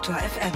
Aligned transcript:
Detektor 0.00 0.16
FM. 0.16 0.52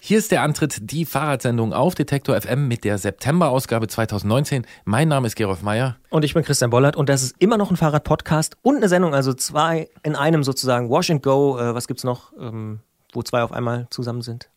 Hier 0.00 0.18
ist 0.18 0.32
der 0.32 0.42
Antritt, 0.42 0.90
die 0.90 1.04
Fahrradsendung 1.04 1.72
auf 1.72 1.94
Detektor 1.94 2.40
FM 2.40 2.66
mit 2.66 2.82
der 2.82 2.98
September-Ausgabe 2.98 3.86
2019. 3.86 4.66
Mein 4.84 5.06
Name 5.06 5.28
ist 5.28 5.36
Gerolf 5.36 5.62
Meyer. 5.62 5.96
Und 6.08 6.24
ich 6.24 6.34
bin 6.34 6.42
Christian 6.42 6.70
Bollert 6.70 6.96
und 6.96 7.08
das 7.08 7.22
ist 7.22 7.36
immer 7.38 7.56
noch 7.56 7.70
ein 7.70 7.76
Fahrrad-Podcast 7.76 8.56
und 8.62 8.78
eine 8.78 8.88
Sendung, 8.88 9.14
also 9.14 9.32
zwei 9.32 9.88
in 10.02 10.16
einem 10.16 10.42
sozusagen. 10.42 10.90
Wash 10.90 11.10
and 11.10 11.22
Go, 11.22 11.56
äh, 11.56 11.72
was 11.72 11.86
gibt's 11.86 12.02
noch, 12.02 12.32
ähm, 12.40 12.80
wo 13.12 13.22
zwei 13.22 13.44
auf 13.44 13.52
einmal 13.52 13.86
zusammen 13.90 14.22
sind? 14.22 14.50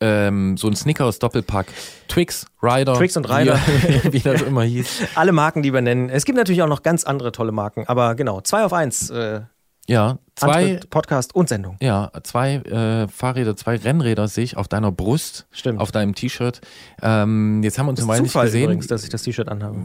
Ähm, 0.00 0.58
so 0.58 0.68
ein 0.68 0.76
Snickers-Doppelpack. 0.76 1.68
Twix, 2.08 2.44
Ryder. 2.62 2.92
Twix 2.92 3.16
und 3.16 3.30
Ryder. 3.30 3.56
Wie, 3.56 4.12
wie 4.12 4.20
das 4.20 4.42
immer 4.42 4.64
hieß. 4.64 5.04
Alle 5.14 5.32
Marken, 5.32 5.62
die 5.62 5.72
wir 5.72 5.80
nennen. 5.80 6.10
Es 6.10 6.26
gibt 6.26 6.36
natürlich 6.36 6.60
auch 6.60 6.68
noch 6.68 6.82
ganz 6.82 7.04
andere 7.04 7.32
tolle 7.32 7.52
Marken, 7.52 7.84
aber 7.86 8.14
genau, 8.16 8.42
zwei 8.42 8.64
auf 8.64 8.74
eins. 8.74 9.08
Äh, 9.08 9.42
Ja, 9.88 10.18
zwei, 10.36 10.74
Antritt, 10.74 10.90
Podcast 10.90 11.34
und 11.34 11.48
Sendung. 11.48 11.76
ja, 11.82 12.12
zwei 12.22 12.54
äh, 12.56 13.08
Fahrräder, 13.08 13.56
zwei 13.56 13.76
Rennräder 13.76 14.28
sehe 14.28 14.44
ich 14.44 14.56
auf 14.56 14.68
deiner 14.68 14.92
Brust. 14.92 15.46
Stimmt. 15.50 15.80
Auf 15.80 15.90
deinem 15.90 16.14
T-Shirt. 16.14 16.60
Ähm, 17.02 17.62
jetzt 17.64 17.78
haben 17.78 17.86
wir 17.86 17.90
uns 17.90 18.06
Weile 18.06 18.22
nicht 18.22 18.32
gesehen. 18.32 18.64
übrigens, 18.64 18.86
dass 18.86 19.02
ich 19.02 19.10
das 19.10 19.22
T-Shirt 19.22 19.48
anhabe. 19.48 19.76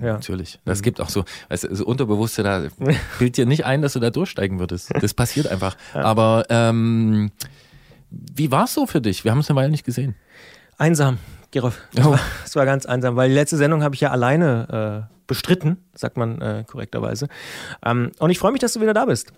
Ja, 0.00 0.06
Ja. 0.06 0.12
natürlich. 0.14 0.58
Das 0.64 0.82
gibt 0.82 1.00
auch 1.00 1.08
so, 1.08 1.24
du, 1.48 1.62
das 1.62 1.80
Unterbewusste, 1.80 2.42
da 2.42 2.64
bildet 3.18 3.36
dir 3.36 3.46
nicht 3.46 3.64
ein, 3.64 3.80
dass 3.80 3.92
du 3.92 4.00
da 4.00 4.10
durchsteigen 4.10 4.58
würdest. 4.58 4.90
Das 5.00 5.14
passiert 5.14 5.46
einfach. 5.46 5.76
Aber 5.92 6.44
ähm, 6.48 7.30
wie 8.10 8.50
war 8.50 8.64
es 8.64 8.74
so 8.74 8.86
für 8.86 9.00
dich? 9.00 9.22
Wir 9.24 9.30
haben 9.30 9.38
es 9.38 9.48
eine 9.48 9.56
Weile 9.56 9.70
nicht 9.70 9.84
gesehen. 9.84 10.16
Einsam, 10.78 11.18
Gerolf. 11.52 11.80
Es 11.94 12.04
Oh. 12.04 12.10
war, 12.10 12.20
war 12.54 12.66
ganz 12.66 12.86
einsam, 12.86 13.14
weil 13.14 13.28
die 13.28 13.34
letzte 13.36 13.56
Sendung 13.56 13.84
habe 13.84 13.94
ich 13.94 14.00
ja 14.00 14.10
alleine 14.10 15.06
äh, 15.08 15.14
bestritten, 15.28 15.78
sagt 15.94 16.16
man 16.16 16.40
äh, 16.40 16.64
korrekterweise. 16.66 17.28
Ähm, 17.86 18.10
und 18.18 18.30
ich 18.30 18.38
freue 18.40 18.50
mich, 18.50 18.60
dass 18.60 18.72
du 18.72 18.80
wieder 18.80 18.92
da 18.94 19.04
bist. 19.06 19.32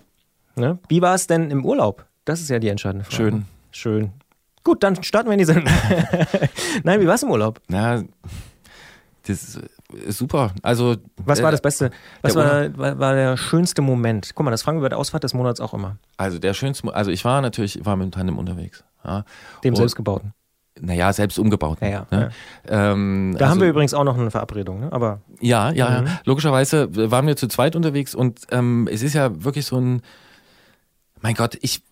Ne? 0.57 0.79
Wie 0.89 1.03
war 1.03 1.15
es 1.15 1.27
denn 1.27 1.51
im 1.51 1.65
Urlaub? 1.65 2.05
Das 2.25 2.41
ist 2.41 2.49
ja 2.51 2.59
die 2.59 2.69
entscheidende 2.69 3.05
Frage. 3.05 3.17
Schön. 3.17 3.45
Schön. 3.71 4.11
Gut, 4.65 4.83
dann 4.83 5.01
starten 5.03 5.29
wir 5.29 5.35
in 5.35 5.39
die 5.39 5.45
Sendung. 5.45 5.67
Nein, 6.83 7.01
wie 7.01 7.07
war 7.07 7.15
es 7.15 7.23
im 7.23 7.31
Urlaub? 7.31 7.61
Na, 7.69 8.03
das 9.27 9.61
ist 10.05 10.19
super. 10.19 10.53
Also 10.63 10.97
Was 11.25 11.43
war 11.43 11.49
äh, 11.51 11.53
das 11.53 11.61
Beste? 11.61 11.91
Was 12.23 12.35
der 12.35 12.43
war, 12.77 12.79
war, 12.79 12.99
war 12.99 13.15
der 13.15 13.37
schönste 13.37 13.83
Moment? 13.83 14.33
Guck 14.35 14.45
mal, 14.45 14.51
das 14.51 14.63
fragen 14.63 14.79
wir 14.79 14.83
bei 14.83 14.89
der 14.89 14.99
Ausfahrt 14.99 15.25
des 15.25 15.35
Monats 15.35 15.61
auch 15.61 15.75
immer. 15.75 15.97
Also 16.17 16.39
der 16.39 16.55
schönste, 16.55 16.87
Mo- 16.87 16.93
also 16.93 17.11
ich 17.11 17.25
war 17.25 17.41
natürlich, 17.43 17.85
war 17.85 17.97
mit 17.97 18.07
dem 18.07 18.13
Tandem 18.13 18.39
unterwegs. 18.39 18.83
Ja. 19.05 19.25
Dem 19.63 19.73
Und- 19.73 19.77
selbstgebauten. 19.77 20.33
Naja, 20.79 21.11
selbst 21.15 21.39
umgebaut. 21.39 21.79
Ja, 21.81 21.89
ja, 21.89 22.07
ne? 22.11 22.31
Ähm, 22.69 23.35
Da 23.39 23.47
haben 23.47 23.53
also- 23.53 23.61
wir 23.63 23.69
übrigens 23.71 23.95
auch 23.95 24.05
noch 24.05 24.19
eine 24.19 24.31
Verabredung, 24.31 24.81
ne? 24.81 24.93
aber 24.93 25.21
Ja, 25.41 25.71
ja, 25.71 26.03
Mhm. 26.03 26.07
ja. 26.07 26.21
Logischerweise 26.27 27.11
waren 27.11 27.27
wir 27.27 27.35
zu 27.37 27.49
zweit 27.49 27.77
unterwegs 27.77 28.15
und 28.15 28.41
ähm, 28.51 28.87
es 28.93 29.03
ist 29.03 29.15
ja 29.15 29.43
wirklich 29.43 29.65
so 29.65 29.79
ein, 29.81 30.03
mein 31.21 31.35
Gott, 31.35 31.57
ich, 31.61 31.83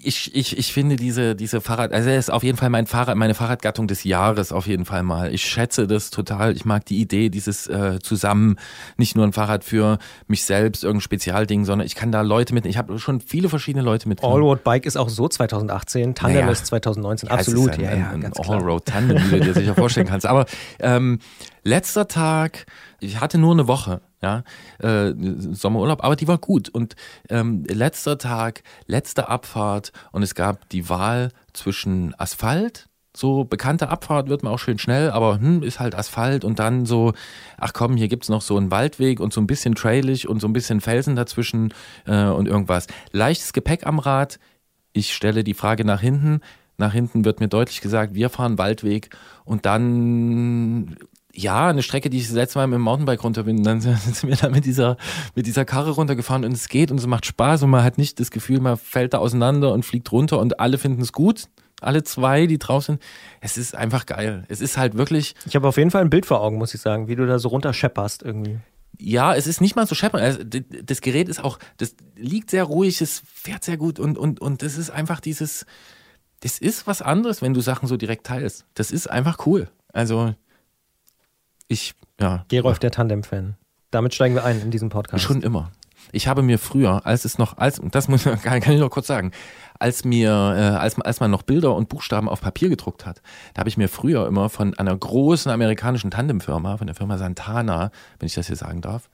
ich, 0.00 0.34
ich, 0.34 0.56
ich 0.56 0.72
finde 0.72 0.96
diese, 0.96 1.34
diese 1.34 1.60
Fahrrad, 1.60 1.92
also 1.92 2.08
er 2.08 2.18
ist 2.18 2.30
auf 2.30 2.44
jeden 2.44 2.56
Fall 2.56 2.70
mein 2.70 2.86
Fahrrad, 2.86 3.16
meine 3.16 3.34
Fahrradgattung 3.34 3.88
des 3.88 4.04
Jahres 4.04 4.52
auf 4.52 4.66
jeden 4.66 4.84
Fall 4.84 5.02
mal. 5.02 5.34
Ich 5.34 5.42
schätze 5.42 5.86
das 5.86 6.10
total. 6.10 6.54
Ich 6.54 6.64
mag 6.64 6.84
die 6.86 7.00
Idee, 7.00 7.30
dieses 7.30 7.66
äh, 7.66 7.98
zusammen, 8.00 8.56
nicht 8.96 9.16
nur 9.16 9.26
ein 9.26 9.32
Fahrrad 9.32 9.64
für 9.64 9.98
mich 10.28 10.44
selbst, 10.44 10.84
irgendein 10.84 11.02
Spezialding, 11.02 11.64
sondern 11.64 11.86
ich 11.86 11.94
kann 11.96 12.12
da 12.12 12.20
Leute 12.20 12.54
mit, 12.54 12.64
ich 12.66 12.78
habe 12.78 12.98
schon 12.98 13.20
viele 13.20 13.48
verschiedene 13.48 13.84
Leute 13.84 14.08
mit. 14.08 14.22
Allroad 14.22 14.62
Bike 14.62 14.86
ist 14.86 14.96
auch 14.96 15.08
so 15.08 15.28
2018, 15.28 16.14
Tandem 16.14 16.40
Naja. 16.42 16.52
ist 16.52 16.66
2019, 16.66 17.28
Ja, 17.28 17.34
absolut. 17.34 17.70
Ist 17.70 17.78
ein, 17.78 17.84
ja, 17.84 17.90
ein, 17.90 17.98
ja, 18.00 18.10
ein 18.10 18.20
ganz 18.20 18.36
klar. 18.36 18.58
Allroad-Tandem, 18.58 19.16
wie 19.30 19.38
du 19.38 19.40
dir 19.40 19.54
sicher 19.54 19.74
vorstellen 19.74 20.06
kannst. 20.06 20.26
Aber 20.26 20.46
ähm, 20.78 21.18
letzter 21.64 22.06
Tag, 22.06 22.66
ich 23.00 23.20
hatte 23.20 23.38
nur 23.38 23.52
eine 23.52 23.68
Woche, 23.68 24.00
ja, 24.20 24.42
äh, 24.78 25.12
Sommerurlaub, 25.16 26.02
aber 26.02 26.16
die 26.16 26.28
war 26.28 26.38
gut. 26.38 26.68
Und 26.68 26.96
ähm, 27.28 27.64
letzter 27.68 28.18
Tag, 28.18 28.62
letzte 28.86 29.28
Abfahrt 29.28 29.92
und 30.12 30.22
es 30.22 30.34
gab 30.34 30.68
die 30.70 30.88
Wahl 30.88 31.32
zwischen 31.52 32.14
Asphalt, 32.18 32.88
so 33.18 33.44
bekannte 33.44 33.88
Abfahrt 33.88 34.28
wird 34.28 34.44
man 34.44 34.52
auch 34.52 34.58
schön 34.58 34.78
schnell, 34.78 35.10
aber 35.10 35.40
hm, 35.40 35.62
ist 35.62 35.80
halt 35.80 35.96
Asphalt 35.96 36.44
und 36.44 36.60
dann 36.60 36.86
so, 36.86 37.14
ach 37.56 37.72
komm, 37.72 37.96
hier 37.96 38.06
gibt's 38.06 38.28
noch 38.28 38.42
so 38.42 38.56
einen 38.56 38.70
Waldweg 38.70 39.18
und 39.18 39.32
so 39.32 39.40
ein 39.40 39.46
bisschen 39.46 39.74
trailig 39.74 40.28
und 40.28 40.40
so 40.40 40.46
ein 40.46 40.52
bisschen 40.52 40.80
Felsen 40.80 41.16
dazwischen 41.16 41.74
äh, 42.06 42.26
und 42.26 42.46
irgendwas. 42.46 42.86
Leichtes 43.10 43.52
Gepäck 43.52 43.86
am 43.86 43.98
Rad, 43.98 44.38
ich 44.92 45.14
stelle 45.14 45.42
die 45.42 45.54
Frage 45.54 45.84
nach 45.84 46.00
hinten. 46.00 46.40
Nach 46.76 46.92
hinten 46.92 47.24
wird 47.24 47.40
mir 47.40 47.48
deutlich 47.48 47.80
gesagt, 47.80 48.14
wir 48.14 48.30
fahren 48.30 48.56
Waldweg 48.56 49.10
und 49.44 49.66
dann 49.66 50.96
ja, 51.38 51.68
eine 51.68 51.82
Strecke, 51.82 52.10
die 52.10 52.18
ich 52.18 52.26
das 52.26 52.34
letzte 52.34 52.58
Mal 52.58 52.66
mit 52.66 52.76
dem 52.76 52.82
Mountainbike 52.82 53.22
runter 53.22 53.44
bin, 53.44 53.62
dann 53.62 53.80
sind 53.80 54.24
wir 54.24 54.36
da 54.36 54.48
mit 54.48 54.64
dieser, 54.64 54.96
mit 55.34 55.46
dieser 55.46 55.64
Karre 55.64 55.90
runtergefahren 55.90 56.44
und 56.44 56.52
es 56.52 56.68
geht 56.68 56.90
und 56.90 56.98
es 56.98 57.06
macht 57.06 57.26
Spaß 57.26 57.62
und 57.62 57.70
man 57.70 57.84
hat 57.84 57.96
nicht 57.96 58.18
das 58.18 58.30
Gefühl, 58.30 58.60
man 58.60 58.76
fällt 58.76 59.14
da 59.14 59.18
auseinander 59.18 59.72
und 59.72 59.84
fliegt 59.84 60.10
runter 60.10 60.40
und 60.40 60.58
alle 60.58 60.78
finden 60.78 61.00
es 61.00 61.12
gut. 61.12 61.44
Alle 61.80 62.02
zwei, 62.02 62.48
die 62.48 62.58
drauf 62.58 62.86
sind. 62.86 63.00
Es 63.40 63.56
ist 63.56 63.76
einfach 63.76 64.04
geil. 64.04 64.44
Es 64.48 64.60
ist 64.60 64.76
halt 64.76 64.96
wirklich, 64.96 65.36
Ich 65.46 65.54
habe 65.54 65.68
auf 65.68 65.76
jeden 65.76 65.92
Fall 65.92 66.00
ein 66.00 66.10
Bild 66.10 66.26
vor 66.26 66.40
Augen, 66.40 66.58
muss 66.58 66.74
ich 66.74 66.80
sagen, 66.80 67.06
wie 67.06 67.14
du 67.14 67.24
da 67.24 67.38
so 67.38 67.48
runterschepperst 67.48 68.24
irgendwie. 68.24 68.58
ja, 68.98 69.32
es 69.32 69.46
ist 69.46 69.60
nicht 69.60 69.76
mal 69.76 69.86
so 69.86 69.94
scheppern. 69.94 70.20
Also, 70.20 70.40
das 70.42 71.00
Gerät 71.00 71.28
ist 71.28 71.42
auch, 71.42 71.60
das 71.76 71.94
liegt 72.16 72.50
sehr 72.50 72.64
ruhig, 72.64 73.00
es 73.00 73.22
fährt 73.32 73.62
sehr 73.62 73.76
gut 73.76 74.00
und, 74.00 74.18
und, 74.18 74.40
und 74.40 74.62
das 74.62 74.76
ist 74.76 74.90
einfach 74.90 75.20
dieses, 75.20 75.66
das 76.40 76.58
ist 76.58 76.88
was 76.88 77.00
anderes, 77.00 77.42
wenn 77.42 77.54
du 77.54 77.60
Sachen 77.60 77.86
so 77.86 77.96
direkt 77.96 78.26
teilst. 78.26 78.64
Das 78.74 78.90
ist 78.90 79.08
einfach 79.08 79.46
cool. 79.46 79.68
Also, 79.92 80.34
ich, 81.68 81.94
ja. 82.20 82.44
Gerolf, 82.48 82.78
der 82.78 82.90
Tandem-Fan. 82.90 83.56
Damit 83.90 84.14
steigen 84.14 84.34
wir 84.34 84.44
ein 84.44 84.60
in 84.60 84.70
diesen 84.70 84.88
Podcast. 84.88 85.24
Schon 85.24 85.42
immer. 85.42 85.70
Ich 86.12 86.26
habe 86.26 86.42
mir 86.42 86.58
früher, 86.58 87.06
als 87.06 87.24
es 87.24 87.38
noch, 87.38 87.58
als, 87.58 87.80
das 87.90 88.08
muss 88.08 88.24
kann, 88.24 88.40
kann 88.60 88.72
ich 88.72 88.80
noch 88.80 88.90
kurz 88.90 89.06
sagen, 89.06 89.32
als 89.78 90.04
mir, 90.04 90.30
äh, 90.30 90.76
als, 90.76 90.98
als 91.00 91.20
man 91.20 91.30
noch 91.30 91.42
Bilder 91.42 91.74
und 91.74 91.88
Buchstaben 91.88 92.28
auf 92.28 92.40
Papier 92.40 92.68
gedruckt 92.68 93.06
hat, 93.06 93.22
da 93.54 93.60
habe 93.60 93.68
ich 93.68 93.76
mir 93.76 93.88
früher 93.88 94.26
immer 94.26 94.48
von 94.48 94.74
einer 94.74 94.96
großen 94.96 95.52
amerikanischen 95.52 96.10
Tandemfirma, 96.10 96.78
von 96.78 96.86
der 96.86 96.96
Firma 96.96 97.18
Santana, 97.18 97.90
wenn 98.18 98.26
ich 98.26 98.34
das 98.34 98.46
hier 98.46 98.56
sagen 98.56 98.80
darf, 98.80 99.08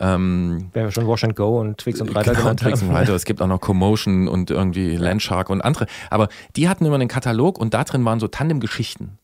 ähm, 0.00 0.70
Wer 0.72 0.84
wir 0.84 0.90
schon 0.92 1.06
Wash 1.08 1.24
and 1.24 1.34
Go 1.34 1.60
und 1.60 1.78
Twix 1.78 2.00
und 2.00 2.14
Reiter 2.14 2.32
genau, 2.34 2.54
genannt 2.54 2.64
und 2.64 2.72
haben. 2.72 2.90
Reiter. 2.90 3.14
Es 3.14 3.24
gibt 3.24 3.42
auch 3.42 3.46
noch 3.46 3.60
Commotion 3.60 4.28
und 4.28 4.50
irgendwie 4.50 4.96
Landshark 4.96 5.50
und 5.50 5.60
andere. 5.60 5.86
Aber 6.10 6.28
die 6.56 6.68
hatten 6.68 6.84
immer 6.84 6.94
einen 6.94 7.08
Katalog 7.08 7.58
und 7.58 7.74
da 7.74 7.84
drin 7.84 8.04
waren 8.04 8.20
so 8.20 8.28
Tandem-Geschichten. 8.28 9.18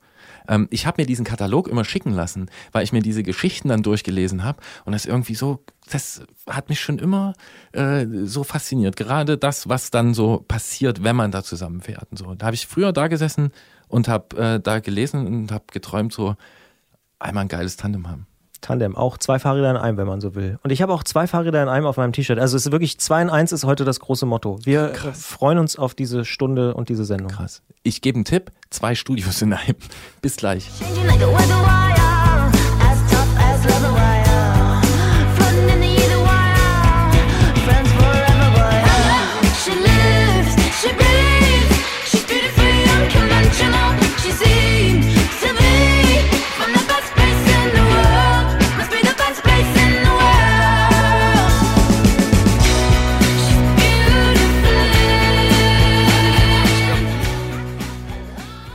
Ähm, 0.49 0.69
ich 0.71 0.87
habe 0.87 1.03
mir 1.03 1.07
diesen 1.07 1.25
Katalog 1.25 1.69
immer 1.69 1.85
schicken 1.85 2.13
lassen, 2.13 2.51
weil 2.73 2.85
ich 2.85 2.93
mir 2.93 3.03
diese 3.03 3.23
Geschichten 3.23 3.69
dann 3.69 3.83
durchgelesen 3.83 4.45
habe 4.45 4.61
und 4.85 4.93
das 4.93 5.07
irgendwie 5.07 5.35
so, 5.35 5.65
das 5.91 6.23
hat 6.49 6.69
mich 6.69 6.81
schon 6.81 6.99
immer 6.99 7.35
äh, 7.73 8.07
so 8.25 8.45
fasziniert. 8.45 8.97
Gerade 8.97 9.39
das, 9.39 9.69
was 9.69 9.91
dann 9.91 10.15
so 10.15 10.45
passiert, 10.47 11.03
wenn 11.03 11.17
man 11.17 11.31
da 11.31 11.43
zusammenfährt 11.43 12.07
und 12.11 12.19
so. 12.19 12.35
Da 12.35 12.47
habe 12.47 12.55
ich 12.55 12.67
früher 12.67 12.93
da 12.93 13.09
gesessen 13.09 13.51
und 13.89 14.09
habe 14.09 14.37
äh, 14.37 14.61
da 14.61 14.81
gelesen 14.81 15.27
und 15.27 15.53
habe 15.53 15.65
geträumt, 15.73 16.13
so 16.13 16.37
einmal 17.19 17.45
ein 17.45 17.49
geiles 17.49 17.77
Tandem 17.77 18.09
haben. 18.09 18.27
Tandem, 18.65 18.97
auch 18.97 19.19
zwei 19.19 19.39
Fahrräder 19.39 19.71
in 19.71 19.77
einem, 19.77 19.99
wenn 19.99 20.07
man 20.07 20.23
so 20.23 20.35
will. 20.35 20.59
Und 20.63 20.71
ich 20.71 20.81
habe 20.81 20.93
auch 20.95 21.03
zwei 21.03 21.27
Fahrräder 21.27 21.63
in 21.63 21.69
einem 21.69 21.85
auf 21.85 21.99
meinem 21.99 22.15
T-Shirt. 22.15 22.39
Also 22.39 22.57
es 22.57 22.65
ist 22.65 22.73
wirklich 22.73 22.99
zwei 22.99 23.21
in 23.21 23.29
eins 23.29 23.53
ist 23.53 23.65
heute 23.65 23.85
das 23.85 24.01
große 24.01 24.25
Motto. 24.25 24.59
Wir 24.65 24.93
äh, 24.93 25.13
freuen 25.13 25.59
uns 25.59 25.77
auf 25.77 25.95
diese 25.95 26.25
Stunde 26.25 26.73
und 26.73 26.89
diese 26.89 27.05
Sendung. 27.05 27.29
Krass. 27.29 27.61
Ich 27.83 28.01
gebe 28.01 28.17
einen 28.17 28.25
Tipp, 28.25 28.51
zwei 28.71 28.95
Studios 28.95 29.43
in 29.43 29.53
einem. 29.53 29.77
Bis 30.23 30.37
gleich. 30.37 30.71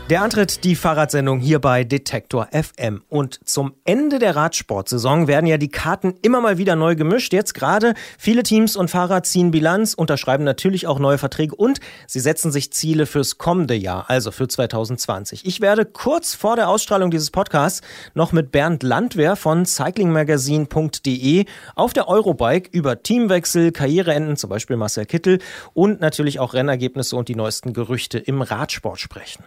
Der 0.09 0.23
Antritt, 0.23 0.63
die 0.63 0.75
Fahrradsendung 0.75 1.39
hier 1.39 1.59
bei 1.59 1.83
Detektor 1.83 2.47
FM. 2.51 3.03
Und 3.09 3.39
zum 3.47 3.75
Ende 3.85 4.17
der 4.17 4.35
Radsportsaison 4.35 5.27
werden 5.27 5.45
ja 5.45 5.59
die 5.59 5.69
Karten 5.69 6.15
immer 6.23 6.41
mal 6.41 6.57
wieder 6.57 6.75
neu 6.75 6.95
gemischt. 6.95 7.31
Jetzt 7.31 7.53
gerade 7.53 7.93
viele 8.17 8.41
Teams 8.41 8.75
und 8.75 8.89
Fahrer 8.89 9.21
ziehen 9.21 9.51
Bilanz, 9.51 9.93
unterschreiben 9.93 10.43
natürlich 10.43 10.87
auch 10.87 10.97
neue 10.97 11.19
Verträge 11.19 11.53
und 11.53 11.79
sie 12.07 12.21
setzen 12.21 12.51
sich 12.51 12.73
Ziele 12.73 13.05
fürs 13.05 13.37
kommende 13.37 13.75
Jahr, 13.75 14.09
also 14.09 14.31
für 14.31 14.47
2020. 14.47 15.45
Ich 15.45 15.61
werde 15.61 15.85
kurz 15.85 16.33
vor 16.33 16.55
der 16.55 16.69
Ausstrahlung 16.69 17.11
dieses 17.11 17.29
Podcasts 17.29 17.81
noch 18.15 18.31
mit 18.31 18.51
Bernd 18.51 18.81
Landwehr 18.81 19.35
von 19.35 19.67
cyclingmagazine.de 19.67 21.45
auf 21.75 21.93
der 21.93 22.07
Eurobike 22.07 22.71
über 22.71 23.03
Teamwechsel, 23.03 23.71
Karriereenden, 23.71 24.37
zum 24.37 24.49
Beispiel 24.49 24.75
Marcel 24.75 25.05
Kittel 25.05 25.37
und 25.75 26.01
natürlich 26.01 26.39
auch 26.39 26.55
Rennergebnisse 26.55 27.15
und 27.15 27.27
die 27.27 27.35
neuesten 27.35 27.73
Gerüchte 27.73 28.17
im 28.17 28.41
Radsport 28.41 28.99
sprechen. 28.99 29.43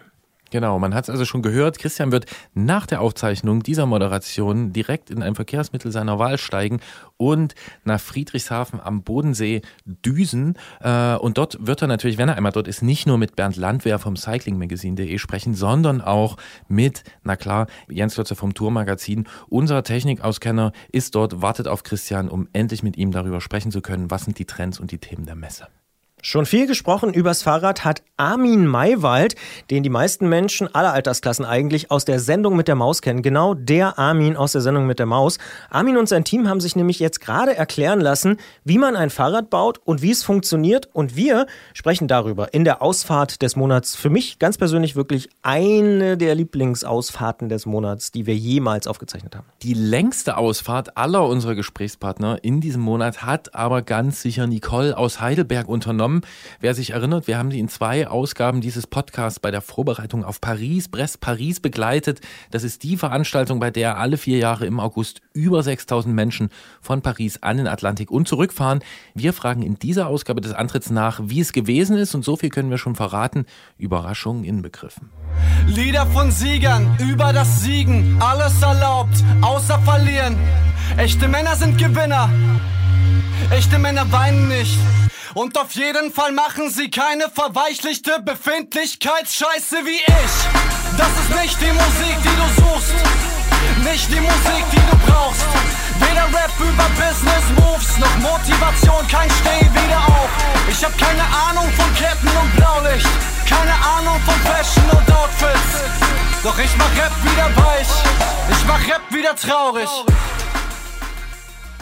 Genau, 0.53 0.79
man 0.79 0.93
hat 0.95 1.05
es 1.05 1.11
also 1.11 1.25
schon 1.25 1.41
gehört. 1.41 1.79
Christian 1.79 2.13
wird 2.13 2.27
nach 2.53 2.85
der 2.85 3.01
Aufzeichnung 3.01 3.63
dieser 3.63 3.87
Moderation 3.87 4.75
direkt 4.75 5.09
in 5.09 5.23
ein 5.23 5.35
Verkehrsmittel 5.35 5.91
seiner 5.91 6.19
Wahl 6.19 6.37
steigen 6.37 6.81
und 7.17 7.55
nach 7.85 7.99
Friedrichshafen 7.99 8.79
am 8.79 9.03
Bodensee 9.03 9.63
düsen. 9.87 10.59
Äh, 10.83 11.15
Und 11.15 11.39
dort 11.39 11.57
wird 11.67 11.81
er 11.81 11.89
natürlich, 11.89 12.19
wenn 12.19 12.29
er 12.29 12.37
einmal 12.37 12.53
dort 12.53 12.69
ist, 12.69 12.83
nicht 12.83 13.07
nur 13.07 13.17
mit 13.17 13.35
Bernd 13.35 13.57
Landwehr 13.57 13.99
vom 13.99 14.15
cyclingmagazin.de 14.15 15.17
sprechen, 15.17 15.55
sondern 15.55 16.03
auch 16.03 16.37
mit, 16.69 17.03
na 17.23 17.37
klar, 17.37 17.67
Jens 17.89 18.19
Lotzer 18.19 18.37
vom 18.37 18.53
Tourmagazin. 18.53 19.27
Unser 19.49 19.83
Technikauskenner 19.83 20.73
ist 20.93 21.15
dort, 21.15 21.41
wartet 21.41 21.67
auf 21.67 21.83
Christian, 21.83 22.29
um 22.29 22.47
endlich 22.53 22.83
mit 22.83 22.99
ihm 22.99 23.11
darüber 23.11 23.41
sprechen 23.41 23.73
zu 23.73 23.81
können, 23.81 24.11
was 24.11 24.27
sind 24.27 24.39
die 24.39 24.45
Trends 24.45 24.79
und 24.79 24.91
die 24.91 24.99
Themen 24.99 25.25
der 25.25 25.35
Messe. 25.35 25.69
Schon 26.25 26.47
viel 26.47 26.69
gesprochen 26.69 27.13
übers 27.13 27.43
Fahrrad 27.43 27.85
hat 27.85 28.05
Armin 28.17 28.65
Maywald, 28.65 29.35
den 29.73 29.83
die 29.83 29.91
meisten 29.91 30.29
Menschen 30.29 30.73
aller 30.73 30.93
Altersklassen 30.93 31.45
eigentlich 31.45 31.91
aus 31.91 32.05
der 32.05 32.21
Sendung 32.21 32.55
mit 32.55 32.69
der 32.69 32.77
Maus 32.77 33.03
kennen. 33.03 33.23
Genau 33.23 33.55
der 33.55 33.99
Armin 33.99 34.37
aus 34.37 34.53
der 34.53 34.61
Sendung 34.61 34.87
mit 34.87 35.01
der 35.01 35.07
Maus. 35.07 35.39
Armin 35.69 35.97
und 35.97 36.09
sein 36.09 36.23
Team 36.23 36.49
haben 36.49 36.61
sich 36.61 36.77
nämlich 36.77 37.01
jetzt 37.01 37.21
gerade 37.21 37.57
erklären 37.57 38.01
lassen, 38.01 38.37
wie 38.63 38.79
man 38.79 38.95
ein 38.95 39.11
Fahrrad 39.11 39.51
baut 39.51 39.81
und 39.85 40.01
wie 40.01 40.13
es 40.13 40.23
funktioniert. 40.23 40.89
Und 40.93 41.17
wir 41.17 41.47
sprechen 41.75 42.07
darüber 42.07 42.55
in 42.55 42.63
der 42.63 42.83
Ausfahrt 42.83 43.43
des 43.43 43.57
Monats. 43.57 43.97
Für 43.97 44.09
mich 44.09 44.39
ganz 44.39 44.59
persönlich 44.59 44.95
wirklich 44.95 45.29
eine 45.43 46.17
der 46.17 46.37
Lieblingsausfahrten 46.37 47.49
des 47.49 47.67
Monats, 47.67 48.13
die 48.13 48.27
wir 48.27 48.37
jemals 48.37 48.87
aufgezeichnet 48.87 49.35
haben. 49.35 49.47
Die 49.63 49.75
längste 49.75 50.37
Ausfahrt 50.37 50.97
aller 50.97 51.27
unserer 51.27 51.57
Gesprächspartner 51.57 52.39
in 52.43 52.61
diesem 52.61 52.83
Monat 52.83 53.23
hat 53.25 53.57
aber 53.57 53.83
ganz 53.83 54.23
sicher 54.23 54.47
Nicole 54.47 54.97
aus 54.97 55.21
Heidelberg 55.21 55.69
unternommen. 55.69 56.12
Wer 56.61 56.75
sich 56.75 56.91
erinnert, 56.91 57.27
wir 57.27 57.39
haben 57.39 57.51
sie 57.51 57.59
in 57.59 57.69
zwei 57.69 58.07
Ausgaben 58.07 58.61
dieses 58.61 58.87
Podcasts 58.87 59.41
bei 59.41 59.51
der 59.51 59.63
Vorbereitung 59.63 60.25
auf 60.25 60.41
Paris, 60.41 60.89
Brest 60.89 61.21
Paris 61.21 61.61
begleitet. 61.61 62.21
Das 62.51 62.63
ist 62.65 62.83
die 62.83 62.97
Veranstaltung, 62.97 63.59
bei 63.59 63.71
der 63.71 63.99
alle 63.99 64.19
vier 64.19 64.39
Jahre 64.39 64.67
im 64.67 64.81
August 64.81 65.23
über 65.33 65.63
6000 65.63 66.15
Menschen 66.15 66.51
von 66.81 67.01
Paris 67.01 67.39
an 67.43 67.57
den 67.57 67.67
Atlantik 67.67 68.11
und 68.11 68.29
zurückfahren. 68.29 68.81
Wir 69.15 69.33
fragen 69.33 69.63
in 69.63 69.79
dieser 69.79 70.09
Ausgabe 70.09 70.41
des 70.41 70.53
Antritts 70.53 70.91
nach, 70.91 71.21
wie 71.25 71.41
es 71.41 71.53
gewesen 71.53 71.97
ist 71.97 72.15
und 72.15 72.25
so 72.25 72.37
viel 72.37 72.51
können 72.51 72.71
wir 72.71 72.79
schon 72.79 72.95
verraten. 72.95 73.47
Überraschungen 73.79 74.45
inbegriffen. 74.45 75.11
Lieder 75.67 76.07
von 76.07 76.31
Siegern, 76.31 76.97
über 76.99 77.33
das 77.33 77.63
Siegen, 77.63 78.21
alles 78.21 78.61
erlaubt, 78.61 79.23
außer 79.41 79.79
verlieren. 79.81 80.37
Echte 80.97 81.29
Männer 81.29 81.57
sind 81.57 81.79
Gewinner, 81.79 82.29
echte 83.51 83.79
Männer 83.79 84.11
weinen 84.13 84.49
nicht. 84.49 84.79
Und 85.35 85.57
auf 85.57 85.73
jeden 85.73 86.13
Fall 86.13 86.33
machen 86.33 86.71
sie 86.71 86.91
keine 86.91 87.31
verweichlichte 87.31 88.21
Befindlichkeitsscheiße 88.21 89.77
wie 89.85 89.97
ich. 89.97 90.35
Das 90.99 91.09
ist 91.09 91.41
nicht 91.41 91.59
die 91.61 91.73
Musik, 91.73 92.17
die 92.23 92.37
du 92.37 92.63
suchst, 92.63 92.95
nicht 93.83 94.09
die 94.11 94.21
Musik, 94.21 94.65
die 94.71 94.77
du 94.77 94.97
brauchst. 95.07 95.47
Weder 96.01 96.27
Rap 96.37 96.53
über 96.61 96.85
Business 97.01 97.45
Moves, 97.57 97.99
noch 97.99 98.17
Motivation, 98.19 99.09
kein 99.09 99.31
Steh 99.41 99.65
wieder 99.73 99.99
auf. 100.07 100.29
Ich 100.69 100.85
hab 100.85 100.97
keine 100.99 101.25
Ahnung 101.49 101.71
von 101.77 101.95
Ketten 101.95 102.29
und 102.29 102.57
Blaulicht, 102.57 103.09
keine 103.49 103.73
Ahnung 103.73 104.21
von 104.27 104.35
Fashion 104.45 104.85
und 104.91 105.11
Outfits. 105.17 105.81
Doch 106.43 106.59
ich 106.59 106.77
mach 106.77 106.93
Rap 106.97 107.13
wieder 107.25 107.49
weich, 107.65 107.89
ich 108.51 108.67
mach 108.67 108.87
Rap 108.87 109.03
wieder 109.11 109.35
traurig. 109.35 109.89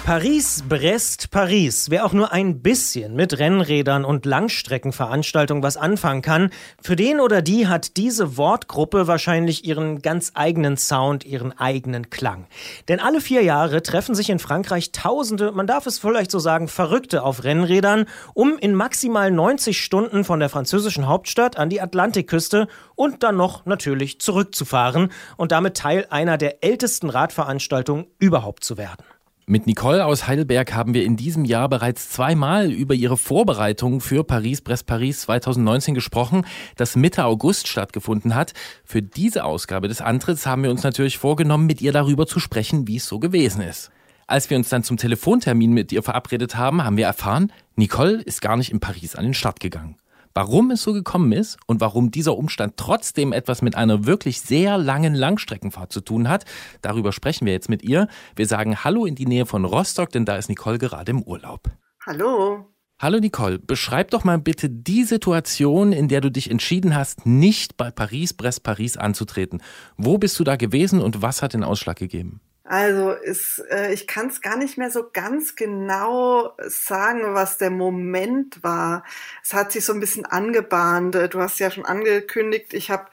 Paris, 0.05 0.65
Brest, 0.69 1.31
Paris. 1.31 1.91
Wer 1.91 2.05
auch 2.05 2.13
nur 2.13 2.33
ein 2.33 2.63
bisschen 2.63 3.15
mit 3.15 3.39
Rennrädern 3.39 4.05
und 4.05 4.27
Langstreckenveranstaltungen 4.27 5.63
was 5.63 5.77
anfangen 5.77 6.23
kann, 6.23 6.51
für 6.83 6.97
den 6.97 7.21
oder 7.21 7.43
die 7.43 7.69
hat 7.69 7.97
diese 7.97 8.37
Wortgruppe 8.37 9.07
wahrscheinlich 9.07 9.65
ihren 9.65 10.03
ganz 10.03 10.33
eigenen 10.35 10.77
Sound, 10.77 11.25
ihren 11.25 11.57
eigenen 11.57 12.11
Klang. 12.11 12.47
Denn 12.89 12.99
alle 12.99 13.21
vier 13.21 13.43
Jahre 13.43 13.83
treffen 13.83 14.15
sich 14.15 14.31
in 14.31 14.41
Frankreich 14.41 14.91
Tausende, 14.91 15.53
man 15.53 15.69
darf 15.69 15.87
es 15.87 15.99
vielleicht 15.99 16.31
so 16.31 16.41
sagen, 16.41 16.67
Verrückte 16.67 17.23
auf 17.23 17.45
Rennrädern, 17.45 18.07
um 18.35 18.59
in 18.59 18.75
maximal 18.75 19.31
90 19.31 19.81
Stunden 19.81 20.25
von 20.25 20.41
der 20.41 20.49
französischen 20.49 21.07
Hauptstadt 21.07 21.57
an 21.57 21.71
die 21.71 21.81
Atlantikküste 21.81 22.67
und 22.97 23.23
dann 23.23 23.37
noch 23.37 23.65
natürlich 23.67 24.19
zurückzufahren 24.21 25.13
und 25.37 25.53
damit 25.53 25.77
Teil 25.77 26.07
einer 26.11 26.37
der 26.37 26.65
ältesten 26.65 27.11
Radveranstaltungen 27.11 28.07
überhaupt 28.19 28.65
zu 28.65 28.77
werden. 28.77 29.05
Mit 29.51 29.67
Nicole 29.67 30.07
aus 30.07 30.29
Heidelberg 30.29 30.75
haben 30.75 30.95
wir 30.95 31.05
in 31.05 31.17
diesem 31.17 31.45
Jahr 31.45 31.69
bereits 31.69 32.09
zweimal 32.09 32.71
über 32.71 32.95
ihre 32.95 33.17
Vorbereitungen 33.17 34.01
für 34.01 34.23
Paris-Brest-Paris 34.23 35.23
2019 35.23 35.97
gesprochen, 35.97 36.47
das 36.77 36.95
Mitte 36.95 37.25
August 37.25 37.67
stattgefunden 37.67 38.37
hat. 38.37 38.53
Für 38.85 39.03
diese 39.03 39.43
Ausgabe 39.43 39.89
des 39.89 40.03
Antritts 40.03 40.47
haben 40.47 40.63
wir 40.63 40.71
uns 40.71 40.85
natürlich 40.85 41.19
vorgenommen, 41.19 41.67
mit 41.67 41.83
ihr 41.83 41.91
darüber 41.91 42.29
zu 42.29 42.39
sprechen, 42.39 42.87
wie 42.87 42.99
es 42.99 43.09
so 43.09 43.19
gewesen 43.19 43.63
ist. 43.63 43.91
Als 44.29 44.51
wir 44.51 44.57
uns 44.57 44.69
dann 44.69 44.85
zum 44.85 44.99
Telefontermin 44.99 45.73
mit 45.73 45.91
ihr 45.91 46.05
verabredet 46.05 46.55
haben, 46.55 46.85
haben 46.85 46.97
wir 46.97 47.07
erfahren, 47.07 47.53
Nicole 47.75 48.23
ist 48.23 48.43
gar 48.43 48.57
nicht 48.57 48.71
in 48.71 48.79
Paris 48.79 49.17
an 49.17 49.25
den 49.25 49.35
Start 49.35 49.59
gegangen. 49.59 49.97
Warum 50.33 50.71
es 50.71 50.83
so 50.83 50.93
gekommen 50.93 51.33
ist 51.33 51.59
und 51.67 51.81
warum 51.81 52.13
dieser 52.13 52.37
Umstand 52.37 52.77
trotzdem 52.77 53.33
etwas 53.33 53.63
mit 53.63 53.75
einer 53.75 54.07
wirklich 54.07 54.41
sehr 54.41 54.79
langen 54.79 55.15
Langstreckenfahrt 55.15 55.93
zu 55.93 56.01
tun 56.01 56.29
hat, 56.29 56.45
darüber 56.83 57.11
sprechen 57.11 57.47
wir 57.47 57.53
jetzt 57.53 57.69
mit 57.69 57.83
ihr. 57.83 58.07
Wir 58.37 58.47
sagen 58.47 58.85
Hallo 58.85 59.07
in 59.07 59.17
die 59.17 59.27
Nähe 59.27 59.45
von 59.45 59.65
Rostock, 59.65 60.11
denn 60.11 60.25
da 60.25 60.37
ist 60.37 60.49
Nicole 60.49 60.79
gerade 60.79 61.11
im 61.11 61.23
Urlaub. 61.23 61.71
Hallo. 62.07 62.67
Hallo 63.01 63.19
Nicole, 63.19 63.59
beschreib 63.59 64.11
doch 64.11 64.25
mal 64.25 64.39
bitte 64.39 64.69
die 64.69 65.05
Situation, 65.05 65.93
in 65.93 66.07
der 66.09 66.21
du 66.21 66.31
dich 66.31 66.51
entschieden 66.51 66.95
hast, 66.95 67.27
nicht 67.27 67.77
bei 67.77 67.91
Paris, 67.91 68.35
Brest, 68.35 68.63
Paris 68.63 68.99
anzutreten. 68.99 69.63
Wo 69.97 70.19
bist 70.19 70.39
du 70.39 70.45
da 70.45 70.57
gewesen 70.57 71.01
und 71.01 71.23
was 71.23 71.43
hat 71.43 71.55
den 71.55 71.65
Ausschlag 71.65 71.97
gegeben? 71.97 72.41
Also 72.71 73.11
ist, 73.11 73.59
äh, 73.69 73.93
ich 73.93 74.07
kann 74.07 74.29
es 74.29 74.41
gar 74.43 74.57
nicht 74.57 74.79
mehr 74.79 74.93
so 74.93 75.11
ganz 75.13 75.57
genau 75.57 76.55
sagen, 76.69 77.35
was 77.35 77.59
der 77.59 77.71
Moment 77.71 78.63
war. 78.63 79.03
Es 79.43 79.53
hat 79.53 79.73
sich 79.73 79.85
so 79.85 79.93
ein 79.93 79.99
bisschen 79.99 80.25
angebahnt. 80.25 81.17
Du 81.17 81.41
hast 81.41 81.59
ja 81.59 81.73
schon 81.73 81.85
angekündigt, 81.85 82.73
ich 82.73 82.93
habe 82.93 83.09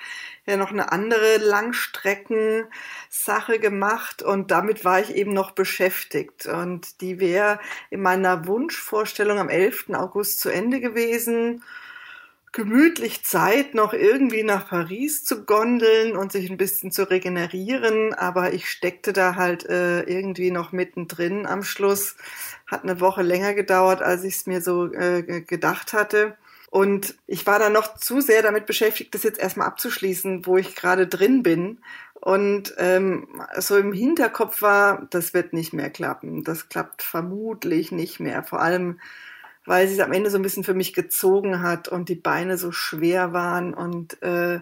ja 0.46 0.58
noch 0.58 0.70
eine 0.70 0.92
andere 0.92 1.38
Langstreckensache 1.38 3.58
gemacht 3.60 4.22
und 4.22 4.52
damit 4.52 4.86
war 4.86 5.00
ich 5.00 5.16
eben 5.16 5.34
noch 5.34 5.50
beschäftigt. 5.50 6.46
Und 6.46 7.02
die 7.02 7.20
wäre 7.20 7.60
in 7.90 8.04
meiner 8.04 8.46
Wunschvorstellung 8.46 9.40
am 9.40 9.50
11. 9.50 9.86
August 9.94 10.40
zu 10.40 10.50
Ende 10.50 10.80
gewesen. 10.80 11.64
Gemütlich 12.58 13.24
Zeit, 13.24 13.76
noch 13.76 13.94
irgendwie 13.94 14.42
nach 14.42 14.68
Paris 14.68 15.24
zu 15.24 15.46
gondeln 15.46 16.18
und 16.18 16.32
sich 16.32 16.50
ein 16.50 16.58
bisschen 16.58 16.92
zu 16.92 17.08
regenerieren, 17.10 18.16
aber 18.16 18.52
ich 18.52 18.68
steckte 18.68 19.14
da 19.14 19.36
halt 19.36 19.64
äh, 19.70 20.02
irgendwie 20.02 20.50
noch 20.50 20.72
mittendrin 20.72 21.46
am 21.46 21.62
Schluss. 21.62 22.16
Hat 22.66 22.82
eine 22.82 23.00
Woche 23.00 23.22
länger 23.22 23.54
gedauert, 23.54 24.02
als 24.02 24.24
ich 24.24 24.38
es 24.38 24.48
mir 24.48 24.62
so 24.62 24.92
äh, 24.92 25.22
ge- 25.22 25.42
gedacht 25.42 25.94
hatte. 25.94 26.36
Und 26.72 27.16
ich 27.28 27.46
war 27.46 27.60
dann 27.60 27.74
noch 27.74 27.96
zu 27.96 28.22
sehr 28.22 28.42
damit 28.42 28.66
beschäftigt, 28.66 29.14
das 29.14 29.22
jetzt 29.22 29.40
erstmal 29.40 29.68
abzuschließen, 29.68 30.48
wo 30.48 30.58
ich 30.58 30.76
gerade 30.76 31.06
drin 31.06 31.44
bin. 31.44 31.78
Und 32.16 32.74
ähm, 32.80 33.28
so 33.56 33.78
im 33.78 33.94
Hinterkopf 33.94 34.64
war, 34.64 35.06
das 35.12 35.36
wird 35.36 35.54
nicht 35.54 35.74
mehr 35.74 35.92
klappen. 35.92 36.44
Das 36.44 36.70
klappt 36.70 37.04
vermutlich 37.04 37.92
nicht 37.92 38.20
mehr. 38.20 38.42
Vor 38.44 38.60
allem, 38.62 39.00
weil 39.68 39.88
sie 39.88 39.96
es 39.96 40.00
am 40.00 40.14
Ende 40.14 40.30
so 40.30 40.38
ein 40.38 40.42
bisschen 40.42 40.64
für 40.64 40.74
mich 40.74 40.94
gezogen 40.94 41.62
hat 41.62 41.88
und 41.88 42.10
die 42.10 42.16
Beine 42.16 42.58
so 42.58 42.72
schwer 42.72 43.34
waren 43.34 43.74
und 43.74 44.22
äh, 44.24 44.62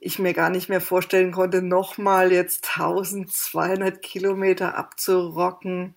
ich 0.00 0.18
mir 0.18 0.34
gar 0.34 0.50
nicht 0.50 0.68
mehr 0.68 0.80
vorstellen 0.80 1.30
konnte, 1.30 1.62
nochmal 1.62 2.32
jetzt 2.32 2.68
1200 2.76 4.02
Kilometer 4.02 4.76
abzurocken. 4.76 5.94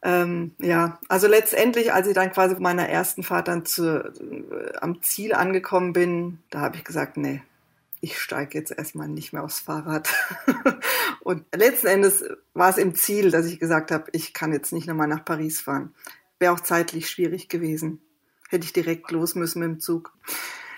Ähm, 0.00 0.52
ja, 0.58 0.98
also 1.08 1.26
letztendlich, 1.26 1.92
als 1.92 2.06
ich 2.06 2.14
dann 2.14 2.32
quasi 2.32 2.54
meiner 2.60 2.88
ersten 2.88 3.24
Fahrt 3.24 3.48
dann 3.48 3.66
zu, 3.66 4.04
äh, 4.04 4.76
am 4.80 5.02
Ziel 5.02 5.34
angekommen 5.34 5.92
bin, 5.92 6.38
da 6.50 6.60
habe 6.60 6.76
ich 6.76 6.84
gesagt, 6.84 7.16
nee, 7.16 7.42
ich 8.00 8.18
steige 8.18 8.58
jetzt 8.58 8.72
erstmal 8.76 9.08
nicht 9.08 9.32
mehr 9.32 9.44
aufs 9.44 9.60
Fahrrad. 9.60 10.08
und 11.20 11.44
letzten 11.54 11.88
Endes 11.88 12.24
war 12.54 12.70
es 12.70 12.78
im 12.78 12.94
Ziel, 12.94 13.30
dass 13.30 13.46
ich 13.46 13.60
gesagt 13.60 13.90
habe, 13.90 14.06
ich 14.12 14.32
kann 14.34 14.52
jetzt 14.52 14.72
nicht 14.72 14.86
nochmal 14.86 15.08
nach 15.08 15.24
Paris 15.24 15.60
fahren. 15.60 15.94
Wäre 16.42 16.54
auch 16.54 16.60
zeitlich 16.60 17.08
schwierig 17.08 17.48
gewesen. 17.48 18.00
Hätte 18.48 18.64
ich 18.64 18.72
direkt 18.72 19.12
los 19.12 19.36
müssen 19.36 19.60
mit 19.60 19.68
dem 19.68 19.78
Zug. 19.78 20.12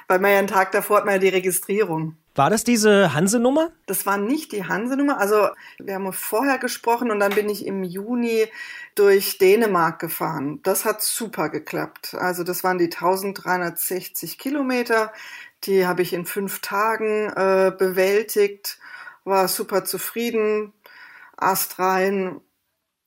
Weil 0.08 0.18
man 0.18 0.30
ja 0.30 0.38
einen 0.38 0.46
Tag 0.46 0.72
davor 0.72 0.98
hat 0.98 1.06
man 1.06 1.14
ja 1.14 1.20
die 1.20 1.28
Registrierung. 1.28 2.18
War 2.34 2.50
das 2.50 2.64
diese 2.64 3.14
Hanse-Nummer? 3.14 3.72
Das 3.86 4.04
war 4.04 4.18
nicht 4.18 4.52
die 4.52 4.66
Hanse-Nummer. 4.66 5.16
Also 5.16 5.48
wir 5.78 5.94
haben 5.94 6.12
vorher 6.12 6.58
gesprochen 6.58 7.10
und 7.10 7.18
dann 7.18 7.34
bin 7.34 7.48
ich 7.48 7.64
im 7.64 7.82
Juni 7.82 8.46
durch 8.94 9.38
Dänemark 9.38 10.00
gefahren. 10.00 10.60
Das 10.64 10.84
hat 10.84 11.00
super 11.00 11.48
geklappt. 11.48 12.14
Also 12.14 12.44
das 12.44 12.62
waren 12.62 12.76
die 12.76 12.92
1360 12.92 14.36
Kilometer. 14.36 15.14
Die 15.62 15.86
habe 15.86 16.02
ich 16.02 16.12
in 16.12 16.26
fünf 16.26 16.60
Tagen 16.60 17.30
äh, 17.30 17.72
bewältigt. 17.74 18.78
War 19.24 19.48
super 19.48 19.86
zufrieden. 19.86 20.74
Ast 21.38 21.78
rein. 21.78 22.42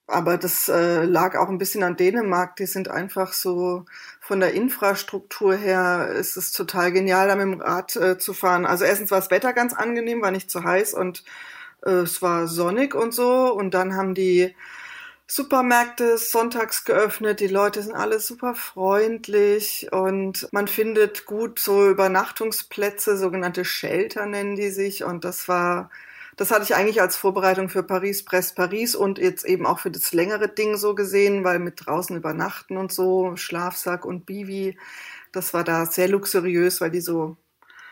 Aber 0.07 0.37
das 0.37 0.69
äh, 0.69 1.03
lag 1.03 1.35
auch 1.35 1.49
ein 1.49 1.57
bisschen 1.57 1.83
an 1.83 1.97
Dänemark. 1.97 2.55
Die 2.55 2.65
sind 2.65 2.89
einfach 2.89 3.33
so 3.33 3.85
von 4.21 4.39
der 4.39 4.53
Infrastruktur 4.53 5.55
her 5.55 6.09
ist 6.17 6.37
es 6.37 6.51
total 6.51 6.91
genial, 6.91 7.27
da 7.27 7.35
mit 7.35 7.43
dem 7.43 7.61
Rad 7.61 7.95
äh, 7.97 8.17
zu 8.17 8.33
fahren. 8.33 8.65
Also 8.65 8.85
erstens 8.85 9.11
war 9.11 9.19
das 9.19 9.31
Wetter 9.31 9.53
ganz 9.53 9.73
angenehm, 9.73 10.21
war 10.21 10.31
nicht 10.31 10.49
zu 10.49 10.63
heiß 10.63 10.93
und 10.93 11.23
äh, 11.85 11.91
es 11.91 12.21
war 12.21 12.47
sonnig 12.47 12.95
und 12.95 13.13
so. 13.13 13.53
Und 13.53 13.73
dann 13.73 13.95
haben 13.95 14.15
die 14.15 14.55
Supermärkte 15.27 16.17
sonntags 16.17 16.85
geöffnet. 16.85 17.41
Die 17.41 17.47
Leute 17.47 17.83
sind 17.83 17.95
alle 17.95 18.19
super 18.21 18.55
freundlich 18.55 19.89
und 19.91 20.47
man 20.51 20.67
findet 20.69 21.25
gut 21.25 21.59
so 21.59 21.89
Übernachtungsplätze, 21.89 23.17
sogenannte 23.17 23.65
Shelter 23.65 24.25
nennen 24.25 24.55
die 24.55 24.69
sich. 24.69 25.03
Und 25.03 25.25
das 25.25 25.49
war, 25.49 25.89
das 26.38 26.51
hatte 26.51 26.63
ich 26.63 26.75
eigentlich 26.75 27.01
als 27.01 27.17
Vorbereitung 27.17 27.67
für 27.67 27.84
Paris, 27.84 28.24
Brest, 28.24 28.56
Paris 28.56 28.96
und 28.96 29.17
jetzt 29.17 29.44
eben 29.44 29.65
auch 29.65 29.79
für 29.79 29.91
das 29.91 30.13
längere 30.13 30.48
Ding 30.48 30.77
so 30.77 30.94
gesehen, 30.96 31.44
weil 31.44 31.60
mit 31.60 31.86
draußen 31.86 32.15
übernachten 32.15 32.77
und 32.77 32.91
so, 32.91 33.36
Schlafsack 33.36 34.06
und 34.06 34.25
Bivi, 34.27 34.77
das 35.32 35.53
war 35.53 35.63
da 35.63 35.88
sehr 35.88 36.08
luxuriös, 36.08 36.79
weil 36.79 36.91
die 36.91 37.01
so, 37.01 37.38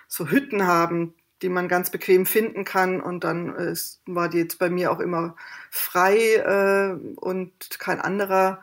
so 0.08 0.30
Hütten 0.30 0.68
haben, 0.68 1.16
die 1.42 1.50
man 1.50 1.68
ganz 1.68 1.90
bequem 1.90 2.28
finden 2.28 2.66
kann. 2.66 3.02
Und 3.02 3.24
dann 3.24 3.54
ist, 3.56 4.02
war 4.06 4.30
die 4.30 4.38
jetzt 4.40 4.60
bei 4.60 4.70
mir 4.70 4.92
auch 4.92 5.00
immer 5.00 5.36
frei 5.72 6.36
äh, 6.36 7.16
und 7.16 7.52
kein 7.80 8.00
anderer 8.00 8.62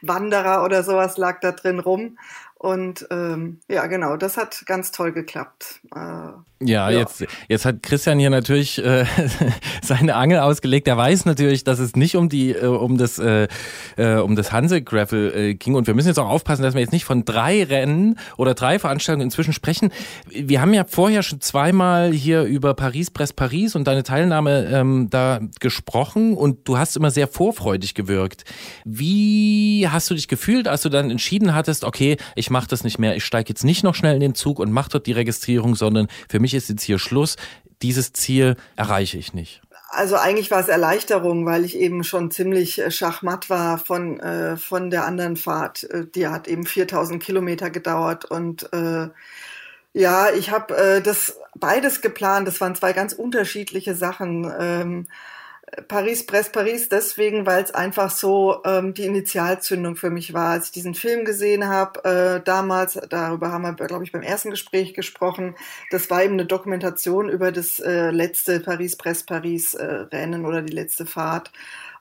Wanderer 0.00 0.64
oder 0.64 0.84
sowas 0.84 1.16
lag 1.16 1.40
da 1.40 1.52
drin 1.52 1.80
rum. 1.80 2.18
Und 2.54 3.06
ähm, 3.10 3.60
ja, 3.68 3.86
genau, 3.88 4.16
das 4.16 4.36
hat 4.36 4.64
ganz 4.66 4.92
toll 4.92 5.12
geklappt. 5.12 5.80
Äh, 5.94 6.30
Ja, 6.64 6.90
Jetzt, 6.90 7.24
jetzt 7.48 7.64
hat 7.64 7.82
Christian 7.82 8.18
hier 8.18 8.30
natürlich 8.30 8.82
äh, 8.82 9.04
seine 9.82 10.16
Angel 10.16 10.40
ausgelegt. 10.40 10.88
Er 10.88 10.96
weiß 10.96 11.24
natürlich, 11.24 11.64
dass 11.64 11.78
es 11.78 11.96
nicht 11.96 12.16
um 12.16 12.28
die 12.28 12.52
äh, 12.52 12.66
um 12.66 12.96
das 12.96 13.18
äh, 13.18 13.48
äh, 13.96 14.16
um 14.16 14.36
das 14.36 14.52
Hanse 14.52 14.82
Gravel 14.82 15.32
äh, 15.34 15.54
ging 15.54 15.74
und 15.74 15.86
wir 15.86 15.94
müssen 15.94 16.08
jetzt 16.08 16.18
auch 16.18 16.28
aufpassen, 16.28 16.62
dass 16.62 16.74
wir 16.74 16.80
jetzt 16.80 16.92
nicht 16.92 17.04
von 17.04 17.24
drei 17.24 17.64
Rennen 17.64 18.18
oder 18.36 18.54
drei 18.54 18.78
Veranstaltungen 18.78 19.24
inzwischen 19.24 19.52
sprechen. 19.52 19.90
Wir 20.30 20.60
haben 20.60 20.72
ja 20.74 20.84
vorher 20.86 21.22
schon 21.22 21.40
zweimal 21.40 22.12
hier 22.12 22.42
über 22.44 22.74
Paris 22.74 23.10
Brest 23.10 23.36
Paris 23.36 23.74
und 23.74 23.86
deine 23.86 24.02
Teilnahme 24.02 24.66
ähm, 24.72 25.08
da 25.10 25.40
gesprochen 25.60 26.34
und 26.34 26.66
du 26.68 26.78
hast 26.78 26.96
immer 26.96 27.10
sehr 27.10 27.28
vorfreudig 27.28 27.94
gewirkt. 27.94 28.44
Wie 28.84 29.86
hast 29.88 30.10
du 30.10 30.14
dich 30.14 30.28
gefühlt, 30.28 30.68
als 30.68 30.82
du 30.82 30.88
dann 30.88 31.10
entschieden 31.10 31.54
hattest, 31.54 31.84
okay, 31.84 32.16
ich 32.36 32.50
mache 32.50 32.68
das 32.68 32.84
nicht 32.84 32.98
mehr, 32.98 33.16
ich 33.16 33.24
steige 33.24 33.50
jetzt 33.50 33.64
nicht 33.64 33.84
noch 33.84 33.94
schnell 33.94 34.14
in 34.14 34.20
den 34.20 34.34
Zug 34.34 34.58
und 34.58 34.72
mache 34.72 34.90
dort 34.90 35.06
die 35.06 35.12
Registrierung, 35.12 35.74
sondern 35.74 36.08
für 36.28 36.40
mich 36.40 36.53
ist 36.58 36.68
jetzt 36.68 36.82
hier 36.82 36.98
Schluss. 36.98 37.36
Dieses 37.82 38.12
Ziel 38.12 38.56
erreiche 38.76 39.18
ich 39.18 39.34
nicht. 39.34 39.62
Also 39.90 40.16
eigentlich 40.16 40.50
war 40.50 40.60
es 40.60 40.68
Erleichterung, 40.68 41.46
weil 41.46 41.64
ich 41.64 41.76
eben 41.76 42.02
schon 42.02 42.30
ziemlich 42.30 42.80
äh, 42.80 42.90
schachmatt 42.90 43.48
war 43.48 43.78
von, 43.78 44.18
äh, 44.18 44.56
von 44.56 44.90
der 44.90 45.04
anderen 45.04 45.36
Fahrt. 45.36 45.84
Äh, 45.84 46.06
Die 46.06 46.26
hat 46.26 46.48
eben 46.48 46.66
4000 46.66 47.22
Kilometer 47.22 47.70
gedauert 47.70 48.24
und 48.24 48.72
äh, 48.72 49.08
ja, 49.92 50.30
ich 50.30 50.50
habe 50.50 50.76
äh, 50.76 51.00
das 51.00 51.38
beides 51.54 52.00
geplant. 52.00 52.48
Das 52.48 52.60
waren 52.60 52.74
zwei 52.74 52.92
ganz 52.92 53.12
unterschiedliche 53.12 53.94
Sachen. 53.94 54.52
Ähm, 54.58 55.06
Paris, 55.88 56.26
Brest, 56.26 56.52
Paris 56.52 56.88
deswegen, 56.88 57.46
weil 57.46 57.64
es 57.64 57.72
einfach 57.72 58.10
so 58.10 58.62
ähm, 58.64 58.94
die 58.94 59.04
Initialzündung 59.04 59.96
für 59.96 60.10
mich 60.10 60.34
war. 60.34 60.50
Als 60.50 60.66
ich 60.66 60.72
diesen 60.72 60.94
Film 60.94 61.24
gesehen 61.24 61.68
habe, 61.68 62.04
äh, 62.04 62.44
damals, 62.44 62.98
darüber 63.08 63.50
haben 63.50 63.62
wir, 63.62 63.86
glaube 63.86 64.04
ich, 64.04 64.12
beim 64.12 64.22
ersten 64.22 64.50
Gespräch 64.50 64.94
gesprochen, 64.94 65.56
das 65.90 66.10
war 66.10 66.22
eben 66.22 66.34
eine 66.34 66.46
Dokumentation 66.46 67.28
über 67.28 67.50
das 67.50 67.80
äh, 67.80 68.10
letzte 68.10 68.60
Paris, 68.60 68.96
Brest, 68.96 69.26
Paris 69.26 69.74
äh, 69.74 69.84
Rennen 69.84 70.44
oder 70.44 70.62
die 70.62 70.74
letzte 70.74 71.06
Fahrt. 71.06 71.50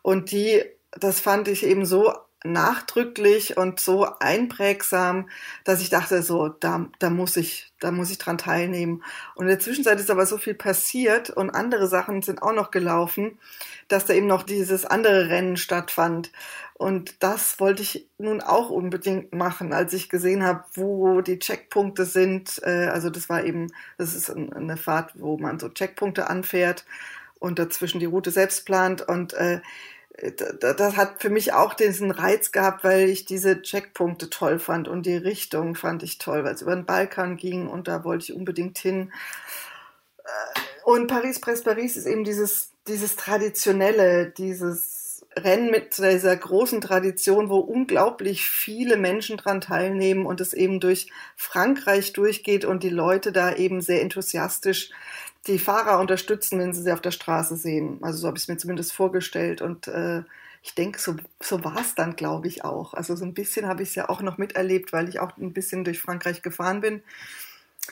Und 0.01 0.31
die, 0.31 0.61
das 0.91 1.19
fand 1.19 1.47
ich 1.47 1.65
eben 1.65 1.85
so 1.85 2.13
nachdrücklich 2.43 3.57
und 3.57 3.79
so 3.79 4.07
einprägsam, 4.19 5.29
dass 5.63 5.81
ich 5.81 5.89
dachte, 5.89 6.21
so, 6.23 6.49
da, 6.49 6.87
da 6.99 7.09
muss 7.09 7.37
ich, 7.37 7.71
da 7.79 7.91
muss 7.91 8.11
ich 8.11 8.17
dran 8.17 8.37
teilnehmen. 8.37 9.03
Und 9.35 9.45
in 9.45 9.49
der 9.49 9.59
Zwischenzeit 9.59 9.99
ist 9.99 10.11
aber 10.11 10.25
so 10.25 10.37
viel 10.37 10.53
passiert 10.55 11.29
und 11.29 11.49
andere 11.51 11.87
Sachen 11.87 12.21
sind 12.21 12.41
auch 12.41 12.53
noch 12.53 12.71
gelaufen, 12.71 13.39
dass 13.87 14.05
da 14.05 14.13
eben 14.13 14.27
noch 14.27 14.43
dieses 14.43 14.85
andere 14.85 15.29
Rennen 15.29 15.57
stattfand. 15.57 16.31
Und 16.75 17.23
das 17.23 17.59
wollte 17.59 17.81
ich 17.83 18.07
nun 18.17 18.41
auch 18.41 18.69
unbedingt 18.69 19.33
machen, 19.33 19.73
als 19.73 19.93
ich 19.93 20.09
gesehen 20.09 20.43
habe, 20.43 20.65
wo 20.73 21.21
die 21.21 21.39
Checkpunkte 21.39 22.05
sind. 22.05 22.61
Äh, 22.63 22.87
Also 22.93 23.09
das 23.09 23.29
war 23.29 23.43
eben, 23.43 23.71
das 23.97 24.13
ist 24.15 24.29
ein- 24.29 24.51
eine 24.53 24.77
Fahrt, 24.77 25.13
wo 25.19 25.37
man 25.37 25.59
so 25.59 25.69
Checkpunkte 25.69 26.29
anfährt 26.29 26.85
und 27.39 27.59
dazwischen 27.59 27.99
die 27.99 28.05
Route 28.05 28.31
selbst 28.31 28.65
plant. 28.65 29.01
Und 29.07 29.33
äh, 29.33 29.61
das 30.59 30.95
hat 30.95 31.21
für 31.21 31.29
mich 31.29 31.53
auch 31.53 31.73
diesen 31.73 32.11
Reiz 32.11 32.51
gehabt, 32.51 32.83
weil 32.83 33.09
ich 33.09 33.25
diese 33.25 33.61
Checkpunkte 33.61 34.29
toll 34.29 34.59
fand 34.59 34.87
und 34.87 35.05
die 35.05 35.17
Richtung 35.17 35.75
fand 35.75 36.03
ich 36.03 36.19
toll, 36.19 36.43
weil 36.43 36.53
es 36.53 36.61
über 36.61 36.75
den 36.75 36.85
Balkan 36.85 37.35
ging 37.35 37.67
und 37.67 37.87
da 37.87 38.03
wollte 38.03 38.25
ich 38.25 38.33
unbedingt 38.33 38.77
hin. 38.77 39.11
Und 40.83 41.07
Paris, 41.07 41.41
Brest, 41.41 41.65
Paris 41.65 41.97
ist 41.97 42.05
eben 42.05 42.23
dieses, 42.23 42.71
dieses 42.87 43.15
Traditionelle, 43.15 44.29
dieses 44.29 45.25
Rennen 45.35 45.71
mit 45.71 45.97
dieser 45.97 46.35
großen 46.35 46.79
Tradition, 46.81 47.49
wo 47.49 47.57
unglaublich 47.57 48.47
viele 48.47 48.97
Menschen 48.97 49.37
dran 49.37 49.61
teilnehmen 49.61 50.25
und 50.25 50.41
es 50.41 50.53
eben 50.53 50.79
durch 50.79 51.09
Frankreich 51.35 52.13
durchgeht 52.13 52.65
und 52.65 52.83
die 52.83 52.89
Leute 52.89 53.31
da 53.31 53.55
eben 53.55 53.81
sehr 53.81 54.01
enthusiastisch 54.01 54.91
die 55.47 55.59
Fahrer 55.59 55.99
unterstützen, 55.99 56.59
wenn 56.59 56.73
sie 56.73 56.83
sie 56.83 56.91
auf 56.91 57.01
der 57.01 57.11
Straße 57.11 57.55
sehen. 57.57 57.99
Also 58.01 58.19
so 58.19 58.27
habe 58.27 58.37
ich 58.37 58.43
es 58.43 58.47
mir 58.47 58.57
zumindest 58.57 58.93
vorgestellt 58.93 59.61
und 59.61 59.87
äh, 59.87 60.23
ich 60.61 60.75
denke, 60.75 60.99
so, 60.99 61.15
so 61.41 61.63
war 61.65 61.77
es 61.81 61.95
dann, 61.95 62.15
glaube 62.15 62.47
ich, 62.47 62.63
auch. 62.63 62.93
Also 62.93 63.15
so 63.17 63.25
ein 63.25 63.33
bisschen 63.33 63.67
habe 63.67 63.83
ich 63.83 63.89
es 63.89 63.95
ja 63.95 64.07
auch 64.07 64.21
noch 64.21 64.37
miterlebt, 64.37 64.93
weil 64.93 65.09
ich 65.09 65.19
auch 65.19 65.35
ein 65.37 65.51
bisschen 65.53 65.83
durch 65.83 65.99
Frankreich 65.99 66.41
gefahren 66.41 66.79
bin. 66.79 67.03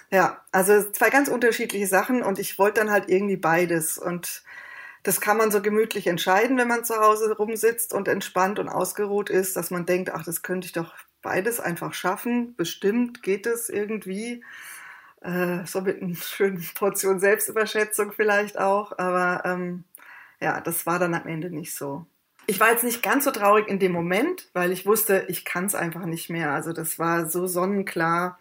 Ja, 0.09 0.41
also 0.51 0.89
zwei 0.91 1.09
ganz 1.09 1.27
unterschiedliche 1.27 1.87
Sachen 1.87 2.23
und 2.23 2.39
ich 2.39 2.57
wollte 2.57 2.79
dann 2.79 2.91
halt 2.91 3.09
irgendwie 3.09 3.37
beides 3.37 3.97
und 3.97 4.43
das 5.03 5.19
kann 5.19 5.37
man 5.37 5.51
so 5.51 5.61
gemütlich 5.61 6.07
entscheiden, 6.07 6.57
wenn 6.57 6.67
man 6.67 6.85
zu 6.85 6.95
Hause 6.95 7.35
rumsitzt 7.35 7.93
und 7.93 8.07
entspannt 8.07 8.59
und 8.59 8.69
ausgeruht 8.69 9.29
ist, 9.29 9.55
dass 9.55 9.71
man 9.71 9.85
denkt, 9.85 10.11
ach, 10.13 10.23
das 10.23 10.43
könnte 10.43 10.67
ich 10.67 10.73
doch 10.73 10.93
beides 11.21 11.59
einfach 11.59 11.93
schaffen. 11.93 12.55
Bestimmt 12.55 13.23
geht 13.23 13.47
es 13.47 13.69
irgendwie. 13.69 14.43
Äh, 15.21 15.65
so 15.65 15.81
mit 15.81 16.01
einer 16.01 16.15
schönen 16.21 16.65
Portion 16.75 17.19
Selbstüberschätzung 17.19 18.11
vielleicht 18.11 18.59
auch. 18.59 18.97
Aber 18.97 19.43
ähm, 19.45 19.83
ja, 20.39 20.61
das 20.61 20.85
war 20.85 20.99
dann 20.99 21.13
am 21.13 21.27
Ende 21.27 21.49
nicht 21.49 21.73
so. 21.73 22.05
Ich 22.47 22.59
war 22.59 22.71
jetzt 22.71 22.83
nicht 22.83 23.03
ganz 23.03 23.23
so 23.23 23.31
traurig 23.31 23.67
in 23.67 23.79
dem 23.79 23.91
Moment, 23.91 24.49
weil 24.53 24.71
ich 24.71 24.85
wusste, 24.85 25.25
ich 25.27 25.45
kann 25.45 25.65
es 25.65 25.75
einfach 25.75 26.05
nicht 26.05 26.29
mehr. 26.29 26.51
Also 26.51 26.73
das 26.73 26.99
war 26.99 27.29
so 27.29 27.47
sonnenklar 27.47 28.37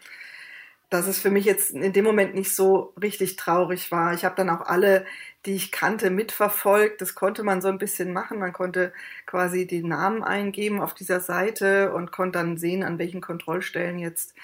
dass 0.90 1.06
es 1.06 1.20
für 1.20 1.30
mich 1.30 1.44
jetzt 1.44 1.70
in 1.70 1.92
dem 1.92 2.04
Moment 2.04 2.34
nicht 2.34 2.54
so 2.54 2.92
richtig 3.00 3.36
traurig 3.36 3.92
war. 3.92 4.12
Ich 4.12 4.24
habe 4.24 4.34
dann 4.34 4.50
auch 4.50 4.62
alle, 4.62 5.06
die 5.46 5.54
ich 5.54 5.70
kannte, 5.70 6.10
mitverfolgt. 6.10 7.00
Das 7.00 7.14
konnte 7.14 7.44
man 7.44 7.62
so 7.62 7.68
ein 7.68 7.78
bisschen 7.78 8.12
machen. 8.12 8.40
Man 8.40 8.52
konnte 8.52 8.92
quasi 9.24 9.68
die 9.68 9.84
Namen 9.84 10.24
eingeben 10.24 10.80
auf 10.80 10.92
dieser 10.92 11.20
Seite 11.20 11.92
und 11.92 12.10
konnte 12.10 12.40
dann 12.40 12.58
sehen, 12.58 12.82
an 12.82 12.98
welchen 12.98 13.20
Kontrollstellen 13.20 14.00
jetzt 14.00 14.34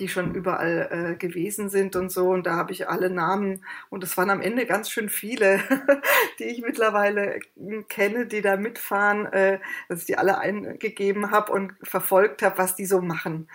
die 0.00 0.08
schon 0.08 0.34
überall 0.34 0.88
äh, 0.90 1.16
gewesen 1.16 1.68
sind 1.68 1.96
und 1.96 2.10
so. 2.10 2.30
Und 2.30 2.46
da 2.46 2.56
habe 2.56 2.72
ich 2.72 2.88
alle 2.88 3.10
Namen 3.10 3.64
und 3.90 4.02
es 4.02 4.16
waren 4.16 4.30
am 4.30 4.40
Ende 4.40 4.66
ganz 4.66 4.90
schön 4.90 5.08
viele, 5.08 5.60
die 6.38 6.44
ich 6.44 6.62
mittlerweile 6.62 7.40
kenne, 7.88 8.26
die 8.26 8.42
da 8.42 8.56
mitfahren, 8.56 9.26
äh, 9.26 9.60
dass 9.88 10.00
ich 10.00 10.06
die 10.06 10.18
alle 10.18 10.38
eingegeben 10.38 11.30
habe 11.30 11.52
und 11.52 11.74
verfolgt 11.82 12.42
habe, 12.42 12.58
was 12.58 12.76
die 12.76 12.86
so 12.86 13.00
machen. 13.00 13.48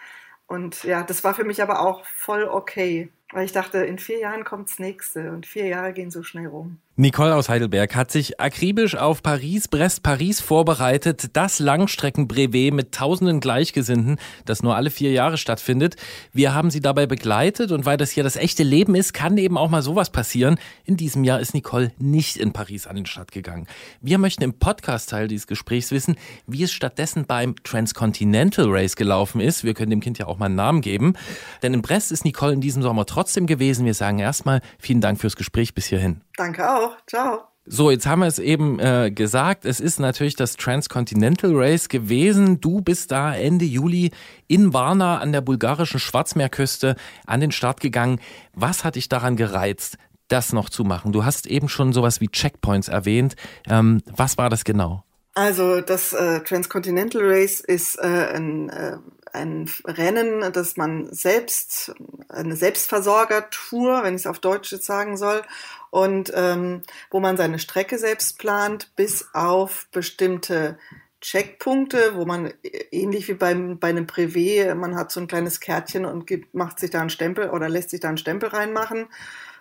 Und 0.48 0.84
ja, 0.84 1.04
das 1.04 1.24
war 1.24 1.34
für 1.34 1.44
mich 1.44 1.62
aber 1.62 1.82
auch 1.82 2.06
voll 2.06 2.44
okay, 2.46 3.10
weil 3.32 3.46
ich 3.46 3.52
dachte, 3.52 3.80
in 3.80 4.00
vier 4.00 4.20
Jahren 4.20 4.44
kommt's 4.44 4.80
nächste 4.80 5.32
und 5.32 5.46
vier 5.46 5.66
Jahre 5.68 5.94
gehen 5.94 6.12
so 6.12 6.24
schnell 6.24 6.48
rum. 6.48 6.80
Nicole 6.98 7.36
aus 7.36 7.50
Heidelberg 7.50 7.94
hat 7.94 8.10
sich 8.10 8.40
akribisch 8.40 8.96
auf 8.96 9.22
Paris, 9.22 9.68
Brest, 9.68 10.02
Paris 10.02 10.40
vorbereitet. 10.40 11.32
Das 11.34 11.60
Langstreckenbrevet 11.60 12.74
mit 12.74 12.94
tausenden 12.94 13.42
Gleichgesinnten, 13.42 14.18
das 14.46 14.64
nur 14.64 14.78
alle 14.78 14.90
vier 14.90 15.12
Jahre 15.12 15.38
stattfindet. 15.38 15.98
Wir 16.32 16.54
haben 16.54 16.72
sie 16.72 16.80
dabei 16.80 17.06
begleitet 17.06 17.74
und 17.74 17.86
weil 17.86 17.98
das 17.98 18.12
hier 18.12 18.24
das 18.24 18.38
echte 18.38 18.64
Leben 18.64 18.96
ist, 18.96 19.14
kann 19.14 19.38
eben 19.38 19.58
auch 19.58 19.70
mal 19.70 19.82
sowas 19.82 20.10
passieren. 20.10 20.58
In 20.86 20.96
diesem 20.96 21.25
Jahr 21.25 21.42
ist 21.42 21.54
Nicole 21.54 21.92
nicht 21.98 22.38
in 22.38 22.54
Paris 22.54 22.88
an 22.88 22.96
den 22.96 23.06
Start 23.06 23.34
gegangen. 23.34 23.68
Wir 24.00 24.18
möchten 24.18 24.44
im 24.44 24.54
Podcast-Teil 24.54 25.28
dieses 25.28 25.48
Gesprächs 25.48 25.92
wissen, 25.92 26.16
wie 26.48 26.64
es 26.64 26.72
stattdessen 26.72 27.25
beim 27.25 27.62
Transcontinental 27.66 28.68
Race 28.70 28.96
gelaufen 28.96 29.42
ist. 29.42 29.66
Wir 29.66 29.74
können 29.74 29.90
dem 29.90 30.00
Kind 30.00 30.18
ja 30.18 30.28
auch 30.28 30.38
mal 30.38 30.46
einen 30.46 30.56
Namen 30.56 30.80
geben. 30.80 31.16
Denn 31.62 31.74
in 31.74 31.82
Brest 31.82 32.14
ist 32.14 32.24
Nicole 32.24 32.54
in 32.54 32.62
diesem 32.62 32.84
Sommer 32.84 33.06
trotzdem 33.06 33.48
gewesen. 33.48 33.86
Wir 33.86 33.96
sagen 33.96 34.20
erstmal 34.20 34.62
vielen 34.80 35.02
Dank 35.02 35.20
fürs 35.20 35.36
Gespräch 35.36 35.74
bis 35.74 35.88
hierhin. 35.88 36.22
Danke 36.38 36.70
auch. 36.70 36.98
Ciao. 37.08 37.44
So, 37.68 37.89
jetzt 37.89 38.06
haben 38.06 38.20
wir 38.20 38.27
es 38.27 38.38
eben 38.38 38.80
äh, 38.80 39.10
gesagt. 39.10 39.65
Es 39.65 39.80
ist 39.80 40.00
natürlich 40.00 40.36
das 40.36 40.56
Transcontinental 40.56 41.51
Race 41.56 41.89
gewesen. 41.89 42.62
Du 42.62 42.82
bist 42.82 43.12
da 43.12 43.34
Ende 43.34 43.65
Juli 43.65 44.12
in 44.48 44.72
Varna 44.72 45.18
an 45.18 45.32
der 45.32 45.42
bulgarischen 45.42 46.00
Schwarzmeerküste 46.00 46.96
an 47.25 47.42
den 47.42 47.51
Start 47.51 47.80
gegangen. 47.80 48.20
Was 48.54 48.84
hat 48.84 48.96
dich 48.96 49.10
daran 49.10 49.36
gereizt, 49.36 49.98
das 50.27 50.54
noch 50.54 50.70
zu 50.70 50.84
machen? 50.84 51.12
Du 51.12 51.25
hast 51.25 51.48
eben 51.48 51.68
schon 51.68 51.92
sowas 51.92 52.22
wie 52.22 52.27
Checkpoints 52.27 52.88
erwähnt. 52.88 53.36
Ähm, 53.68 54.04
was 54.15 54.38
war 54.38 54.51
das 54.51 54.63
genau? 54.63 55.04
Also 55.34 55.82
das 55.82 56.13
äh, 56.13 56.42
Transcontinental 56.42 57.22
Race 57.24 57.62
ist 57.62 57.98
äh, 57.98 58.36
ein, 58.36 58.70
äh, 58.70 58.98
ein 59.36 59.70
Rennen, 59.86 60.51
das 60.51 60.77
man 60.77 61.13
selbst, 61.13 61.94
eine 62.30 62.56
Selbstversorgertour, 62.56 64.04
wenn 64.04 64.15
ich 64.15 64.22
es 64.22 64.27
auf 64.27 64.39
Deutsch 64.39 64.72
jetzt 64.72 64.86
sagen 64.86 65.18
soll, 65.18 65.44
und 65.92 66.32
ähm, 66.36 66.82
wo 67.10 67.20
man 67.20 67.38
seine 67.38 67.60
Strecke 67.60 67.98
selbst 67.98 68.38
plant, 68.39 68.92
bis 68.96 69.30
auf 69.34 69.88
bestimmte 69.92 70.77
Checkpunkte, 71.22 72.15
wo 72.15 72.25
man 72.25 72.48
äh, 72.63 72.86
ähnlich 72.92 73.27
wie 73.27 73.34
beim, 73.34 73.80
bei 73.80 73.89
einem 73.89 74.06
Privé, 74.06 74.75
man 74.75 74.96
hat 74.96 75.12
so 75.12 75.20
ein 75.20 75.27
kleines 75.27 75.60
Kärtchen 75.60 76.06
und 76.06 76.27
gibt, 76.27 76.54
macht 76.54 76.80
sich 76.80 76.92
da 76.92 77.01
einen 77.01 77.10
Stempel 77.10 77.50
oder 77.50 77.70
lässt 77.70 77.89
sich 77.89 78.00
da 78.00 78.10
einen 78.10 78.18
Stempel 78.18 78.50
reinmachen. 78.50 79.08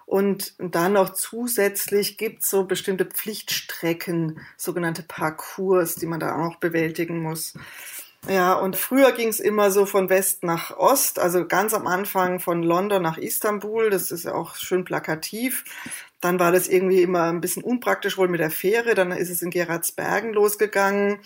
Und 0.07 0.55
dann 0.59 0.93
noch 0.93 1.15
zusätzlich 1.15 2.19
gibt's 2.19 2.51
so 2.51 2.65
bestimmte 2.65 3.07
Pflichtstrecken, 3.07 4.41
sogenannte 4.59 5.03
Parcours, 5.03 5.95
die 5.95 6.07
man 6.07 6.21
da 6.21 6.35
auch 6.35 6.51
noch 6.51 6.57
bewältigen 6.57 7.23
muss. 7.23 7.55
Ja, 8.29 8.55
und 8.55 8.77
früher 8.77 9.13
ging's 9.13 9.39
immer 9.39 9.71
so 9.71 9.85
von 9.85 10.09
West 10.09 10.45
nach 10.45 10.75
Ost, 10.79 11.19
also 11.19 11.47
ganz 11.47 11.75
am 11.75 11.87
Anfang 11.87 12.41
von 12.41 12.63
London 12.63 13.03
nach 13.03 13.19
Istanbul, 13.19 13.91
das 13.91 14.11
ist 14.11 14.25
ja 14.25 14.35
auch 14.35 14.57
schön 14.57 14.85
plakativ. 14.85 15.65
Dann 16.23 16.39
war 16.39 16.51
das 16.51 16.67
irgendwie 16.67 17.03
immer 17.03 17.25
ein 17.25 17.43
bisschen 17.43 17.63
unpraktisch 17.63 18.17
wohl 18.17 18.29
mit 18.29 18.41
der 18.41 18.51
Fähre, 18.51 18.95
dann 18.95 19.13
ist 19.13 19.29
es 19.29 19.43
in 19.43 19.51
Gerardsbergen 19.51 20.33
losgegangen. 20.33 21.19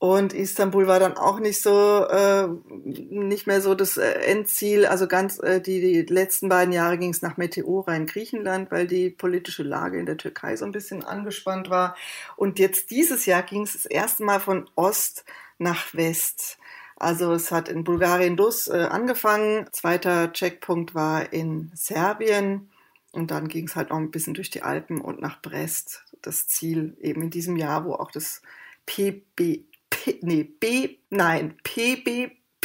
Und 0.00 0.32
Istanbul 0.32 0.86
war 0.86 0.98
dann 0.98 1.18
auch 1.18 1.40
nicht 1.40 1.60
so, 1.60 2.06
äh, 2.06 2.48
nicht 2.74 3.46
mehr 3.46 3.60
so 3.60 3.74
das 3.74 3.98
äh, 3.98 4.10
Endziel. 4.10 4.86
Also 4.86 5.06
ganz 5.06 5.38
äh, 5.40 5.60
die, 5.60 5.80
die 5.80 6.12
letzten 6.12 6.48
beiden 6.48 6.72
Jahre 6.72 6.96
ging 6.96 7.10
es 7.10 7.20
nach 7.20 7.36
Meteora 7.36 7.94
in 7.94 8.06
Griechenland, 8.06 8.70
weil 8.70 8.86
die 8.86 9.10
politische 9.10 9.62
Lage 9.62 9.98
in 10.00 10.06
der 10.06 10.16
Türkei 10.16 10.56
so 10.56 10.64
ein 10.64 10.72
bisschen 10.72 11.04
angespannt 11.04 11.68
war. 11.68 11.96
Und 12.36 12.58
jetzt 12.58 12.90
dieses 12.90 13.26
Jahr 13.26 13.42
ging 13.42 13.62
es 13.62 13.74
das 13.74 13.84
erste 13.84 14.24
Mal 14.24 14.40
von 14.40 14.70
Ost 14.74 15.26
nach 15.60 15.94
West. 15.94 16.58
Also 16.96 17.32
es 17.32 17.50
hat 17.50 17.68
in 17.68 17.84
Bulgarien 17.84 18.36
Dus 18.36 18.68
äh, 18.68 18.88
angefangen. 18.90 19.66
Zweiter 19.72 20.32
Checkpunkt 20.32 20.94
war 20.94 21.32
in 21.32 21.70
Serbien. 21.74 22.70
Und 23.12 23.30
dann 23.30 23.48
ging 23.48 23.66
es 23.66 23.76
halt 23.76 23.90
noch 23.90 23.96
ein 23.96 24.10
bisschen 24.10 24.34
durch 24.34 24.50
die 24.50 24.62
Alpen 24.62 25.00
und 25.00 25.20
nach 25.20 25.42
Brest. 25.42 26.04
Das 26.22 26.46
Ziel 26.46 26.96
eben 27.00 27.22
in 27.22 27.30
diesem 27.30 27.56
Jahr, 27.56 27.84
wo 27.84 27.94
auch 27.94 28.10
das 28.10 28.42
PB 28.86 29.64
P, 29.90 30.18
nee, 30.22 30.44
B, 30.44 30.98
nein, 31.10 31.56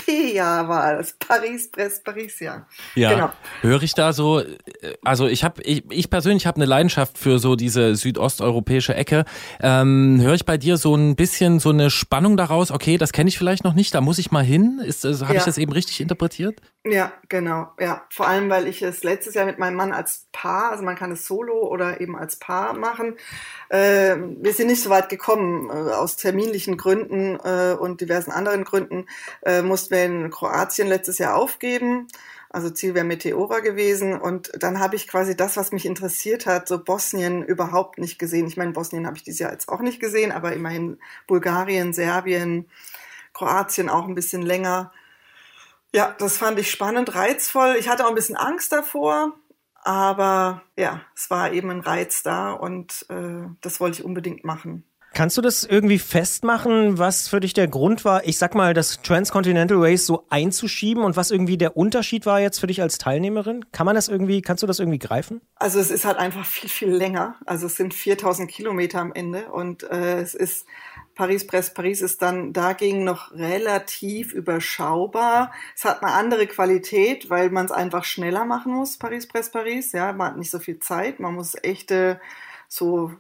PBP-Jahr 0.36 0.68
war 0.68 0.96
das. 0.98 1.14
Paris, 1.14 1.70
Brest, 1.72 2.04
Paris-Jahr. 2.04 2.68
Ja, 2.96 3.14
Genau. 3.14 3.30
höre 3.62 3.84
ich 3.84 3.94
da 3.94 4.14
so, 4.14 4.40
äh, 4.40 4.58
also 5.04 5.28
ich 5.28 5.44
habe, 5.44 5.62
ich, 5.64 5.84
ich 5.90 6.10
persönlich 6.10 6.46
habe 6.46 6.58
eine 6.58 6.66
Leidenschaft 6.66 7.18
für 7.18 7.40
so 7.40 7.56
diese 7.56 7.96
südosteuropäische 7.96 8.94
Ecke. 8.96 9.26
Ähm, 9.62 10.20
höre 10.22 10.34
ich 10.36 10.46
bei 10.46 10.58
dir 10.58 10.78
so 10.78 10.96
ein 10.96 11.16
bisschen 11.16 11.60
so 11.60 11.70
eine 11.70 11.90
Spannung 11.90 12.38
daraus, 12.38 12.72
okay, 12.72 12.98
das 12.98 13.12
kenne 13.12 13.28
ich 13.30 13.38
vielleicht 13.38 13.64
noch 13.64 13.74
nicht, 13.74 13.94
da 13.96 14.02
muss 14.02 14.20
ich 14.20 14.32
mal 14.32 14.44
hin. 14.44 14.80
Ist, 14.84 15.06
also, 15.06 15.26
habe 15.26 15.36
ich 15.38 15.42
Ja. 15.42 15.46
das 15.46 15.58
eben 15.58 15.72
richtig 15.72 16.02
interpretiert? 16.02 16.60
Ja, 16.88 17.12
genau. 17.30 17.70
Ja, 17.80 18.04
vor 18.12 18.28
allem, 18.28 18.48
weil 18.52 18.68
ich 18.68 18.84
es 18.84 19.04
letztes 19.04 19.34
Jahr 19.34 19.48
mit 19.48 19.58
meinem 19.58 19.76
Mann 19.76 19.92
als 19.92 20.28
Paar, 20.32 20.70
also 20.72 20.84
man 20.84 20.96
kann 20.96 21.12
es 21.12 21.26
solo 21.26 21.68
oder 21.68 22.00
eben 22.00 22.16
als 22.16 22.36
Paar 22.36 22.74
machen. 22.74 23.16
Äh, 23.70 24.16
wir 24.40 24.54
sind 24.54 24.68
nicht 24.68 24.84
so 24.84 24.92
weit 24.92 25.10
gekommen 25.10 25.70
äh, 25.72 25.94
aus 25.94 26.16
terminlichen 26.16 26.78
Gründen 26.78 27.40
äh, 27.44 27.74
und 27.74 28.02
diversen 28.02 28.30
anderen 28.32 28.64
Gründen. 28.66 29.08
Äh, 29.44 29.64
mussten 29.64 29.95
in 30.04 30.30
Kroatien 30.30 30.88
letztes 30.88 31.18
Jahr 31.18 31.36
aufgeben. 31.36 32.08
Also 32.50 32.70
Ziel 32.70 32.94
wäre 32.94 33.06
Meteora 33.06 33.60
gewesen. 33.60 34.20
Und 34.20 34.52
dann 34.58 34.80
habe 34.80 34.96
ich 34.96 35.08
quasi 35.08 35.36
das, 35.36 35.58
was 35.58 35.72
mich 35.72 35.86
interessiert 35.86 36.46
hat, 36.46 36.68
so 36.68 36.84
Bosnien 36.84 37.44
überhaupt 37.44 37.98
nicht 37.98 38.18
gesehen. 38.18 38.48
Ich 38.48 38.58
meine, 38.58 38.72
Bosnien 38.72 39.06
habe 39.06 39.18
ich 39.18 39.24
dieses 39.24 39.40
Jahr 39.40 39.52
jetzt 39.52 39.68
auch 39.68 39.82
nicht 39.82 40.00
gesehen, 40.00 40.32
aber 40.32 40.54
immerhin 40.54 40.98
Bulgarien, 41.28 41.94
Serbien, 41.94 42.70
Kroatien 43.34 43.90
auch 43.90 44.08
ein 44.08 44.16
bisschen 44.16 44.42
länger. 44.42 44.94
Ja, 45.94 46.16
das 46.18 46.38
fand 46.38 46.60
ich 46.60 46.72
spannend, 46.72 47.16
reizvoll. 47.16 47.76
Ich 47.78 47.90
hatte 47.90 48.06
auch 48.06 48.10
ein 48.10 48.16
bisschen 48.16 48.36
Angst 48.36 48.72
davor, 48.72 49.34
aber 49.84 50.62
ja, 50.78 51.02
es 51.16 51.30
war 51.30 51.52
eben 51.52 51.70
ein 51.70 51.82
Reiz 51.82 52.24
da 52.24 52.52
und 52.52 53.06
äh, 53.10 53.48
das 53.62 53.80
wollte 53.80 54.00
ich 54.00 54.06
unbedingt 54.06 54.44
machen. 54.44 54.84
Kannst 55.16 55.38
du 55.38 55.42
das 55.42 55.64
irgendwie 55.64 55.98
festmachen, 55.98 56.98
was 56.98 57.30
für 57.30 57.40
dich 57.40 57.54
der 57.54 57.70
Grund 57.70 58.04
war, 58.04 58.28
ich 58.28 58.38
sag 58.38 58.54
mal, 58.54 58.74
das 58.74 59.02
Transcontinental 59.02 59.78
Race 59.80 60.06
so 60.06 60.26
einzuschieben 60.30 61.06
und 61.06 61.16
was 61.16 61.32
irgendwie 61.32 61.58
der 61.58 61.78
Unterschied 61.78 62.26
war 62.26 62.42
jetzt 62.42 62.60
für 62.60 62.68
dich 62.68 62.82
als 62.82 62.98
Teilnehmerin? 62.98 63.64
Kann 63.72 63.86
man 63.86 63.96
das 63.96 64.10
irgendwie, 64.10 64.42
kannst 64.42 64.62
du 64.62 64.68
das 64.68 64.80
irgendwie 64.80 65.00
greifen? 65.00 65.40
Also 65.56 65.80
es 65.80 65.90
ist 65.90 66.04
halt 66.04 66.18
einfach 66.18 66.46
viel, 66.46 66.70
viel 66.70 66.90
länger. 66.90 67.36
Also 67.46 67.68
es 67.68 67.78
sind 67.78 67.94
4000 67.94 68.52
Kilometer 68.52 69.00
am 69.00 69.14
Ende 69.14 69.46
und 69.54 69.84
äh, 69.84 70.20
es 70.20 70.34
ist 70.34 70.66
Paris-Brest-Paris 71.16 72.02
ist 72.02 72.22
dann 72.22 72.52
dagegen 72.52 73.06
noch 73.06 73.32
relativ 73.32 74.34
überschaubar. 74.34 75.54
Es 75.78 75.86
hat 75.86 76.04
eine 76.04 76.12
andere 76.12 76.46
Qualität, 76.46 77.30
weil 77.30 77.52
man 77.52 77.68
es 77.68 77.72
einfach 77.72 78.04
schneller 78.04 78.44
machen 78.44 78.74
muss, 78.74 78.98
Paris-Brest-Paris. 78.98 79.94
Ja, 79.94 80.12
man 80.12 80.32
hat 80.32 80.38
nicht 80.38 80.52
so 80.52 80.60
viel 80.60 80.80
Zeit. 80.80 81.22
Man 81.22 81.36
muss 81.36 81.56
echte 81.64 82.20
so 82.68 83.14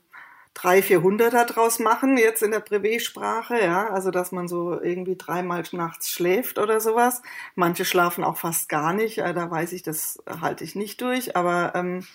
drei, 0.56 0.82
vierhunderter 0.82 1.46
draus 1.46 1.80
machen, 1.80 2.18
jetzt 2.18 2.42
in 2.42 2.52
der 2.52 2.62
Privé-Sprache, 2.62 3.62
ja, 3.64 3.90
also 3.90 4.10
dass 4.10 4.32
man 4.32 4.48
so 4.48 4.82
irgendwie 4.82 5.18
dreimal 5.18 5.64
nachts 5.74 6.10
schläft 6.10 6.58
oder 6.58 6.82
sowas. 6.82 7.22
Manche 7.56 7.86
schlafen 7.86 8.24
auch 8.24 8.38
fast 8.38 8.70
gar 8.70 8.94
nicht, 8.94 9.20
äh, 9.20 9.34
da 9.36 9.52
weiß 9.52 9.74
ich, 9.74 9.84
das 9.84 10.18
halte 10.42 10.64
ich 10.64 10.76
nicht 10.76 11.02
durch, 11.02 11.36
aber 11.36 11.74
ähm, 11.76 12.06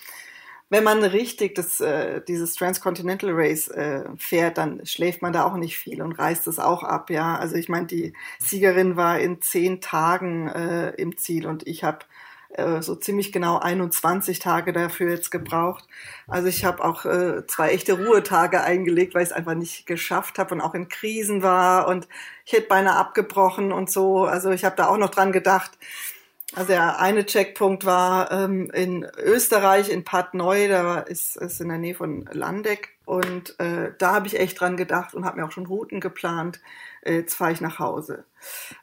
wenn 0.70 0.84
man 0.84 1.02
richtig 1.04 1.54
das, 1.56 1.80
äh, 1.80 2.22
dieses 2.26 2.54
Transcontinental 2.54 3.30
Race 3.32 3.68
äh, 3.68 4.04
fährt, 4.16 4.56
dann 4.58 4.86
schläft 4.86 5.20
man 5.20 5.32
da 5.32 5.44
auch 5.44 5.56
nicht 5.56 5.78
viel 5.78 6.00
und 6.00 6.12
reißt 6.12 6.46
es 6.46 6.58
auch 6.58 6.84
ab, 6.84 7.10
ja. 7.10 7.36
Also 7.36 7.56
ich 7.56 7.68
meine, 7.68 7.86
die 7.86 8.14
Siegerin 8.38 8.96
war 8.96 9.18
in 9.20 9.42
zehn 9.42 9.80
Tagen 9.80 10.48
äh, 10.48 10.90
im 10.90 11.16
Ziel 11.18 11.46
und 11.46 11.66
ich 11.66 11.84
habe 11.84 12.00
äh, 12.54 12.82
so 12.82 12.94
ziemlich 12.94 13.32
genau 13.32 13.58
21 13.58 14.38
Tage 14.38 14.72
dafür 14.72 15.10
jetzt 15.10 15.30
gebraucht. 15.30 15.86
Also 16.26 16.48
ich 16.48 16.64
habe 16.64 16.84
auch 16.84 17.04
äh, 17.04 17.46
zwei 17.46 17.70
echte 17.70 17.92
Ruhetage 17.92 18.60
eingelegt, 18.62 19.14
weil 19.14 19.22
ich 19.22 19.30
es 19.30 19.34
einfach 19.34 19.54
nicht 19.54 19.86
geschafft 19.86 20.38
habe 20.38 20.54
und 20.54 20.60
auch 20.60 20.74
in 20.74 20.88
Krisen 20.88 21.42
war 21.42 21.88
und 21.88 22.08
ich 22.44 22.52
hätte 22.52 22.68
beinahe 22.68 22.96
abgebrochen 22.96 23.72
und 23.72 23.90
so. 23.90 24.24
Also 24.24 24.50
ich 24.50 24.64
habe 24.64 24.76
da 24.76 24.88
auch 24.88 24.98
noch 24.98 25.10
dran 25.10 25.32
gedacht. 25.32 25.72
Also 26.56 26.72
der 26.72 26.98
eine 26.98 27.26
Checkpunkt 27.26 27.84
war 27.84 28.32
ähm, 28.32 28.70
in 28.72 29.06
Österreich, 29.18 29.88
in 29.88 30.02
Bad 30.02 30.34
Neu, 30.34 30.66
da 30.66 30.98
ist 30.98 31.36
es 31.36 31.60
in 31.60 31.68
der 31.68 31.78
Nähe 31.78 31.94
von 31.94 32.28
Landeck. 32.32 32.96
Und 33.04 33.58
äh, 33.60 33.92
da 33.98 34.14
habe 34.14 34.26
ich 34.26 34.38
echt 34.38 34.60
dran 34.60 34.76
gedacht 34.76 35.14
und 35.14 35.24
habe 35.24 35.40
mir 35.40 35.46
auch 35.46 35.52
schon 35.52 35.66
Routen 35.66 36.00
geplant. 36.00 36.60
Äh, 37.02 37.18
jetzt 37.18 37.34
fahre 37.34 37.52
ich 37.52 37.60
nach 37.60 37.78
Hause. 37.78 38.24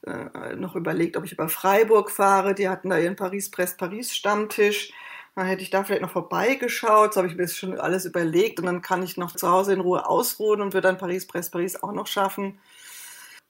Äh, 0.05 0.55
noch 0.55 0.77
überlegt, 0.77 1.17
ob 1.17 1.25
ich 1.25 1.33
über 1.33 1.49
Freiburg 1.49 2.09
fahre. 2.09 2.55
Die 2.55 2.69
hatten 2.69 2.89
da 2.89 2.97
ihren 2.97 3.17
Paris-Brest-Paris-Stammtisch. 3.17 4.93
Dann 5.35 5.45
hätte 5.45 5.61
ich 5.61 5.69
da 5.69 5.83
vielleicht 5.83 6.01
noch 6.01 6.11
vorbeigeschaut. 6.11 7.13
So 7.13 7.19
habe 7.19 7.27
ich 7.27 7.35
mir 7.35 7.43
das 7.43 7.57
schon 7.57 7.77
alles 7.77 8.05
überlegt. 8.05 8.59
Und 8.59 8.65
dann 8.67 8.81
kann 8.81 9.03
ich 9.03 9.17
noch 9.17 9.35
zu 9.35 9.49
Hause 9.51 9.73
in 9.73 9.81
Ruhe 9.81 10.07
ausruhen 10.07 10.61
und 10.61 10.73
würde 10.73 10.87
dann 10.87 10.97
Paris-Brest-Paris 10.97 11.83
auch 11.83 11.91
noch 11.91 12.07
schaffen. 12.07 12.59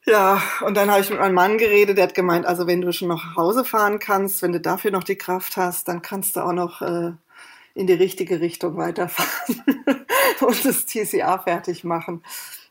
Ja, 0.10 0.42
und 0.62 0.78
dann 0.78 0.90
habe 0.90 1.02
ich 1.02 1.10
mit 1.10 1.20
meinem 1.20 1.36
Mann 1.36 1.58
geredet, 1.58 1.98
der 1.98 2.06
hat 2.06 2.14
gemeint, 2.14 2.46
also 2.46 2.66
wenn 2.66 2.80
du 2.80 2.94
schon 2.94 3.10
nach 3.10 3.36
Hause 3.36 3.66
fahren 3.66 4.00
kannst, 4.00 4.42
wenn 4.42 4.54
du 4.54 4.62
dafür 4.62 4.90
noch 4.92 5.04
die 5.04 5.18
Kraft 5.18 5.58
hast, 5.58 5.90
dann 5.90 6.02
kannst 6.02 6.38
du 6.38 6.42
auch 6.46 6.54
noch 6.54 6.82
äh, 6.82 7.12
in 7.74 7.88
die 7.88 7.94
richtige 7.94 8.40
Richtung 8.40 8.78
weiterfahren 8.78 9.84
und 10.40 10.66
das 10.66 10.86
TCA 10.86 11.40
fertig 11.40 11.84
machen. 11.84 12.24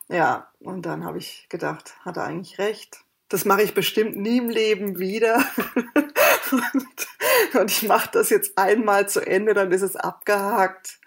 Ja, 0.08 0.48
und 0.60 0.86
dann 0.86 1.04
habe 1.04 1.18
ich 1.18 1.46
gedacht, 1.50 1.94
hat 2.06 2.16
er 2.16 2.24
eigentlich 2.24 2.58
recht. 2.58 3.00
Das 3.28 3.44
mache 3.44 3.62
ich 3.62 3.74
bestimmt 3.74 4.16
nie 4.16 4.38
im 4.38 4.48
Leben 4.48 4.98
wieder. 4.98 5.44
und, 6.52 7.60
und 7.60 7.70
ich 7.70 7.82
mache 7.82 8.08
das 8.12 8.30
jetzt 8.30 8.56
einmal 8.56 9.10
zu 9.10 9.20
Ende, 9.20 9.52
dann 9.52 9.72
ist 9.72 9.82
es 9.82 9.96
abgehakt. 9.96 11.00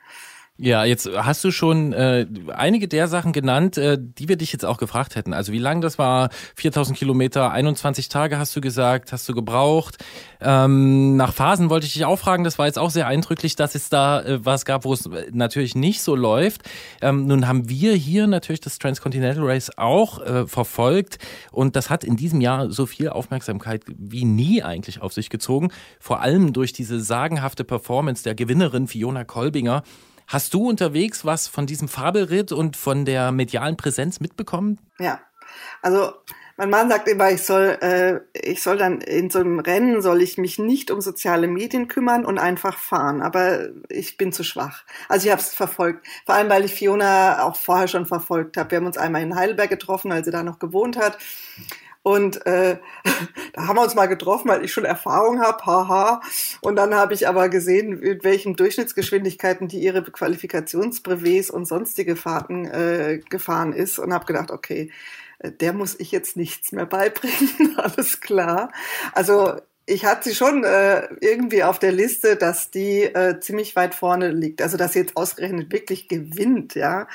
Ja, 0.62 0.84
jetzt 0.84 1.10
hast 1.16 1.42
du 1.46 1.52
schon 1.52 1.94
äh, 1.94 2.28
einige 2.50 2.90
der 2.90 3.08
Sachen 3.08 3.32
genannt, 3.32 3.78
äh, 3.78 3.98
die 3.98 4.28
wir 4.28 4.36
dich 4.36 4.52
jetzt 4.52 4.66
auch 4.66 4.78
gefragt 4.78 5.16
hätten. 5.16 5.32
Also 5.32 5.54
wie 5.54 5.58
lang 5.58 5.80
das 5.80 5.98
war, 5.98 6.32
4000 6.58 6.98
Kilometer, 6.98 7.52
21 7.52 8.10
Tage 8.10 8.38
hast 8.38 8.54
du 8.58 8.60
gesagt, 8.60 9.14
hast 9.14 9.30
du 9.30 9.34
gebraucht. 9.34 10.04
Ähm, 10.42 11.16
nach 11.16 11.32
Phasen 11.32 11.70
wollte 11.70 11.86
ich 11.86 11.94
dich 11.94 12.04
auch 12.04 12.20
fragen, 12.20 12.44
das 12.44 12.60
war 12.60 12.66
jetzt 12.66 12.78
auch 12.78 12.90
sehr 12.90 13.08
eindrücklich, 13.08 13.56
dass 13.56 13.74
es 13.74 13.88
da 13.88 14.22
äh, 14.22 14.46
was 14.46 14.66
gab, 14.66 14.84
wo 14.84 14.92
es 14.92 15.10
natürlich 15.32 15.76
nicht 15.76 16.02
so 16.02 16.14
läuft. 16.14 16.64
Ähm, 17.02 17.26
nun 17.26 17.48
haben 17.48 17.70
wir 17.70 17.94
hier 17.94 18.28
natürlich 18.28 18.60
das 18.60 18.80
Transcontinental 18.80 19.46
Race 19.46 19.72
auch 19.78 20.20
äh, 20.20 20.46
verfolgt 20.46 21.20
und 21.54 21.78
das 21.78 21.90
hat 21.90 22.04
in 22.04 22.18
diesem 22.18 22.42
Jahr 22.42 22.70
so 22.70 22.86
viel 22.86 23.08
Aufmerksamkeit 23.08 23.84
wie 23.88 24.26
nie 24.26 24.62
eigentlich 24.62 25.02
auf 25.02 25.14
sich 25.14 25.30
gezogen. 25.30 25.72
Vor 26.02 26.20
allem 26.20 26.52
durch 26.52 26.74
diese 26.74 27.00
sagenhafte 27.00 27.64
Performance 27.64 28.24
der 28.24 28.36
Gewinnerin 28.36 28.88
Fiona 28.88 29.24
Kolbinger. 29.24 29.84
Hast 30.30 30.54
du 30.54 30.70
unterwegs 30.70 31.26
was 31.26 31.48
von 31.48 31.66
diesem 31.66 31.88
Fabelritt 31.88 32.52
und 32.52 32.78
von 32.78 33.04
der 33.04 33.32
medialen 33.32 33.78
Präsenz 33.78 34.20
mitbekommen? 34.20 34.80
Ja, 35.00 35.20
also 35.82 36.14
Mein 36.60 36.72
Mann 36.72 36.90
sagt 36.90 37.08
immer, 37.08 37.32
ich 37.32 37.44
soll, 37.44 37.78
äh, 37.80 38.20
ich 38.34 38.62
soll 38.62 38.78
dann 38.78 39.00
in 39.00 39.30
so 39.30 39.40
einem 39.40 39.60
Rennen 39.60 40.02
soll 40.02 40.22
ich 40.22 40.38
mich 40.38 40.60
nicht 40.60 40.92
um 40.92 41.00
soziale 41.00 41.48
Medien 41.48 41.88
kümmern 41.88 42.26
und 42.26 42.38
einfach 42.38 42.78
fahren. 42.78 43.22
Aber 43.22 43.70
ich 43.88 44.18
bin 44.18 44.34
zu 44.34 44.44
schwach. 44.44 44.84
Also 45.08 45.26
ich 45.26 45.32
habe 45.32 45.42
es 45.42 45.56
verfolgt. 45.56 46.06
Vor 46.26 46.36
allem, 46.36 46.50
weil 46.50 46.66
ich 46.66 46.74
Fiona 46.74 47.44
auch 47.44 47.56
vorher 47.56 47.88
schon 47.88 48.06
verfolgt 48.06 48.58
habe. 48.58 48.72
Wir 48.72 48.80
haben 48.80 48.88
uns 48.88 48.98
einmal 48.98 49.22
in 49.22 49.36
Heidelberg 49.36 49.70
getroffen, 49.70 50.12
als 50.12 50.26
sie 50.26 50.32
da 50.32 50.44
noch 50.44 50.60
gewohnt 50.60 50.98
hat. 50.98 51.18
Und 52.02 52.46
äh, 52.46 52.78
da 53.54 53.68
haben 53.68 53.76
wir 53.76 53.84
uns 53.84 53.96
mal 53.96 54.08
getroffen, 54.08 54.50
weil 54.50 54.64
ich 54.64 54.72
schon 54.72 54.86
Erfahrung 54.86 55.42
habe, 55.42 55.66
haha. 55.66 56.22
Und 56.62 56.76
dann 56.76 56.96
habe 56.96 57.14
ich 57.14 57.28
aber 57.28 57.50
gesehen, 57.50 58.00
mit 58.00 58.24
welchen 58.24 58.56
Durchschnittsgeschwindigkeiten 58.56 59.68
die 59.68 59.80
ihre 59.80 60.04
Qualifikationsbrevets 60.04 61.50
und 61.50 61.66
sonstige 61.66 62.16
Fahrten 62.16 62.66
äh, 62.66 63.22
gefahren 63.30 63.74
ist 63.74 64.00
und 64.00 64.14
habe 64.14 64.26
gedacht, 64.26 64.52
okay, 64.52 64.92
äh, 65.40 65.52
der 65.52 65.74
muss 65.74 66.00
ich 66.00 66.12
jetzt 66.12 66.38
nichts 66.38 66.72
mehr 66.72 66.86
beibringen, 66.86 67.76
alles 67.78 68.22
klar. 68.22 68.72
Also 69.14 69.56
ich 69.90 70.06
hatte 70.06 70.30
sie 70.30 70.36
schon 70.36 70.64
äh, 70.64 71.08
irgendwie 71.20 71.64
auf 71.64 71.80
der 71.80 71.92
Liste, 71.92 72.36
dass 72.36 72.70
die 72.70 73.04
äh, 73.04 73.40
ziemlich 73.40 73.76
weit 73.76 73.96
vorne 73.96 74.30
liegt. 74.30 74.62
Also 74.62 74.78
dass 74.78 74.94
sie 74.94 75.00
jetzt 75.00 75.18
ausgerechnet 75.18 75.72
wirklich 75.72 76.08
gewinnt, 76.08 76.76
ja. 76.76 77.08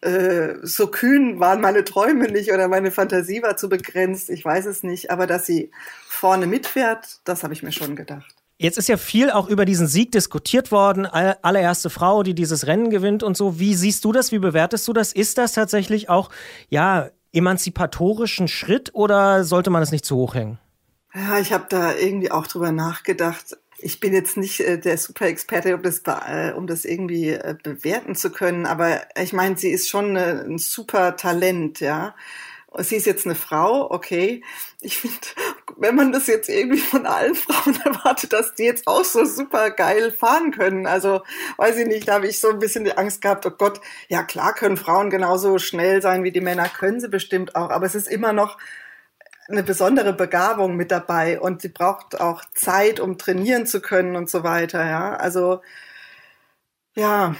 Äh, 0.00 0.54
so 0.62 0.86
kühn 0.86 1.40
waren 1.40 1.60
meine 1.60 1.84
Träume 1.84 2.28
nicht 2.30 2.52
oder 2.52 2.68
meine 2.68 2.90
Fantasie 2.90 3.42
war 3.42 3.56
zu 3.56 3.68
begrenzt, 3.68 4.30
ich 4.30 4.44
weiß 4.44 4.66
es 4.66 4.82
nicht, 4.82 5.10
aber 5.10 5.26
dass 5.26 5.44
sie 5.46 5.72
vorne 6.08 6.46
mitfährt, 6.46 7.20
das 7.24 7.42
habe 7.42 7.52
ich 7.52 7.62
mir 7.62 7.72
schon 7.72 7.96
gedacht. 7.96 8.34
Jetzt 8.60 8.76
ist 8.78 8.88
ja 8.88 8.96
viel 8.96 9.30
auch 9.30 9.48
über 9.48 9.64
diesen 9.64 9.86
Sieg 9.86 10.10
diskutiert 10.12 10.72
worden. 10.72 11.06
All- 11.06 11.38
Allererste 11.42 11.90
Frau, 11.90 12.24
die 12.24 12.34
dieses 12.34 12.66
Rennen 12.66 12.90
gewinnt 12.90 13.22
und 13.22 13.36
so. 13.36 13.60
Wie 13.60 13.74
siehst 13.74 14.04
du 14.04 14.12
das? 14.12 14.32
Wie 14.32 14.40
bewertest 14.40 14.86
du 14.88 14.92
das? 14.92 15.12
Ist 15.12 15.38
das 15.38 15.52
tatsächlich 15.52 16.08
auch, 16.08 16.30
ja, 16.68 17.08
emanzipatorischen 17.32 18.48
Schritt 18.48 18.90
oder 18.94 19.44
sollte 19.44 19.70
man 19.70 19.82
es 19.82 19.92
nicht 19.92 20.04
zu 20.04 20.16
hoch 20.16 20.34
hängen? 20.34 20.58
Ja, 21.14 21.38
ich 21.38 21.52
habe 21.52 21.66
da 21.68 21.94
irgendwie 21.94 22.30
auch 22.32 22.46
drüber 22.46 22.72
nachgedacht. 22.72 23.56
Ich 23.80 24.00
bin 24.00 24.12
jetzt 24.12 24.36
nicht 24.36 24.60
äh, 24.60 24.78
der 24.78 24.98
Super-Experte, 24.98 25.74
um 25.74 25.82
das, 25.82 26.02
äh, 26.06 26.52
um 26.52 26.66
das 26.66 26.84
irgendwie 26.84 27.30
äh, 27.30 27.54
bewerten 27.62 28.14
zu 28.14 28.30
können, 28.30 28.66
aber 28.66 29.02
ich 29.20 29.32
meine, 29.32 29.56
sie 29.56 29.70
ist 29.70 29.88
schon 29.88 30.16
ein 30.16 30.58
super 30.58 31.16
Talent, 31.16 31.80
ja. 31.80 32.14
Sie 32.80 32.96
ist 32.96 33.06
jetzt 33.06 33.24
eine 33.24 33.34
Frau, 33.34 33.90
okay. 33.90 34.44
Ich 34.80 34.98
finde, 34.98 35.16
wenn 35.78 35.94
man 35.94 36.12
das 36.12 36.26
jetzt 36.26 36.48
irgendwie 36.50 36.78
von 36.80 37.06
allen 37.06 37.34
Frauen 37.34 37.80
erwartet, 37.84 38.32
dass 38.32 38.54
die 38.54 38.64
jetzt 38.64 38.86
auch 38.86 39.04
so 39.04 39.24
super 39.24 39.70
geil 39.70 40.12
fahren 40.12 40.50
können. 40.50 40.86
Also, 40.86 41.22
weiß 41.56 41.78
ich 41.78 41.86
nicht, 41.86 42.08
da 42.08 42.14
habe 42.14 42.26
ich 42.26 42.40
so 42.40 42.50
ein 42.50 42.58
bisschen 42.58 42.84
die 42.84 42.96
Angst 42.96 43.22
gehabt, 43.22 43.46
oh 43.46 43.50
Gott, 43.50 43.80
ja 44.08 44.22
klar 44.22 44.54
können 44.54 44.76
Frauen 44.76 45.08
genauso 45.08 45.58
schnell 45.58 46.02
sein 46.02 46.24
wie 46.24 46.32
die 46.32 46.40
Männer, 46.40 46.68
können 46.68 47.00
sie 47.00 47.08
bestimmt 47.08 47.56
auch, 47.56 47.70
aber 47.70 47.86
es 47.86 47.94
ist 47.94 48.08
immer 48.08 48.32
noch 48.32 48.58
eine 49.48 49.62
besondere 49.62 50.12
Begabung 50.12 50.76
mit 50.76 50.90
dabei 50.90 51.40
und 51.40 51.62
sie 51.62 51.68
braucht 51.70 52.20
auch 52.20 52.44
Zeit, 52.54 53.00
um 53.00 53.18
trainieren 53.18 53.66
zu 53.66 53.80
können 53.80 54.16
und 54.16 54.28
so 54.30 54.42
weiter, 54.44 54.84
ja. 54.86 55.14
Also, 55.16 55.62
ja, 56.94 57.34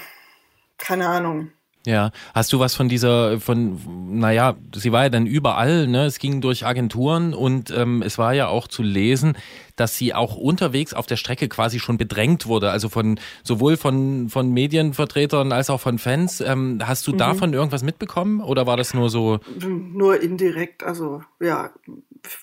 keine 0.79 1.09
Ahnung. 1.09 1.53
Ja, 1.87 2.11
hast 2.35 2.53
du 2.53 2.59
was 2.59 2.75
von 2.75 2.89
dieser, 2.89 3.41
von, 3.41 3.79
naja, 4.19 4.57
sie 4.75 4.93
war 4.93 5.05
ja 5.05 5.09
dann 5.09 5.27
überall, 5.27 5.87
ne? 5.87 6.07
Es 6.07 6.19
ging 6.19 6.41
durch 6.41 6.67
Agenturen 6.67 7.33
und 7.33 7.71
ähm, 7.71 8.03
es 8.03 8.19
war 8.19 8.35
ja 8.35 8.49
auch 8.49 8.67
zu 8.67 8.83
lesen, 8.83 9.39
dass 9.77 9.97
sie 9.97 10.13
auch 10.13 10.37
unterwegs 10.37 10.93
auf 10.93 11.07
der 11.07 11.17
Strecke 11.17 11.49
quasi 11.49 11.79
schon 11.79 11.97
bedrängt 11.97 12.47
wurde, 12.47 12.71
also 12.71 12.89
von 12.89 13.21
sowohl 13.45 13.77
von, 13.77 14.29
von 14.29 14.53
Medienvertretern 14.53 15.53
als 15.53 15.71
auch 15.71 15.81
von 15.81 15.99
Fans. 15.99 16.41
Ähm, 16.41 16.81
hast 16.85 17.07
du 17.07 17.13
davon 17.13 17.55
irgendwas 17.55 17.85
mitbekommen 17.85 18.41
oder 18.41 18.67
war 18.67 18.77
das 18.77 18.93
nur 18.93 19.09
so? 19.09 19.39
Nur 19.67 20.21
indirekt, 20.21 20.83
also 20.83 21.23
ja, 21.41 21.71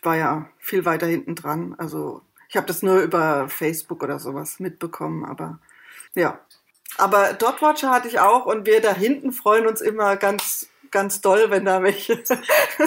war 0.02 0.15
ja 0.15 0.50
viel 0.58 0.86
weiter 0.86 1.08
hinten 1.08 1.36
dran. 1.36 1.76
Also 1.78 2.21
ich 2.50 2.56
habe 2.56 2.67
das 2.67 2.82
nur 2.82 3.00
über 3.02 3.50
Facebook 3.50 4.02
oder 4.02 4.17
sowas 4.17 4.60
mitbekommen, 4.60 5.26
aber 5.26 5.60
ja. 6.15 6.39
Aber 6.97 7.34
Dotwatcher 7.34 7.89
hatte 7.91 8.08
ich 8.08 8.19
auch 8.19 8.45
und 8.45 8.65
wir 8.65 8.81
da 8.81 8.93
hinten 8.93 9.31
freuen 9.31 9.67
uns 9.67 9.81
immer 9.81 10.15
ganz 10.15 10.67
ganz 10.95 11.19
doll, 11.19 11.49
wenn 11.49 11.65
da 11.65 11.84
welche, 11.84 12.23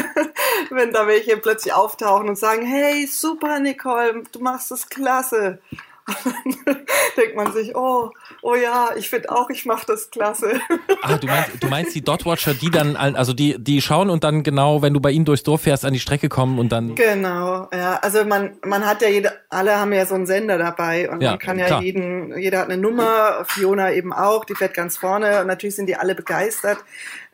wenn 0.71 0.93
da 0.93 1.07
welche 1.07 1.37
plötzlich 1.37 1.75
auftauchen 1.75 2.31
und 2.31 2.39
sagen, 2.39 2.65
hey, 2.65 3.07
super 3.07 3.61
Nicole, 3.61 4.23
du 4.33 4.41
machst 4.41 4.71
das 4.71 4.89
klasse. 4.89 5.61
Denkt 7.17 7.37
man 7.37 7.53
sich, 7.53 7.75
oh, 7.77 8.11
oh 8.43 8.55
ja, 8.55 8.91
ich 8.97 9.09
finde 9.11 9.31
auch, 9.31 9.51
ich 9.51 9.67
mache 9.67 9.87
das 9.87 10.11
klasse. 10.11 10.61
Ah, 11.03 11.17
du 11.17 11.27
meinst, 11.29 11.51
du 11.63 11.69
meinst 11.69 11.95
die 11.95 12.03
Dotwatcher, 12.03 12.55
die 12.55 12.71
dann, 12.71 12.97
al- 12.97 13.15
also 13.17 13.33
die, 13.33 13.57
die 13.59 13.81
schauen 13.81 14.11
und 14.11 14.25
dann 14.25 14.43
genau, 14.43 14.83
wenn 14.83 14.93
du 14.95 15.01
bei 15.01 15.11
ihnen 15.13 15.25
durchs 15.25 15.43
Dorf 15.45 15.63
fährst, 15.63 15.85
an 15.85 15.93
die 15.93 16.01
Strecke 16.01 16.29
kommen 16.29 16.59
und 16.59 16.71
dann. 16.71 16.97
Genau, 16.97 17.69
ja. 17.73 17.97
Also 18.03 18.25
man, 18.25 18.57
man 18.65 18.85
hat 18.85 19.01
ja 19.01 19.09
jede, 19.09 19.33
alle 19.49 19.79
haben 19.79 19.93
ja 19.93 20.05
so 20.07 20.17
einen 20.17 20.27
Sender 20.27 20.59
dabei 20.59 21.09
und 21.09 21.21
Ja, 21.23 21.31
man 21.31 21.39
kann 21.39 21.59
ja 21.59 21.67
klar. 21.67 21.83
jeden, 21.83 22.37
jeder 22.39 22.59
hat 22.59 22.67
eine 22.71 22.77
Nummer, 22.81 23.45
Fiona 23.47 23.93
eben 23.93 24.13
auch, 24.13 24.45
die 24.45 24.55
fährt 24.55 24.75
ganz 24.75 24.97
vorne 24.99 25.41
und 25.41 25.47
natürlich 25.47 25.77
sind 25.77 25.87
die 25.87 25.97
alle 25.97 26.15
begeistert 26.15 26.79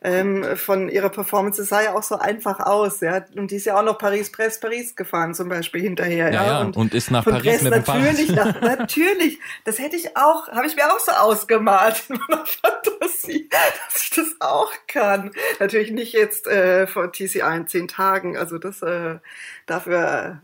ähm, 0.05 0.55
von 0.55 0.87
ihrer 0.87 1.09
Performance. 1.09 1.61
Es 1.63 1.69
sah 1.69 1.81
ja 1.81 1.95
auch 1.95 2.03
so 2.03 2.15
einfach 2.17 2.59
aus, 2.59 3.01
ja. 3.01 3.25
Und 3.35 3.49
die 3.49 3.55
ist 3.55 3.65
ja 3.65 3.77
auch 3.77 3.83
noch 3.83 3.97
Paris-Brest, 3.97 4.61
Paris 4.61 4.95
gefahren 4.95 5.33
zum 5.33 5.49
Beispiel 5.49 5.81
hinterher. 5.81 6.31
Ja, 6.31 6.45
ja, 6.45 6.61
und 6.61 6.93
ist 6.93 7.09
nach 7.09 7.25
Paris 7.25 7.43
Brest 7.43 7.63
mit 7.63 7.73
dem 7.73 7.83
natürlich, 7.83 8.29
nach, 8.29 8.61
natürlich. 8.61 9.39
Das 9.63 9.79
hätte 9.79 9.95
ich 9.95 10.15
auch, 10.15 10.47
habe 10.49 10.67
ich 10.67 10.75
mir 10.75 10.85
auch 10.93 10.99
so 10.99 11.11
ausgemalt 11.11 12.03
in 12.07 12.19
meiner 12.27 12.45
Fantasie, 12.45 13.49
dass 13.49 14.03
ich 14.03 14.09
das 14.11 14.35
auch 14.39 14.71
kann. 14.87 15.31
Natürlich 15.59 15.91
nicht 15.91 16.13
jetzt 16.13 16.45
äh, 16.47 16.85
von 16.85 17.11
TCI 17.11 17.55
in 17.55 17.67
zehn 17.67 17.87
Tagen. 17.87 18.37
Also 18.37 18.59
das 18.59 18.83
äh, 18.83 19.17
dafür 19.65 20.41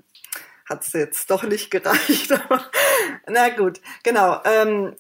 hat 0.66 0.88
es 0.88 0.94
jetzt 0.94 1.30
doch 1.30 1.44
nicht 1.44 1.70
gereicht. 1.70 2.34
Na 3.28 3.50
gut, 3.50 3.80
genau. 4.04 4.42
Ähm, 4.44 4.96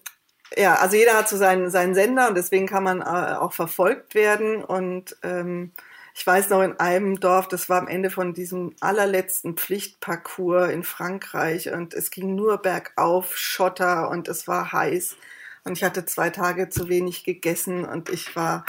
ja, 0.57 0.75
also 0.75 0.97
jeder 0.97 1.17
hat 1.17 1.29
so 1.29 1.37
seinen, 1.37 1.69
seinen 1.69 1.95
Sender 1.95 2.27
und 2.27 2.35
deswegen 2.35 2.67
kann 2.67 2.83
man 2.83 3.01
äh, 3.01 3.35
auch 3.35 3.53
verfolgt 3.53 4.15
werden. 4.15 4.63
Und 4.63 5.15
ähm, 5.23 5.71
ich 6.13 6.27
weiß 6.27 6.49
noch 6.49 6.61
in 6.61 6.79
einem 6.79 7.19
Dorf, 7.19 7.47
das 7.47 7.69
war 7.69 7.79
am 7.79 7.87
Ende 7.87 8.09
von 8.09 8.33
diesem 8.33 8.75
allerletzten 8.81 9.55
Pflichtparcours 9.55 10.71
in 10.71 10.83
Frankreich 10.83 11.71
und 11.71 11.93
es 11.93 12.11
ging 12.11 12.35
nur 12.35 12.57
bergauf, 12.57 13.37
Schotter 13.37 14.09
und 14.09 14.27
es 14.27 14.47
war 14.47 14.73
heiß. 14.73 15.15
Und 15.63 15.77
ich 15.77 15.83
hatte 15.83 16.05
zwei 16.05 16.29
Tage 16.31 16.69
zu 16.69 16.89
wenig 16.89 17.23
gegessen 17.23 17.85
und 17.85 18.09
ich 18.09 18.35
war 18.35 18.65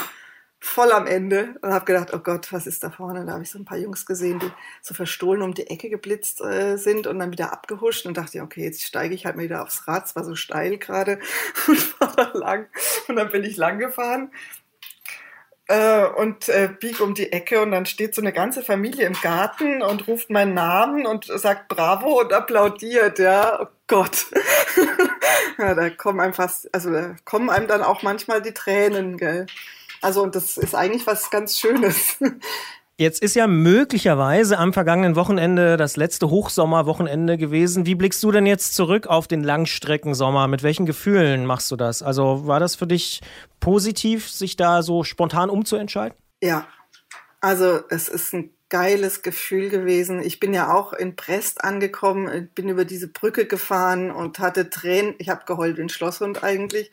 voll 0.65 0.93
am 0.93 1.09
Ende 1.09 1.57
und 1.61 1.73
habe 1.73 1.85
gedacht, 1.85 2.15
oh 2.15 2.21
Gott, 2.21 2.53
was 2.53 2.69
ist 2.69 2.85
da 2.85 2.91
vorne? 2.91 3.27
Da 3.27 3.33
habe 3.33 3.43
ich 3.43 3.51
so 3.51 3.59
ein 3.59 3.65
paar 3.65 3.79
Jungs 3.79 4.07
gesehen, 4.07 4.39
die 4.39 4.51
so 4.81 4.95
verstohlen 4.95 5.43
um 5.43 5.55
die 5.55 5.67
Ecke 5.67 5.91
geblitzt 5.91 6.41
äh, 6.41 6.77
sind 6.77 7.09
und 7.09 7.19
dann 7.19 7.33
wieder 7.33 7.53
abgehuscht 7.53 8.07
und 8.07 8.17
dachte, 8.17 8.41
okay, 8.43 8.63
jetzt 8.63 8.85
steige 8.85 9.13
ich 9.13 9.27
halt 9.27 9.35
mal 9.35 9.43
wieder 9.43 9.65
aufs 9.65 9.89
Rad, 9.89 10.07
es 10.07 10.15
war 10.15 10.25
so 10.25 10.37
steil 10.37 10.79
gerade 10.79 11.19
und 11.67 11.79
fahr 11.79 12.13
da 12.17 12.31
lang 12.35 12.69
und 13.09 13.17
dann 13.17 13.31
bin 13.31 13.43
ich 13.43 13.57
lang 13.57 13.81
gefahren 13.81 14.31
äh, 15.67 16.07
und 16.07 16.49
äh, 16.49 16.69
bieg 16.69 17.01
um 17.01 17.15
die 17.15 17.33
Ecke 17.33 17.61
und 17.61 17.73
dann 17.73 17.87
steht 17.87 18.15
so 18.15 18.21
eine 18.21 18.33
ganze 18.33 18.63
Familie 18.63 19.07
im 19.07 19.15
Garten 19.15 19.83
und 19.83 20.07
ruft 20.07 20.31
meinen 20.31 20.55
Namen 20.55 21.07
und 21.07 21.25
sagt 21.25 21.67
Bravo 21.69 22.21
und 22.21 22.33
applaudiert, 22.33 23.19
ja, 23.19 23.63
oh 23.63 23.67
Gott. 23.89 24.27
ja, 25.59 25.75
da 25.75 25.91
kommen 25.91 26.21
einem 26.21 26.35
fast, 26.35 26.73
also 26.73 26.93
da 26.93 27.17
kommen 27.25 27.51
einem 27.51 27.67
dann 27.67 27.83
auch 27.83 28.03
manchmal 28.03 28.43
die 28.43 28.55
Tränen, 28.55 29.17
gell. 29.17 29.47
Also 30.03 30.23
und 30.23 30.35
das 30.35 30.57
ist 30.59 30.75
eigentlich 30.75 31.07
was 31.07 31.31
ganz 31.31 31.59
Schönes. 31.59 32.19
Jetzt 32.99 33.23
ist 33.23 33.35
ja 33.35 33.47
möglicherweise 33.47 34.59
am 34.59 34.73
vergangenen 34.73 35.17
Wochenende 35.17 35.77
das 35.77 35.97
letzte 35.97 36.29
Hochsommerwochenende 36.29 37.39
gewesen. 37.39 37.87
Wie 37.87 37.95
blickst 37.95 38.23
du 38.23 38.31
denn 38.31 38.45
jetzt 38.45 38.75
zurück 38.75 39.07
auf 39.07 39.27
den 39.27 39.43
Langstreckensommer? 39.43 40.47
Mit 40.47 40.63
welchen 40.63 40.85
Gefühlen 40.85 41.47
machst 41.47 41.71
du 41.71 41.77
das? 41.77 42.03
Also 42.03 42.47
war 42.47 42.61
das 42.61 42.77
für 42.77 42.87
dich 42.87 43.23
positiv, 43.61 44.31
sich 44.31 44.57
da 44.57 44.83
so 44.83 45.05
spontan 45.05 45.49
umzuentscheiden? 45.49 46.17
Ja, 46.43 46.67
also 47.41 47.81
es 47.89 48.09
ist 48.09 48.35
ein 48.35 48.51
geiles 48.69 49.23
Gefühl 49.23 49.69
gewesen. 49.69 50.23
Ich 50.23 50.39
bin 50.39 50.55
ja 50.55 50.73
auch 50.73 50.93
in 50.93 51.17
Brest 51.17 51.65
angekommen, 51.65 52.51
bin 52.55 52.69
über 52.69 52.85
diese 52.85 53.09
Brücke 53.09 53.47
gefahren 53.47 54.11
und 54.11 54.39
hatte 54.39 54.71
Tränen. 54.71 55.15
Ich 55.19 55.29
habe 55.29 55.45
geheult 55.45 55.77
wie 55.77 55.83
ein 55.83 55.89
Schlosshund 55.89 56.45
eigentlich, 56.45 56.91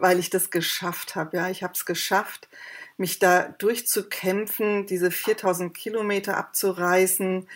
weil 0.00 0.18
ich 0.18 0.30
das 0.30 0.50
geschafft 0.50 1.14
habe. 1.16 1.36
Ja, 1.36 1.50
ich 1.50 1.62
habe 1.62 1.74
es 1.74 1.84
geschafft, 1.86 2.48
mich 2.96 3.18
da 3.18 3.48
durchzukämpfen, 3.58 4.86
diese 4.86 5.10
4000 5.10 5.76
Kilometer 5.76 6.36
abzureißen, 6.36 7.48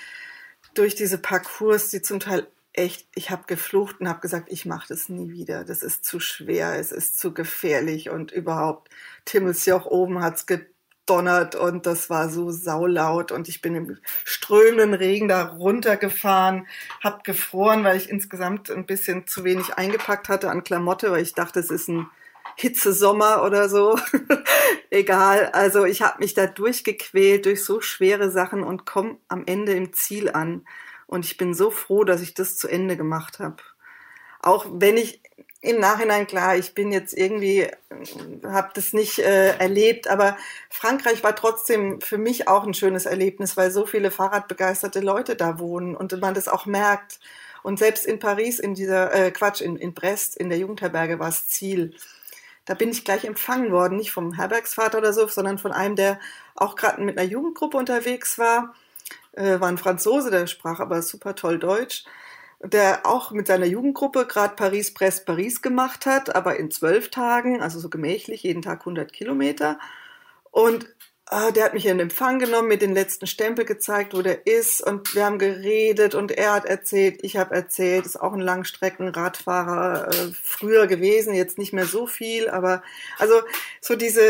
durch 0.75 0.95
diese 0.95 1.19
Parcours, 1.19 1.91
die 1.91 2.03
zum 2.03 2.21
Teil 2.21 2.47
echt, 2.73 3.07
ich 3.15 3.31
habe 3.31 3.45
geflucht 3.47 4.01
und 4.01 4.09
habe 4.09 4.21
gesagt, 4.21 4.51
ich 4.51 4.65
mache 4.65 4.89
das 4.89 5.09
nie 5.09 5.31
wieder. 5.31 5.65
Das 5.65 5.83
ist 5.83 6.05
zu 6.05 6.21
schwer, 6.21 6.79
es 6.79 6.93
ist 6.93 7.19
zu 7.19 7.35
gefährlich 7.35 8.11
und 8.11 8.33
überhaupt. 8.33 8.91
Timmelsjoch 9.25 9.87
oben 9.87 10.23
hat's 10.23 10.47
gedonnert 10.47 11.55
und 11.55 11.87
das 11.87 12.09
war 12.09 12.31
so 12.31 12.51
saulaut 12.51 13.33
und 13.33 13.49
ich 13.49 13.61
bin 13.61 13.75
im 13.75 13.99
strömenden 14.25 14.95
Regen 14.95 15.29
da 15.29 15.43
runtergefahren, 15.45 16.67
hab 17.03 17.25
gefroren, 17.25 17.85
weil 17.85 17.97
ich 17.99 18.09
insgesamt 18.09 18.71
ein 18.71 18.87
bisschen 18.87 19.27
zu 19.27 19.45
wenig 19.45 19.75
eingepackt 19.75 20.29
hatte 20.29 20.51
an 20.51 20.65
Klamotte, 20.65 21.11
weil 21.11 21.23
ich 21.23 21.35
dachte, 21.35 21.61
es 21.61 21.71
ist 21.71 21.89
ein 21.89 22.07
Hitzesommer 22.57 23.43
oder 23.45 23.69
so. 23.69 23.99
Egal. 24.91 25.47
Also 25.53 25.85
ich 25.85 26.03
habe 26.03 26.19
mich 26.21 26.35
da 26.35 26.47
durchgequält 26.47 27.47
durch 27.47 27.65
so 27.65 27.81
schwere 27.81 28.31
Sachen 28.31 28.63
und 28.63 28.87
komme 28.87 29.17
am 29.29 29.45
Ende 29.47 29.73
im 29.73 29.93
Ziel 29.93 30.31
an. 30.31 30.67
Und 31.07 31.25
ich 31.25 31.37
bin 31.37 31.55
so 31.55 31.71
froh, 31.71 32.05
dass 32.05 32.23
ich 32.23 32.35
das 32.35 32.57
zu 32.57 32.69
Ende 32.69 32.97
gemacht 32.97 33.39
habe. 33.39 33.57
Auch 34.41 34.67
wenn 34.71 34.97
ich 34.97 35.21
im 35.61 35.79
Nachhinein 35.79 36.27
klar, 36.27 36.57
ich 36.57 36.75
bin 36.75 36.91
jetzt 36.91 37.15
irgendwie, 37.17 37.69
habe 38.45 38.71
das 38.75 38.93
nicht 38.93 39.21
äh, 39.21 39.57
erlebt, 39.59 40.09
aber 40.09 40.37
Frankreich 40.69 41.23
war 41.23 41.37
trotzdem 41.37 42.01
für 42.01 42.19
mich 42.19 42.49
auch 42.49 42.67
ein 42.67 42.75
schönes 42.75 43.07
Erlebnis, 43.07 43.57
weil 43.57 43.71
so 43.71 43.87
viele 43.87 44.11
Fahrradbegeisterte 44.11 44.99
Leute 44.99 45.37
da 45.37 45.61
wohnen 45.61 45.95
und 45.95 46.21
man 46.21 46.35
das 46.35 46.49
auch 46.49 46.67
merkt. 46.67 47.21
Und 47.63 47.79
selbst 47.79 48.07
in 48.07 48.19
Paris, 48.19 48.59
in 48.59 48.75
dieser, 48.75 49.15
äh, 49.15 49.31
Quatsch, 49.31 49.61
in, 49.61 49.77
in 49.77 49.95
Brest, 49.95 50.37
in 50.37 50.49
der 50.49 50.59
Jugendherberge 50.59 51.21
war 51.21 51.29
es 51.29 51.47
Ziel. 51.49 51.95
Da 52.65 52.75
bin 52.75 52.91
ich 52.91 53.05
gleich 53.05 53.25
empfangen 53.25 53.73
worden, 53.73 53.97
nicht 53.97 54.13
vom 54.13 54.35
Herbergsvater 54.35 54.99
oder 54.99 55.13
so, 55.13 55.27
sondern 55.27 55.59
von 55.59 55.73
einem, 55.73 55.97
der 55.97 56.21
auch 56.55 56.77
gerade 56.77 57.03
mit 57.03 57.19
einer 57.19 57.29
Jugendgruppe 57.29 57.77
unterwegs 57.77 58.39
war. 58.39 58.75
Äh, 59.33 59.61
war 59.61 59.69
ein 59.69 59.79
Franzose, 59.79 60.31
der 60.31 60.47
sprach 60.47 60.81
aber 60.81 61.03
super 61.03 61.35
toll 61.35 61.59
Deutsch 61.59 62.05
der 62.63 63.05
auch 63.05 63.33
mit 63.33 63.49
seiner 63.49 63.67
Jugendgruppe 63.67 64.27
gerade 64.27 64.55
Paris, 64.55 64.95
Brest, 64.95 65.27
Paris 65.27 65.63
gemacht 65.63 66.07
hat, 66.07 66.35
aber 66.35 66.59
in 66.59 66.71
zwölf 66.71 67.11
Tagen, 67.11 67.61
also 67.61 67.81
so 67.81 67.89
gemächlich, 67.89 68.45
jeden 68.45 68.63
Tag 68.63 68.81
100 68.81 69.13
Kilometer. 69.13 69.79
Und 70.51 70.89
äh, 71.33 71.53
der 71.53 71.65
hat 71.65 71.75
mich 71.75 71.87
in 71.87 71.99
Empfang 71.99 72.39
genommen, 72.39 72.69
mir 72.69 72.79
den 72.79 72.95
letzten 72.95 73.27
Stempel 73.27 73.65
gezeigt, 73.65 74.15
wo 74.15 74.23
der 74.23 74.47
ist. 74.47 74.83
Und 74.83 75.15
wir 75.15 75.25
haben 75.25 75.39
geredet 75.39 76.15
und 76.15 76.31
er 76.31 76.53
hat 76.53 76.67
erzählt, 76.67 77.21
ich 77.23 77.37
habe 77.37 77.55
erzählt, 77.55 78.07
ist 78.07 78.21
auch 78.21 78.33
ein 78.33 78.41
Langstreckenradfahrer 78.41 80.09
äh, 80.09 80.33
früher 80.43 80.87
gewesen, 80.87 81.35
jetzt 81.35 81.59
nicht 81.59 81.73
mehr 81.73 81.87
so 81.87 82.07
viel, 82.07 82.49
aber 82.49 82.83
also 83.19 83.35
so 83.81 83.97
diese, 83.97 84.23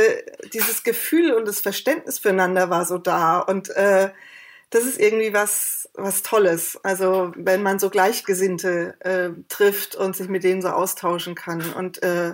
dieses 0.53 0.85
Gefühl 0.85 1.33
und 1.33 1.49
das 1.49 1.61
Verständnis 1.61 2.19
füreinander 2.19 2.71
war 2.71 2.85
so 2.85 2.99
da. 2.99 3.41
Und 3.41 3.71
äh, 3.71 4.11
das 4.71 4.85
ist 4.85 5.01
irgendwie 5.01 5.33
was, 5.35 5.89
was 5.95 6.23
Tolles. 6.23 6.79
Also 6.83 7.33
wenn 7.37 7.63
man 7.63 7.79
so 7.79 7.91
Gleichgesinnte 7.91 8.95
äh, 9.01 9.31
trifft 9.49 9.97
und 9.97 10.17
sich 10.17 10.29
mit 10.29 10.45
denen 10.45 10.63
so 10.63 10.69
austauschen 10.69 11.35
kann. 11.35 11.63
Und 11.73 12.03
äh, 12.03 12.33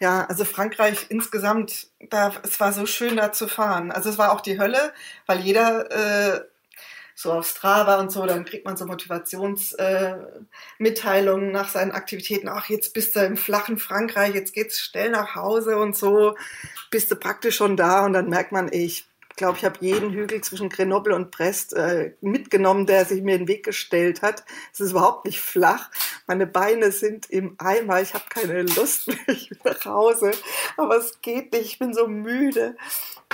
ja, 0.00 0.24
also 0.26 0.44
Frankreich 0.44 1.06
insgesamt, 1.08 1.88
da, 2.10 2.32
es 2.42 2.60
war 2.60 2.72
so 2.72 2.86
schön 2.86 3.16
da 3.16 3.32
zu 3.32 3.48
fahren. 3.48 3.90
Also 3.90 4.10
es 4.10 4.18
war 4.18 4.32
auch 4.32 4.40
die 4.40 4.60
Hölle, 4.60 4.92
weil 5.26 5.40
jeder 5.40 6.36
äh, 6.36 6.40
so 7.18 7.32
auf 7.32 7.48
Strava 7.48 7.98
und 7.98 8.12
so, 8.12 8.24
dann 8.26 8.44
kriegt 8.44 8.64
man 8.64 8.76
so 8.76 8.86
Motivationsmitteilungen 8.86 11.48
äh, 11.48 11.52
nach 11.52 11.68
seinen 11.68 11.90
Aktivitäten. 11.90 12.48
Ach, 12.48 12.68
jetzt 12.68 12.94
bist 12.94 13.16
du 13.16 13.20
im 13.20 13.36
flachen 13.36 13.78
Frankreich, 13.78 14.34
jetzt 14.34 14.54
geht's 14.54 14.80
schnell 14.80 15.10
nach 15.10 15.34
Hause 15.34 15.78
und 15.78 15.96
so, 15.96 16.36
bist 16.92 17.10
du 17.10 17.16
praktisch 17.16 17.56
schon 17.56 17.76
da 17.76 18.04
und 18.04 18.12
dann 18.12 18.28
merkt 18.28 18.52
man, 18.52 18.72
ich 18.72 19.07
glaube, 19.38 19.56
ich 19.56 19.64
habe 19.64 19.78
jeden 19.80 20.12
Hügel 20.12 20.42
zwischen 20.42 20.68
Grenoble 20.68 21.14
und 21.14 21.30
Brest 21.30 21.72
äh, 21.72 22.12
mitgenommen, 22.20 22.86
der 22.86 23.06
sich 23.06 23.22
mir 23.22 23.36
in 23.36 23.42
den 23.42 23.48
Weg 23.48 23.64
gestellt 23.64 24.20
hat. 24.20 24.44
Es 24.72 24.80
ist 24.80 24.90
überhaupt 24.90 25.24
nicht 25.24 25.40
flach. 25.40 25.90
Meine 26.26 26.46
Beine 26.46 26.92
sind 26.92 27.30
im 27.30 27.54
Eimer. 27.58 28.02
Ich 28.02 28.12
habe 28.12 28.24
keine 28.28 28.62
Lust 28.62 29.06
mehr. 29.08 29.16
Ich 29.28 29.50
will 29.50 29.58
nach 29.64 29.84
Hause. 29.86 30.32
Aber 30.76 30.96
es 30.98 31.20
geht 31.22 31.52
nicht. 31.52 31.64
Ich 31.64 31.78
bin 31.78 31.94
so 31.94 32.06
müde. 32.06 32.76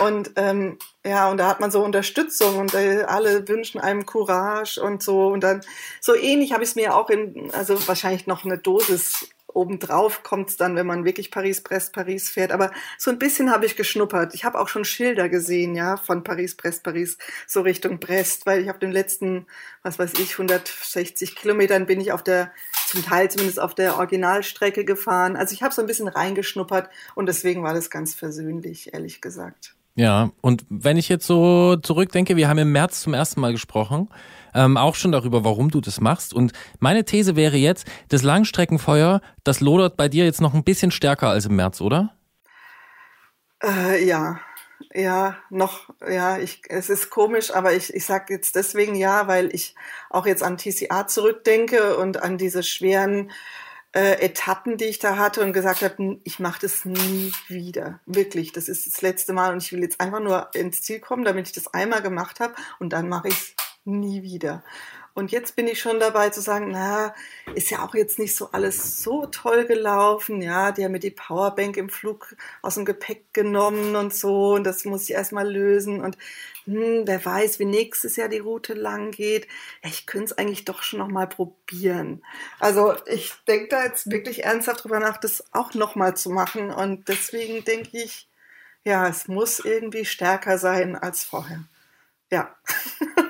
Und 0.01 0.33
ähm, 0.37 0.79
ja, 1.05 1.31
und 1.31 1.39
da 1.39 1.49
hat 1.49 1.61
man 1.61 1.71
so 1.71 1.85
Unterstützung 1.85 2.59
und 2.59 2.75
äh, 2.75 3.03
alle 3.03 3.47
wünschen 3.49 3.81
einem 3.81 4.07
Courage 4.07 4.81
und 4.81 5.03
so. 5.03 5.29
Und 5.29 5.43
dann 5.43 5.63
so 6.01 6.15
ähnlich 6.15 6.53
habe 6.53 6.63
ich 6.65 6.71
es 6.71 6.77
mir 6.77 6.97
auch 6.97 7.11
in, 7.11 7.51
also 7.53 7.87
wahrscheinlich 7.89 8.27
noch 8.27 8.45
eine 8.45 8.59
Dosis 8.59 9.29
obendrauf 9.55 10.23
kommt 10.23 10.51
es 10.51 10.57
dann, 10.57 10.77
wenn 10.77 10.87
man 10.87 11.05
wirklich 11.05 11.31
Paris, 11.31 11.63
Brest, 11.63 11.93
Paris 11.93 12.29
fährt. 12.29 12.53
Aber 12.53 12.71
so 12.99 13.11
ein 13.11 13.19
bisschen 13.19 13.51
habe 13.51 13.67
ich 13.67 13.77
geschnuppert. 13.77 14.35
Ich 14.35 14.45
habe 14.45 14.59
auch 14.59 14.69
schon 14.69 14.85
Schilder 14.85 15.29
gesehen, 15.29 15.75
ja, 15.75 15.97
von 15.97 16.25
Paris, 16.25 16.57
Brest, 16.57 16.83
Paris, 16.83 17.19
so 17.47 17.63
Richtung 17.63 17.99
Brest, 17.99 18.47
weil 18.47 18.61
ich 18.63 18.69
habe 18.69 18.79
den 18.79 18.93
letzten, 18.93 19.47
was 19.83 19.99
weiß 19.99 20.13
ich, 20.19 20.33
160 20.33 21.37
Kilometern 21.37 21.87
bin 21.87 22.01
ich 22.01 22.13
auf 22.13 22.23
der, 22.23 22.53
zum 22.87 23.05
Teil 23.05 23.31
zumindest 23.31 23.61
auf 23.61 23.75
der 23.75 23.97
Originalstrecke 23.97 24.85
gefahren. 24.85 25.37
Also 25.37 25.55
ich 25.55 25.63
habe 25.63 25.75
so 25.75 25.81
ein 25.81 25.87
bisschen 25.87 26.09
reingeschnuppert 26.09 26.91
und 27.15 27.27
deswegen 27.27 27.63
war 27.63 27.75
das 27.75 27.91
ganz 27.91 28.15
versöhnlich, 28.15 28.93
ehrlich 28.93 29.21
gesagt. 29.21 29.75
Ja, 29.97 30.31
und 30.41 30.65
wenn 30.69 30.97
ich 30.97 31.09
jetzt 31.09 31.27
so 31.27 31.77
zurückdenke, 31.77 32.37
wir 32.37 32.49
haben 32.49 32.59
im 32.59 32.73
März 32.73 33.03
zum 33.03 33.15
ersten 33.15 33.41
Mal 33.41 33.53
gesprochen, 33.53 34.09
ähm, 34.55 34.77
auch 34.77 34.95
schon 34.95 35.13
darüber, 35.13 35.45
warum 35.45 35.71
du 35.71 35.81
das 35.81 36.01
machst. 36.01 36.33
Und 36.33 36.53
meine 36.79 37.05
These 37.05 37.37
wäre 37.37 37.57
jetzt, 37.57 37.87
das 38.09 38.23
Langstreckenfeuer, 38.23 39.21
das 39.43 39.61
lodert 39.61 39.97
bei 39.97 40.09
dir 40.09 40.25
jetzt 40.25 40.41
noch 40.41 40.55
ein 40.55 40.65
bisschen 40.65 40.91
stärker 40.91 41.29
als 41.29 41.47
im 41.47 41.57
März, 41.57 41.81
oder? 41.81 42.15
Äh, 43.63 44.05
ja, 44.05 44.41
ja, 44.93 45.37
noch, 45.51 45.89
ja, 46.09 46.39
ich, 46.39 46.63
es 46.69 46.89
ist 46.91 47.11
komisch, 47.11 47.53
aber 47.53 47.73
ich, 47.73 47.93
ich 47.95 48.05
sage 48.05 48.33
jetzt 48.35 48.55
deswegen 48.55 48.95
ja, 48.95 49.27
weil 49.27 49.55
ich 49.55 49.75
auch 50.11 50.27
jetzt 50.27 50.43
an 50.43 50.59
TCA 50.59 51.07
zurückdenke 51.07 51.97
und 51.97 52.23
an 52.23 52.39
diese 52.39 52.63
schweren 52.63 53.31
äh, 53.93 54.21
Etappen, 54.21 54.77
die 54.77 54.85
ich 54.85 54.99
da 54.99 55.17
hatte 55.17 55.43
und 55.43 55.53
gesagt 55.53 55.83
habe, 55.83 56.19
ich 56.25 56.39
mache 56.39 56.61
das 56.63 56.85
nie 56.85 57.33
wieder. 57.49 58.01
Wirklich, 58.07 58.53
das 58.53 58.69
ist 58.69 58.87
das 58.87 59.03
letzte 59.03 59.33
Mal 59.33 59.53
und 59.53 59.63
ich 59.63 59.73
will 59.73 59.83
jetzt 59.83 60.01
einfach 60.01 60.21
nur 60.21 60.51
ins 60.55 60.83
Ziel 60.83 61.01
kommen, 61.01 61.25
damit 61.25 61.47
ich 61.47 61.53
das 61.53 61.73
einmal 61.73 62.03
gemacht 62.03 62.41
habe 62.41 62.55
und 62.79 62.93
dann 62.93 63.09
mache 63.09 63.29
ich 63.29 63.35
es 63.35 63.55
nie 63.85 64.23
wieder. 64.23 64.63
Und 65.17 65.31
jetzt 65.31 65.55
bin 65.55 65.69
ich 65.69 65.81
schon 65.81 66.01
dabei 66.01 66.31
zu 66.31 66.41
sagen, 66.41 66.73
na, 66.73 67.15
ist 67.55 67.71
ja 67.71 67.85
auch 67.85 67.95
jetzt 67.95 68.19
nicht 68.19 68.35
so 68.35 68.51
alles 68.51 69.01
so 69.01 69.27
toll 69.27 69.65
gelaufen. 69.65 70.43
Ja, 70.43 70.73
die 70.73 70.85
haben 70.85 70.91
mir 70.91 70.99
die 70.99 71.13
Powerbank 71.13 71.77
im 71.77 71.89
Flug 71.89 72.35
aus 72.63 72.75
dem 72.75 72.85
Gepäck 72.85 73.33
genommen 73.33 73.95
und 73.95 74.13
so. 74.13 74.55
Und 74.55 74.65
das 74.65 74.85
muss 74.85 75.05
ich 75.05 75.13
erstmal 75.13 75.49
lösen. 75.49 76.01
Und 76.01 76.19
hm, 76.65 77.03
wer 77.07 77.25
weiß, 77.25 77.61
wie 77.61 77.65
nächstes 77.65 78.17
Jahr 78.17 78.29
die 78.29 78.41
Route 78.41 78.75
lang 78.75 79.13
geht. 79.13 79.47
Ich 79.83 80.07
könnte 80.07 80.33
es 80.33 80.39
eigentlich 80.39 80.65
doch 80.65 80.83
schon 80.83 80.99
noch 80.99 81.09
mal 81.09 81.29
probieren. 81.29 82.25
Also 82.59 82.97
ich 83.07 83.33
denke 83.47 83.69
da 83.69 83.85
jetzt 83.85 84.11
wirklich 84.11 84.45
ernsthaft 84.45 84.83
drüber 84.83 84.99
nach, 84.99 85.19
das 85.19 85.45
auch 85.53 85.75
noch 85.75 85.95
mal 85.95 86.17
zu 86.17 86.31
machen. 86.31 86.73
Und 86.73 87.09
deswegen 87.09 87.65
denke 87.65 87.99
ich, 87.99 88.29
ja, 88.83 89.07
es 89.07 89.29
muss 89.29 89.61
irgendwie 89.61 90.05
stärker 90.05 90.59
sein 90.59 90.97
als 90.97 91.23
vorher. 91.23 91.65
Ja. 92.33 92.57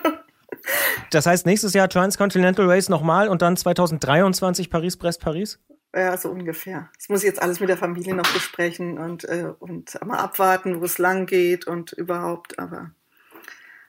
Das 1.15 1.27
heißt, 1.27 1.47
nächstes 1.47 1.75
Jahr 1.75 1.89
Transcontinental 1.89 2.69
Race 2.69 2.89
nochmal 2.89 3.29
und 3.29 3.41
dann 3.43 3.57
2023 3.57 4.69
Paris-Brest-Paris? 4.71 5.61
Ja, 5.95 6.17
so 6.17 6.31
ungefähr. 6.31 6.91
Das 6.99 7.09
muss 7.09 7.21
ich 7.21 7.27
jetzt 7.27 7.41
alles 7.41 7.61
mit 7.61 7.69
der 7.69 7.77
Familie 7.77 8.17
noch 8.17 8.33
besprechen 8.33 8.99
und, 8.99 9.25
äh, 9.25 9.53
und 9.61 9.97
mal 10.05 10.19
abwarten, 10.19 10.81
wo 10.81 10.85
es 10.85 10.99
lang 10.99 11.27
geht 11.27 11.69
und 11.69 11.93
überhaupt. 11.93 12.59
Aber 12.59 12.91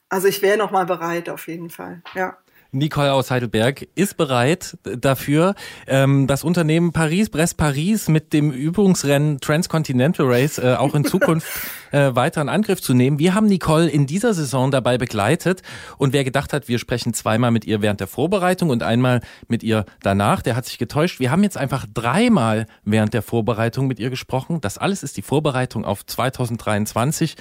also 0.09 0.27
ich 0.27 0.43
wäre 0.43 0.57
noch 0.57 0.69
mal 0.69 0.85
bereit 0.85 1.29
auf 1.29 1.47
jeden 1.47 1.71
Fall. 1.71 2.03
Ja. 2.13 2.37
Nicole 2.71 3.13
aus 3.13 3.31
Heidelberg 3.31 3.87
ist 3.95 4.17
bereit 4.17 4.77
dafür, 4.83 5.55
ähm, 5.87 6.27
das 6.27 6.43
Unternehmen 6.43 6.91
Paris, 6.91 7.29
Brest 7.29 7.57
Paris 7.57 8.07
mit 8.09 8.33
dem 8.33 8.51
Übungsrennen 8.51 9.39
Transcontinental 9.39 10.25
Race 10.27 10.57
äh, 10.57 10.75
auch 10.77 10.95
in 10.95 11.05
Zukunft 11.05 11.47
äh, 11.91 12.15
weiter 12.15 12.41
in 12.41 12.49
Angriff 12.49 12.81
zu 12.81 12.93
nehmen. 12.93 13.19
Wir 13.19 13.33
haben 13.33 13.47
Nicole 13.47 13.89
in 13.89 14.07
dieser 14.07 14.33
Saison 14.33 14.71
dabei 14.71 14.97
begleitet 14.97 15.61
und 15.97 16.13
wer 16.13 16.23
gedacht 16.23 16.53
hat, 16.53 16.67
wir 16.67 16.79
sprechen 16.79 17.13
zweimal 17.13 17.51
mit 17.51 17.65
ihr 17.65 17.81
während 17.81 17.99
der 17.99 18.07
Vorbereitung 18.07 18.69
und 18.69 18.83
einmal 18.83 19.21
mit 19.47 19.63
ihr 19.63 19.85
danach, 20.01 20.41
der 20.41 20.55
hat 20.55 20.65
sich 20.65 20.77
getäuscht. 20.77 21.19
Wir 21.19 21.31
haben 21.31 21.43
jetzt 21.43 21.57
einfach 21.57 21.85
dreimal 21.93 22.65
während 22.83 23.13
der 23.13 23.21
Vorbereitung 23.21 23.87
mit 23.87 23.99
ihr 23.99 24.09
gesprochen. 24.09 24.61
Das 24.61 24.77
alles 24.77 25.03
ist 25.03 25.17
die 25.17 25.21
Vorbereitung 25.21 25.85
auf 25.85 26.05
2023 26.05 27.35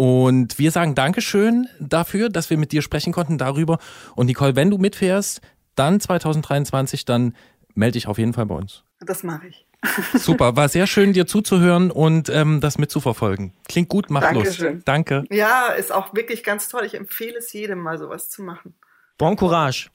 und 0.00 0.58
wir 0.58 0.70
sagen 0.70 0.94
Dankeschön 0.94 1.68
dafür, 1.78 2.30
dass 2.30 2.48
wir 2.48 2.56
mit 2.56 2.72
dir 2.72 2.80
sprechen 2.80 3.12
konnten 3.12 3.36
darüber. 3.36 3.78
Und 4.16 4.28
Nicole, 4.28 4.56
wenn 4.56 4.70
du 4.70 4.78
mitfährst, 4.78 5.42
dann 5.74 6.00
2023, 6.00 7.04
dann 7.04 7.36
melde 7.74 7.92
dich 7.92 8.06
auf 8.06 8.16
jeden 8.16 8.32
Fall 8.32 8.46
bei 8.46 8.54
uns. 8.54 8.82
Das 9.00 9.24
mache 9.24 9.48
ich. 9.48 9.66
Super, 10.14 10.56
war 10.56 10.70
sehr 10.70 10.86
schön, 10.86 11.12
dir 11.12 11.26
zuzuhören 11.26 11.90
und 11.90 12.30
ähm, 12.30 12.62
das 12.62 12.78
mitzuverfolgen. 12.78 13.52
Klingt 13.68 13.90
gut, 13.90 14.08
macht 14.08 14.24
Dankeschön. 14.24 14.76
Lust. 14.76 14.88
Danke. 14.88 15.24
Ja, 15.28 15.66
ist 15.66 15.92
auch 15.92 16.14
wirklich 16.14 16.44
ganz 16.44 16.70
toll. 16.70 16.86
Ich 16.86 16.94
empfehle 16.94 17.36
es 17.36 17.52
jedem 17.52 17.80
mal 17.80 17.98
sowas 17.98 18.30
zu 18.30 18.42
machen. 18.42 18.72
Bon 19.18 19.36
Courage. 19.36 19.90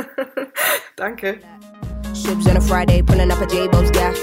Danke. 0.96 1.40
Shibs 2.14 2.46
on 2.46 2.56
a 2.56 2.60
Friday, 2.62 3.02
pulling 3.02 3.30
up 3.30 3.42
a 3.42 3.46
J-Bob's 3.46 3.90
gas. 3.90 4.16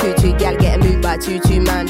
Two 0.00 0.14
two 0.14 0.36
gal 0.36 0.56
getting 0.56 0.80
moved 0.80 1.00
by 1.00 1.16
two 1.16 1.38
two 1.38 1.60
man. 1.60 1.86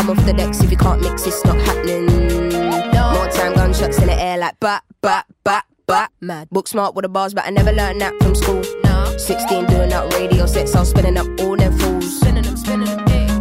Come 0.00 0.16
off 0.16 0.24
the 0.24 0.32
decks 0.32 0.62
if 0.62 0.70
you 0.70 0.78
can't 0.78 1.02
mix, 1.02 1.26
it's 1.26 1.44
not 1.44 1.58
happening. 1.60 2.06
More 2.06 3.28
time, 3.28 3.52
gunshots 3.52 3.98
in 3.98 4.06
the 4.06 4.16
air 4.18 4.38
like 4.38 4.58
bat, 4.58 4.82
bat, 5.02 5.26
bat, 5.44 5.66
bat. 5.86 6.10
Mad. 6.22 6.48
Book 6.48 6.68
smart 6.68 6.94
with 6.94 7.02
the 7.02 7.10
bars, 7.10 7.34
but 7.34 7.44
I 7.44 7.50
never 7.50 7.70
learned 7.70 8.00
that 8.00 8.14
from 8.22 8.34
school. 8.34 8.64
16 9.18 9.66
doing 9.66 9.92
up 9.92 10.10
radio 10.14 10.46
sets, 10.46 10.74
I 10.74 10.80
was 10.80 10.88
spinning 10.88 11.18
up 11.18 11.26
all 11.40 11.54
them 11.54 11.78
fools. 11.78 12.18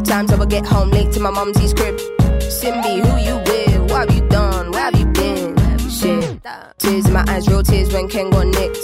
Times 0.04 0.34
I 0.34 0.36
would 0.36 0.50
get 0.50 0.66
home 0.66 0.92
late 0.92 1.14
to 1.14 1.22
my 1.22 1.30
mumsy's 1.30 1.74
crib. 1.74 1.96
Simbi, 2.42 3.08
who 3.08 3.16
you 3.24 3.38
with? 3.38 3.90
What 3.90 4.10
have 4.10 4.14
you 4.14 4.28
done? 4.28 4.72
Where 4.74 4.84
have 4.84 5.00
you 5.00 5.06
been? 5.06 5.56
Shit. 5.90 6.42
Tears 6.78 7.06
in 7.06 7.14
my 7.14 7.24
eyes, 7.30 7.48
real 7.48 7.64
tears 7.64 7.94
when 7.94 8.10
Ken 8.10 8.32
got 8.32 8.48
nicked. 8.48 8.84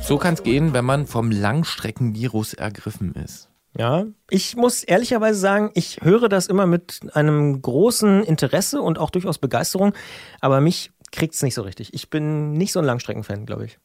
So 0.00 0.16
kann 0.16 0.34
es 0.34 0.44
gehen, 0.44 0.72
wenn 0.72 0.84
man 0.84 1.06
vom 1.08 1.32
Langstreckenvirus 1.32 2.54
ergriffen 2.54 3.14
ist. 3.14 3.51
Ja, 3.78 4.04
ich 4.28 4.54
muss 4.56 4.82
ehrlicherweise 4.82 5.38
sagen, 5.38 5.70
ich 5.74 6.00
höre 6.02 6.28
das 6.28 6.46
immer 6.46 6.66
mit 6.66 7.00
einem 7.14 7.62
großen 7.62 8.22
Interesse 8.24 8.82
und 8.82 8.98
auch 8.98 9.10
durchaus 9.10 9.38
Begeisterung, 9.38 9.94
aber 10.40 10.60
mich 10.60 10.92
kriegt's 11.10 11.42
nicht 11.42 11.54
so 11.54 11.62
richtig. 11.62 11.94
Ich 11.94 12.10
bin 12.10 12.52
nicht 12.52 12.72
so 12.72 12.80
ein 12.80 12.84
Langstreckenfan, 12.84 13.46
glaube 13.46 13.64
ich. 13.66 13.78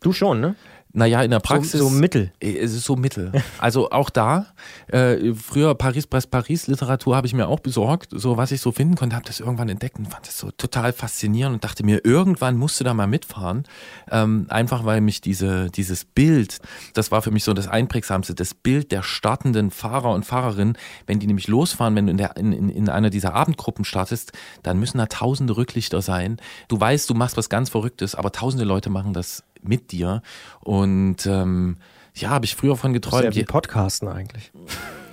Du 0.00 0.12
schon, 0.12 0.40
ne? 0.40 0.54
Naja, 0.94 1.22
in 1.22 1.30
der 1.30 1.40
Praxis. 1.40 1.80
so 1.80 1.88
mittel. 1.88 2.32
Äh, 2.40 2.58
Es 2.58 2.72
ist 2.72 2.84
so 2.84 2.96
mittel. 2.96 3.32
Also 3.58 3.90
auch 3.90 4.10
da, 4.10 4.46
äh, 4.88 5.34
früher 5.34 5.74
Paris, 5.74 6.06
Brest, 6.06 6.30
Paris 6.30 6.66
Literatur 6.66 7.14
habe 7.14 7.26
ich 7.26 7.34
mir 7.34 7.46
auch 7.48 7.60
besorgt, 7.60 8.10
so 8.12 8.36
was 8.36 8.50
ich 8.50 8.60
so 8.60 8.72
finden 8.72 8.96
konnte, 8.96 9.14
habe 9.14 9.24
das 9.24 9.40
irgendwann 9.40 9.68
entdeckt 9.68 9.98
und 9.98 10.06
fand 10.06 10.26
das 10.26 10.38
so 10.38 10.50
total 10.50 10.92
faszinierend 10.92 11.54
und 11.54 11.64
dachte 11.64 11.84
mir, 11.84 12.04
irgendwann 12.04 12.56
musst 12.56 12.80
du 12.80 12.84
da 12.84 12.92
mal 12.92 13.06
mitfahren. 13.06 13.64
Ähm, 14.10 14.46
einfach 14.48 14.84
weil 14.84 15.00
mich 15.00 15.20
diese, 15.20 15.70
dieses 15.70 16.04
Bild, 16.04 16.58
das 16.94 17.10
war 17.10 17.22
für 17.22 17.30
mich 17.30 17.44
so 17.44 17.54
das 17.54 17.68
Einprägsamste, 17.68 18.34
das 18.34 18.54
Bild 18.54 18.90
der 18.90 19.02
startenden 19.02 19.70
Fahrer 19.70 20.10
und 20.10 20.24
Fahrerinnen, 20.26 20.76
wenn 21.06 21.20
die 21.20 21.26
nämlich 21.26 21.48
losfahren, 21.48 21.94
wenn 21.94 22.06
du 22.06 22.10
in, 22.12 22.18
der, 22.18 22.36
in, 22.36 22.68
in 22.68 22.88
einer 22.88 23.10
dieser 23.10 23.34
Abendgruppen 23.34 23.84
startest, 23.84 24.32
dann 24.62 24.78
müssen 24.78 24.98
da 24.98 25.06
tausende 25.06 25.56
Rücklichter 25.56 26.02
sein. 26.02 26.38
Du 26.68 26.80
weißt, 26.80 27.08
du 27.08 27.14
machst 27.14 27.36
was 27.36 27.48
ganz 27.48 27.70
Verrücktes, 27.70 28.14
aber 28.14 28.32
tausende 28.32 28.64
Leute 28.64 28.90
machen 28.90 29.12
das 29.12 29.44
mit 29.62 29.92
dir. 29.92 30.22
Und 30.60 31.26
ähm, 31.26 31.76
ja, 32.14 32.30
habe 32.30 32.44
ich 32.44 32.54
früher 32.56 32.76
von 32.76 32.92
Das 32.92 32.98
ist 32.98 33.02
geträumt. 33.10 33.24
ja 33.24 33.34
wie 33.34 33.44
Podcasten 33.44 34.08
eigentlich. 34.08 34.52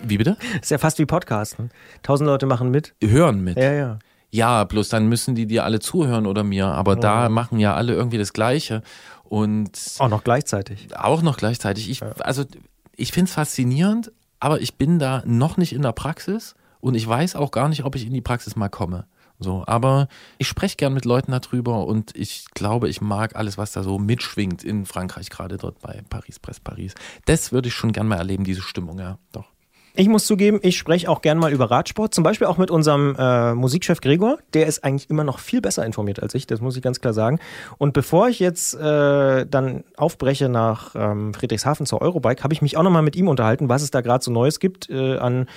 wie 0.03 0.17
bitte? 0.17 0.37
Ist 0.61 0.71
ja 0.71 0.77
fast 0.77 0.99
wie 0.99 1.05
Podcasten. 1.05 1.71
Tausend 2.03 2.27
Leute 2.27 2.45
machen 2.45 2.71
mit. 2.71 2.93
Hören 3.03 3.41
mit. 3.43 3.57
Ja, 3.57 3.71
ja. 3.71 3.99
Ja, 4.31 4.63
bloß 4.63 4.89
dann 4.89 5.07
müssen 5.07 5.33
die 5.33 5.47
dir 5.47 5.63
alle 5.63 5.79
zuhören 5.79 6.27
oder 6.27 6.43
mir. 6.43 6.67
Aber 6.67 6.95
da 6.95 7.29
machen 7.29 7.57
ja 7.59 7.73
alle 7.73 7.93
irgendwie 7.93 8.17
das 8.19 8.31
Gleiche. 8.33 8.83
Und 9.23 9.71
Auch 9.99 10.09
noch 10.09 10.23
gleichzeitig. 10.23 10.95
auch 10.97 11.21
noch 11.21 11.37
gleichzeitig. 11.37 11.89
Ich, 11.89 12.01
also 12.19 12.45
ich 12.95 13.11
finde 13.11 13.29
es 13.29 13.33
faszinierend, 13.35 14.11
aber 14.39 14.61
ich 14.61 14.75
bin 14.77 14.99
da 14.99 15.23
noch 15.25 15.57
nicht 15.57 15.73
in 15.73 15.81
der 15.81 15.93
Praxis 15.93 16.55
und 16.79 16.95
ich 16.95 17.07
weiß 17.07 17.35
auch 17.35 17.51
gar 17.51 17.69
nicht, 17.69 17.85
ob 17.85 17.95
ich 17.95 18.05
in 18.05 18.13
die 18.13 18.21
Praxis 18.21 18.55
mal 18.55 18.69
komme. 18.69 19.05
So, 19.39 19.63
aber 19.65 20.09
ich 20.37 20.47
spreche 20.47 20.75
gern 20.75 20.93
mit 20.93 21.05
Leuten 21.05 21.31
darüber 21.31 21.87
und 21.87 22.15
ich 22.15 22.45
glaube, 22.53 22.89
ich 22.89 22.99
mag 22.99 23.37
alles, 23.37 23.57
was 23.57 23.71
da 23.71 23.83
so 23.83 23.97
mitschwingt 23.97 24.65
in 24.65 24.85
Frankreich, 24.85 25.29
gerade 25.29 25.57
dort 25.57 25.79
bei 25.79 26.01
Paris, 26.09 26.39
Presse 26.39 26.59
Paris. 26.61 26.93
Das 27.25 27.53
würde 27.53 27.69
ich 27.69 27.73
schon 27.73 27.93
gern 27.93 28.07
mal 28.07 28.17
erleben, 28.17 28.43
diese 28.43 28.61
Stimmung, 28.61 28.99
ja, 28.99 29.17
doch. 29.31 29.45
Ich 29.95 30.07
muss 30.07 30.25
zugeben, 30.25 30.59
ich 30.61 30.77
spreche 30.77 31.09
auch 31.09 31.21
gern 31.21 31.37
mal 31.37 31.51
über 31.51 31.71
Radsport, 31.71 32.13
zum 32.13 32.23
Beispiel 32.23 32.47
auch 32.47 32.57
mit 32.57 32.69
unserem 32.69 33.15
äh, 33.17 33.53
Musikchef 33.53 34.01
Gregor. 34.01 34.37
Der 34.53 34.67
ist 34.67 34.83
eigentlich 34.83 35.09
immer 35.09 35.23
noch 35.23 35.39
viel 35.39 35.61
besser 35.61 35.85
informiert 35.85 36.21
als 36.21 36.35
ich, 36.35 36.45
das 36.45 36.61
muss 36.61 36.77
ich 36.77 36.81
ganz 36.81 37.01
klar 37.01 37.13
sagen. 37.13 37.39
Und 37.77 37.93
bevor 37.93 38.29
ich 38.29 38.39
jetzt 38.39 38.75
äh, 38.75 39.45
dann 39.45 39.83
aufbreche 39.97 40.47
nach 40.47 40.95
ähm, 40.95 41.33
Friedrichshafen 41.33 41.85
zur 41.85 42.01
Eurobike, 42.01 42.43
habe 42.43 42.53
ich 42.53 42.61
mich 42.61 42.77
auch 42.77 42.83
nochmal 42.83 43.01
mit 43.01 43.15
ihm 43.15 43.27
unterhalten, 43.27 43.67
was 43.67 43.81
es 43.81 43.91
da 43.91 44.01
gerade 44.01 44.23
so 44.23 44.31
Neues 44.31 44.59
gibt 44.59 44.89
äh, 44.89 45.17
an 45.17 45.47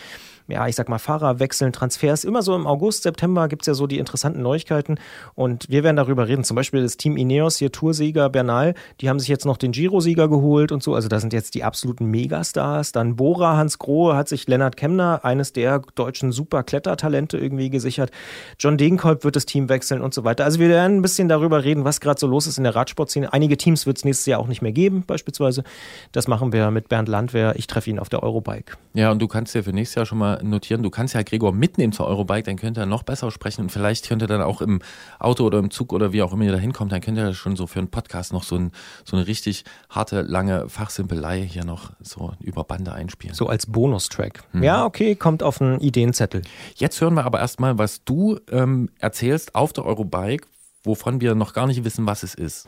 ja, 0.49 0.67
ich 0.67 0.77
sag 0.77 0.89
mal, 0.89 0.99
Fahrerwechseln, 0.99 1.73
Transfers. 1.73 2.25
Immer 2.25 2.43
so 2.43 2.55
im 2.55 2.67
August, 2.67 3.03
September 3.03 3.49
gibt's 3.49 3.67
ja 3.67 3.75
so 3.75 3.87
die 3.87 3.99
interessanten 3.99 4.43
Neuigkeiten. 4.43 4.97
Und 5.35 5.67
wir 5.69 5.85
werden 5.85 5.97
darüber 5.97 6.29
reden. 6.29 6.45
Zum 6.45 6.55
Beispiel 6.55 6.83
das 6.83 6.97
Team 6.97 7.17
Ineos, 7.17 7.57
hier 7.57 7.73
Toursieger 7.73 8.29
Bernal, 8.29 8.75
die 9.01 9.09
haben 9.09 9.19
sich 9.19 9.29
jetzt 9.29 9.47
noch 9.47 9.57
den 9.57 9.73
Giro-Sieger 9.73 10.29
geholt 10.29 10.73
und 10.73 10.83
so. 10.83 10.95
Also 10.95 11.09
da 11.09 11.21
sind 11.21 11.33
jetzt 11.33 11.55
die 11.55 11.65
absoluten 11.65 12.07
Megastars. 12.07 12.93
Dann 12.93 13.17
Bora, 13.17 13.57
Hans 13.57 13.79
Grohe 13.79 14.17
hat 14.17 14.29
sich 14.29 14.47
Lennart 14.47 14.77
Kemner, 14.77 15.25
eines 15.25 15.53
der 15.53 15.81
deutschen 15.95 16.33
Super-Klettertalente 16.33 17.39
irgendwie 17.39 17.71
gesichert. 17.71 18.11
John 18.59 18.77
Degenkolb 18.77 19.25
wird 19.25 19.37
das 19.37 19.47
Team 19.47 19.69
wechseln 19.69 20.01
und 20.01 20.15
so 20.15 20.25
weiter. 20.25 20.45
Also 20.45 20.59
wir 20.59 20.69
werden 20.69 20.99
ein 20.99 21.03
bisschen 21.03 21.29
darüber 21.29 21.65
reden, 21.65 21.85
was 21.85 22.01
gerade 22.01 22.19
so 22.19 22.27
los 22.27 22.47
ist 22.47 22.59
in 22.59 22.65
der 22.65 22.75
Radsportszene. 22.75 23.33
Einige 23.33 23.57
Teams 23.57 23.87
wird 23.87 23.99
es 23.99 24.05
nächstes 24.05 24.27
Jahr 24.27 24.41
auch 24.41 24.49
nicht 24.49 24.63
mehr 24.63 24.73
geben, 24.73 25.05
beispielsweise. 25.07 25.65
Das 26.13 26.29
machen 26.29 26.53
wir 26.53 26.71
mit 26.71 26.89
Bernd 26.89 27.09
Landwehr. 27.09 27.55
Ich 27.57 27.67
treffe 27.67 27.91
ihn 27.91 27.99
auf 27.99 28.09
der 28.09 28.23
Eurobike. 28.23 28.77
Ja, 28.95 29.11
und 29.11 29.21
du 29.21 29.29
kannst 29.29 29.55
dir 29.55 29.65
für 29.65 29.73
nächstes 29.73 29.95
Jahr 29.97 30.07
schon 30.07 30.19
mal 30.19 30.32
notieren, 30.43 30.83
du 30.83 30.91
kannst 30.91 31.15
ja 31.15 31.23
Gregor 31.23 31.53
mitnehmen 31.53 31.93
zur 31.93 32.07
Eurobike, 32.07 32.45
dann 32.45 32.57
könnte 32.57 32.81
er 32.81 32.87
noch 32.87 33.03
besser 33.03 33.31
sprechen 33.31 33.63
und 33.63 33.71
vielleicht 33.71 34.09
könnte 34.09 34.25
er 34.25 34.29
dann 34.29 34.43
auch 34.43 34.63
im 34.63 34.81
Auto 35.19 35.45
oder 35.45 35.59
im 35.59 35.71
Zug 35.71 35.93
oder 35.93 36.13
wie 36.13 36.23
auch 36.23 36.33
immer 36.33 36.45
ihr 36.45 36.53
da 36.53 36.59
hinkommt, 36.59 36.93
dann 36.93 37.01
könnte 37.01 37.21
er 37.21 37.35
schon 37.35 37.57
so 37.57 37.67
für 37.67 37.79
einen 37.79 37.91
Podcast 37.91 38.33
noch 38.33 38.43
so, 38.43 38.57
ein, 38.57 38.73
so 39.05 39.17
eine 39.17 39.27
richtig 39.27 39.65
harte, 39.91 40.23
lange 40.23 40.69
Fachsimpelei 40.69 41.43
hier 41.43 41.65
noch 41.65 41.93
so 42.01 42.33
über 42.41 42.65
Bande 42.65 42.93
einspielen. 42.93 43.35
So 43.35 43.49
als 43.49 43.67
Bonustrack. 43.67 44.45
Ja, 44.55 44.85
okay, 44.85 45.15
kommt 45.15 45.43
auf 45.43 45.61
einen 45.61 45.81
Ideenzettel. 45.81 46.43
Jetzt 46.77 47.01
hören 47.01 47.15
wir 47.15 47.25
aber 47.25 47.41
erstmal, 47.41 47.79
was 47.79 48.05
du 48.05 48.39
ähm, 48.51 48.91
erzählst 48.99 49.55
auf 49.55 49.73
der 49.73 49.85
Eurobike, 49.85 50.47
wovon 50.85 51.21
wir 51.21 51.35
noch 51.35 51.53
gar 51.53 51.67
nicht 51.67 51.85
wissen, 51.85 52.07
was 52.07 52.23
es 52.23 52.35
ist. 52.35 52.67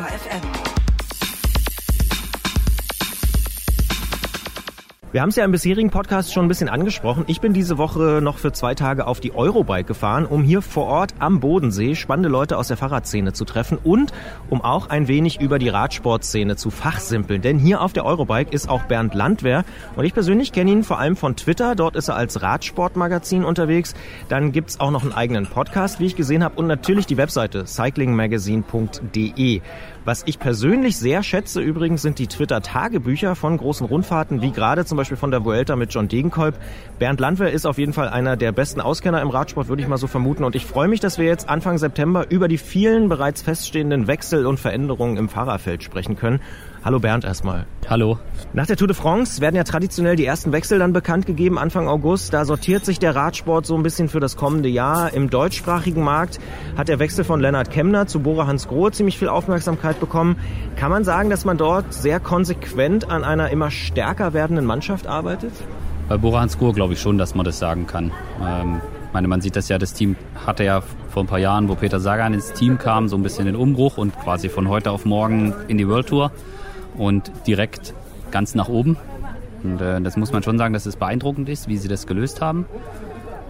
Bei 0.00 0.08
Detektor 0.08 0.18
FM. 0.18 0.69
Wir 5.12 5.22
haben 5.22 5.30
es 5.30 5.34
ja 5.34 5.44
im 5.44 5.50
bisherigen 5.50 5.90
Podcast 5.90 6.32
schon 6.32 6.44
ein 6.44 6.48
bisschen 6.48 6.68
angesprochen. 6.68 7.24
Ich 7.26 7.40
bin 7.40 7.52
diese 7.52 7.78
Woche 7.78 8.20
noch 8.22 8.38
für 8.38 8.52
zwei 8.52 8.76
Tage 8.76 9.08
auf 9.08 9.18
die 9.18 9.34
Eurobike 9.34 9.82
gefahren, 9.82 10.24
um 10.24 10.44
hier 10.44 10.62
vor 10.62 10.86
Ort 10.86 11.14
am 11.18 11.40
Bodensee 11.40 11.96
spannende 11.96 12.28
Leute 12.28 12.56
aus 12.56 12.68
der 12.68 12.76
Fahrradszene 12.76 13.32
zu 13.32 13.44
treffen 13.44 13.76
und 13.82 14.12
um 14.50 14.60
auch 14.60 14.88
ein 14.88 15.08
wenig 15.08 15.40
über 15.40 15.58
die 15.58 15.68
Radsportszene 15.68 16.54
zu 16.54 16.70
fachsimpeln. 16.70 17.42
Denn 17.42 17.58
hier 17.58 17.80
auf 17.80 17.92
der 17.92 18.04
Eurobike 18.04 18.52
ist 18.52 18.68
auch 18.68 18.84
Bernd 18.84 19.14
Landwehr 19.14 19.64
und 19.96 20.04
ich 20.04 20.14
persönlich 20.14 20.52
kenne 20.52 20.70
ihn 20.70 20.84
vor 20.84 21.00
allem 21.00 21.16
von 21.16 21.34
Twitter. 21.34 21.74
Dort 21.74 21.96
ist 21.96 22.06
er 22.06 22.14
als 22.14 22.40
Radsportmagazin 22.40 23.42
unterwegs. 23.42 23.94
Dann 24.28 24.52
gibt's 24.52 24.78
auch 24.78 24.92
noch 24.92 25.02
einen 25.02 25.12
eigenen 25.12 25.46
Podcast, 25.46 25.98
wie 25.98 26.06
ich 26.06 26.14
gesehen 26.14 26.44
habe 26.44 26.54
und 26.54 26.68
natürlich 26.68 27.06
die 27.06 27.16
Webseite 27.16 27.66
cyclingmagazine.de. 27.66 29.60
Was 30.04 30.22
ich 30.24 30.38
persönlich 30.38 30.96
sehr 30.96 31.22
schätze 31.22 31.60
übrigens 31.60 32.00
sind 32.00 32.18
die 32.20 32.26
Twitter-Tagebücher 32.26 33.34
von 33.34 33.58
großen 33.58 33.86
Rundfahrten, 33.86 34.40
wie 34.40 34.50
gerade 34.50 34.86
zum 34.86 34.99
Beispiel 35.00 35.16
von 35.16 35.30
der 35.30 35.44
Vuelta 35.44 35.76
mit 35.76 35.94
John 35.94 36.08
Degenkolb. 36.08 36.54
Bernd 36.98 37.20
Landwehr 37.20 37.50
ist 37.52 37.64
auf 37.64 37.78
jeden 37.78 37.94
Fall 37.94 38.08
einer 38.08 38.36
der 38.36 38.52
besten 38.52 38.82
Auskenner 38.82 39.22
im 39.22 39.30
Radsport, 39.30 39.68
würde 39.68 39.80
ich 39.80 39.88
mal 39.88 39.96
so 39.96 40.06
vermuten. 40.06 40.44
Und 40.44 40.54
ich 40.54 40.66
freue 40.66 40.88
mich, 40.88 41.00
dass 41.00 41.16
wir 41.16 41.24
jetzt 41.24 41.48
Anfang 41.48 41.78
September 41.78 42.26
über 42.30 42.48
die 42.48 42.58
vielen 42.58 43.08
bereits 43.08 43.40
feststehenden 43.40 44.06
Wechsel 44.08 44.44
und 44.44 44.60
Veränderungen 44.60 45.16
im 45.16 45.30
Fahrerfeld 45.30 45.82
sprechen 45.82 46.16
können. 46.16 46.40
Hallo 46.82 46.98
Bernd 46.98 47.24
erstmal. 47.24 47.66
Hallo. 47.90 48.18
Nach 48.54 48.64
der 48.64 48.74
Tour 48.78 48.88
de 48.88 48.96
France 48.96 49.42
werden 49.42 49.54
ja 49.54 49.64
traditionell 49.64 50.16
die 50.16 50.24
ersten 50.24 50.50
Wechsel 50.50 50.78
dann 50.78 50.94
bekannt 50.94 51.26
gegeben, 51.26 51.58
Anfang 51.58 51.88
August. 51.88 52.32
Da 52.32 52.46
sortiert 52.46 52.86
sich 52.86 52.98
der 52.98 53.14
Radsport 53.14 53.66
so 53.66 53.76
ein 53.76 53.82
bisschen 53.82 54.08
für 54.08 54.18
das 54.18 54.38
kommende 54.38 54.70
Jahr. 54.70 55.12
Im 55.12 55.28
deutschsprachigen 55.28 56.02
Markt 56.02 56.38
hat 56.78 56.88
der 56.88 56.98
Wechsel 56.98 57.22
von 57.22 57.38
Lennart 57.38 57.70
Kemner 57.70 58.06
zu 58.06 58.20
Bora 58.20 58.46
Hans 58.46 58.66
Grohe 58.66 58.92
ziemlich 58.92 59.18
viel 59.18 59.28
Aufmerksamkeit 59.28 60.00
bekommen. 60.00 60.36
Kann 60.76 60.90
man 60.90 61.04
sagen, 61.04 61.28
dass 61.28 61.44
man 61.44 61.58
dort 61.58 61.92
sehr 61.92 62.18
konsequent 62.18 63.10
an 63.10 63.24
einer 63.24 63.50
immer 63.50 63.70
stärker 63.70 64.32
werdenden 64.32 64.64
Mannschaft 64.64 65.06
arbeitet? 65.06 65.52
Bei 66.08 66.16
Bora 66.16 66.40
Hansgrohe 66.40 66.72
glaube 66.72 66.94
ich 66.94 67.00
schon, 67.00 67.18
dass 67.18 67.34
man 67.34 67.44
das 67.44 67.58
sagen 67.58 67.86
kann. 67.86 68.10
Ähm, 68.42 68.80
ich 69.06 69.12
meine, 69.12 69.28
man 69.28 69.42
sieht 69.42 69.54
das 69.54 69.68
ja, 69.68 69.76
das 69.76 69.92
Team 69.92 70.16
hatte 70.46 70.64
ja 70.64 70.80
vor 71.10 71.24
ein 71.24 71.26
paar 71.26 71.40
Jahren, 71.40 71.68
wo 71.68 71.74
Peter 71.74 72.00
Sagan 72.00 72.32
ins 72.32 72.54
Team 72.54 72.78
kam, 72.78 73.08
so 73.08 73.16
ein 73.16 73.22
bisschen 73.22 73.44
den 73.44 73.56
Umbruch 73.56 73.98
und 73.98 74.18
quasi 74.18 74.48
von 74.48 74.68
heute 74.68 74.92
auf 74.92 75.04
morgen 75.04 75.52
in 75.68 75.76
die 75.76 75.86
World 75.86 76.06
Tour 76.06 76.30
und 76.96 77.30
direkt 77.46 77.94
ganz 78.30 78.54
nach 78.54 78.68
oben. 78.68 78.96
Und 79.62 79.80
äh, 79.80 80.00
das 80.00 80.16
muss 80.16 80.32
man 80.32 80.42
schon 80.42 80.58
sagen, 80.58 80.72
dass 80.72 80.86
es 80.86 80.96
beeindruckend 80.96 81.48
ist, 81.48 81.68
wie 81.68 81.76
sie 81.76 81.88
das 81.88 82.06
gelöst 82.06 82.40
haben. 82.40 82.66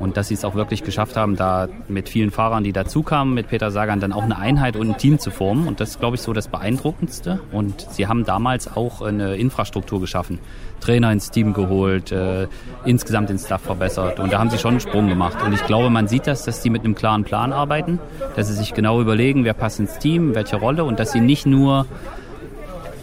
Und 0.01 0.17
dass 0.17 0.29
sie 0.29 0.35
es 0.35 0.47
auch 0.47 0.55
wirklich 0.55 0.83
geschafft 0.83 1.19
haben, 1.19 1.37
da 1.37 1.69
mit 1.87 2.09
vielen 2.09 2.31
Fahrern, 2.31 2.65
die 2.65 2.73
dazukamen, 2.73 3.35
mit 3.35 3.49
Peter 3.49 3.71
Sagan 3.71 4.01
dann 4.01 4.15
auch 4.15 4.23
eine 4.23 4.39
Einheit 4.39 4.75
und 4.77 4.89
ein 4.89 4.97
Team 4.97 5.19
zu 5.19 5.31
formen. 5.31 5.69
Und 5.69 5.79
das 5.79 5.91
ist, 5.91 6.01
glaube 6.01 6.17
ich, 6.17 6.23
so 6.23 6.33
das 6.33 6.49
Beeindruckendste. 6.49 7.41
Und 7.53 7.87
sie 7.91 8.07
haben 8.07 8.25
damals 8.25 8.75
auch 8.75 9.03
eine 9.03 9.37
Infrastruktur 9.37 10.01
geschaffen. 10.01 10.39
Trainer 10.81 11.13
ins 11.13 11.31
Team 11.31 11.53
geholt, 11.53 12.13
äh, 12.13 12.49
insgesamt 12.87 13.29
den 13.29 13.39
Staff 13.39 13.61
verbessert. 13.61 14.21
Und 14.21 14.33
da 14.33 14.39
haben 14.39 14.49
sie 14.49 14.57
schon 14.57 14.71
einen 14.71 14.81
Sprung 14.81 15.07
gemacht. 15.09 15.37
Und 15.45 15.53
ich 15.53 15.67
glaube, 15.67 15.91
man 15.91 16.09
sieht 16.09 16.27
das, 16.27 16.47
dass 16.47 16.63
sie 16.63 16.71
mit 16.71 16.83
einem 16.83 16.95
klaren 16.95 17.25
Plan 17.25 17.53
arbeiten, 17.53 17.99
dass 18.37 18.49
sie 18.49 18.55
sich 18.55 18.73
genau 18.73 19.03
überlegen, 19.03 19.45
wer 19.45 19.53
passt 19.53 19.81
ins 19.81 19.99
Team, 19.99 20.35
welche 20.35 20.57
Rolle 20.57 20.85
und 20.85 20.99
dass 20.99 21.13
sie 21.13 21.21
nicht 21.21 21.45
nur 21.45 21.85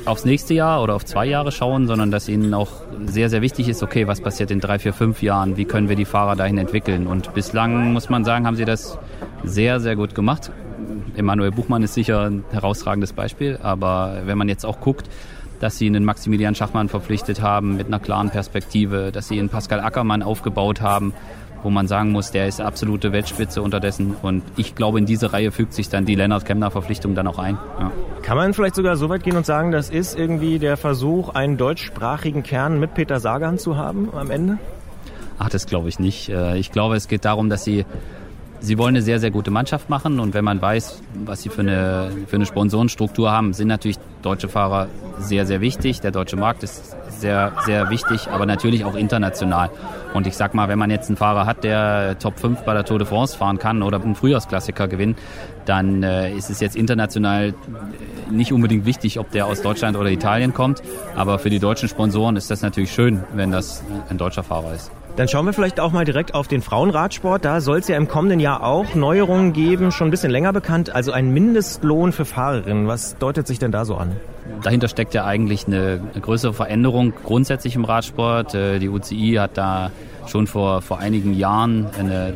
aufs 0.07 0.25
nächste 0.25 0.53
Jahr 0.53 0.81
oder 0.81 0.95
auf 0.95 1.05
zwei 1.05 1.25
Jahre 1.25 1.51
schauen, 1.51 1.87
sondern 1.87 2.11
dass 2.11 2.29
ihnen 2.29 2.53
auch 2.53 2.69
sehr, 3.05 3.29
sehr 3.29 3.41
wichtig 3.41 3.67
ist, 3.67 3.83
okay, 3.83 4.07
was 4.07 4.21
passiert 4.21 4.51
in 4.51 4.59
drei, 4.59 4.79
vier, 4.79 4.93
fünf 4.93 5.21
Jahren, 5.21 5.57
wie 5.57 5.65
können 5.65 5.89
wir 5.89 5.95
die 5.95 6.05
Fahrer 6.05 6.35
dahin 6.35 6.57
entwickeln. 6.57 7.07
Und 7.07 7.33
bislang, 7.33 7.93
muss 7.93 8.09
man 8.09 8.23
sagen, 8.23 8.47
haben 8.47 8.55
sie 8.55 8.65
das 8.65 8.97
sehr, 9.43 9.79
sehr 9.79 9.95
gut 9.95 10.15
gemacht. 10.15 10.51
Emanuel 11.15 11.51
Buchmann 11.51 11.83
ist 11.83 11.93
sicher 11.93 12.29
ein 12.29 12.45
herausragendes 12.51 13.13
Beispiel, 13.13 13.59
aber 13.61 14.21
wenn 14.25 14.37
man 14.37 14.49
jetzt 14.49 14.65
auch 14.65 14.79
guckt, 14.79 15.09
dass 15.59 15.77
sie 15.77 15.87
einen 15.87 16.05
Maximilian 16.05 16.55
Schachmann 16.55 16.87
verpflichtet 16.87 17.41
haben 17.41 17.75
mit 17.75 17.87
einer 17.87 17.99
klaren 17.99 18.29
Perspektive, 18.29 19.11
dass 19.11 19.27
sie 19.27 19.39
einen 19.39 19.49
Pascal 19.49 19.79
Ackermann 19.79 20.21
aufgebaut 20.21 20.81
haben, 20.81 21.13
wo 21.63 21.69
man 21.69 21.87
sagen 21.87 22.11
muss, 22.11 22.31
der 22.31 22.47
ist 22.47 22.61
absolute 22.61 23.11
Weltspitze 23.11 23.61
unterdessen. 23.61 24.15
Und 24.21 24.43
ich 24.55 24.75
glaube, 24.75 24.99
in 24.99 25.05
diese 25.05 25.33
Reihe 25.33 25.51
fügt 25.51 25.73
sich 25.73 25.89
dann 25.89 26.05
die 26.05 26.15
Lennart 26.15 26.45
Kemner 26.45 26.71
Verpflichtung 26.71 27.15
dann 27.15 27.27
auch 27.27 27.39
ein. 27.39 27.57
Ja. 27.79 27.91
Kann 28.21 28.37
man 28.37 28.53
vielleicht 28.53 28.75
sogar 28.75 28.95
so 28.97 29.09
weit 29.09 29.23
gehen 29.23 29.37
und 29.37 29.45
sagen, 29.45 29.71
das 29.71 29.89
ist 29.89 30.17
irgendwie 30.17 30.59
der 30.59 30.77
Versuch, 30.77 31.29
einen 31.29 31.57
deutschsprachigen 31.57 32.43
Kern 32.43 32.79
mit 32.79 32.93
Peter 32.93 33.19
Sagan 33.19 33.57
zu 33.57 33.77
haben 33.77 34.09
am 34.13 34.31
Ende? 34.31 34.57
Ach, 35.39 35.49
das 35.49 35.65
glaube 35.67 35.89
ich 35.89 35.99
nicht. 35.99 36.29
Äh, 36.29 36.57
Ich 36.57 36.71
glaube, 36.71 36.95
es 36.95 37.07
geht 37.07 37.25
darum, 37.25 37.49
dass 37.49 37.63
sie 37.63 37.85
Sie 38.59 38.77
wollen 38.77 38.95
eine 38.95 39.03
sehr, 39.03 39.19
sehr 39.19 39.29
gute 39.29 39.51
Mannschaft 39.51 39.89
machen 39.89 40.19
und 40.19 40.33
wenn 40.33 40.43
man 40.43 40.59
weiß, 40.59 41.01
was 41.25 41.43
sie 41.43 41.49
für 41.49 41.61
eine, 41.61 42.09
für 42.27 42.37
eine 42.37 42.45
Sponsorenstruktur 42.47 43.31
haben, 43.31 43.53
sind 43.53 43.67
natürlich 43.67 43.97
deutsche 44.23 44.49
Fahrer 44.49 44.87
sehr, 45.19 45.45
sehr 45.45 45.61
wichtig. 45.61 46.01
Der 46.01 46.09
deutsche 46.11 46.37
Markt 46.37 46.63
ist 46.63 46.95
sehr, 47.09 47.53
sehr 47.65 47.89
wichtig, 47.91 48.29
aber 48.29 48.45
natürlich 48.45 48.83
auch 48.83 48.95
international. 48.95 49.69
Und 50.17 50.25
ich 50.25 50.35
sag 50.35 50.55
mal, 50.55 50.67
wenn 50.67 50.79
man 50.79 50.89
jetzt 50.89 51.09
einen 51.09 51.15
Fahrer 51.15 51.45
hat, 51.45 51.63
der 51.63 52.17
Top 52.17 52.39
5 52.39 52.61
bei 52.61 52.73
der 52.73 52.83
Tour 52.83 52.97
de 52.97 53.07
France 53.07 53.37
fahren 53.37 53.59
kann 53.59 53.83
oder 53.83 54.01
einen 54.01 54.15
Frühjahrsklassiker 54.15 54.87
gewinnt, 54.87 55.19
dann 55.65 56.01
äh, 56.01 56.31
ist 56.31 56.49
es 56.49 56.59
jetzt 56.59 56.75
international 56.75 57.53
nicht 58.31 58.51
unbedingt 58.51 58.87
wichtig, 58.87 59.19
ob 59.19 59.29
der 59.29 59.45
aus 59.45 59.61
Deutschland 59.61 59.95
oder 59.95 60.09
Italien 60.09 60.55
kommt. 60.55 60.81
Aber 61.15 61.37
für 61.37 61.51
die 61.51 61.59
deutschen 61.59 61.87
Sponsoren 61.87 62.35
ist 62.35 62.49
das 62.49 62.63
natürlich 62.63 62.91
schön, 62.91 63.23
wenn 63.33 63.51
das 63.51 63.83
ein 64.09 64.17
deutscher 64.17 64.41
Fahrer 64.41 64.73
ist. 64.73 64.91
Dann 65.17 65.27
schauen 65.27 65.47
wir 65.47 65.53
vielleicht 65.53 65.79
auch 65.79 65.91
mal 65.91 66.05
direkt 66.05 66.35
auf 66.35 66.47
den 66.47 66.61
Frauenradsport. 66.61 67.43
Da 67.43 67.59
soll 67.59 67.79
es 67.79 67.87
ja 67.87 67.97
im 67.97 68.07
kommenden 68.07 68.39
Jahr 68.39 68.61
auch 68.61 68.93
Neuerungen 68.93 69.51
geben, 69.51 69.91
schon 69.91 70.09
ein 70.09 70.11
bisschen 70.11 70.29
länger 70.29 70.53
bekannt. 70.53 70.93
Also 70.93 71.11
ein 71.11 71.31
Mindestlohn 71.33 72.11
für 72.11 72.23
Fahrerinnen. 72.23 72.87
Was 72.87 73.17
deutet 73.17 73.47
sich 73.47 73.57
denn 73.57 73.71
da 73.71 73.83
so 73.83 73.95
an? 73.95 74.15
Dahinter 74.61 74.87
steckt 74.87 75.15
ja 75.15 75.25
eigentlich 75.25 75.65
eine, 75.65 75.99
größere 76.21 76.53
Veränderung 76.53 77.13
grundsätzlich 77.23 77.75
im 77.75 77.83
Radsport. 77.83 78.53
Äh, 78.53 78.77
Die 78.77 78.89
UCI 78.89 79.37
hat 79.39 79.57
da 79.57 79.89
schon 80.27 80.45
vor, 80.45 80.83
vor 80.83 80.99
einigen 80.99 81.33
Jahren 81.33 81.87
eine, 81.97 82.35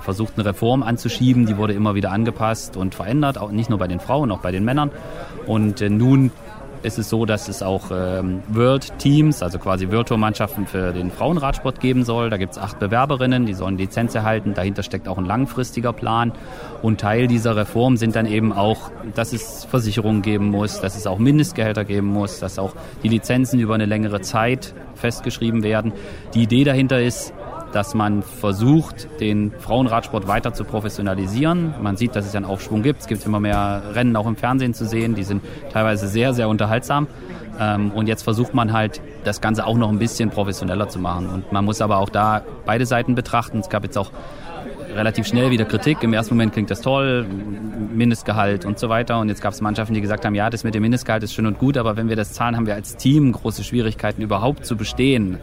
versucht, 0.00 0.32
eine 0.36 0.44
Reform 0.44 0.82
anzuschieben. 0.82 1.46
Die 1.46 1.56
wurde 1.56 1.72
immer 1.72 1.94
wieder 1.94 2.10
angepasst 2.10 2.76
und 2.76 2.96
verändert, 2.96 3.38
auch 3.38 3.52
nicht 3.52 3.70
nur 3.70 3.78
bei 3.78 3.86
den 3.86 4.00
Frauen, 4.00 4.32
auch 4.32 4.40
bei 4.40 4.50
den 4.50 4.64
Männern. 4.64 4.90
Und 5.46 5.80
äh, 5.80 5.88
nun 5.88 6.32
ist 6.82 6.98
es 6.98 7.08
so, 7.08 7.26
dass 7.26 7.48
es 7.48 7.62
auch 7.62 7.90
ähm, 7.90 8.42
World 8.48 8.98
Teams, 8.98 9.42
also 9.42 9.58
quasi 9.58 9.90
World 9.90 10.08
Tour 10.08 10.18
Mannschaften 10.18 10.66
für 10.66 10.92
den 10.92 11.10
Frauenradsport 11.10 11.80
geben 11.80 12.04
soll. 12.04 12.30
Da 12.30 12.36
gibt 12.36 12.52
es 12.52 12.58
acht 12.58 12.78
Bewerberinnen, 12.78 13.46
die 13.46 13.54
sollen 13.54 13.78
Lizenz 13.78 14.14
erhalten. 14.14 14.54
Dahinter 14.54 14.82
steckt 14.82 15.08
auch 15.08 15.18
ein 15.18 15.24
langfristiger 15.24 15.92
Plan. 15.92 16.32
Und 16.82 17.00
Teil 17.00 17.26
dieser 17.26 17.56
Reform 17.56 17.96
sind 17.96 18.16
dann 18.16 18.26
eben 18.26 18.52
auch, 18.52 18.90
dass 19.14 19.32
es 19.32 19.64
Versicherungen 19.64 20.22
geben 20.22 20.50
muss, 20.50 20.80
dass 20.80 20.96
es 20.96 21.06
auch 21.06 21.18
Mindestgehälter 21.18 21.84
geben 21.84 22.08
muss, 22.08 22.38
dass 22.40 22.58
auch 22.58 22.74
die 23.02 23.08
Lizenzen 23.08 23.58
über 23.60 23.74
eine 23.74 23.86
längere 23.86 24.20
Zeit 24.20 24.74
festgeschrieben 24.94 25.62
werden. 25.62 25.92
Die 26.34 26.42
Idee 26.42 26.64
dahinter 26.64 27.00
ist, 27.00 27.32
dass 27.72 27.94
man 27.94 28.22
versucht, 28.22 29.08
den 29.20 29.52
Frauenradsport 29.58 30.26
weiter 30.26 30.54
zu 30.54 30.64
professionalisieren. 30.64 31.74
Man 31.82 31.96
sieht, 31.96 32.16
dass 32.16 32.26
es 32.26 32.34
einen 32.34 32.44
Aufschwung 32.44 32.82
gibt. 32.82 33.00
Es 33.00 33.06
gibt 33.06 33.24
immer 33.26 33.40
mehr 33.40 33.82
Rennen 33.94 34.16
auch 34.16 34.26
im 34.26 34.36
Fernsehen 34.36 34.74
zu 34.74 34.86
sehen. 34.86 35.14
Die 35.14 35.24
sind 35.24 35.42
teilweise 35.72 36.08
sehr, 36.08 36.34
sehr 36.34 36.48
unterhaltsam. 36.48 37.06
Ähm, 37.60 37.90
Und 37.90 38.06
jetzt 38.06 38.22
versucht 38.22 38.54
man 38.54 38.72
halt, 38.72 39.00
das 39.24 39.40
Ganze 39.40 39.66
auch 39.66 39.76
noch 39.76 39.90
ein 39.90 39.98
bisschen 39.98 40.30
professioneller 40.30 40.88
zu 40.88 40.98
machen. 40.98 41.28
Und 41.28 41.52
man 41.52 41.64
muss 41.64 41.80
aber 41.80 41.98
auch 41.98 42.08
da 42.08 42.42
beide 42.64 42.86
Seiten 42.86 43.14
betrachten. 43.14 43.58
Es 43.58 43.68
gab 43.68 43.82
jetzt 43.84 43.98
auch 43.98 44.10
relativ 44.94 45.26
schnell 45.26 45.50
wieder 45.50 45.64
Kritik. 45.64 46.02
Im 46.02 46.12
ersten 46.12 46.34
Moment 46.34 46.52
klingt 46.52 46.70
das 46.70 46.80
toll, 46.80 47.26
Mindestgehalt 47.94 48.64
und 48.64 48.78
so 48.78 48.88
weiter. 48.88 49.18
Und 49.20 49.28
jetzt 49.28 49.42
gab 49.42 49.52
es 49.52 49.60
Mannschaften, 49.60 49.94
die 49.94 50.00
gesagt 50.00 50.24
haben, 50.24 50.34
ja, 50.34 50.50
das 50.50 50.64
mit 50.64 50.74
dem 50.74 50.82
Mindestgehalt 50.82 51.22
ist 51.22 51.34
schön 51.34 51.46
und 51.46 51.58
gut, 51.58 51.76
aber 51.76 51.96
wenn 51.96 52.08
wir 52.08 52.16
das 52.16 52.32
zahlen, 52.32 52.56
haben 52.56 52.66
wir 52.66 52.74
als 52.74 52.96
Team 52.96 53.32
große 53.32 53.64
Schwierigkeiten 53.64 54.22
überhaupt 54.22 54.64
zu 54.64 54.76
bestehen. 54.76 55.38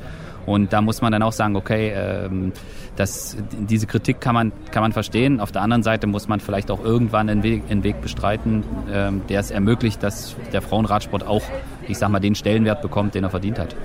Und 0.45 0.73
da 0.73 0.81
muss 0.81 1.01
man 1.01 1.11
dann 1.11 1.23
auch 1.23 1.31
sagen, 1.31 1.55
okay, 1.55 1.93
ähm, 1.95 2.53
das, 2.95 3.37
diese 3.51 3.87
Kritik 3.87 4.21
kann 4.21 4.35
man, 4.35 4.51
kann 4.71 4.81
man 4.81 4.93
verstehen. 4.93 5.39
Auf 5.39 5.51
der 5.51 5.61
anderen 5.61 5.83
Seite 5.83 6.07
muss 6.07 6.27
man 6.27 6.39
vielleicht 6.39 6.71
auch 6.71 6.83
irgendwann 6.83 7.29
einen 7.29 7.43
Weg, 7.43 7.63
einen 7.69 7.83
Weg 7.83 8.01
bestreiten, 8.01 8.63
ähm, 8.91 9.21
der 9.29 9.39
es 9.39 9.51
ermöglicht, 9.51 10.03
dass 10.03 10.35
der 10.53 10.61
Frauenradsport 10.61 11.25
auch, 11.25 11.43
ich 11.87 11.97
sag 11.97 12.09
mal, 12.09 12.19
den 12.19 12.35
Stellenwert 12.35 12.81
bekommt, 12.81 13.15
den 13.15 13.23
er 13.23 13.29
verdient 13.29 13.59
hat. 13.59 13.75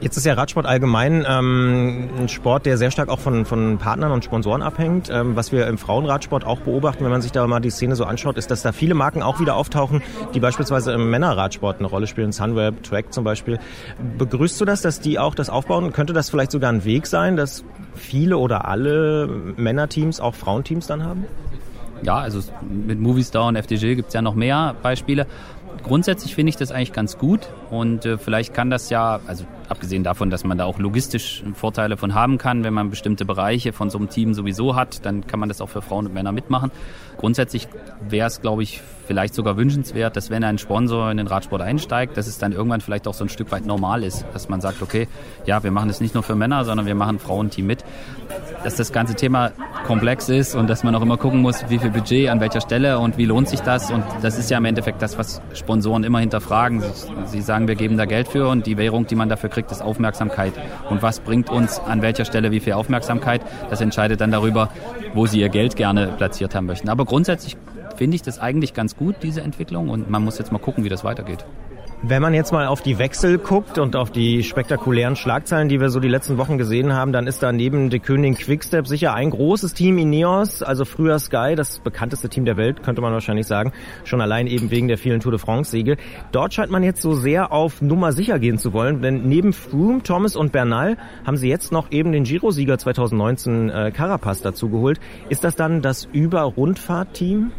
Jetzt 0.00 0.16
ist 0.16 0.24
ja 0.24 0.32
Radsport 0.32 0.64
allgemein 0.64 1.26
ähm, 1.28 2.08
ein 2.18 2.28
Sport, 2.30 2.64
der 2.64 2.78
sehr 2.78 2.90
stark 2.90 3.10
auch 3.10 3.18
von, 3.18 3.44
von 3.44 3.76
Partnern 3.76 4.12
und 4.12 4.24
Sponsoren 4.24 4.62
abhängt. 4.62 5.10
Ähm, 5.10 5.36
was 5.36 5.52
wir 5.52 5.66
im 5.66 5.76
Frauenradsport 5.76 6.46
auch 6.46 6.60
beobachten, 6.60 7.04
wenn 7.04 7.10
man 7.10 7.20
sich 7.20 7.32
da 7.32 7.46
mal 7.46 7.60
die 7.60 7.68
Szene 7.68 7.96
so 7.96 8.06
anschaut, 8.06 8.38
ist, 8.38 8.50
dass 8.50 8.62
da 8.62 8.72
viele 8.72 8.94
Marken 8.94 9.22
auch 9.22 9.40
wieder 9.40 9.56
auftauchen, 9.56 10.02
die 10.32 10.40
beispielsweise 10.40 10.92
im 10.92 11.10
Männerradsport 11.10 11.80
eine 11.80 11.86
Rolle 11.86 12.06
spielen. 12.06 12.32
Sunweb, 12.32 12.82
Track 12.82 13.12
zum 13.12 13.24
Beispiel. 13.24 13.58
Begrüßt 14.16 14.58
du 14.58 14.64
das, 14.64 14.80
dass 14.80 15.00
die 15.00 15.18
auch 15.18 15.34
das 15.34 15.50
aufbauen? 15.50 15.92
Könnte 15.92 16.14
das 16.14 16.30
vielleicht 16.30 16.52
sogar 16.52 16.72
ein 16.72 16.84
Weg 16.86 17.06
sein, 17.06 17.36
dass 17.36 17.62
viele 17.94 18.38
oder 18.38 18.66
alle 18.66 19.28
Männerteams 19.56 20.18
auch 20.18 20.34
Frauenteams 20.34 20.86
dann 20.86 21.04
haben? 21.04 21.26
Ja, 22.02 22.16
also 22.16 22.40
mit 22.70 22.98
Movistar 22.98 23.48
und 23.48 23.56
FDG 23.56 23.96
gibt 23.96 24.08
es 24.08 24.14
ja 24.14 24.22
noch 24.22 24.34
mehr 24.34 24.74
Beispiele. 24.82 25.26
Grundsätzlich 25.82 26.34
finde 26.34 26.48
ich 26.48 26.56
das 26.56 26.72
eigentlich 26.72 26.94
ganz 26.94 27.18
gut 27.18 27.50
und 27.70 28.06
äh, 28.06 28.16
vielleicht 28.16 28.54
kann 28.54 28.70
das 28.70 28.88
ja, 28.88 29.20
also 29.26 29.44
abgesehen 29.70 30.02
davon, 30.02 30.30
dass 30.30 30.44
man 30.44 30.58
da 30.58 30.64
auch 30.64 30.78
logistisch 30.78 31.42
Vorteile 31.54 31.96
von 31.96 32.14
haben 32.14 32.38
kann, 32.38 32.64
wenn 32.64 32.74
man 32.74 32.90
bestimmte 32.90 33.24
Bereiche 33.24 33.72
von 33.72 33.88
so 33.88 33.98
einem 33.98 34.08
Team 34.08 34.34
sowieso 34.34 34.74
hat, 34.74 35.06
dann 35.06 35.26
kann 35.26 35.40
man 35.40 35.48
das 35.48 35.60
auch 35.60 35.68
für 35.68 35.80
Frauen 35.80 36.06
und 36.06 36.14
Männer 36.14 36.32
mitmachen. 36.32 36.70
Grundsätzlich 37.16 37.68
wäre 38.08 38.26
es, 38.26 38.40
glaube 38.40 38.62
ich, 38.62 38.80
vielleicht 39.10 39.34
sogar 39.34 39.56
wünschenswert, 39.56 40.16
dass 40.16 40.30
wenn 40.30 40.44
ein 40.44 40.56
Sponsor 40.56 41.10
in 41.10 41.16
den 41.16 41.26
Radsport 41.26 41.62
einsteigt, 41.62 42.16
dass 42.16 42.28
es 42.28 42.38
dann 42.38 42.52
irgendwann 42.52 42.80
vielleicht 42.80 43.08
auch 43.08 43.14
so 43.14 43.24
ein 43.24 43.28
Stück 43.28 43.50
weit 43.50 43.66
normal 43.66 44.04
ist, 44.04 44.24
dass 44.32 44.48
man 44.48 44.60
sagt, 44.60 44.82
okay, 44.82 45.08
ja, 45.46 45.62
wir 45.64 45.72
machen 45.72 45.88
das 45.88 46.00
nicht 46.00 46.14
nur 46.14 46.22
für 46.22 46.36
Männer, 46.36 46.64
sondern 46.64 46.86
wir 46.86 46.94
machen 46.94 47.16
ein 47.16 47.18
Frauenteam 47.18 47.66
mit. 47.66 47.84
Dass 48.64 48.76
das 48.76 48.92
ganze 48.92 49.16
Thema 49.16 49.50
komplex 49.84 50.28
ist 50.28 50.54
und 50.54 50.70
dass 50.70 50.84
man 50.84 50.94
auch 50.94 51.02
immer 51.02 51.16
gucken 51.16 51.42
muss, 51.42 51.68
wie 51.68 51.78
viel 51.78 51.90
Budget 51.90 52.28
an 52.28 52.40
welcher 52.40 52.60
Stelle 52.60 52.98
und 53.00 53.18
wie 53.18 53.24
lohnt 53.24 53.48
sich 53.48 53.60
das. 53.60 53.90
Und 53.90 54.04
das 54.22 54.38
ist 54.38 54.48
ja 54.48 54.58
im 54.58 54.64
Endeffekt 54.64 55.02
das, 55.02 55.18
was 55.18 55.42
Sponsoren 55.54 56.04
immer 56.04 56.20
hinterfragen. 56.20 56.80
Sie, 56.80 57.08
sie 57.26 57.40
sagen, 57.42 57.68
wir 57.68 57.74
geben 57.74 57.98
da 57.98 58.06
Geld 58.06 58.28
für 58.28 58.48
und 58.48 58.64
die 58.64 58.78
Währung, 58.78 59.06
die 59.06 59.16
man 59.16 59.28
dafür 59.28 59.50
kriegt, 59.50 59.59
ist 59.68 59.82
Aufmerksamkeit. 59.82 60.52
Und 60.88 61.02
was 61.02 61.20
bringt 61.20 61.50
uns 61.50 61.78
an 61.78 62.02
welcher 62.02 62.24
Stelle 62.24 62.50
wie 62.50 62.60
viel 62.60 62.74
Aufmerksamkeit? 62.74 63.42
Das 63.68 63.80
entscheidet 63.80 64.20
dann 64.20 64.30
darüber, 64.30 64.70
wo 65.14 65.26
sie 65.26 65.40
ihr 65.40 65.48
Geld 65.48 65.76
gerne 65.76 66.08
platziert 66.16 66.54
haben 66.54 66.66
möchten. 66.66 66.88
Aber 66.88 67.04
grundsätzlich 67.04 67.56
finde 67.96 68.14
ich 68.14 68.22
das 68.22 68.38
eigentlich 68.38 68.74
ganz 68.74 68.96
gut, 68.96 69.16
diese 69.22 69.42
Entwicklung. 69.42 69.88
Und 69.88 70.08
man 70.08 70.24
muss 70.24 70.38
jetzt 70.38 70.52
mal 70.52 70.58
gucken, 70.58 70.84
wie 70.84 70.88
das 70.88 71.04
weitergeht. 71.04 71.44
Wenn 72.02 72.22
man 72.22 72.32
jetzt 72.32 72.50
mal 72.50 72.66
auf 72.66 72.80
die 72.80 72.98
Wechsel 72.98 73.36
guckt 73.36 73.76
und 73.76 73.94
auf 73.94 74.10
die 74.10 74.42
spektakulären 74.42 75.16
Schlagzeilen, 75.16 75.68
die 75.68 75.80
wir 75.80 75.90
so 75.90 76.00
die 76.00 76.08
letzten 76.08 76.38
Wochen 76.38 76.56
gesehen 76.56 76.94
haben, 76.94 77.12
dann 77.12 77.26
ist 77.26 77.42
da 77.42 77.52
neben 77.52 77.90
De 77.90 78.00
Königin 78.00 78.36
Quickstep 78.36 78.86
sicher 78.86 79.12
ein 79.12 79.28
großes 79.28 79.74
Team 79.74 79.98
Ineos, 79.98 80.62
also 80.62 80.86
früher 80.86 81.18
Sky, 81.18 81.56
das 81.56 81.80
bekannteste 81.80 82.30
Team 82.30 82.46
der 82.46 82.56
Welt, 82.56 82.82
könnte 82.82 83.02
man 83.02 83.12
wahrscheinlich 83.12 83.46
sagen, 83.46 83.72
schon 84.04 84.22
allein 84.22 84.46
eben 84.46 84.70
wegen 84.70 84.88
der 84.88 84.96
vielen 84.96 85.20
Tour 85.20 85.32
de 85.32 85.38
France 85.38 85.72
Siege. 85.72 85.98
Dort 86.32 86.54
scheint 86.54 86.70
man 86.70 86.82
jetzt 86.82 87.02
so 87.02 87.12
sehr 87.12 87.52
auf 87.52 87.82
Nummer 87.82 88.12
sicher 88.12 88.38
gehen 88.38 88.56
zu 88.56 88.72
wollen, 88.72 89.02
denn 89.02 89.28
neben 89.28 89.52
Froome, 89.52 90.02
Thomas 90.02 90.36
und 90.36 90.52
Bernal 90.52 90.96
haben 91.26 91.36
sie 91.36 91.50
jetzt 91.50 91.70
noch 91.70 91.92
eben 91.92 92.12
den 92.12 92.24
Giro-Sieger 92.24 92.78
2019 92.78 93.68
äh, 93.68 93.90
Carapaz 93.94 94.40
dazu 94.40 94.70
geholt. 94.70 94.98
Ist 95.28 95.44
das 95.44 95.54
dann 95.54 95.82
das 95.82 96.06
Über-Rundfahrt-Team? 96.10 97.52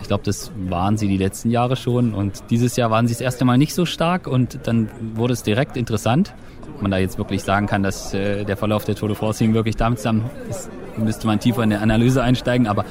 Ich 0.00 0.08
glaube, 0.08 0.24
das 0.24 0.50
waren 0.68 0.96
sie 0.96 1.08
die 1.08 1.16
letzten 1.16 1.50
Jahre 1.50 1.76
schon 1.76 2.14
und 2.14 2.42
dieses 2.50 2.76
Jahr 2.76 2.90
waren 2.90 3.06
sie 3.06 3.14
das 3.14 3.20
erste 3.20 3.44
Mal 3.44 3.58
nicht 3.58 3.74
so 3.74 3.86
stark 3.86 4.26
und 4.26 4.58
dann 4.64 4.88
wurde 5.14 5.32
es 5.32 5.42
direkt 5.42 5.76
interessant. 5.76 6.34
Ob 6.74 6.82
man 6.82 6.90
da 6.90 6.98
jetzt 6.98 7.18
wirklich 7.18 7.42
sagen 7.42 7.66
kann, 7.66 7.82
dass 7.82 8.14
äh, 8.14 8.44
der 8.44 8.56
Verlauf 8.56 8.84
der 8.84 8.94
Tour 8.94 9.08
de 9.08 9.16
France 9.16 9.44
hing 9.44 9.54
wirklich 9.54 9.76
damit 9.76 9.98
zusammen 9.98 10.30
ist, 10.48 10.70
müsste 10.96 11.26
man 11.26 11.38
tiefer 11.40 11.62
in 11.62 11.70
der 11.70 11.82
Analyse 11.82 12.22
einsteigen, 12.22 12.66
aber 12.66 12.84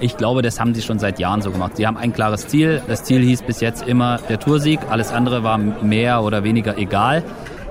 ich 0.00 0.16
glaube, 0.16 0.42
das 0.42 0.58
haben 0.58 0.74
sie 0.74 0.82
schon 0.82 0.98
seit 0.98 1.18
Jahren 1.18 1.40
so 1.40 1.50
gemacht. 1.50 1.76
Sie 1.76 1.86
haben 1.86 1.96
ein 1.96 2.12
klares 2.12 2.48
Ziel. 2.48 2.82
Das 2.88 3.04
Ziel 3.04 3.22
hieß 3.22 3.42
bis 3.42 3.60
jetzt 3.60 3.86
immer 3.86 4.18
der 4.28 4.40
Toursieg. 4.40 4.80
Alles 4.90 5.12
andere 5.12 5.44
war 5.44 5.56
mehr 5.56 6.22
oder 6.22 6.42
weniger 6.44 6.76
egal 6.76 7.22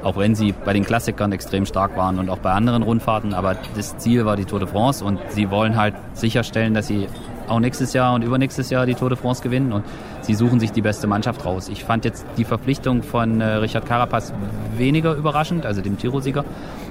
auch 0.04 0.18
wenn 0.18 0.36
sie 0.36 0.52
bei 0.52 0.74
den 0.74 0.84
Klassikern 0.84 1.32
extrem 1.32 1.66
stark 1.66 1.96
waren 1.98 2.20
und 2.20 2.30
auch 2.30 2.39
bei 2.39 2.52
anderen 2.52 2.84
Rundfahrten. 2.84 3.34
Aber 3.34 3.56
das 3.76 3.98
Ziel 3.98 4.26
war 4.26 4.36
die 4.36 4.46
Tour 4.46 4.60
de 4.60 4.68
France 4.68 5.04
und 5.04 5.20
sie 5.30 5.50
wollen 5.50 5.76
halt 5.78 5.96
sicherstellen, 6.14 6.74
dass 6.74 6.88
sie 6.88 7.08
auch 7.48 7.60
nächstes 7.60 7.94
Jahr 7.94 8.14
und 8.14 8.24
übernächstes 8.24 8.70
Jahr 8.70 8.86
die 8.86 8.96
Tour 8.96 9.10
de 9.10 9.18
France 9.18 9.41
gewinnen 9.41 9.74
und 9.74 9.84
sie 10.22 10.34
suchen 10.34 10.60
sich 10.60 10.72
die 10.72 10.82
beste 10.82 11.08
Mannschaft 11.08 11.46
raus. 11.46 11.70
Ich 11.70 11.84
fand 11.84 12.06
jetzt 12.06 12.26
die 12.38 12.44
Verpflichtung 12.44 13.04
von 13.04 13.41
äh, 13.41 13.46
Richard 13.46 13.86
Carapaz 13.86 14.34
weniger 14.78 15.16
überraschend, 15.16 15.66
also 15.66 15.82
dem 15.82 15.98
Tiro-Sieger. 15.98 16.46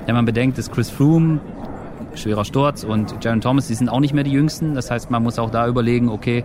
Wenn 0.07 0.15
man 0.15 0.25
bedenkt, 0.25 0.59
dass 0.59 0.71
Chris 0.71 0.91
Froome 0.91 1.41
schwerer 2.15 2.45
Sturz 2.45 2.85
und 2.85 3.25
Jaron 3.25 3.41
Thomas, 3.41 3.69
die 3.69 3.75
sind 3.75 3.89
auch 3.89 4.01
nicht 4.01 4.15
mehr 4.15 4.25
die 4.25 4.33
Jüngsten. 4.33 4.75
Das 4.75 4.91
heißt, 4.91 5.11
man 5.11 5.23
muss 5.23 5.39
auch 5.39 5.51
da 5.51 5.67
überlegen, 5.67 6.09
okay, 6.09 6.45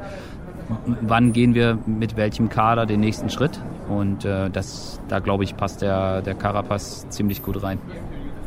wann 1.02 1.34
gehen 1.34 1.54
wir 1.54 1.78
mit 1.86 2.18
welchem 2.18 2.50
Kader 2.50 2.86
den 2.86 3.00
nächsten 3.00 3.30
Schritt? 3.30 3.60
Und 3.90 4.26
äh, 4.26 4.50
das, 4.50 5.00
da 5.08 5.20
glaube 5.20 5.44
ich, 5.44 5.56
passt 5.56 5.82
der, 5.82 6.22
der 6.22 6.36
Carapaz 6.36 7.08
ziemlich 7.10 7.42
gut 7.42 7.64
rein. 7.64 7.80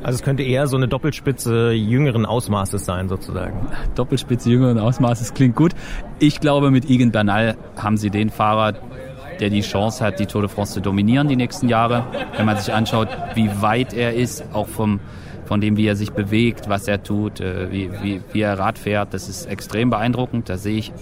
Also 0.03 0.17
es 0.17 0.23
könnte 0.23 0.43
eher 0.43 0.67
so 0.67 0.77
eine 0.77 0.89
Doppelspitze 0.89 1.73
jüngeren 1.73 2.25
Ausmaßes 2.25 2.85
sein, 2.85 3.09
sozusagen. 3.09 3.69
Doppelspitze 3.95 4.51
jüngeren 4.51 4.79
Ausmaßes 4.79 5.35
klingt 5.35 5.57
gut. 5.57 5.73
Ich 6.19 6.41
glaube, 6.41 6.71
mit 6.71 6.89
Igen 6.89 7.13
Bernal 7.13 7.57
haben 7.77 7.97
sie 7.97 8.11
den 8.11 8.31
Fahrer, 8.31 8.75
der 9.41 9.51
die 9.51 9.61
Chance 9.61 10.05
hat, 10.05 10.19
die 10.19 10.27
Tour 10.27 10.43
de 10.43 10.51
France 10.51 10.75
zu 10.75 10.81
dominieren 10.81 11.29
die 11.29 11.37
nächsten 11.37 11.69
Jahre. 11.69 12.07
Wenn 12.37 12.47
man 12.47 12.57
sich 12.57 12.73
anschaut, 12.73 13.09
wie 13.35 13.51
weit 13.61 13.93
er 13.93 14.15
ist, 14.15 14.45
auch 14.53 14.69
vom, 14.69 15.01
von 15.45 15.61
dem, 15.61 15.77
wie 15.77 15.87
er 15.87 15.97
sich 15.97 16.13
bewegt, 16.13 16.69
was 16.69 16.89
er 16.89 17.03
tut, 17.03 17.41
äh, 17.41 17.71
wie, 17.71 17.91
wie, 18.03 18.23
wie 18.33 18.41
er 18.41 18.59
Rad 18.59 18.79
fährt, 18.79 19.13
das 19.13 19.29
ist 19.29 19.47
extrem 19.47 19.91
beeindruckend. 19.91 20.49
Da 20.49 20.57
sehe 20.57 20.79
ich 20.79 20.93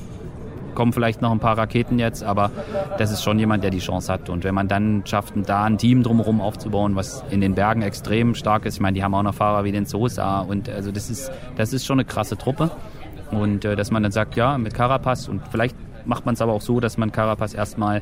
kommen 0.79 0.93
vielleicht 0.93 1.23
noch 1.23 1.33
ein 1.33 1.41
paar 1.41 1.59
Raketen 1.59 1.99
jetzt, 1.99 2.23
aber 2.23 2.53
das 2.99 3.11
ist 3.11 3.25
schon 3.25 3.37
jemand, 3.41 3.65
der 3.65 3.73
die 3.73 3.81
Chance 3.81 4.13
hat. 4.13 4.29
Und 4.29 4.45
wenn 4.45 4.55
man 4.55 4.69
dann 4.69 5.03
schafft, 5.07 5.35
da 5.45 5.65
ein 5.65 5.77
Team 5.77 6.05
drumherum 6.05 6.41
aufzubauen, 6.41 6.95
was 6.95 7.25
in 7.31 7.41
den 7.41 7.57
Bergen 7.57 7.83
extrem 7.83 8.37
stark 8.37 8.65
ist, 8.65 8.75
ich 8.75 8.81
meine, 8.81 8.95
die 8.95 9.03
haben 9.03 9.13
auch 9.13 9.25
noch 9.25 9.35
Fahrer 9.35 9.65
wie 9.65 9.73
den 9.73 9.87
Sosa 9.87 10.39
und 10.39 10.69
also 10.69 10.93
das 10.93 11.11
ist, 11.11 11.33
das 11.57 11.73
ist 11.73 11.85
schon 11.85 11.99
eine 11.99 12.05
krasse 12.05 12.39
Truppe. 12.39 12.71
Und 13.33 13.65
äh, 13.65 13.75
dass 13.75 13.91
man 13.91 14.05
dann 14.05 14.13
sagt, 14.13 14.37
ja, 14.37 14.57
mit 14.57 14.73
Carapaz 14.73 15.27
und 15.27 15.43
vielleicht 15.51 15.75
macht 16.07 16.27
man 16.27 16.35
es 16.35 16.41
aber 16.41 16.53
auch 16.53 16.63
so, 16.63 16.79
dass 16.79 16.97
man 16.97 17.11
Carapaz 17.11 17.55
erstmal 17.55 18.01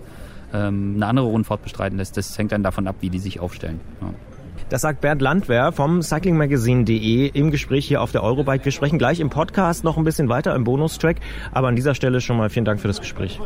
ähm, 0.53 0.93
eine 0.97 1.07
andere 1.07 1.27
Rundfahrt 1.29 1.62
bestreiten 1.62 1.97
lässt. 1.97 2.18
Das 2.18 2.37
hängt 2.37 2.53
dann 2.53 2.62
davon 2.62 2.87
ab, 2.89 2.97
wie 3.01 3.09
die 3.09 3.20
sich 3.20 3.41
aufstellen. 3.41 3.81
Ja. 4.03 4.09
Das 4.69 4.81
sagt 4.81 5.01
Bernd 5.01 5.23
Landwehr 5.23 5.71
vom 5.71 6.03
cyclingmagazine.de 6.03 7.29
im 7.29 7.53
Gespräch 7.53 7.87
hier 7.87 8.03
auf 8.03 8.11
der 8.11 8.25
Eurobike. 8.25 8.64
Wir 8.64 8.73
sprechen 8.73 8.99
gleich 8.99 9.21
im 9.21 9.31
Podcast 9.31 9.85
noch 9.85 9.97
ein 9.97 10.03
bisschen 10.03 10.29
weiter 10.29 10.57
im 10.57 10.64
Bonustrack, 10.64 11.19
aber 11.53 11.69
an 11.69 11.77
dieser 11.77 11.95
Stelle 11.95 12.21
schon 12.21 12.37
mal 12.37 12.51
vielen 12.51 12.64
Dank 12.64 12.81
für 12.81 12.89
das 12.89 12.99
Gespräch. 12.99 13.41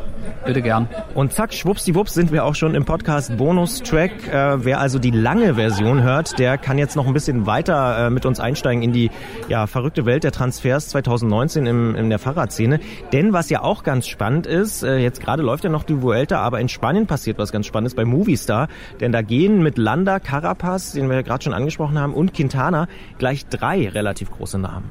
Bitte 0.47 0.63
gern. 0.63 0.89
Und 1.15 1.35
zack, 1.35 1.53
schwuppsdiwupps 1.53 2.15
sind 2.15 2.33
wir 2.33 2.47
auch 2.47 2.55
schon 2.55 2.75
im 2.75 2.87
Podcast 2.87 3.37
Bonustrack. 3.37 4.13
Äh, 4.33 4.65
wer 4.65 4.81
also 4.81 4.99
die 4.99 5.11
lange 5.11 5.57
Version 5.57 6.03
hört, 6.03 6.39
der 6.39 6.57
kann 6.57 6.79
jetzt 6.79 6.97
noch 6.97 7.07
ein 7.07 7.13
bisschen 7.13 7.45
weiter 7.45 8.07
äh, 8.07 8.11
mit 8.11 8.25
uns 8.25 8.41
einsteigen 8.41 8.83
in 8.83 8.95
die 8.95 9.11
ja, 9.49 9.67
verrückte 9.67 10.07
Welt 10.07 10.25
der 10.25 10.33
Transfers 10.33 10.89
2019 10.89 11.67
im, 11.67 11.97
in 11.97 12.09
der 12.09 12.19
Fahrradszene. 12.19 12.81
Denn 13.13 13.35
was 13.35 13.51
ja 13.51 13.61
auch 13.61 13.83
ganz 13.83 14.09
spannend 14.09 14.47
ist, 14.47 14.83
äh, 14.83 14.97
jetzt 14.97 15.21
gerade 15.21 15.43
läuft 15.43 15.65
ja 15.65 15.71
noch 15.71 15.85
die 15.85 16.01
Vuelta, 16.01 16.41
aber 16.41 16.61
in 16.61 16.71
Spanien 16.71 17.07
passiert 17.07 17.37
was 17.37 17.53
ganz 17.53 17.67
Spannendes 17.67 17.95
bei 17.95 18.07
Movistar. 18.07 18.69
Denn 19.01 19.13
da 19.13 19.21
gehen 19.21 19.63
mit 19.63 19.77
Landa, 19.77 20.19
Carapaz, 20.19 20.93
den 20.93 21.10
wir 21.11 21.17
ja 21.17 21.23
gerade 21.23 21.45
schon 21.45 21.53
angesprochen 21.53 21.99
haben, 21.99 22.15
und 22.15 22.33
Quintana 22.33 22.89
gleich 23.19 23.47
drei 23.47 23.89
relativ 23.89 24.31
große 24.31 24.59
Namen. 24.59 24.89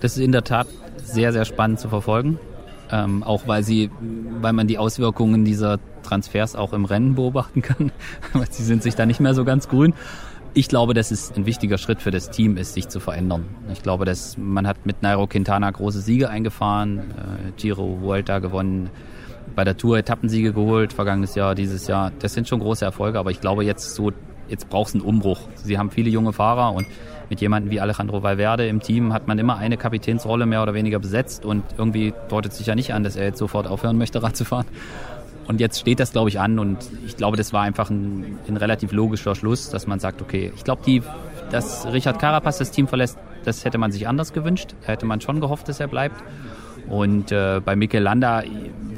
Das 0.00 0.16
ist 0.16 0.22
in 0.22 0.32
der 0.32 0.44
Tat 0.44 0.68
sehr, 1.02 1.32
sehr 1.32 1.44
spannend 1.44 1.80
zu 1.80 1.88
verfolgen. 1.88 2.38
Ähm, 2.90 3.22
auch 3.22 3.48
weil 3.48 3.62
sie, 3.62 3.90
weil 4.42 4.52
man 4.52 4.66
die 4.66 4.76
Auswirkungen 4.76 5.46
dieser 5.46 5.78
Transfers 6.02 6.54
auch 6.54 6.74
im 6.74 6.84
Rennen 6.84 7.14
beobachten 7.14 7.62
kann. 7.62 7.90
Sie 8.50 8.64
sind 8.64 8.82
sich 8.82 8.94
da 8.94 9.06
nicht 9.06 9.18
mehr 9.18 9.34
so 9.34 9.46
ganz 9.46 9.68
grün. 9.68 9.94
Ich 10.52 10.68
glaube, 10.68 10.92
dass 10.92 11.10
es 11.10 11.32
ein 11.34 11.46
wichtiger 11.46 11.78
Schritt 11.78 12.02
für 12.02 12.10
das 12.10 12.28
Team 12.28 12.58
ist, 12.58 12.74
sich 12.74 12.88
zu 12.88 13.00
verändern. 13.00 13.46
Ich 13.72 13.82
glaube, 13.82 14.04
dass 14.04 14.36
man 14.36 14.66
hat 14.66 14.84
mit 14.84 15.02
Nairo 15.02 15.26
Quintana 15.26 15.70
große 15.70 16.02
Siege 16.02 16.28
eingefahren, 16.28 16.98
äh, 16.98 17.52
Giro, 17.56 18.02
Vuelta 18.02 18.40
gewonnen, 18.40 18.90
bei 19.56 19.64
der 19.64 19.78
Tour 19.78 19.96
Etappensiege 19.96 20.52
geholt, 20.52 20.92
vergangenes 20.92 21.34
Jahr, 21.34 21.54
dieses 21.54 21.86
Jahr. 21.86 22.12
Das 22.18 22.34
sind 22.34 22.46
schon 22.48 22.60
große 22.60 22.84
Erfolge, 22.84 23.18
aber 23.18 23.30
ich 23.30 23.40
glaube 23.40 23.64
jetzt 23.64 23.94
so, 23.94 24.12
jetzt 24.52 24.68
braucht 24.68 24.90
es 24.90 24.94
einen 24.94 25.02
Umbruch. 25.02 25.40
Sie 25.56 25.78
haben 25.78 25.90
viele 25.90 26.10
junge 26.10 26.32
Fahrer 26.32 26.72
und 26.72 26.86
mit 27.28 27.40
jemandem 27.40 27.72
wie 27.72 27.80
Alejandro 27.80 28.22
Valverde 28.22 28.68
im 28.68 28.80
Team 28.80 29.12
hat 29.12 29.26
man 29.26 29.38
immer 29.38 29.56
eine 29.56 29.76
Kapitänsrolle 29.78 30.46
mehr 30.46 30.62
oder 30.62 30.74
weniger 30.74 30.98
besetzt 30.98 31.44
und 31.44 31.64
irgendwie 31.78 32.12
deutet 32.28 32.52
sich 32.52 32.66
ja 32.66 32.74
nicht 32.74 32.92
an, 32.92 33.02
dass 33.02 33.16
er 33.16 33.24
jetzt 33.24 33.38
sofort 33.38 33.66
aufhören 33.66 33.98
möchte, 33.98 34.22
Rad 34.22 34.36
zu 34.36 34.44
fahren. 34.44 34.66
Und 35.48 35.60
jetzt 35.60 35.80
steht 35.80 35.98
das, 35.98 36.12
glaube 36.12 36.28
ich, 36.28 36.38
an 36.38 36.60
und 36.60 36.78
ich 37.04 37.16
glaube, 37.16 37.36
das 37.36 37.52
war 37.52 37.62
einfach 37.62 37.90
ein, 37.90 38.38
ein 38.46 38.56
relativ 38.56 38.92
logischer 38.92 39.34
Schluss, 39.34 39.70
dass 39.70 39.88
man 39.88 39.98
sagt, 39.98 40.22
okay, 40.22 40.52
ich 40.54 40.62
glaube, 40.62 40.82
dass 41.50 41.86
Richard 41.92 42.20
Carapaz 42.20 42.58
das 42.58 42.70
Team 42.70 42.86
verlässt, 42.86 43.18
das 43.44 43.64
hätte 43.64 43.78
man 43.78 43.90
sich 43.90 44.06
anders 44.06 44.32
gewünscht. 44.32 44.74
Da 44.82 44.92
hätte 44.92 45.06
man 45.06 45.20
schon 45.20 45.40
gehofft, 45.40 45.68
dass 45.68 45.80
er 45.80 45.88
bleibt. 45.88 46.22
Und 46.88 47.32
äh, 47.32 47.60
bei 47.64 47.76
Mikel 47.76 48.02
Landa, 48.02 48.42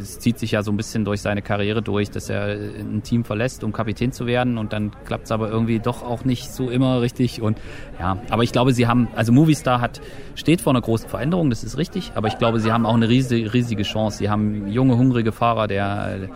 es 0.00 0.18
zieht 0.18 0.38
sich 0.38 0.52
ja 0.52 0.62
so 0.62 0.72
ein 0.72 0.76
bisschen 0.76 1.04
durch 1.04 1.20
seine 1.20 1.42
Karriere 1.42 1.82
durch, 1.82 2.10
dass 2.10 2.28
er 2.30 2.46
ein 2.46 3.02
Team 3.02 3.24
verlässt, 3.24 3.62
um 3.62 3.72
Kapitän 3.72 4.12
zu 4.12 4.26
werden 4.26 4.58
und 4.58 4.72
dann 4.72 4.90
klappt 5.04 5.24
es 5.24 5.32
aber 5.32 5.50
irgendwie 5.50 5.78
doch 5.78 6.02
auch 6.02 6.24
nicht 6.24 6.50
so 6.52 6.70
immer 6.70 7.00
richtig. 7.00 7.42
Und 7.42 7.58
ja, 7.98 8.18
aber 8.30 8.42
ich 8.42 8.52
glaube, 8.52 8.72
sie 8.72 8.86
haben, 8.86 9.08
also 9.14 9.32
Movistar 9.32 9.80
hat, 9.80 10.00
steht 10.34 10.60
vor 10.60 10.72
einer 10.72 10.80
großen 10.80 11.08
Veränderung, 11.08 11.50
das 11.50 11.62
ist 11.62 11.78
richtig, 11.78 12.12
aber 12.14 12.28
ich 12.28 12.38
glaube, 12.38 12.60
sie 12.60 12.72
haben 12.72 12.86
auch 12.86 12.94
eine 12.94 13.08
riesige, 13.08 13.52
riesige 13.52 13.82
Chance. 13.82 14.18
Sie 14.18 14.30
haben 14.30 14.68
junge, 14.68 14.96
hungrige 14.96 15.32
Fahrer, 15.32 15.66
der 15.66 16.28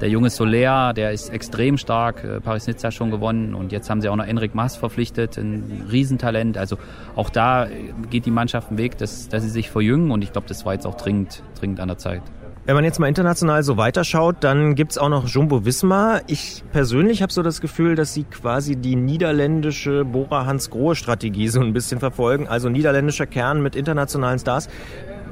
der 0.00 0.08
junge 0.08 0.30
Soler, 0.30 0.92
der 0.92 1.12
ist 1.12 1.30
extrem 1.30 1.78
stark, 1.78 2.24
äh, 2.24 2.40
Paris-Nizza 2.40 2.90
schon 2.90 3.10
gewonnen 3.10 3.54
und 3.54 3.72
jetzt 3.72 3.90
haben 3.90 4.00
sie 4.00 4.08
auch 4.08 4.16
noch 4.16 4.26
Enric 4.26 4.54
Mas 4.54 4.76
verpflichtet, 4.76 5.38
ein 5.38 5.86
Riesentalent. 5.90 6.58
Also 6.58 6.76
auch 7.16 7.30
da 7.30 7.66
geht 8.10 8.26
die 8.26 8.30
Mannschaft 8.30 8.68
einen 8.68 8.78
Weg, 8.78 8.98
dass, 8.98 9.28
dass 9.28 9.42
sie 9.42 9.48
sich 9.48 9.70
verjüngen 9.70 10.10
und 10.10 10.22
ich 10.22 10.32
glaube, 10.32 10.48
das 10.48 10.66
war 10.66 10.74
jetzt 10.74 10.86
auch 10.86 10.93
dringend, 10.96 11.42
dringend 11.58 11.80
an 11.80 11.88
der 11.88 11.98
Zeit. 11.98 12.22
Wenn 12.66 12.76
man 12.76 12.84
jetzt 12.84 12.98
mal 12.98 13.08
international 13.08 13.62
so 13.62 13.76
weiterschaut, 13.76 14.36
dann 14.40 14.74
gibt's 14.74 14.96
auch 14.96 15.10
noch 15.10 15.28
Jumbo 15.28 15.66
Wismar. 15.66 16.22
Ich 16.28 16.64
persönlich 16.72 17.20
habe 17.20 17.30
so 17.30 17.42
das 17.42 17.60
Gefühl, 17.60 17.94
dass 17.94 18.14
sie 18.14 18.24
quasi 18.24 18.76
die 18.76 18.96
niederländische 18.96 20.06
Bora-Hans-Grohe-Strategie 20.06 21.48
so 21.48 21.60
ein 21.60 21.74
bisschen 21.74 22.00
verfolgen. 22.00 22.48
Also 22.48 22.70
niederländischer 22.70 23.26
Kern 23.26 23.62
mit 23.62 23.76
internationalen 23.76 24.38
Stars. 24.38 24.70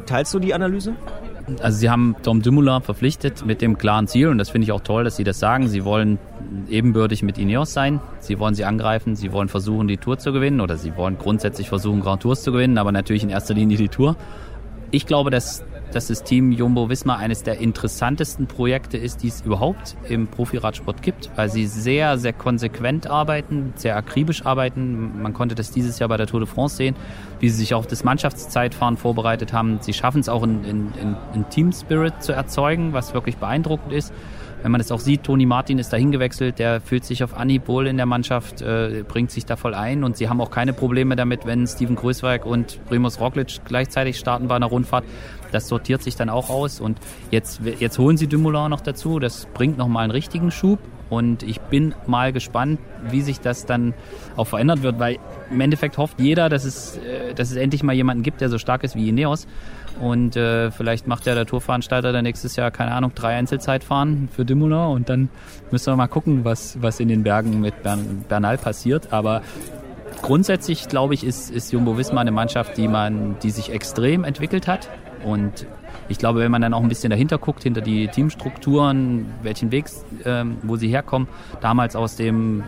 Teilst 0.05 0.35
du 0.35 0.41
die 0.41 0.53
Analyse? 0.53 0.95
Also 1.61 1.79
sie 1.79 1.89
haben 1.89 2.17
Tom 2.23 2.43
Dumoulin 2.43 2.83
verpflichtet 2.83 3.47
mit 3.47 3.63
dem 3.63 3.79
klaren 3.79 4.09
Ziel 4.09 4.29
und 4.29 4.39
das 4.39 4.51
finde 4.51 4.67
ich 4.67 4.73
auch 4.73 4.81
toll, 4.81 5.05
dass 5.05 5.17
sie 5.17 5.25
das 5.25 5.39
sagen. 5.39 5.69
Sie 5.69 5.87
wollen 5.87 6.19
ebenbürtig 6.69 7.23
mit 7.23 7.39
Ineos 7.39 7.73
sein. 7.73 8.01
Sie 8.21 8.39
wollen 8.39 8.55
sie 8.55 8.65
angreifen. 8.65 9.17
Sie 9.17 9.33
wollen 9.33 9.49
versuchen, 9.49 9.89
die 9.89 9.97
Tour 9.97 10.19
zu 10.19 10.33
gewinnen 10.33 10.61
oder 10.61 10.77
sie 10.77 10.97
wollen 10.97 11.17
grundsätzlich 11.19 11.71
versuchen, 11.71 12.01
Grand 12.01 12.23
Tours 12.23 12.43
zu 12.43 12.53
gewinnen, 12.53 12.77
aber 12.77 12.93
natürlich 12.93 13.23
in 13.23 13.31
erster 13.31 13.55
Linie 13.55 13.79
die 13.79 13.89
Tour. 13.89 14.17
Ich 14.95 15.07
glaube, 15.07 15.31
dass, 15.31 15.65
dass 15.91 16.09
das 16.09 16.23
Team 16.23 16.53
Jumbo 16.53 16.91
Visma 16.91 17.17
eines 17.17 17.43
der 17.43 17.57
interessantesten 17.61 18.47
Projekte 18.47 18.99
ist, 18.99 19.23
die 19.23 19.29
es 19.29 19.41
überhaupt 19.41 19.97
im 20.07 20.27
Profiradsport 20.27 21.01
gibt, 21.01 21.31
weil 21.35 21.49
sie 21.49 21.67
sehr, 21.67 22.19
sehr 22.19 22.35
konsequent 22.35 23.07
arbeiten, 23.07 23.73
sehr 23.75 23.97
akribisch 23.97 24.45
arbeiten. 24.45 25.23
Man 25.23 25.33
konnte 25.33 25.55
das 25.55 25.71
dieses 25.71 25.99
Jahr 25.99 26.11
bei 26.11 26.19
der 26.19 26.27
Tour 26.27 26.41
de 26.41 26.47
France 26.47 26.77
sehen, 26.77 26.95
wie 27.41 27.49
sie 27.49 27.57
sich 27.57 27.73
auf 27.73 27.87
das 27.87 28.05
Mannschaftszeitfahren 28.05 28.99
vorbereitet 28.99 29.55
haben. 29.55 29.79
Sie 29.81 29.95
schaffen 29.95 30.21
es 30.21 30.29
auch 30.29 30.43
in, 30.43 30.63
in, 30.65 30.93
in, 31.01 31.17
in 31.35 31.49
Team 31.49 31.73
Spirit 31.73 32.23
zu 32.23 32.33
erzeugen, 32.33 32.93
was 32.93 33.15
wirklich 33.15 33.39
beeindruckend 33.39 33.95
ist. 33.95 34.13
Wenn 34.63 34.71
man 34.71 34.81
es 34.81 34.93
auch 34.93 35.01
sieht, 35.01 35.25
Toni 35.25 35.45
Martin 35.45 35.79
ist 35.79 35.93
dahin 35.93 36.13
gewechselt, 36.13 36.59
der 36.59 36.81
fühlt 36.81 37.05
sich 37.05 37.25
auf 37.25 37.37
Anhieb 37.37 37.67
wohl 37.67 37.87
in 37.89 37.97
der 37.97 38.07
Mannschaft, 38.07 38.63
äh, 38.63 39.05
bringt 39.07 39.31
sich 39.31 39.45
da 39.45 39.57
voll 39.57 39.75
ein 39.75 40.05
und 40.05 40.17
sie 40.17 40.29
haben 40.29 40.41
auch 40.41 40.51
keine 40.51 40.73
Probleme 40.73 41.17
damit, 41.17 41.47
wenn 41.47 41.67
Steven 41.67 41.97
Größweig 41.97 42.47
und 42.47 42.85
Primus 42.87 43.21
Roglic 43.21 43.65
gleichzeitig 43.65 44.19
starten 44.19 44.47
bei 44.49 44.55
einer 44.55 44.67
Rundfahrt. 44.67 45.05
Das 45.51 45.69
sortiert 45.69 46.03
sich 46.03 46.17
dann 46.17 46.31
auch 46.31 46.49
aus 46.49 46.81
und 46.81 46.99
jetzt, 47.31 47.61
jetzt 47.81 47.99
holen 47.99 48.17
sie 48.17 48.29
Dumoulin 48.29 48.71
noch 48.71 48.81
dazu, 48.81 49.19
das 49.19 49.47
bringt 49.53 49.79
nochmal 49.79 50.05
einen 50.05 50.13
richtigen 50.13 50.51
Schub 50.51 50.79
und 51.11 51.43
ich 51.43 51.61
bin 51.61 51.95
mal 52.07 52.33
gespannt, 52.33 52.81
wie 53.11 53.21
sich 53.21 53.39
das 53.41 53.67
dann 53.67 53.93
auch 54.37 54.47
verändert 54.47 54.83
wird, 54.83 54.99
weil 54.99 55.19
im 55.51 55.61
Endeffekt 55.61 55.99
hofft 55.99 56.19
jeder, 56.19 56.49
dass 56.49 56.65
es, 56.65 56.97
äh, 56.97 57.35
dass 57.35 57.51
es 57.51 57.57
endlich 57.57 57.83
mal 57.83 57.93
jemanden 57.93 58.23
gibt, 58.23 58.41
der 58.41 58.49
so 58.49 58.57
stark 58.57 58.83
ist 58.83 58.97
wie 58.97 59.11
Ineos. 59.11 59.47
Und 60.01 60.37
äh, 60.37 60.71
vielleicht 60.71 61.07
macht 61.07 61.27
ja 61.27 61.35
der 61.35 61.47
Tourveranstalter 61.47 62.13
dann 62.13 62.25
nächstes 62.25 62.57
Jahr, 62.57 62.71
keine 62.71 62.93
Ahnung, 62.93 63.13
drei 63.15 63.37
Einzelzeitfahren 63.37 64.29
für 64.35 64.45
Dumoulin 64.45 64.73
und 64.73 65.09
dann 65.09 65.29
müssen 65.71 65.93
wir 65.93 65.97
mal 65.97 66.09
gucken, 66.09 66.45
was, 66.45 66.81
was 66.83 66.99
in 66.99 67.09
den 67.09 67.23
Bergen 67.23 67.61
mit 67.61 67.83
Bern, 67.83 68.25
Bernal 68.29 68.59
passiert. 68.59 69.13
Aber 69.13 69.43
grundsätzlich, 70.23 70.89
glaube 70.89 71.15
ich, 71.15 71.25
ist, 71.25 71.51
ist 71.51 71.73
Jumbo 71.73 71.99
Visma 71.99 72.21
eine 72.21 72.33
Mannschaft, 72.33 72.77
die 72.77 72.89
man, 72.89 73.37
die 73.43 73.51
sich 73.51 73.71
extrem 73.71 74.25
entwickelt 74.25 74.67
hat. 74.67 74.89
Und 75.25 75.67
ich 76.09 76.19
glaube, 76.19 76.41
wenn 76.41 76.51
man 76.51 76.63
dann 76.63 76.75
auch 76.75 76.83
ein 76.83 76.89
bisschen 76.89 77.11
dahinter 77.11 77.39
guckt, 77.39 77.63
hinter 77.63 77.81
die 77.81 78.09
Teamstrukturen, 78.09 79.27
welchen 79.43 79.71
Weg, 79.71 79.87
ähm, 80.25 80.59
wo 80.63 80.77
sie 80.77 80.89
herkommen, 80.89 81.29
damals 81.61 81.97
aus 81.97 82.17
dem 82.17 82.65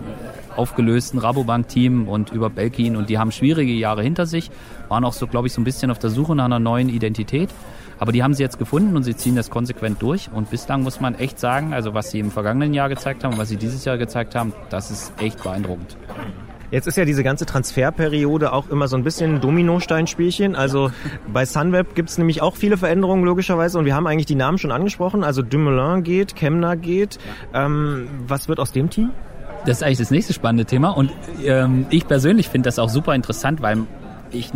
aufgelösten 0.56 1.18
Rabobank-Team 1.18 2.08
und 2.08 2.32
über 2.32 2.50
Belkin 2.50 2.96
und 2.96 3.10
die 3.10 3.18
haben 3.18 3.32
schwierige 3.32 3.72
Jahre 3.72 4.02
hinter 4.02 4.26
sich, 4.26 4.50
waren 4.88 5.04
auch 5.04 5.12
so, 5.12 5.26
glaube 5.26 5.48
ich, 5.48 5.52
so 5.52 5.60
ein 5.60 5.64
bisschen 5.64 5.90
auf 5.90 5.98
der 5.98 6.10
Suche 6.10 6.34
nach 6.34 6.44
einer 6.44 6.60
neuen 6.60 6.88
Identität. 6.88 7.50
Aber 7.98 8.12
die 8.12 8.22
haben 8.22 8.34
sie 8.34 8.42
jetzt 8.42 8.58
gefunden 8.58 8.96
und 8.96 9.04
sie 9.04 9.16
ziehen 9.16 9.36
das 9.36 9.50
konsequent 9.50 10.02
durch. 10.02 10.28
Und 10.32 10.50
bislang 10.50 10.82
muss 10.82 11.00
man 11.00 11.14
echt 11.14 11.38
sagen, 11.38 11.72
also 11.72 11.94
was 11.94 12.10
sie 12.10 12.18
im 12.18 12.30
vergangenen 12.30 12.74
Jahr 12.74 12.88
gezeigt 12.88 13.22
haben 13.22 13.38
was 13.38 13.48
sie 13.48 13.56
dieses 13.56 13.84
Jahr 13.84 13.98
gezeigt 13.98 14.34
haben, 14.34 14.52
das 14.70 14.90
ist 14.90 15.12
echt 15.20 15.42
beeindruckend. 15.42 15.96
Jetzt 16.74 16.88
ist 16.88 16.96
ja 16.96 17.04
diese 17.04 17.22
ganze 17.22 17.46
Transferperiode 17.46 18.52
auch 18.52 18.68
immer 18.68 18.88
so 18.88 18.96
ein 18.96 19.04
bisschen 19.04 19.36
ein 19.36 19.40
Dominosteinspielchen. 19.40 20.56
Also 20.56 20.90
bei 21.32 21.44
Sunweb 21.44 21.94
gibt's 21.94 22.18
nämlich 22.18 22.42
auch 22.42 22.56
viele 22.56 22.76
Veränderungen 22.76 23.22
logischerweise 23.22 23.78
und 23.78 23.84
wir 23.84 23.94
haben 23.94 24.08
eigentlich 24.08 24.26
die 24.26 24.34
Namen 24.34 24.58
schon 24.58 24.72
angesprochen. 24.72 25.22
Also 25.22 25.40
Dumoulin 25.40 26.02
geht, 26.02 26.34
Kemner 26.34 26.74
geht. 26.74 27.20
Ähm, 27.54 28.08
was 28.26 28.48
wird 28.48 28.58
aus 28.58 28.72
dem 28.72 28.90
Team? 28.90 29.10
Das 29.66 29.76
ist 29.76 29.82
eigentlich 29.84 29.98
das 29.98 30.10
nächste 30.10 30.32
spannende 30.32 30.64
Thema 30.64 30.88
und 30.88 31.12
ähm, 31.44 31.86
ich 31.90 32.08
persönlich 32.08 32.48
finde 32.48 32.66
das 32.66 32.80
auch 32.80 32.88
super 32.88 33.14
interessant, 33.14 33.62
weil 33.62 33.84
ich 34.34 34.52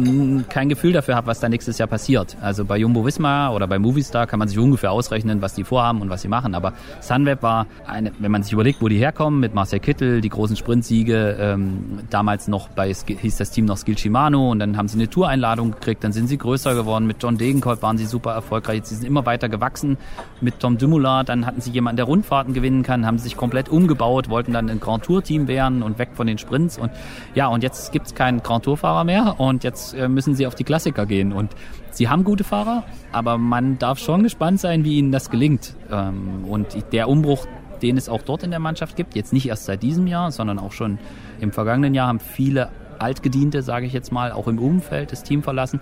kein 0.48 0.68
Gefühl 0.68 0.92
dafür 0.92 1.16
habe, 1.16 1.26
was 1.26 1.40
da 1.40 1.48
nächstes 1.48 1.78
Jahr 1.78 1.88
passiert. 1.88 2.36
Also 2.40 2.64
bei 2.64 2.76
Jumbo 2.76 3.04
Visma 3.04 3.50
oder 3.50 3.66
bei 3.66 3.78
Movistar 3.78 4.26
kann 4.26 4.38
man 4.38 4.48
sich 4.48 4.58
ungefähr 4.58 4.92
ausrechnen, 4.92 5.42
was 5.42 5.54
die 5.54 5.64
vorhaben 5.64 6.00
und 6.00 6.10
was 6.10 6.22
sie 6.22 6.28
machen. 6.28 6.54
Aber 6.54 6.72
Sunweb 7.00 7.42
war 7.42 7.66
eine, 7.86 8.12
wenn 8.18 8.30
man 8.30 8.42
sich 8.42 8.52
überlegt, 8.52 8.82
wo 8.82 8.88
die 8.88 8.98
herkommen, 8.98 9.40
mit 9.40 9.54
Marcel 9.54 9.80
Kittel, 9.80 10.20
die 10.20 10.28
großen 10.28 10.56
Sprintsiege, 10.56 11.36
ähm, 11.40 12.00
damals 12.10 12.48
noch 12.48 12.68
bei 12.68 12.92
hieß 12.92 13.36
das 13.36 13.50
Team 13.50 13.64
noch 13.64 13.76
Skill 13.76 13.98
Shimano 13.98 14.50
und 14.50 14.58
dann 14.58 14.76
haben 14.76 14.88
sie 14.88 14.98
eine 14.98 15.08
Toureinladung 15.08 15.72
gekriegt, 15.72 16.04
dann 16.04 16.12
sind 16.12 16.28
sie 16.28 16.38
größer 16.38 16.74
geworden. 16.74 17.06
Mit 17.06 17.22
John 17.22 17.38
Degenkolb 17.38 17.82
waren 17.82 17.98
sie 17.98 18.06
super 18.06 18.32
erfolgreich. 18.32 18.82
Sie 18.84 18.94
sind 18.94 19.06
immer 19.06 19.26
weiter 19.26 19.48
gewachsen. 19.48 19.96
Mit 20.40 20.60
Tom 20.60 20.78
Dumoulin, 20.78 21.24
dann 21.26 21.46
hatten 21.46 21.60
sie 21.60 21.70
jemanden, 21.70 21.96
der 21.96 22.06
Rundfahrten 22.06 22.54
gewinnen 22.54 22.82
kann, 22.82 23.06
haben 23.06 23.18
sich 23.18 23.36
komplett 23.36 23.68
umgebaut, 23.68 24.28
wollten 24.28 24.52
dann 24.52 24.68
ein 24.68 24.80
Grand 24.80 25.04
Tour 25.04 25.22
Team 25.22 25.48
werden 25.48 25.82
und 25.82 25.98
weg 25.98 26.10
von 26.14 26.26
den 26.26 26.38
Sprints 26.38 26.78
und 26.78 26.90
ja, 27.34 27.48
und 27.48 27.62
jetzt 27.62 27.92
gibt's 27.92 28.14
keinen 28.14 28.42
Grand 28.42 28.64
Tour 28.64 28.76
Fahrer 28.76 29.04
mehr 29.04 29.36
und 29.38 29.64
jetzt 29.68 29.94
äh, 29.94 30.08
müssen 30.08 30.34
sie 30.34 30.46
auf 30.46 30.54
die 30.54 30.64
Klassiker 30.64 31.06
gehen. 31.06 31.32
Und 31.32 31.52
sie 31.90 32.08
haben 32.08 32.24
gute 32.24 32.44
Fahrer, 32.44 32.84
aber 33.12 33.38
man 33.38 33.78
darf 33.78 33.98
schon 33.98 34.22
gespannt 34.22 34.60
sein, 34.60 34.84
wie 34.84 34.98
ihnen 34.98 35.12
das 35.12 35.30
gelingt. 35.30 35.74
Ähm, 35.90 36.44
und 36.48 36.92
der 36.92 37.08
Umbruch, 37.08 37.46
den 37.82 37.96
es 37.96 38.08
auch 38.08 38.22
dort 38.22 38.42
in 38.42 38.50
der 38.50 38.60
Mannschaft 38.60 38.96
gibt, 38.96 39.14
jetzt 39.14 39.32
nicht 39.32 39.48
erst 39.48 39.66
seit 39.66 39.82
diesem 39.82 40.06
Jahr, 40.06 40.32
sondern 40.32 40.58
auch 40.58 40.72
schon 40.72 40.98
im 41.40 41.52
vergangenen 41.52 41.94
Jahr, 41.94 42.08
haben 42.08 42.20
viele 42.20 42.70
Altgediente, 42.98 43.62
sage 43.62 43.86
ich 43.86 43.92
jetzt 43.92 44.10
mal, 44.10 44.32
auch 44.32 44.48
im 44.48 44.58
Umfeld 44.58 45.12
das 45.12 45.22
Team 45.22 45.42
verlassen. 45.42 45.80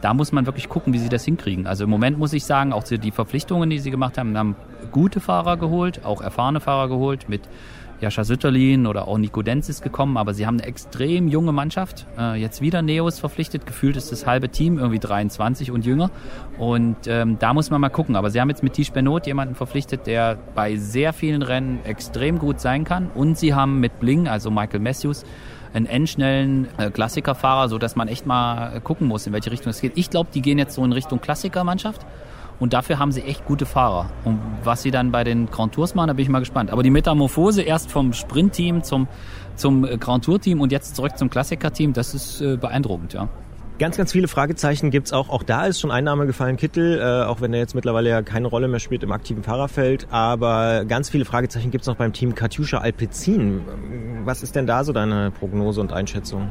Da 0.00 0.14
muss 0.14 0.32
man 0.32 0.46
wirklich 0.46 0.68
gucken, 0.68 0.92
wie 0.92 0.98
sie 0.98 1.08
das 1.08 1.24
hinkriegen. 1.24 1.66
Also 1.66 1.84
im 1.84 1.90
Moment 1.90 2.18
muss 2.18 2.32
ich 2.32 2.44
sagen, 2.44 2.72
auch 2.72 2.84
die 2.84 3.10
Verpflichtungen, 3.10 3.68
die 3.70 3.78
sie 3.78 3.90
gemacht 3.90 4.18
haben, 4.18 4.36
haben 4.36 4.54
gute 4.92 5.20
Fahrer 5.20 5.56
geholt, 5.56 6.04
auch 6.04 6.20
erfahrene 6.20 6.60
Fahrer 6.60 6.88
geholt 6.88 7.28
mit 7.28 7.42
Jascha 8.00 8.22
Sütterlin 8.22 8.86
oder 8.86 9.08
auch 9.08 9.18
Nico 9.18 9.42
Denz 9.42 9.68
ist 9.68 9.82
gekommen, 9.82 10.16
aber 10.16 10.32
sie 10.32 10.46
haben 10.46 10.58
eine 10.58 10.66
extrem 10.68 11.26
junge 11.26 11.52
Mannschaft. 11.52 12.06
Äh, 12.16 12.40
jetzt 12.40 12.60
wieder 12.60 12.80
Neos 12.80 13.18
verpflichtet, 13.18 13.66
gefühlt 13.66 13.96
ist 13.96 14.12
das 14.12 14.24
halbe 14.24 14.48
Team 14.50 14.78
irgendwie 14.78 15.00
23 15.00 15.72
und 15.72 15.84
jünger. 15.84 16.10
Und 16.58 16.96
ähm, 17.06 17.38
da 17.40 17.52
muss 17.54 17.70
man 17.70 17.80
mal 17.80 17.88
gucken. 17.88 18.14
Aber 18.14 18.30
sie 18.30 18.40
haben 18.40 18.50
jetzt 18.50 18.62
mit 18.62 18.74
Tisch 18.74 18.92
Benot 18.92 19.26
jemanden 19.26 19.56
verpflichtet, 19.56 20.06
der 20.06 20.38
bei 20.54 20.76
sehr 20.76 21.12
vielen 21.12 21.42
Rennen 21.42 21.80
extrem 21.84 22.38
gut 22.38 22.60
sein 22.60 22.84
kann. 22.84 23.10
Und 23.14 23.36
sie 23.36 23.54
haben 23.54 23.80
mit 23.80 23.98
Bling, 23.98 24.28
also 24.28 24.50
Michael 24.50 24.80
Matthews, 24.80 25.24
einen 25.74 25.86
endschnellen 25.86 26.68
äh, 26.78 26.90
Klassikerfahrer, 26.90 27.68
so 27.68 27.78
dass 27.78 27.96
man 27.96 28.08
echt 28.08 28.26
mal 28.26 28.76
äh, 28.76 28.80
gucken 28.80 29.08
muss, 29.08 29.26
in 29.26 29.32
welche 29.32 29.50
Richtung 29.50 29.70
es 29.70 29.80
geht. 29.80 29.92
Ich 29.96 30.08
glaube, 30.08 30.30
die 30.32 30.40
gehen 30.40 30.58
jetzt 30.58 30.74
so 30.74 30.84
in 30.84 30.92
Richtung 30.92 31.20
Klassikermannschaft. 31.20 32.06
Und 32.60 32.72
dafür 32.72 32.98
haben 32.98 33.12
sie 33.12 33.22
echt 33.22 33.44
gute 33.44 33.66
Fahrer. 33.66 34.10
Und 34.24 34.40
was 34.64 34.82
sie 34.82 34.90
dann 34.90 35.12
bei 35.12 35.24
den 35.24 35.46
Grand 35.46 35.74
Tours 35.74 35.94
machen, 35.94 36.08
da 36.08 36.12
bin 36.14 36.24
ich 36.24 36.28
mal 36.28 36.40
gespannt. 36.40 36.70
Aber 36.70 36.82
die 36.82 36.90
Metamorphose 36.90 37.62
erst 37.62 37.90
vom 37.90 38.12
Sprintteam 38.12 38.82
zum, 38.82 39.06
zum 39.54 39.84
äh, 39.84 39.96
Grand 39.96 40.24
Tour 40.24 40.40
Team 40.40 40.60
und 40.60 40.72
jetzt 40.72 40.96
zurück 40.96 41.16
zum 41.16 41.30
Klassiker-Team, 41.30 41.92
das 41.92 42.14
ist 42.14 42.40
äh, 42.40 42.56
beeindruckend, 42.56 43.12
ja. 43.12 43.28
Ganz, 43.78 43.96
ganz 43.96 44.10
viele 44.10 44.26
Fragezeichen 44.26 44.90
gibt's 44.90 45.12
auch. 45.12 45.28
Auch 45.28 45.44
da 45.44 45.66
ist 45.66 45.78
schon 45.78 45.92
ein 45.92 46.02
Name 46.02 46.26
gefallen, 46.26 46.56
Kittel, 46.56 46.98
äh, 46.98 47.26
auch 47.26 47.40
wenn 47.40 47.54
er 47.54 47.60
jetzt 47.60 47.76
mittlerweile 47.76 48.10
ja 48.10 48.22
keine 48.22 48.48
Rolle 48.48 48.66
mehr 48.66 48.80
spielt 48.80 49.04
im 49.04 49.12
aktiven 49.12 49.44
Fahrerfeld. 49.44 50.08
Aber 50.10 50.84
ganz 50.84 51.10
viele 51.10 51.24
Fragezeichen 51.24 51.70
gibt's 51.70 51.86
noch 51.86 51.94
beim 51.94 52.12
Team 52.12 52.34
Katjuscha 52.34 52.78
Alpecin. 52.78 53.60
Was 54.24 54.42
ist 54.42 54.56
denn 54.56 54.66
da 54.66 54.82
so 54.82 54.92
deine 54.92 55.30
Prognose 55.30 55.80
und 55.80 55.92
Einschätzung? 55.92 56.50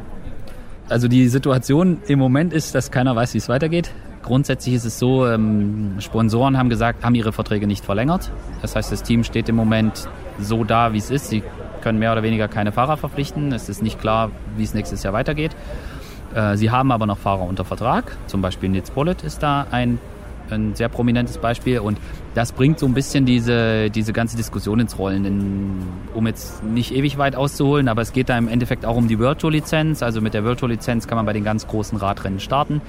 Also 0.87 1.09
die 1.09 1.27
Situation 1.27 1.99
im 2.07 2.17
Moment 2.17 2.53
ist, 2.53 2.73
dass 2.75 2.91
keiner 2.91 3.13
weiß, 3.13 3.33
wie 3.33 3.39
es 3.39 3.49
weitergeht. 3.49 3.91
Grundsätzlich 4.27 4.75
ist 4.75 4.83
es 4.83 4.99
so, 4.99 5.25
ähm, 5.25 5.95
Sponsoren 5.99 6.57
haben 6.57 6.67
gesagt, 6.67 7.05
haben 7.05 7.15
ihre 7.15 7.31
Verträge 7.31 7.65
nicht 7.65 7.85
verlängert. 7.85 8.29
Das 8.61 8.75
heißt, 8.75 8.91
das 8.91 9.01
Team 9.01 9.23
steht 9.23 9.47
im 9.47 9.55
Moment 9.55 10.09
so 10.37 10.65
da, 10.65 10.91
wie 10.91 10.97
es 10.97 11.09
ist. 11.09 11.29
Sie 11.29 11.43
können 11.79 11.97
mehr 11.97 12.11
oder 12.11 12.23
weniger 12.23 12.49
keine 12.49 12.73
Fahrer 12.73 12.97
verpflichten. 12.97 13.53
Es 13.53 13.69
ist 13.69 13.81
nicht 13.81 14.01
klar, 14.01 14.31
wie 14.57 14.63
es 14.63 14.73
nächstes 14.73 15.01
Jahr 15.01 15.13
weitergeht. 15.13 15.55
Äh, 16.35 16.57
Sie 16.57 16.69
haben 16.69 16.91
aber 16.91 17.05
noch 17.05 17.17
Fahrer 17.17 17.43
unter 17.43 17.63
Vertrag. 17.63 18.17
Zum 18.27 18.41
Beispiel 18.41 18.67
Nitz 18.67 18.91
Bullet 18.91 19.15
ist 19.23 19.43
da 19.43 19.65
ein, 19.71 19.97
ein 20.49 20.75
sehr 20.75 20.89
prominentes 20.89 21.37
Beispiel. 21.37 21.79
Und 21.79 21.97
das 22.37 22.51
bringt 22.51 22.77
so 22.77 22.85
ein 22.85 22.93
bisschen 22.93 23.25
diese, 23.25 23.89
diese 23.89 24.13
ganze 24.13 24.37
Diskussion 24.37 24.79
ins 24.79 24.99
Rollen. 24.99 25.25
In, 25.25 25.81
um 26.13 26.27
jetzt 26.27 26.63
nicht 26.63 26.93
ewig 26.93 27.17
weit 27.17 27.35
auszuholen, 27.35 27.87
aber 27.87 28.03
es 28.03 28.13
geht 28.13 28.29
da 28.29 28.37
im 28.37 28.47
Endeffekt 28.47 28.85
auch 28.85 28.95
um 28.95 29.07
die 29.07 29.17
Tour 29.17 29.51
Lizenz. 29.51 30.03
Also 30.03 30.21
mit 30.21 30.35
der 30.35 30.43
Tour 30.55 30.69
Lizenz 30.69 31.07
kann 31.07 31.15
man 31.15 31.25
bei 31.25 31.33
den 31.33 31.43
ganz 31.43 31.65
großen 31.65 31.97
Radrennen 31.97 32.39
starten. 32.39 32.79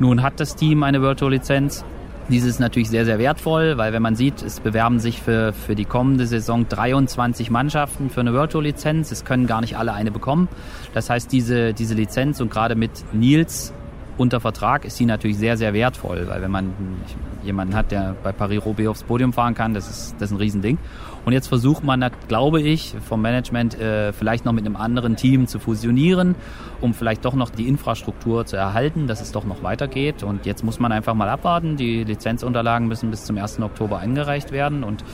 Nun 0.00 0.24
hat 0.24 0.40
das 0.40 0.56
Team 0.56 0.82
eine 0.82 1.14
Tour 1.14 1.30
Lizenz. 1.30 1.84
Dies 2.28 2.44
ist 2.44 2.58
natürlich 2.58 2.90
sehr, 2.90 3.04
sehr 3.04 3.20
wertvoll, 3.20 3.78
weil 3.78 3.92
wenn 3.92 4.02
man 4.02 4.16
sieht, 4.16 4.42
es 4.42 4.58
bewerben 4.58 4.98
sich 4.98 5.22
für, 5.22 5.52
für 5.52 5.76
die 5.76 5.84
kommende 5.84 6.26
Saison 6.26 6.68
23 6.68 7.50
Mannschaften 7.50 8.10
für 8.10 8.22
eine 8.22 8.48
Tour 8.48 8.64
Lizenz. 8.64 9.12
Es 9.12 9.24
können 9.24 9.46
gar 9.46 9.60
nicht 9.60 9.78
alle 9.78 9.92
eine 9.92 10.10
bekommen. 10.10 10.48
Das 10.92 11.08
heißt, 11.08 11.30
diese, 11.30 11.72
diese 11.72 11.94
Lizenz 11.94 12.40
und 12.40 12.50
gerade 12.50 12.74
mit 12.74 12.90
Nils 13.12 13.72
unter 14.16 14.40
Vertrag 14.40 14.84
ist 14.84 14.96
sie 14.96 15.06
natürlich 15.06 15.38
sehr, 15.38 15.56
sehr 15.56 15.72
wertvoll, 15.72 16.26
weil 16.26 16.42
wenn 16.42 16.50
man 16.50 16.72
jemanden 17.48 17.74
hat, 17.74 17.90
der 17.90 18.14
bei 18.22 18.30
Paris-Roubaix 18.30 18.88
aufs 18.88 19.02
Podium 19.02 19.32
fahren 19.32 19.54
kann, 19.54 19.74
das 19.74 19.90
ist, 19.90 20.14
das 20.20 20.30
ist 20.30 20.36
ein 20.36 20.38
Riesending. 20.38 20.78
Und 21.24 21.32
jetzt 21.32 21.48
versucht 21.48 21.84
man, 21.84 22.08
glaube 22.28 22.62
ich, 22.62 22.94
vom 23.06 23.20
Management 23.20 23.78
äh, 23.78 24.12
vielleicht 24.12 24.44
noch 24.44 24.52
mit 24.52 24.64
einem 24.64 24.76
anderen 24.76 25.16
Team 25.16 25.46
zu 25.46 25.58
fusionieren, 25.58 26.36
um 26.80 26.94
vielleicht 26.94 27.24
doch 27.24 27.34
noch 27.34 27.50
die 27.50 27.68
Infrastruktur 27.68 28.46
zu 28.46 28.56
erhalten, 28.56 29.08
dass 29.08 29.20
es 29.20 29.32
doch 29.32 29.44
noch 29.44 29.62
weitergeht. 29.62 30.22
Und 30.22 30.46
jetzt 30.46 30.64
muss 30.64 30.78
man 30.78 30.92
einfach 30.92 31.14
mal 31.14 31.28
abwarten. 31.28 31.76
Die 31.76 32.04
Lizenzunterlagen 32.04 32.88
müssen 32.88 33.10
bis 33.10 33.24
zum 33.24 33.36
1. 33.36 33.60
Oktober 33.60 33.98
eingereicht 33.98 34.52
werden 34.52 34.84
und 34.84 35.04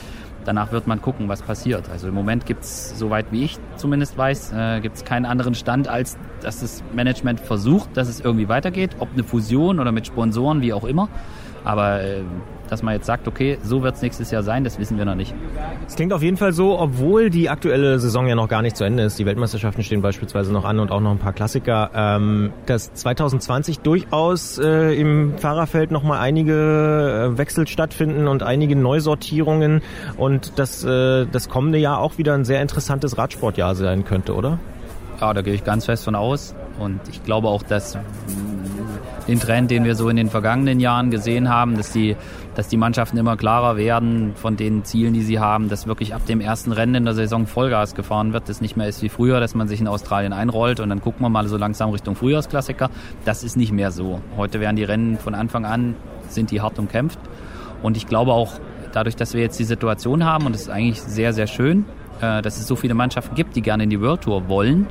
danach 0.45 0.71
wird 0.71 0.87
man 0.87 1.01
gucken, 1.01 1.27
was 1.27 1.41
passiert. 1.41 1.89
Also 1.89 2.07
im 2.07 2.13
Moment 2.13 2.45
gibt 2.45 2.63
es, 2.63 2.97
soweit 2.97 3.31
wie 3.31 3.43
ich 3.43 3.57
zumindest 3.75 4.17
weiß, 4.17 4.53
äh, 4.53 4.79
gibt 4.81 4.95
es 4.95 5.03
keinen 5.03 5.25
anderen 5.25 5.55
Stand, 5.55 5.87
als 5.87 6.17
dass 6.41 6.61
das 6.61 6.83
Management 6.93 7.39
versucht, 7.39 7.97
dass 7.97 8.07
es 8.07 8.21
irgendwie 8.21 8.47
weitergeht, 8.47 8.91
ob 8.99 9.09
eine 9.13 9.23
Fusion 9.23 9.79
oder 9.79 9.91
mit 9.91 10.07
Sponsoren, 10.07 10.61
wie 10.61 10.73
auch 10.73 10.85
immer. 10.85 11.09
Aber 11.65 12.01
äh, 12.01 12.21
dass 12.69 12.83
man 12.83 12.93
jetzt 12.93 13.05
sagt, 13.05 13.27
okay, 13.27 13.57
so 13.63 13.83
wird 13.83 13.95
es 13.95 14.01
nächstes 14.01 14.31
Jahr 14.31 14.43
sein, 14.43 14.63
das 14.63 14.79
wissen 14.79 14.97
wir 14.97 15.05
noch 15.05 15.15
nicht. 15.15 15.33
Es 15.87 15.95
klingt 15.95 16.13
auf 16.13 16.21
jeden 16.21 16.37
Fall 16.37 16.53
so, 16.53 16.79
obwohl 16.79 17.29
die 17.29 17.49
aktuelle 17.49 17.99
Saison 17.99 18.27
ja 18.27 18.35
noch 18.35 18.47
gar 18.47 18.61
nicht 18.61 18.77
zu 18.77 18.83
Ende 18.83 19.03
ist. 19.03 19.19
Die 19.19 19.25
Weltmeisterschaften 19.25 19.83
stehen 19.83 20.01
beispielsweise 20.01 20.51
noch 20.51 20.65
an 20.65 20.79
und 20.79 20.91
auch 20.91 20.99
noch 20.99 21.11
ein 21.11 21.19
paar 21.19 21.33
Klassiker. 21.33 21.91
Ähm, 21.93 22.53
dass 22.65 22.93
2020 22.93 23.79
durchaus 23.79 24.57
äh, 24.57 24.93
im 24.99 25.37
Fahrerfeld 25.37 25.91
noch 25.91 26.03
mal 26.03 26.19
einige 26.19 27.33
äh, 27.33 27.37
Wechsel 27.37 27.67
stattfinden 27.67 28.27
und 28.27 28.43
einige 28.43 28.75
Neusortierungen 28.75 29.81
und 30.17 30.57
dass 30.59 30.83
äh, 30.83 31.25
das 31.31 31.49
kommende 31.49 31.77
Jahr 31.77 31.99
auch 31.99 32.17
wieder 32.17 32.33
ein 32.33 32.45
sehr 32.45 32.61
interessantes 32.61 33.17
Radsportjahr 33.17 33.75
sein 33.75 34.05
könnte, 34.05 34.35
oder? 34.35 34.59
Ja, 35.19 35.33
da 35.33 35.41
gehe 35.41 35.53
ich 35.53 35.63
ganz 35.63 35.85
fest 35.85 36.03
von 36.03 36.15
aus. 36.15 36.55
Und 36.79 36.99
ich 37.09 37.23
glaube 37.23 37.47
auch, 37.47 37.63
dass 37.63 37.97
den 39.27 39.39
Trend, 39.39 39.71
den 39.71 39.83
wir 39.83 39.95
so 39.95 40.09
in 40.09 40.15
den 40.15 40.29
vergangenen 40.29 40.79
Jahren 40.79 41.09
gesehen 41.09 41.49
haben, 41.49 41.77
dass 41.77 41.91
die, 41.91 42.15
dass 42.55 42.67
die 42.67 42.77
Mannschaften 42.77 43.17
immer 43.17 43.37
klarer 43.37 43.77
werden 43.77 44.33
von 44.35 44.55
den 44.55 44.83
Zielen, 44.83 45.13
die 45.13 45.21
sie 45.21 45.39
haben, 45.39 45.69
dass 45.69 45.87
wirklich 45.87 46.13
ab 46.13 46.25
dem 46.25 46.41
ersten 46.41 46.71
Rennen 46.71 46.95
in 46.95 47.05
der 47.05 47.13
Saison 47.13 47.47
Vollgas 47.47 47.95
gefahren 47.95 48.33
wird, 48.33 48.49
das 48.49 48.61
nicht 48.61 48.77
mehr 48.77 48.87
ist 48.87 49.01
wie 49.01 49.09
früher, 49.09 49.39
dass 49.39 49.55
man 49.55 49.67
sich 49.67 49.81
in 49.81 49.87
Australien 49.87 50.33
einrollt 50.33 50.79
und 50.79 50.89
dann 50.89 51.01
gucken 51.01 51.21
wir 51.23 51.29
mal 51.29 51.47
so 51.47 51.57
langsam 51.57 51.89
Richtung 51.89 52.15
Frühjahrsklassiker. 52.15 52.89
Das 53.25 53.43
ist 53.43 53.57
nicht 53.57 53.71
mehr 53.71 53.91
so. 53.91 54.21
Heute 54.37 54.59
werden 54.59 54.75
die 54.75 54.83
Rennen 54.83 55.17
von 55.17 55.35
Anfang 55.35 55.65
an, 55.65 55.95
sind 56.29 56.51
die 56.51 56.61
hart 56.61 56.79
umkämpft. 56.79 57.19
Und 57.81 57.97
ich 57.97 58.07
glaube 58.07 58.31
auch, 58.31 58.53
dadurch, 58.93 59.15
dass 59.15 59.33
wir 59.33 59.41
jetzt 59.41 59.59
die 59.59 59.63
Situation 59.63 60.23
haben, 60.23 60.45
und 60.45 60.53
das 60.53 60.63
ist 60.63 60.69
eigentlich 60.69 61.01
sehr, 61.01 61.33
sehr 61.33 61.47
schön, 61.47 61.85
äh, 62.21 62.41
dass 62.41 62.57
es 62.57 62.67
so 62.67 62.75
viele 62.75 62.93
Mannschaften 62.93 63.35
gibt, 63.35 63.55
die 63.55 63.61
gerne 63.61 63.83
in 63.83 63.89
die 63.89 64.01
World 64.01 64.21
Tour 64.21 64.47
wollen, 64.47 64.87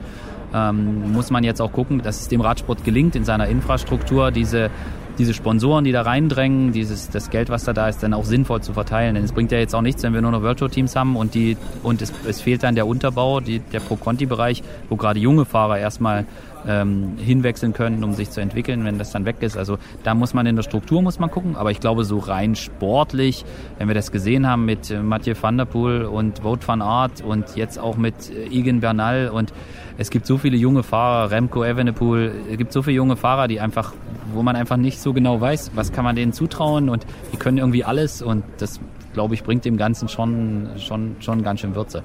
ähm, 0.54 1.12
muss 1.12 1.30
man 1.30 1.44
jetzt 1.44 1.60
auch 1.60 1.72
gucken, 1.72 2.02
dass 2.02 2.20
es 2.20 2.28
dem 2.28 2.40
Radsport 2.40 2.84
gelingt, 2.84 3.16
in 3.16 3.24
seiner 3.24 3.48
Infrastruktur 3.48 4.30
diese, 4.30 4.70
diese 5.18 5.34
Sponsoren, 5.34 5.84
die 5.84 5.92
da 5.92 6.02
reindrängen, 6.02 6.72
dieses, 6.72 7.10
das 7.10 7.30
Geld, 7.30 7.48
was 7.50 7.64
da 7.64 7.72
da 7.72 7.88
ist, 7.88 8.02
dann 8.02 8.14
auch 8.14 8.24
sinnvoll 8.24 8.62
zu 8.62 8.72
verteilen. 8.72 9.16
Denn 9.16 9.24
es 9.24 9.32
bringt 9.32 9.52
ja 9.52 9.58
jetzt 9.58 9.74
auch 9.74 9.82
nichts, 9.82 10.02
wenn 10.02 10.14
wir 10.14 10.22
nur 10.22 10.30
noch 10.30 10.42
Virtual 10.42 10.70
Teams 10.70 10.94
haben 10.96 11.16
und, 11.16 11.34
die, 11.34 11.56
und 11.82 12.00
es, 12.02 12.12
es 12.26 12.40
fehlt 12.40 12.62
dann 12.62 12.74
der 12.74 12.86
Unterbau, 12.86 13.40
die, 13.40 13.58
der 13.58 13.80
Pro-Conti-Bereich, 13.80 14.62
wo 14.88 14.96
gerade 14.96 15.18
junge 15.18 15.44
Fahrer 15.44 15.78
erstmal 15.78 16.24
ähm, 16.66 17.16
hinwechseln 17.18 17.72
können, 17.72 18.04
um 18.04 18.14
sich 18.14 18.30
zu 18.30 18.40
entwickeln, 18.40 18.84
wenn 18.84 18.98
das 18.98 19.12
dann 19.12 19.24
weg 19.24 19.36
ist. 19.40 19.56
Also 19.56 19.78
da 20.02 20.14
muss 20.14 20.34
man 20.34 20.46
in 20.46 20.56
der 20.56 20.62
Struktur 20.62 21.02
muss 21.02 21.18
man 21.18 21.30
gucken, 21.30 21.56
aber 21.56 21.70
ich 21.70 21.80
glaube 21.80 22.04
so 22.04 22.18
rein 22.18 22.54
sportlich, 22.54 23.44
wenn 23.78 23.88
wir 23.88 23.94
das 23.94 24.12
gesehen 24.12 24.46
haben 24.46 24.64
mit 24.64 24.90
äh, 24.90 25.00
Mathieu 25.00 25.34
van 25.40 25.58
der 25.58 25.64
Poel 25.64 26.04
und 26.04 26.44
Wout 26.44 26.60
van 26.66 26.82
Aert 26.82 27.22
und 27.22 27.56
jetzt 27.56 27.78
auch 27.78 27.96
mit 27.96 28.30
äh, 28.30 28.46
Egan 28.46 28.80
Bernal 28.80 29.28
und 29.28 29.52
es 29.96 30.10
gibt 30.10 30.26
so 30.26 30.38
viele 30.38 30.56
junge 30.56 30.82
Fahrer, 30.82 31.30
Remco 31.30 31.64
Evenepoel, 31.64 32.32
es 32.50 32.58
gibt 32.58 32.72
so 32.72 32.82
viele 32.82 32.96
junge 32.96 33.16
Fahrer, 33.16 33.46
die 33.46 33.60
einfach, 33.60 33.92
wo 34.32 34.42
man 34.42 34.56
einfach 34.56 34.76
nicht 34.76 35.00
so 35.00 35.12
genau 35.12 35.40
weiß, 35.40 35.72
was 35.74 35.92
kann 35.92 36.04
man 36.04 36.16
denen 36.16 36.32
zutrauen 36.32 36.88
und 36.88 37.06
die 37.32 37.36
können 37.36 37.58
irgendwie 37.58 37.84
alles 37.84 38.20
und 38.20 38.42
das, 38.58 38.80
glaube 39.12 39.34
ich, 39.34 39.44
bringt 39.44 39.64
dem 39.64 39.76
Ganzen 39.76 40.08
schon, 40.08 40.68
schon, 40.78 41.16
schon 41.20 41.42
ganz 41.42 41.60
schön 41.60 41.76
Würze. 41.76 42.02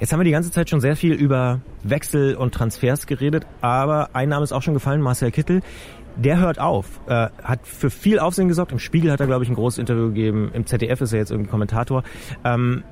Jetzt 0.00 0.12
haben 0.12 0.20
wir 0.20 0.24
die 0.24 0.30
ganze 0.30 0.52
Zeit 0.52 0.70
schon 0.70 0.80
sehr 0.80 0.94
viel 0.94 1.12
über 1.12 1.60
Wechsel 1.82 2.36
und 2.36 2.54
Transfers 2.54 3.06
geredet, 3.06 3.46
aber 3.60 4.10
ein 4.12 4.28
Name 4.28 4.44
ist 4.44 4.52
auch 4.52 4.62
schon 4.62 4.74
gefallen, 4.74 5.00
Marcel 5.00 5.32
Kittel. 5.32 5.60
Der 6.16 6.38
hört 6.38 6.60
auf, 6.60 7.00
äh, 7.06 7.28
hat 7.42 7.66
für 7.66 7.90
viel 7.90 8.18
Aufsehen 8.18 8.48
gesorgt. 8.48 8.72
Im 8.72 8.78
Spiegel 8.78 9.10
hat 9.10 9.20
er, 9.20 9.26
glaube 9.26 9.44
ich, 9.44 9.50
ein 9.50 9.54
großes 9.54 9.78
Interview 9.78 10.08
gegeben. 10.08 10.50
Im 10.52 10.66
ZDF 10.66 11.00
ist 11.00 11.12
er 11.12 11.18
jetzt 11.18 11.30
irgendwie 11.30 11.50
Kommentator. 11.50 12.04
Ähm, 12.44 12.84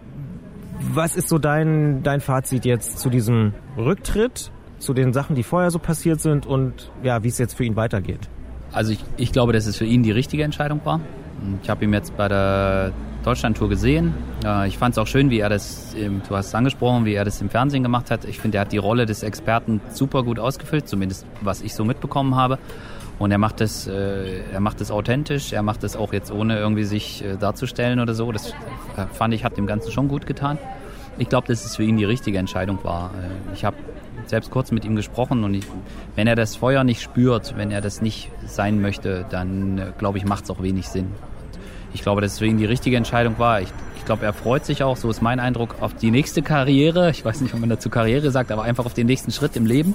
was 0.81 1.17
ist 1.17 1.29
so 1.29 1.39
dein, 1.39 2.03
dein 2.03 2.21
Fazit 2.21 2.65
jetzt 2.65 2.99
zu 2.99 3.09
diesem 3.09 3.55
Rücktritt, 3.77 4.51
zu 4.79 4.93
den 4.93 5.13
Sachen, 5.13 5.37
die 5.37 5.43
vorher 5.43 5.71
so 5.71 5.79
passiert 5.79 6.21
sind 6.21 6.45
und 6.45 6.91
ja, 7.03 7.23
wie 7.23 7.29
es 7.29 7.39
jetzt 7.39 7.55
für 7.55 7.65
ihn 7.65 7.77
weitergeht? 7.77 8.29
Also 8.73 8.93
ich, 8.93 9.05
ich 9.17 9.33
glaube, 9.33 9.53
dass 9.53 9.67
es 9.67 9.77
für 9.77 9.87
ihn 9.87 10.03
die 10.03 10.11
richtige 10.11 10.43
Entscheidung 10.43 10.81
war. 10.85 11.01
Ich 11.63 11.71
habe 11.71 11.85
ihn 11.85 11.93
jetzt 11.93 12.17
bei 12.17 12.29
der 12.29 12.93
Deutschlandtour 13.27 13.69
gesehen. 13.69 14.15
Äh, 14.45 14.69
Ich 14.69 14.79
fand 14.79 14.93
es 14.95 14.99
auch 14.99 15.07
schön, 15.09 15.31
wie 15.31 15.41
er 15.41 15.49
das, 15.49 15.95
im- 15.95 16.23
du 16.29 16.37
hast 16.37 16.47
es 16.47 16.55
angesprochen, 16.55 17.05
wie 17.05 17.15
er 17.15 17.25
das 17.25 17.41
im 17.41 17.51
Fernsehen 17.51 17.83
gemacht 17.83 18.11
hat. 18.13 18.25
Ich 18.25 18.39
finde, 18.39 18.59
er 18.59 18.61
hat 18.63 18.73
die 18.73 18.79
Rolle 18.79 19.05
des 19.05 19.25
Experten 19.25 19.81
super 19.91 20.23
gut 20.23 20.39
ausgefüllt, 20.39 20.89
zumindest 20.89 21.27
was 21.41 21.61
ich 21.61 21.75
so 21.75 21.85
mitbekommen 21.85 22.37
habe. 22.37 22.59
Und 23.19 23.33
er 23.33 23.39
macht 23.39 23.61
es, 23.63 23.89
äh, 23.89 24.43
er 24.53 24.61
macht 24.61 24.81
es 24.81 24.91
authentisch, 24.93 25.53
er 25.53 25.63
macht 25.63 25.83
es 25.83 25.97
auch 25.97 26.13
jetzt 26.13 26.31
ohne 26.31 26.57
irgendwie 26.59 26.85
sich 26.85 27.25
äh, 27.25 27.37
darzustellen 27.37 27.99
oder 27.99 28.15
so. 28.15 28.31
Das 28.31 28.53
fand 29.13 29.35
ich, 29.35 29.43
hat 29.43 29.57
dem 29.57 29.67
Ganzen 29.67 29.91
schon 29.91 30.07
gut 30.07 30.27
getan. 30.27 30.59
Ich 31.19 31.29
glaube, 31.29 31.49
dass 31.49 31.65
es 31.65 31.77
für 31.77 31.83
ihn 31.83 31.97
die 31.97 32.05
richtige 32.05 32.39
Entscheidung 32.39 32.79
war. 32.85 33.11
Ich 33.55 33.65
habe 33.65 33.77
selbst 34.27 34.51
kurz 34.51 34.71
mit 34.71 34.85
ihm 34.85 34.95
gesprochen 34.97 35.45
und 35.45 35.55
ich, 35.55 35.65
wenn 36.15 36.27
er 36.27 36.37
das 36.37 36.57
Feuer 36.57 36.85
nicht 36.85 37.01
spürt, 37.03 37.57
wenn 37.57 37.71
er 37.71 37.81
das 37.81 38.03
nicht 38.03 38.31
sein 38.47 38.81
möchte, 38.83 39.25
dann 39.31 39.95
glaube 39.99 40.19
ich, 40.19 40.27
macht 40.27 40.45
es 40.45 40.51
auch 40.51 40.63
wenig 40.63 40.89
Sinn. 40.89 41.09
Ich 41.95 42.03
glaube, 42.03 42.25
ihn 42.25 42.59
die 42.59 42.65
richtige 42.65 42.97
Entscheidung 42.97 43.39
war. 43.39 43.61
Ich, 43.61 43.69
ich 43.97 44.05
glaube, 44.05 44.25
er 44.25 44.33
freut 44.33 44.65
sich 44.65 44.83
auch, 44.83 44.97
so 44.97 45.11
ist 45.11 45.23
mein 45.23 45.41
Eindruck, 45.41 45.77
auf 45.81 45.95
die 45.95 46.11
nächste 46.11 46.43
Karriere. 46.43 47.11
Ich 47.11 47.25
weiß 47.25 47.41
nicht, 47.41 47.55
ob 47.55 47.61
man 47.61 47.69
dazu 47.69 47.91
Karriere 47.91 48.31
sagt, 48.31 48.53
aber 48.53 48.63
einfach 48.63 48.87
auf 48.87 48.95
den 48.95 49.07
nächsten 49.07 49.33
Schritt 49.33 49.57
im 49.57 49.67
Leben. 49.67 49.95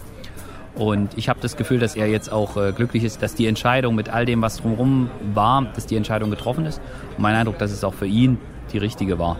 Und 0.75 1.17
ich 1.17 1.27
habe 1.27 1.39
das 1.41 1.57
Gefühl, 1.57 1.79
dass 1.79 1.95
er 1.95 2.07
jetzt 2.07 2.31
auch 2.31 2.55
äh, 2.55 2.71
glücklich 2.71 3.03
ist, 3.03 3.21
dass 3.21 3.35
die 3.35 3.45
Entscheidung 3.45 3.93
mit 3.95 4.09
all 4.09 4.25
dem, 4.25 4.41
was 4.41 4.57
drumherum 4.57 5.09
war, 5.33 5.65
dass 5.75 5.85
die 5.85 5.97
Entscheidung 5.97 6.29
getroffen 6.29 6.65
ist. 6.65 6.81
Und 7.17 7.23
mein 7.23 7.35
Eindruck, 7.35 7.57
dass 7.57 7.71
es 7.71 7.83
auch 7.83 7.93
für 7.93 8.07
ihn 8.07 8.37
die 8.71 8.77
richtige 8.77 9.19
war. 9.19 9.37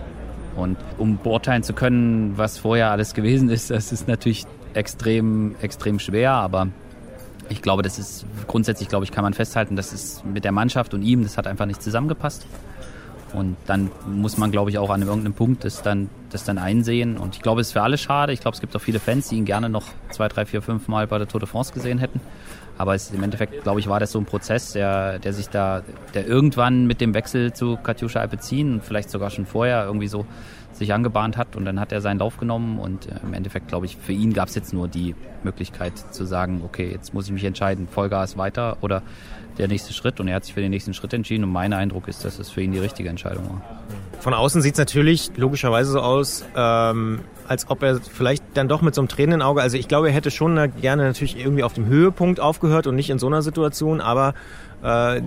Und 0.56 0.78
um 0.98 1.18
beurteilen 1.18 1.64
zu 1.64 1.74
können, 1.74 2.38
was 2.38 2.58
vorher 2.58 2.92
alles 2.92 3.14
gewesen 3.14 3.50
ist, 3.50 3.72
das 3.72 3.92
ist 3.94 4.08
natürlich 4.08 4.46
extrem, 4.74 5.56
extrem 5.62 6.00
schwer, 6.00 6.34
aber 6.34 6.68
ich 7.50 7.62
glaube, 7.62 7.84
das 7.84 8.00
ist 8.00 8.26
grundsätzlich, 8.48 8.90
glaube 8.90 9.06
ich, 9.06 9.12
kann 9.12 9.24
man 9.24 9.34
festhalten, 9.34 9.76
dass 9.76 9.94
es 9.94 10.24
mit 10.24 10.44
der 10.44 10.52
Mannschaft 10.52 10.94
und 10.94 11.02
ihm, 11.02 11.24
das 11.24 11.38
hat 11.38 11.48
einfach 11.48 11.66
nicht 11.66 11.82
zusammengepasst. 11.82 12.46
Und 13.34 13.56
dann 13.66 13.90
muss 14.06 14.38
man, 14.38 14.52
glaube 14.52 14.72
ich, 14.72 14.78
auch 14.78 14.90
an 14.90 15.02
irgendeinem 15.02 15.34
Punkt 15.34 15.64
das 15.64 15.82
dann, 15.82 16.10
das 16.30 16.44
dann 16.44 16.58
einsehen. 16.58 17.18
Und 17.18 17.36
ich 17.36 17.42
glaube, 17.42 17.62
es 17.62 17.68
ist 17.68 17.74
für 17.74 17.82
alle 17.82 17.98
schade. 17.98 18.34
Ich 18.34 18.42
glaube, 18.42 18.56
es 18.56 18.62
gibt 18.62 18.76
auch 18.76 18.82
viele 18.82 19.00
Fans, 19.00 19.30
die 19.30 19.38
ihn 19.38 19.46
gerne 19.46 19.70
noch 19.70 19.86
zwei, 20.10 20.28
drei, 20.28 20.46
vier, 20.46 20.62
fünf 20.62 20.88
Mal 20.88 21.08
bei 21.08 21.18
der 21.18 21.28
Tour 21.28 21.40
de 21.40 21.48
France 21.48 21.74
gesehen 21.74 21.98
hätten. 21.98 22.20
Aber 22.78 22.96
es, 22.96 23.12
im 23.12 23.24
Endeffekt, 23.24 23.64
glaube 23.64 23.80
ich, 23.80 23.88
war 23.88 24.00
das 24.00 24.12
so 24.12 24.20
ein 24.20 24.26
Prozess, 24.26 24.74
der, 24.74 25.20
der 25.20 25.34
sich 25.34 25.50
da, 25.50 25.84
der 26.14 26.28
irgendwann 26.28 26.88
mit 26.88 27.00
dem 27.00 27.14
Wechsel 27.14 27.54
zu 27.54 27.78
Katjuscha 27.78 28.20
Alpecin 28.20 28.82
vielleicht 28.82 29.10
sogar 29.10 29.30
schon 29.30 29.46
vorher 29.46 29.86
irgendwie 29.86 30.08
so 30.08 30.26
sich 30.82 30.94
angebahnt 30.94 31.38
hat 31.38 31.56
und 31.56 31.64
dann 31.66 31.80
hat 31.80 31.92
er 31.92 32.02
seinen 32.02 32.20
Lauf 32.20 32.38
genommen 32.38 32.80
und 32.80 33.08
äh, 33.08 33.16
im 33.24 33.34
Endeffekt, 33.34 33.68
glaube 33.68 33.86
ich, 33.86 33.98
für 33.98 34.14
ihn 34.14 34.34
gab 34.34 34.50
es 34.50 34.56
jetzt 34.56 34.74
nur 34.74 34.88
die 34.88 35.16
Möglichkeit 35.44 35.94
zu 36.12 36.26
sagen, 36.26 36.62
okay, 36.66 36.90
jetzt 36.92 37.14
muss 37.14 37.28
ich 37.28 37.32
mich 37.32 37.46
entscheiden, 37.46 37.88
Vollgas 37.88 38.38
weiter 38.38 38.78
oder 38.82 39.04
der 39.58 39.68
nächste 39.68 39.94
Schritt 39.94 40.20
und 40.20 40.28
er 40.28 40.36
hat 40.36 40.46
sich 40.46 40.54
für 40.54 40.62
den 40.62 40.72
nächsten 40.72 40.94
Schritt 40.94 41.14
entschieden 41.14 41.44
und 41.44 41.52
mein 41.52 41.74
Eindruck 41.74 42.08
ist, 42.08 42.26
dass 42.26 42.40
es 42.40 42.50
für 42.50 42.62
ihn 42.62 42.72
die 42.72 42.80
richtige 42.80 43.10
Entscheidung 43.10 43.48
war. 43.48 43.62
Von 44.20 44.34
außen 44.34 44.62
sieht 44.62 44.74
es 44.74 44.80
natürlich 44.80 45.32
logischerweise 45.36 45.92
so 45.92 46.00
aus, 46.00 46.46
ähm, 46.56 47.22
als 47.48 47.70
ob 47.70 47.84
er 47.84 48.00
vielleicht 48.00 48.44
dann 48.56 48.68
doch 48.68 48.82
mit 48.82 48.96
so 48.96 49.02
einem 49.02 49.08
tränenden 49.08 49.42
Auge, 49.42 49.62
also 49.62 49.78
ich 49.78 49.88
glaube, 49.88 50.08
er 50.08 50.14
hätte 50.14 50.32
schon 50.32 50.56
gerne 50.82 51.04
natürlich 51.04 51.38
irgendwie 51.38 51.64
auf 51.64 51.74
dem 51.74 51.86
Höhepunkt 51.86 52.40
aufgehört 52.40 52.88
und 52.88 52.96
nicht 52.96 53.10
in 53.10 53.20
so 53.20 53.28
einer 53.28 53.44
Situation, 53.44 54.02
aber 54.02 54.34
äh, 54.82 55.22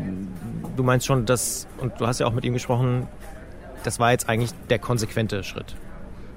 du 0.77 0.83
meinst 0.83 1.07
schon, 1.07 1.27
dass, 1.27 1.69
und 1.79 1.93
du 2.01 2.07
hast 2.07 2.19
ja 2.19 2.27
auch 2.27 2.33
mit 2.33 2.45
ihm 2.45 2.55
gesprochen, 2.55 3.07
das 3.85 4.01
war 4.01 4.11
jetzt 4.11 4.29
eigentlich 4.29 4.51
der 4.71 4.79
konsequente 4.79 5.45
Schritt. 5.45 5.77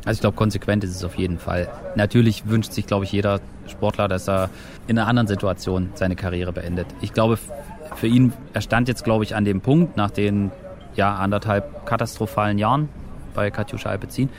Also 0.06 0.18
ich 0.18 0.22
glaube, 0.22 0.38
konsequent 0.38 0.84
ist 0.84 0.96
es 0.96 1.04
auf 1.04 1.16
jeden 1.16 1.40
Fall. 1.40 1.68
Natürlich 1.96 2.48
wünscht 2.48 2.72
sich, 2.72 2.86
glaube 2.86 3.06
ich, 3.06 3.12
jeder 3.12 3.42
Sportler, 3.68 4.08
dass 4.08 4.30
er 4.30 4.50
in 4.88 4.98
einer 4.98 5.08
anderen 5.08 5.28
Situation 5.28 5.90
seine 5.96 6.16
Karriere 6.16 6.54
beendet. 6.54 6.88
Ich 7.02 7.14
glaube, 7.14 7.38
für 7.96 8.08
ihn, 8.08 8.32
er 8.54 8.62
stand 8.62 8.88
jetzt, 8.88 9.04
glaube 9.04 9.24
ich, 9.24 9.36
an 9.36 9.44
dem 9.44 9.60
Punkt 9.60 9.98
nach 9.98 10.12
den 10.12 10.52
ja, 10.96 11.16
anderthalb 11.16 11.86
katastrophalen 11.86 12.58
Jahren 12.58 12.90
bei 13.34 13.52
Katjuscha 13.52 13.90
Alpecin. 13.90 14.30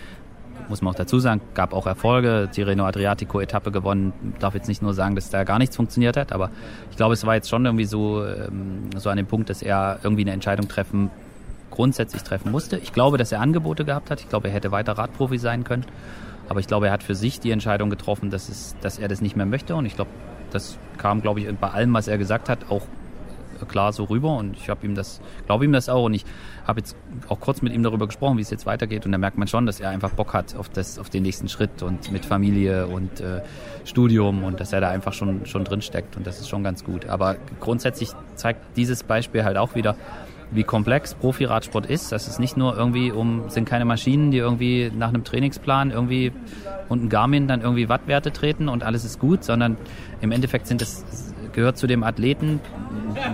Muss 0.69 0.83
man 0.83 0.93
auch 0.93 0.99
dazu 0.99 1.19
sagen, 1.19 1.41
gab 1.55 1.73
auch 1.73 1.87
Erfolge, 1.87 2.49
Tirreno 2.53 2.85
Adriatico 2.85 3.41
Etappe 3.41 3.71
gewonnen. 3.71 4.13
Darf 4.39 4.55
jetzt 4.55 4.69
nicht 4.69 4.83
nur 4.83 4.93
sagen, 4.93 5.15
dass 5.15 5.31
da 5.31 5.45
gar 5.45 5.59
nichts 5.59 5.77
funktioniert 5.77 6.17
hat, 6.17 6.33
aber 6.33 6.51
ich 6.91 6.97
glaube, 6.97 7.15
es 7.15 7.25
war 7.25 7.35
jetzt 7.35 7.49
schon 7.49 7.65
irgendwie 7.65 7.87
so, 7.87 8.25
ähm, 8.25 8.91
so 8.97 9.09
an 9.09 9.17
dem 9.17 9.27
Punkt, 9.27 9.51
dass 9.51 9.63
er 9.63 9.99
irgendwie 10.03 10.23
eine 10.23 10.33
Entscheidung 10.33 10.69
treffen 10.69 11.11
grundsätzlich 11.71 12.23
treffen 12.23 12.51
musste. 12.51 12.79
Ich 12.79 12.93
glaube, 12.93 13.19
dass 13.19 13.33
er 13.33 13.41
Angebote 13.41 13.85
gehabt 13.85 14.11
hat. 14.11 14.21
Ich 14.21 14.29
glaube, 14.29 14.49
er 14.49 14.55
hätte 14.55 14.71
weiter 14.71 14.93
Radprofi 14.93 15.39
sein 15.39 15.65
können. 15.65 15.87
Aber 16.49 16.61
ich 16.61 16.67
glaube, 16.67 16.87
er 16.87 16.93
hat 16.93 17.03
für 17.03 17.15
sich 17.15 17.41
die 17.41 17.51
Entscheidung 17.51 17.91
getroffen, 17.91 18.31
dass, 18.31 18.49
es, 18.49 18.75
dass 18.81 18.99
er 18.99 19.09
das 19.09 19.21
nicht 19.21 19.37
mehr 19.37 19.47
möchte. 19.47 19.75
Und 19.75 19.87
ich 19.87 19.97
glaube, 19.97 20.11
das 20.51 20.79
kam, 20.97 21.21
glaube 21.21 21.41
ich, 21.41 21.57
bei 21.57 21.71
allem, 21.71 21.93
was 21.93 22.09
er 22.09 22.17
gesagt 22.17 22.49
hat, 22.49 22.71
auch 22.71 22.83
klar 23.67 23.93
so 23.93 24.05
rüber. 24.05 24.37
Und 24.37 24.57
ich 24.57 24.69
habe 24.69 24.87
ihm 24.87 24.95
das, 24.95 25.21
glaube 25.47 25.65
ihm 25.65 25.73
das 25.73 25.89
auch. 25.89 26.05
Und 26.05 26.15
ich 26.15 26.25
habe 26.67 26.81
jetzt 26.81 26.97
auch 27.29 27.41
kurz 27.41 27.61
mit 27.61 27.73
ihm 27.73 27.83
darüber 27.83 28.07
gesprochen, 28.07 28.39
wie 28.39 28.43
es 28.43 28.51
jetzt 28.51 28.67
weitergeht. 28.67 29.05
Und 29.05 29.13
da 29.13 29.19
merkt 29.19 29.37
man 29.37 29.49
schon, 29.49 29.67
dass 29.67 29.81
er 29.81 29.91
einfach 29.91 30.11
Bock 30.11 30.33
hat 30.33 30.55
auf, 30.57 30.69
das, 30.69 30.99
auf 30.99 31.11
den 31.11 31.23
nächsten 31.23 31.49
Schritt 31.49 31.83
und 31.83 32.13
mit 32.13 32.25
Familie 32.25 32.87
und 32.87 33.21
äh, 33.21 33.43
Studium 33.85 34.45
und 34.45 34.61
dass 34.61 34.73
er 34.73 34.81
da 34.81 34.91
einfach 34.91 35.13
schon, 35.13 35.47
schon 35.47 35.65
drin 35.65 35.83
steckt. 35.83 36.17
Und 36.17 36.27
das 36.27 36.41
ist 36.41 36.49
schon 36.49 36.63
ganz 36.63 36.85
gut. 36.85 37.07
Aber 37.07 37.37
grundsätzlich 37.61 38.11
zeigt 38.37 38.77
dieses 38.77 39.03
Beispiel 39.03 39.45
halt 39.45 39.57
auch 39.57 39.75
wieder, 39.75 39.97
wie 40.51 40.65
komplex 40.65 41.15
Profiradsport 41.15 41.87
ist. 41.87 42.13
Das 42.13 42.29
ist 42.29 42.39
nicht 42.39 42.57
nur 42.57 42.77
irgendwie 42.77 43.13
um, 43.13 43.49
sind 43.49 43.69
keine 43.69 43.85
Maschinen, 43.85 44.31
die 44.31 44.39
irgendwie 44.39 44.91
nach 44.97 45.09
einem 45.09 45.25
Trainingsplan 45.25 45.91
irgendwie 45.91 46.33
und 46.89 47.05
ein 47.05 47.09
Garmin 47.09 47.49
dann 47.49 47.61
irgendwie 47.61 47.89
Wattwerte 47.89 48.33
treten 48.33 48.69
und 48.69 48.83
alles 48.83 49.05
ist 49.05 49.19
gut, 49.19 49.45
sondern 49.45 49.77
im 50.21 50.33
Endeffekt 50.33 50.67
sind 50.67 50.81
es, 50.81 51.05
gehört 51.53 51.77
zu 51.77 51.87
dem 51.87 52.03
Athleten 52.03 52.61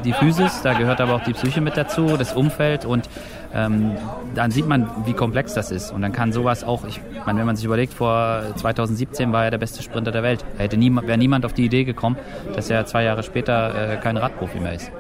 die 0.05 0.13
Physis, 0.13 0.63
da 0.63 0.75
gehört 0.75 1.01
aber 1.01 1.15
auch 1.15 1.25
die 1.25 1.33
Psyche 1.33 1.61
mit 1.61 1.77
dazu, 1.77 2.17
das 2.17 2.33
Umfeld 2.33 2.85
und 2.85 3.09
ähm, 3.55 3.93
dann 4.35 4.51
sieht 4.51 4.67
man, 4.67 4.89
wie 5.07 5.13
komplex 5.13 5.55
das 5.55 5.71
ist. 5.71 5.93
Und 5.93 6.03
dann 6.03 6.13
kann 6.13 6.33
sowas 6.33 6.65
auch, 6.65 6.85
ich 6.87 7.01
meine, 7.25 7.39
wenn 7.39 7.47
man 7.47 7.57
sich 7.57 7.65
überlegt, 7.65 7.95
vor 7.95 8.43
2017 8.57 9.33
war 9.33 9.45
er 9.45 9.51
der 9.51 9.59
beste 9.59 9.83
Sprinter 9.83 10.11
der 10.11 10.23
Welt. 10.23 10.45
Er 10.59 10.65
hätte 10.65 10.77
niemand, 10.77 11.07
wäre 11.07 11.19
niemand 11.19 11.45
auf 11.45 11.53
die 11.53 11.65
Idee 11.65 11.85
gekommen, 11.85 12.17
dass 12.55 12.71
er 12.71 12.85
zwei 12.87 13.05
Jahre 13.05 13.23
später 13.23 13.93
äh, 13.93 13.97
kein 13.99 14.17
Radprofi 14.17 14.59
mehr 14.59 14.75
ist. 14.75 14.91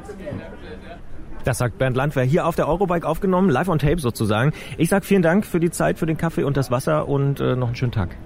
Das 1.44 1.58
sagt 1.58 1.78
Bernd 1.78 1.96
Landwehr 1.96 2.24
hier 2.24 2.46
auf 2.46 2.56
der 2.56 2.68
Eurobike 2.68 3.06
aufgenommen, 3.06 3.50
live 3.50 3.68
on 3.68 3.78
tape 3.78 4.00
sozusagen. 4.00 4.52
Ich 4.78 4.88
sag 4.88 5.04
vielen 5.04 5.22
Dank 5.22 5.44
für 5.44 5.60
die 5.60 5.70
Zeit, 5.70 5.98
für 5.98 6.06
den 6.06 6.16
Kaffee 6.16 6.44
und 6.44 6.56
das 6.56 6.70
Wasser 6.70 7.06
und 7.06 7.40
äh, 7.40 7.54
noch 7.54 7.68
einen 7.68 7.76
schönen 7.76 7.92
Tag. 7.92 8.16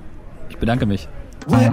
Ich 0.49 0.57
bedanke 0.59 0.87
mich. 0.87 1.09
Where 1.47 1.71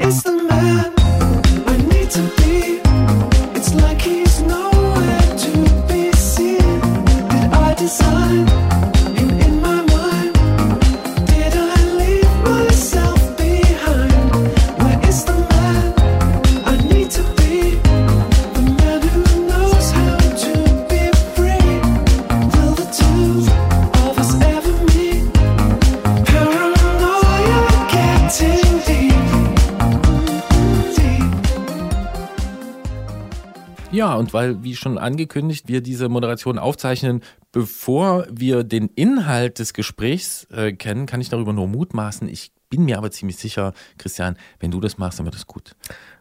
Ja, 33.96 34.16
und 34.16 34.34
weil, 34.34 34.62
wie 34.62 34.76
schon 34.76 34.98
angekündigt, 34.98 35.70
wir 35.70 35.80
diese 35.80 36.10
Moderation 36.10 36.60
aufzeichnen, 36.60 37.22
bevor 37.54 38.28
wir 38.30 38.66
den 38.66 38.90
Inhalt 38.90 39.58
des 39.60 39.74
Gesprächs 39.74 40.44
äh, 40.52 40.74
kennen, 40.74 41.06
kann 41.06 41.22
ich 41.22 41.30
darüber 41.30 41.54
nur 41.54 41.70
mutmaßen. 41.70 42.28
Ich 42.28 42.52
bin 42.70 42.84
mir 42.84 42.98
aber 42.98 43.10
ziemlich 43.10 43.38
sicher, 43.38 43.72
Christian, 43.98 44.36
wenn 44.60 44.70
du 44.70 44.82
das 44.82 44.98
machst, 44.98 45.20
dann 45.20 45.26
wird 45.26 45.36
es 45.36 45.48
gut. 45.48 45.78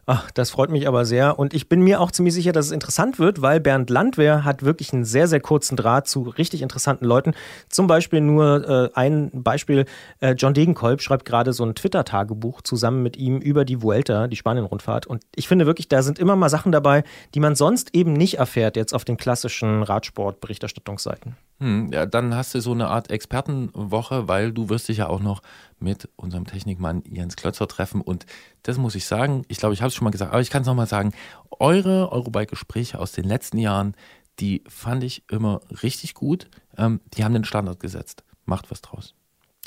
Ach, 0.07 0.29
das 0.29 0.51
freut 0.51 0.69
mich 0.69 0.87
aber 0.87 1.03
sehr. 1.03 1.39
Und 1.39 1.55
ich 1.55 1.67
bin 1.67 1.81
mir 1.81 1.99
auch 1.99 2.11
ziemlich 2.11 2.35
sicher, 2.35 2.51
dass 2.51 2.67
es 2.67 2.71
interessant 2.71 3.17
wird, 3.17 3.41
weil 3.41 3.59
Bernd 3.59 3.89
Landwehr 3.89 4.43
hat 4.43 4.61
wirklich 4.61 4.93
einen 4.93 5.03
sehr, 5.03 5.27
sehr 5.27 5.39
kurzen 5.39 5.75
Draht 5.75 6.07
zu 6.07 6.21
richtig 6.21 6.61
interessanten 6.61 7.05
Leuten. 7.05 7.33
Zum 7.69 7.87
Beispiel 7.87 8.21
nur 8.21 8.69
äh, 8.69 8.89
ein 8.93 9.31
Beispiel. 9.33 9.85
Äh, 10.19 10.33
John 10.33 10.53
Degenkolb 10.53 11.01
schreibt 11.01 11.25
gerade 11.25 11.53
so 11.53 11.65
ein 11.65 11.73
Twitter-Tagebuch 11.73 12.61
zusammen 12.61 13.01
mit 13.01 13.17
ihm 13.17 13.39
über 13.39 13.65
die 13.65 13.81
Vuelta, 13.81 14.27
die 14.27 14.35
Spanien-Rundfahrt. 14.35 15.07
Und 15.07 15.23
ich 15.35 15.47
finde 15.47 15.65
wirklich, 15.65 15.87
da 15.87 16.03
sind 16.03 16.19
immer 16.19 16.35
mal 16.35 16.49
Sachen 16.49 16.71
dabei, 16.71 17.03
die 17.33 17.39
man 17.39 17.55
sonst 17.55 17.95
eben 17.95 18.13
nicht 18.13 18.37
erfährt, 18.37 18.75
jetzt 18.75 18.93
auf 18.93 19.05
den 19.05 19.17
klassischen 19.17 19.81
Radsport-Berichterstattungsseiten. 19.81 21.35
Hm, 21.59 21.91
ja, 21.91 22.05
dann 22.05 22.35
hast 22.35 22.53
du 22.53 22.59
so 22.59 22.73
eine 22.73 22.89
Art 22.89 23.09
Expertenwoche, 23.09 24.27
weil 24.27 24.51
du 24.51 24.69
wirst 24.69 24.87
dich 24.87 24.97
ja 24.97 25.07
auch 25.07 25.21
noch 25.21 25.41
mit 25.79 26.09
unserem 26.15 26.45
Technikmann 26.45 27.01
Jens 27.09 27.35
Klötzer 27.35 27.67
treffen. 27.67 28.01
Und 28.01 28.25
das 28.67 28.79
muss 28.79 28.95
ich 28.95 29.05
sagen, 29.05 29.43
ich 29.47 29.57
glaube, 29.57 29.73
ich 29.75 29.81
habe 29.81 29.89
es 29.89 29.95
schon 29.95 30.05
mal 30.05 30.11
gesagt, 30.11 30.31
aber 30.31 30.41
ich 30.41 30.49
kann 30.49 30.63
es 30.63 30.67
nochmal 30.67 30.87
sagen, 30.87 31.13
eure 31.51 32.11
Eurobike-Gespräche 32.11 32.99
aus 32.99 33.11
den 33.11 33.25
letzten 33.25 33.59
Jahren, 33.59 33.95
die 34.39 34.63
fand 34.67 35.03
ich 35.03 35.23
immer 35.29 35.61
richtig 35.83 36.15
gut. 36.15 36.49
Ähm, 36.75 36.99
die 37.13 37.23
haben 37.23 37.33
den 37.33 37.45
Standard 37.45 37.79
gesetzt. 37.79 38.23
Macht 38.45 38.71
was 38.71 38.81
draus. 38.81 39.13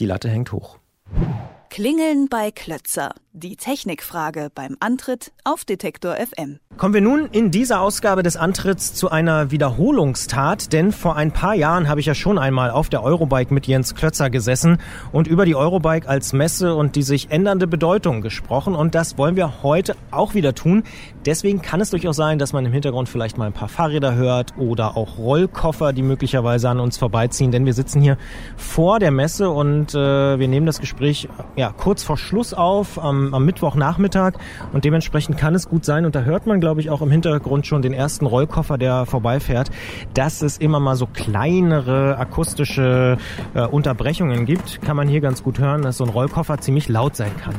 Die 0.01 0.07
Latte 0.07 0.29
hängt 0.29 0.53
hoch. 0.53 0.79
Klingeln 1.71 2.29
bei 2.29 2.51
Klötzer. 2.51 3.11
Die 3.33 3.57
Technikfrage 3.57 4.51
beim 4.53 4.77
Antritt 4.81 5.33
auf 5.45 5.65
Detektor 5.65 6.17
FM. 6.17 6.59
Kommen 6.77 6.95
wir 6.95 7.01
nun 7.01 7.27
in 7.27 7.51
dieser 7.51 7.81
Ausgabe 7.81 8.23
des 8.23 8.37
Antritts 8.37 8.95
zu 8.95 9.11
einer 9.11 9.51
Wiederholungstat, 9.51 10.73
denn 10.73 10.93
vor 10.93 11.17
ein 11.17 11.33
paar 11.33 11.55
Jahren 11.55 11.89
habe 11.89 12.01
ich 12.01 12.07
ja 12.07 12.15
schon 12.15 12.39
einmal 12.39 12.71
auf 12.71 12.89
der 12.89 13.03
Eurobike 13.03 13.53
mit 13.53 13.67
Jens 13.67 13.95
Klötzer 13.95 14.31
gesessen 14.31 14.79
und 15.13 15.27
über 15.27 15.45
die 15.45 15.57
Eurobike 15.57 16.09
als 16.09 16.33
Messe 16.33 16.75
und 16.75 16.97
die 16.97 17.03
sich 17.03 17.31
ändernde 17.31 17.67
Bedeutung 17.67 18.23
gesprochen 18.23 18.75
und 18.75 18.95
das 18.95 19.19
wollen 19.19 19.37
wir 19.37 19.63
heute 19.63 19.97
auch 20.11 20.35
wieder 20.35 20.55
tun. 20.55 20.85
Deswegen 21.27 21.63
kann 21.63 21.81
es 21.81 21.91
durchaus 21.91 22.17
sein, 22.17 22.39
dass 22.39 22.53
man 22.53 22.65
im 22.65 22.73
Hintergrund 22.73 23.09
vielleicht 23.09 23.39
mal 23.39 23.47
ein 23.47 23.53
paar 23.53 23.69
Fahrräder 23.69 24.15
hört 24.15 24.55
oder 24.57 24.97
auch 24.97 25.19
Rollkoffer, 25.19 25.93
die 25.93 26.03
möglicherweise 26.03 26.69
an 26.69 26.81
uns 26.81 26.97
vorbeiziehen, 26.97 27.51
denn 27.51 27.67
wir 27.67 27.75
sitzen 27.75 28.01
hier 28.01 28.19
vor 28.57 29.01
der 29.01 29.11
Messe 29.11 29.51
und 29.51 29.95
äh, 29.95 30.39
wir 30.39 30.49
nehmen 30.49 30.67
das 30.67 30.81
Gespräch 30.81 31.29
ja 31.59 31.73
kurz 31.77 32.03
vor 32.03 32.17
Schluss 32.17 32.55
auf 32.55 33.03
am, 33.03 33.35
am 33.35 33.45
Mittwochnachmittag 33.45 34.35
und 34.73 34.85
dementsprechend 34.85 35.37
kann 35.37 35.55
es 35.55 35.69
gut 35.69 35.85
sein 35.85 36.07
und 36.07 36.15
da 36.15 36.23
hört 36.23 36.47
man 36.47 36.61
glaube 36.61 36.81
ich 36.81 36.91
auch 36.91 37.03
im 37.03 37.11
Hintergrund 37.11 37.67
schon 37.67 37.83
den 37.83 37.93
ersten 37.93 38.27
Rollkoffer, 38.27 38.79
der 38.79 39.07
vorbeifährt, 39.07 39.71
dass 40.15 40.43
es 40.43 40.59
immer 40.59 40.81
mal 40.81 40.97
so 40.97 41.07
kleinere 41.07 42.17
akustische 42.19 43.19
äh, 43.55 43.67
Unterbrechungen 43.67 44.47
gibt, 44.47 44.81
kann 44.83 44.97
man 44.97 45.09
hier 45.09 45.21
ganz 45.21 45.43
gut 45.43 45.59
hören, 45.59 45.83
dass 45.83 45.99
so 45.99 46.05
ein 46.05 46.11
Rollkoffer 46.11 46.59
ziemlich 46.59 46.89
laut 46.89 47.17
sein 47.17 47.33
kann. 47.37 47.55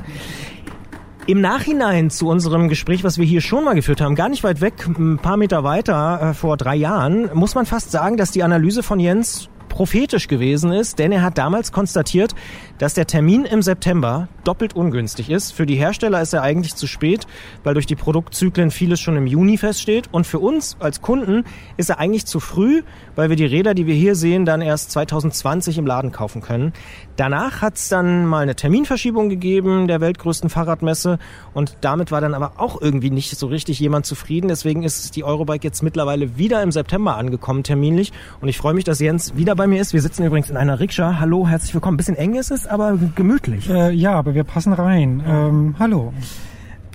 Im 1.27 1.41
Nachhinein 1.41 2.09
zu 2.09 2.27
unserem 2.27 2.69
Gespräch, 2.69 3.03
was 3.03 3.19
wir 3.19 3.25
hier 3.25 3.41
schon 3.41 3.63
mal 3.63 3.75
geführt 3.75 4.01
haben, 4.01 4.15
gar 4.15 4.29
nicht 4.29 4.43
weit 4.43 4.61
weg, 4.61 4.87
ein 4.87 5.19
paar 5.19 5.37
Meter 5.37 5.63
weiter, 5.63 6.29
äh, 6.29 6.33
vor 6.33 6.57
drei 6.57 6.75
Jahren, 6.75 7.29
muss 7.33 7.53
man 7.53 7.67
fast 7.67 7.91
sagen, 7.91 8.17
dass 8.17 8.31
die 8.31 8.41
Analyse 8.41 8.81
von 8.81 8.99
Jens 8.99 9.49
prophetisch 9.69 10.27
gewesen 10.27 10.71
ist, 10.71 10.99
denn 10.99 11.11
er 11.11 11.21
hat 11.21 11.37
damals 11.37 11.71
konstatiert, 11.71 12.33
dass 12.79 12.95
der 12.95 13.05
Termin 13.05 13.45
im 13.45 13.61
September 13.61 14.27
doppelt 14.43 14.75
ungünstig 14.75 15.29
ist. 15.29 15.51
Für 15.51 15.65
die 15.65 15.75
Hersteller 15.75 16.21
ist 16.21 16.33
er 16.33 16.41
eigentlich 16.41 16.75
zu 16.75 16.87
spät, 16.87 17.27
weil 17.63 17.75
durch 17.75 17.85
die 17.85 17.95
Produktzyklen 17.95 18.71
vieles 18.71 18.99
schon 18.99 19.15
im 19.15 19.27
Juni 19.27 19.57
feststeht. 19.57 20.07
Und 20.11 20.25
für 20.25 20.39
uns 20.39 20.77
als 20.79 21.01
Kunden 21.01 21.43
ist 21.77 21.89
er 21.89 21.99
eigentlich 21.99 22.25
zu 22.25 22.39
früh, 22.39 22.81
weil 23.15 23.29
wir 23.29 23.35
die 23.35 23.45
Räder, 23.45 23.73
die 23.73 23.85
wir 23.85 23.93
hier 23.93 24.15
sehen, 24.15 24.45
dann 24.45 24.61
erst 24.61 24.91
2020 24.91 25.77
im 25.77 25.85
Laden 25.85 26.11
kaufen 26.11 26.41
können. 26.41 26.73
Danach 27.17 27.61
hat 27.61 27.75
es 27.75 27.89
dann 27.89 28.25
mal 28.25 28.39
eine 28.39 28.55
Terminverschiebung 28.55 29.27
gegeben 29.27 29.87
der 29.87 29.99
weltgrößten 29.99 30.49
Fahrradmesse 30.49 31.19
und 31.53 31.77
damit 31.81 32.11
war 32.11 32.21
dann 32.21 32.33
aber 32.33 32.53
auch 32.57 32.81
irgendwie 32.81 33.09
nicht 33.09 33.37
so 33.37 33.47
richtig 33.47 33.77
jemand 33.79 34.05
zufrieden. 34.05 34.47
Deswegen 34.47 34.83
ist 34.83 35.17
die 35.17 35.25
Eurobike 35.25 35.67
jetzt 35.67 35.83
mittlerweile 35.83 36.37
wieder 36.37 36.63
im 36.63 36.71
September 36.71 37.17
angekommen 37.17 37.63
terminlich 37.63 38.13
und 38.39 38.47
ich 38.47 38.57
freue 38.57 38.73
mich, 38.73 38.85
dass 38.85 38.99
Jens 38.99 39.35
wieder 39.35 39.55
bei 39.55 39.67
mir 39.67 39.81
ist. 39.81 39.91
Wir 39.91 40.01
sitzen 40.01 40.23
übrigens 40.25 40.49
in 40.49 40.55
einer 40.55 40.79
Rikscha. 40.79 41.19
Hallo, 41.19 41.45
herzlich 41.45 41.73
willkommen. 41.73 41.95
Ein 41.95 41.97
bisschen 41.97 42.15
eng 42.15 42.35
ist 42.35 42.51
es, 42.51 42.68
aber 42.69 42.97
gemütlich. 43.15 43.69
Äh, 43.69 43.91
ja, 43.91 44.13
aber 44.13 44.35
wir 44.35 44.43
passen 44.43 44.73
rein. 44.73 45.23
Ähm, 45.25 45.75
hallo. 45.79 46.13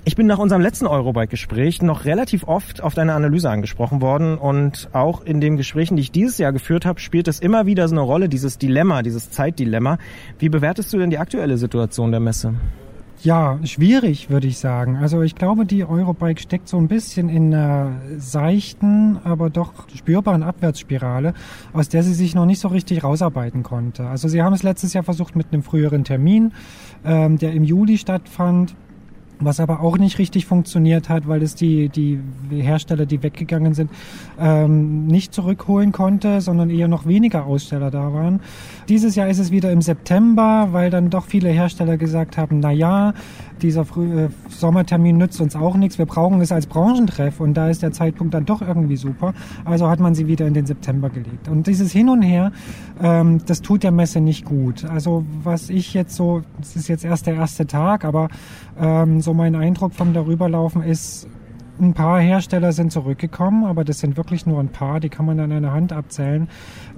Ich 0.07 0.15
bin 0.15 0.27
nach 0.27 0.37
unserem 0.37 0.61
letzten 0.61 0.85
Eurobike-Gespräch 0.85 1.81
noch 1.81 2.05
relativ 2.05 2.47
oft 2.47 2.83
auf 2.83 2.93
deine 2.93 3.13
Analyse 3.13 3.49
angesprochen 3.49 4.01
worden 4.01 4.37
und 4.37 4.87
auch 4.93 5.25
in 5.25 5.41
den 5.41 5.57
Gesprächen, 5.57 5.95
die 5.95 6.01
ich 6.01 6.11
dieses 6.11 6.37
Jahr 6.37 6.53
geführt 6.53 6.85
habe, 6.85 6.99
spielt 6.99 7.27
es 7.27 7.39
immer 7.39 7.65
wieder 7.65 7.87
so 7.87 7.95
eine 7.95 8.01
Rolle, 8.01 8.29
dieses 8.29 8.59
Dilemma, 8.59 9.01
dieses 9.01 9.31
Zeitdilemma. 9.31 9.97
Wie 10.37 10.49
bewertest 10.49 10.93
du 10.93 10.99
denn 10.99 11.09
die 11.09 11.17
aktuelle 11.17 11.57
Situation 11.57 12.11
der 12.11 12.19
Messe? 12.19 12.53
Ja, 13.25 13.57
schwierig, 13.63 14.29
würde 14.29 14.45
ich 14.45 14.59
sagen. 14.59 14.97
Also 14.97 15.23
ich 15.23 15.33
glaube, 15.33 15.65
die 15.65 15.83
Eurobike 15.83 16.39
steckt 16.39 16.69
so 16.69 16.77
ein 16.77 16.87
bisschen 16.87 17.27
in 17.27 17.55
einer 17.55 17.93
seichten, 18.19 19.17
aber 19.23 19.49
doch 19.49 19.73
spürbaren 19.95 20.43
Abwärtsspirale, 20.43 21.33
aus 21.73 21.89
der 21.89 22.03
sie 22.03 22.13
sich 22.13 22.35
noch 22.35 22.45
nicht 22.45 22.59
so 22.59 22.67
richtig 22.67 23.03
rausarbeiten 23.03 23.63
konnte. 23.63 24.05
Also 24.05 24.27
sie 24.27 24.43
haben 24.43 24.53
es 24.53 24.61
letztes 24.61 24.93
Jahr 24.93 25.03
versucht 25.03 25.35
mit 25.35 25.47
einem 25.51 25.63
früheren 25.63 26.03
Termin, 26.03 26.53
ähm, 27.03 27.39
der 27.39 27.53
im 27.53 27.63
Juli 27.63 27.97
stattfand. 27.97 28.75
Was 29.39 29.59
aber 29.59 29.81
auch 29.81 29.97
nicht 29.97 30.17
richtig 30.17 30.45
funktioniert 30.45 31.09
hat, 31.09 31.27
weil 31.27 31.41
es 31.41 31.55
die, 31.55 31.89
die 31.89 32.19
Hersteller, 32.49 33.05
die 33.05 33.21
weggegangen 33.21 33.73
sind, 33.73 33.91
ähm, 34.39 35.07
nicht 35.07 35.33
zurückholen 35.33 35.91
konnte, 35.91 36.41
sondern 36.41 36.69
eher 36.69 36.87
noch 36.87 37.05
weniger 37.05 37.45
Aussteller 37.45 37.91
da 37.91 38.13
waren. 38.13 38.39
Dieses 38.87 39.15
Jahr 39.15 39.27
ist 39.27 39.39
es 39.39 39.51
wieder 39.51 39.71
im 39.71 39.81
September, 39.81 40.69
weil 40.71 40.89
dann 40.89 41.09
doch 41.09 41.25
viele 41.25 41.49
Hersteller 41.49 41.97
gesagt 41.97 42.37
haben, 42.37 42.59
na 42.59 42.71
ja, 42.71 43.13
dieser 43.61 43.85
Früh 43.85 44.25
äh, 44.25 44.29
Sommertermin 44.49 45.17
nützt 45.17 45.39
uns 45.41 45.55
auch 45.55 45.75
nichts, 45.75 45.97
wir 45.97 46.05
brauchen 46.05 46.41
es 46.41 46.51
als 46.51 46.67
Branchentreff 46.67 47.39
und 47.39 47.55
da 47.55 47.69
ist 47.69 47.81
der 47.83 47.91
Zeitpunkt 47.91 48.33
dann 48.33 48.45
doch 48.45 48.61
irgendwie 48.61 48.97
super. 48.97 49.33
Also 49.63 49.89
hat 49.89 49.99
man 49.99 50.15
sie 50.15 50.27
wieder 50.27 50.47
in 50.47 50.53
den 50.53 50.65
September 50.65 51.09
gelegt. 51.09 51.47
Und 51.47 51.67
dieses 51.67 51.91
Hin 51.91 52.09
und 52.09 52.21
Her, 52.21 52.51
ähm, 53.01 53.41
das 53.45 53.61
tut 53.61 53.83
der 53.83 53.91
Messe 53.91 54.21
nicht 54.21 54.45
gut. 54.45 54.85
Also 54.85 55.25
was 55.43 55.69
ich 55.69 55.93
jetzt 55.93 56.15
so, 56.15 56.41
es 56.61 56.75
ist 56.75 56.87
jetzt 56.87 57.05
erst 57.05 57.27
der 57.27 57.35
erste 57.35 57.67
Tag, 57.67 58.05
aber 58.05 58.29
ähm, 58.79 59.21
so 59.21 59.33
mein 59.33 59.55
Eindruck 59.55 59.93
vom 59.93 60.13
Darüberlaufen 60.13 60.81
ist, 60.81 61.27
ein 61.79 61.93
paar 61.93 62.19
Hersteller 62.19 62.71
sind 62.71 62.91
zurückgekommen, 62.91 63.65
aber 63.65 63.83
das 63.83 63.99
sind 63.99 64.17
wirklich 64.17 64.45
nur 64.45 64.59
ein 64.59 64.69
paar, 64.69 64.99
die 64.99 65.09
kann 65.09 65.25
man 65.25 65.39
an 65.39 65.51
einer 65.51 65.71
Hand 65.71 65.91
abzählen. 65.93 66.47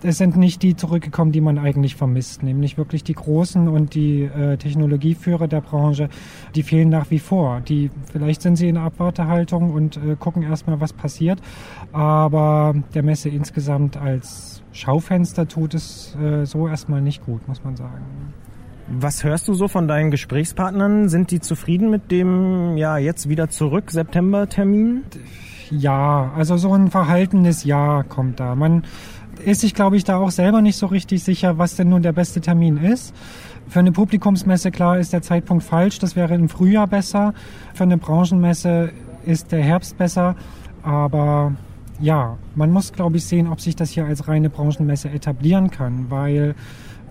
Es 0.04 0.18
sind 0.18 0.38
nicht 0.38 0.62
die 0.62 0.76
zurückgekommen, 0.76 1.32
die 1.32 1.42
man 1.42 1.58
eigentlich 1.58 1.96
vermisst, 1.96 2.44
nämlich 2.44 2.78
wirklich 2.78 3.04
die 3.04 3.14
Großen 3.14 3.68
und 3.68 3.96
die 3.96 4.24
äh, 4.24 4.58
Technologieführer 4.58 5.48
der 5.48 5.62
Branche, 5.62 6.10
die 6.56 6.64
fehlen 6.64 6.90
nach 6.90 7.10
wie 7.10 7.20
vor. 7.20 7.62
Die, 7.62 7.90
vielleicht 8.12 8.42
sind 8.42 8.56
sie 8.56 8.70
in 8.70 8.78
Abwartehaltung 8.78 9.72
und 9.72 9.98
äh, 9.98 10.16
gucken 10.18 10.44
erstmal, 10.44 10.80
was 10.80 10.94
passiert, 10.94 11.42
aber 11.92 12.76
der 12.94 13.04
Messe 13.04 13.30
insgesamt 13.30 13.98
als 13.98 14.64
Schaufenster 14.72 15.48
tut 15.48 15.74
es 15.74 16.16
äh, 16.16 16.46
so 16.46 16.68
erstmal 16.68 17.02
nicht 17.02 17.26
gut, 17.26 17.48
muss 17.48 17.64
man 17.64 17.76
sagen. 17.76 18.06
Was 18.90 19.24
hörst 19.26 19.48
du 19.50 19.54
so 19.54 19.68
von 19.68 19.88
deinen 19.88 20.12
Gesprächspartnern? 20.12 21.10
Sind 21.10 21.32
die 21.32 21.42
zufrieden 21.42 21.90
mit 21.90 22.10
dem 22.10 22.78
ja 22.78 22.98
jetzt 22.98 23.28
wieder 23.28 23.50
zurück 23.50 23.92
September-Termin? 23.92 25.04
Ja, 25.70 26.32
also 26.36 26.56
so 26.56 26.74
ein 26.74 26.90
verhaltenes 26.90 27.66
Ja 27.66 28.04
kommt 28.04 28.40
da. 28.40 28.56
Man 28.56 28.86
ist 29.44 29.62
sich, 29.62 29.74
glaube 29.74 29.98
ich, 29.98 30.06
da 30.06 30.18
auch 30.18 30.32
selber 30.32 30.62
nicht 30.62 30.78
so 30.78 30.86
richtig 30.86 31.22
sicher, 31.24 31.58
was 31.58 31.76
denn 31.76 31.90
nun 31.90 32.02
der 32.02 32.14
beste 32.14 32.40
Termin 32.40 32.78
ist. 32.78 33.14
Für 33.68 33.80
eine 33.80 33.92
Publikumsmesse, 33.92 34.72
klar, 34.72 34.98
ist 34.98 35.12
der 35.12 35.22
Zeitpunkt 35.22 35.66
falsch. 35.66 36.00
Das 36.00 36.16
wäre 36.16 36.34
im 36.36 36.48
Frühjahr 36.48 36.88
besser. 36.88 37.34
Für 37.74 37.84
eine 37.84 37.98
Branchenmesse 37.98 38.92
ist 39.26 39.52
der 39.52 39.62
Herbst 39.62 39.98
besser. 39.98 40.38
Aber 40.82 41.54
ja, 42.00 42.38
man 42.56 42.72
muss, 42.72 42.94
glaube 42.94 43.18
ich, 43.18 43.26
sehen, 43.26 43.48
ob 43.48 43.60
sich 43.60 43.76
das 43.76 43.90
hier 43.90 44.06
als 44.06 44.30
reine 44.30 44.50
Branchenmesse 44.50 45.10
etablieren 45.10 45.72
kann, 45.72 46.10
weil 46.10 46.56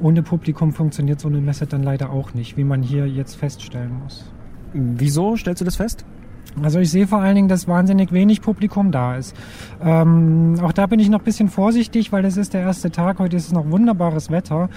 ohne 0.01 0.23
Publikum 0.23 0.73
funktioniert 0.73 1.21
so 1.21 1.29
eine 1.29 1.41
Messe 1.41 1.67
dann 1.67 1.83
leider 1.83 2.11
auch 2.11 2.35
nicht, 2.35 2.57
wie 2.57 2.65
man 2.65 2.83
hier 2.83 3.07
jetzt 3.07 3.35
feststellen 3.35 4.01
muss. 4.03 4.31
Wieso 4.73 5.37
stellst 5.37 5.61
du 5.61 5.65
das 5.65 5.77
fest? 5.77 6.05
Also 6.63 6.81
ich 6.81 6.91
sehe 6.91 7.07
vor 7.07 7.21
allen 7.21 7.35
Dingen, 7.35 7.49
dass 7.49 7.69
wahnsinnig 7.69 8.13
wenig 8.13 8.41
Publikum 8.41 8.91
da 8.91 9.17
ist. 9.17 9.37
Ähm, 9.83 10.55
auch 10.63 10.73
da 10.73 10.87
bin 10.87 11.01
ich 11.01 11.11
noch 11.11 11.19
ein 11.19 11.25
bisschen 11.25 11.49
vorsichtig, 11.49 12.13
weil 12.13 12.25
es 12.25 12.37
ist 12.39 12.55
der 12.55 12.63
erste 12.63 12.91
Tag. 12.91 13.19
Heute 13.19 13.37
ist 13.37 13.47
es 13.47 13.53
noch 13.53 13.71
wunderbares 13.71 14.31
Wetter. 14.31 14.71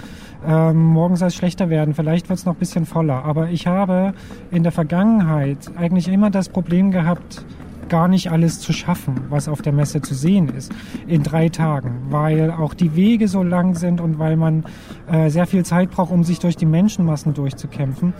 Ähm, 0.46 0.84
morgen 0.84 1.16
soll 1.16 1.28
es 1.28 1.34
schlechter 1.34 1.70
werden. 1.70 1.94
Vielleicht 1.94 2.28
wird 2.28 2.38
es 2.38 2.44
noch 2.44 2.54
ein 2.54 2.58
bisschen 2.58 2.84
voller. 2.84 3.24
Aber 3.24 3.48
ich 3.48 3.66
habe 3.66 4.12
in 4.50 4.62
der 4.62 4.72
Vergangenheit 4.72 5.70
eigentlich 5.76 6.08
immer 6.08 6.30
das 6.30 6.50
Problem 6.50 6.90
gehabt, 6.90 7.44
gar 7.90 8.08
nicht 8.08 8.30
alles 8.30 8.60
zu 8.60 8.72
schaffen, 8.72 9.20
was 9.28 9.48
auf 9.48 9.60
der 9.60 9.72
Messe 9.72 10.00
zu 10.00 10.14
sehen 10.14 10.48
ist, 10.48 10.72
in 11.06 11.22
drei 11.22 11.50
Tagen, 11.50 12.06
weil 12.08 12.50
auch 12.50 12.72
die 12.72 12.96
Wege 12.96 13.28
so 13.28 13.42
lang 13.42 13.74
sind 13.74 14.00
und 14.00 14.18
weil 14.18 14.36
man 14.36 14.64
äh, 15.10 15.28
sehr 15.28 15.46
viel 15.46 15.64
Zeit 15.64 15.90
braucht, 15.90 16.10
um 16.10 16.24
sich 16.24 16.38
durch 16.38 16.56
die 16.56 16.66
Menschenmassen 16.66 17.34
durchzukämpfen. 17.34 18.14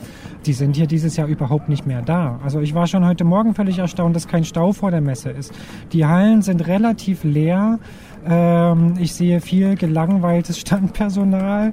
Die 0.44 0.52
sind 0.52 0.76
hier 0.76 0.86
dieses 0.86 1.16
Jahr 1.16 1.28
überhaupt 1.28 1.68
nicht 1.68 1.86
mehr 1.86 2.02
da. 2.02 2.38
Also 2.44 2.60
ich 2.60 2.74
war 2.74 2.86
schon 2.86 3.06
heute 3.06 3.24
Morgen 3.24 3.54
völlig 3.54 3.78
erstaunt, 3.78 4.14
dass 4.14 4.28
kein 4.28 4.44
Stau 4.44 4.72
vor 4.72 4.90
der 4.90 5.00
Messe 5.00 5.30
ist. 5.30 5.52
Die 5.92 6.04
Hallen 6.04 6.42
sind 6.42 6.66
relativ 6.66 7.24
leer. 7.24 7.78
Ähm, 8.26 8.94
ich 8.98 9.14
sehe 9.14 9.40
viel 9.40 9.76
gelangweiltes 9.76 10.58
Standpersonal. 10.60 11.72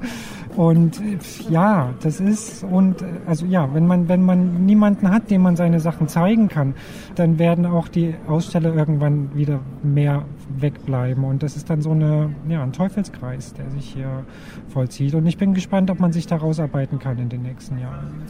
Und 0.58 1.00
äh, 1.00 1.20
ja, 1.52 1.94
das 2.02 2.20
ist 2.20 2.64
und 2.64 3.04
äh, 3.04 3.06
also 3.28 3.46
ja, 3.46 3.72
wenn 3.76 3.86
man 3.86 4.10
wenn 4.10 4.24
man 4.24 4.66
niemanden 4.66 5.12
hat, 5.12 5.30
dem 5.30 5.44
man 5.44 5.56
seine 5.56 5.80
Sachen 5.80 6.08
zeigen 6.08 6.48
kann, 6.48 6.74
dann 7.14 7.38
werden 7.38 7.68
auch 7.68 7.88
die 7.88 8.16
Aussteller 8.28 8.74
irgendwann 8.74 9.36
wieder 9.36 9.60
mehr 9.84 10.26
wegbleiben 10.58 11.24
und 11.26 11.44
das 11.44 11.58
ist 11.58 11.70
dann 11.70 11.82
so 11.82 11.92
eine 11.92 12.32
ja 12.50 12.64
ein 12.64 12.74
Teufelskreis, 12.74 13.54
der 13.54 13.70
sich 13.70 13.86
hier 13.94 14.26
vollzieht 14.70 15.14
und 15.14 15.28
ich 15.28 15.38
bin 15.38 15.54
gespannt, 15.54 15.92
ob 15.92 16.00
man 16.00 16.12
sich 16.12 16.26
da 16.26 16.38
rausarbeiten 16.38 16.98
kann 16.98 17.20
in 17.20 17.30
den 17.30 17.44
nächsten 17.44 17.78
Jahren. 17.78 18.24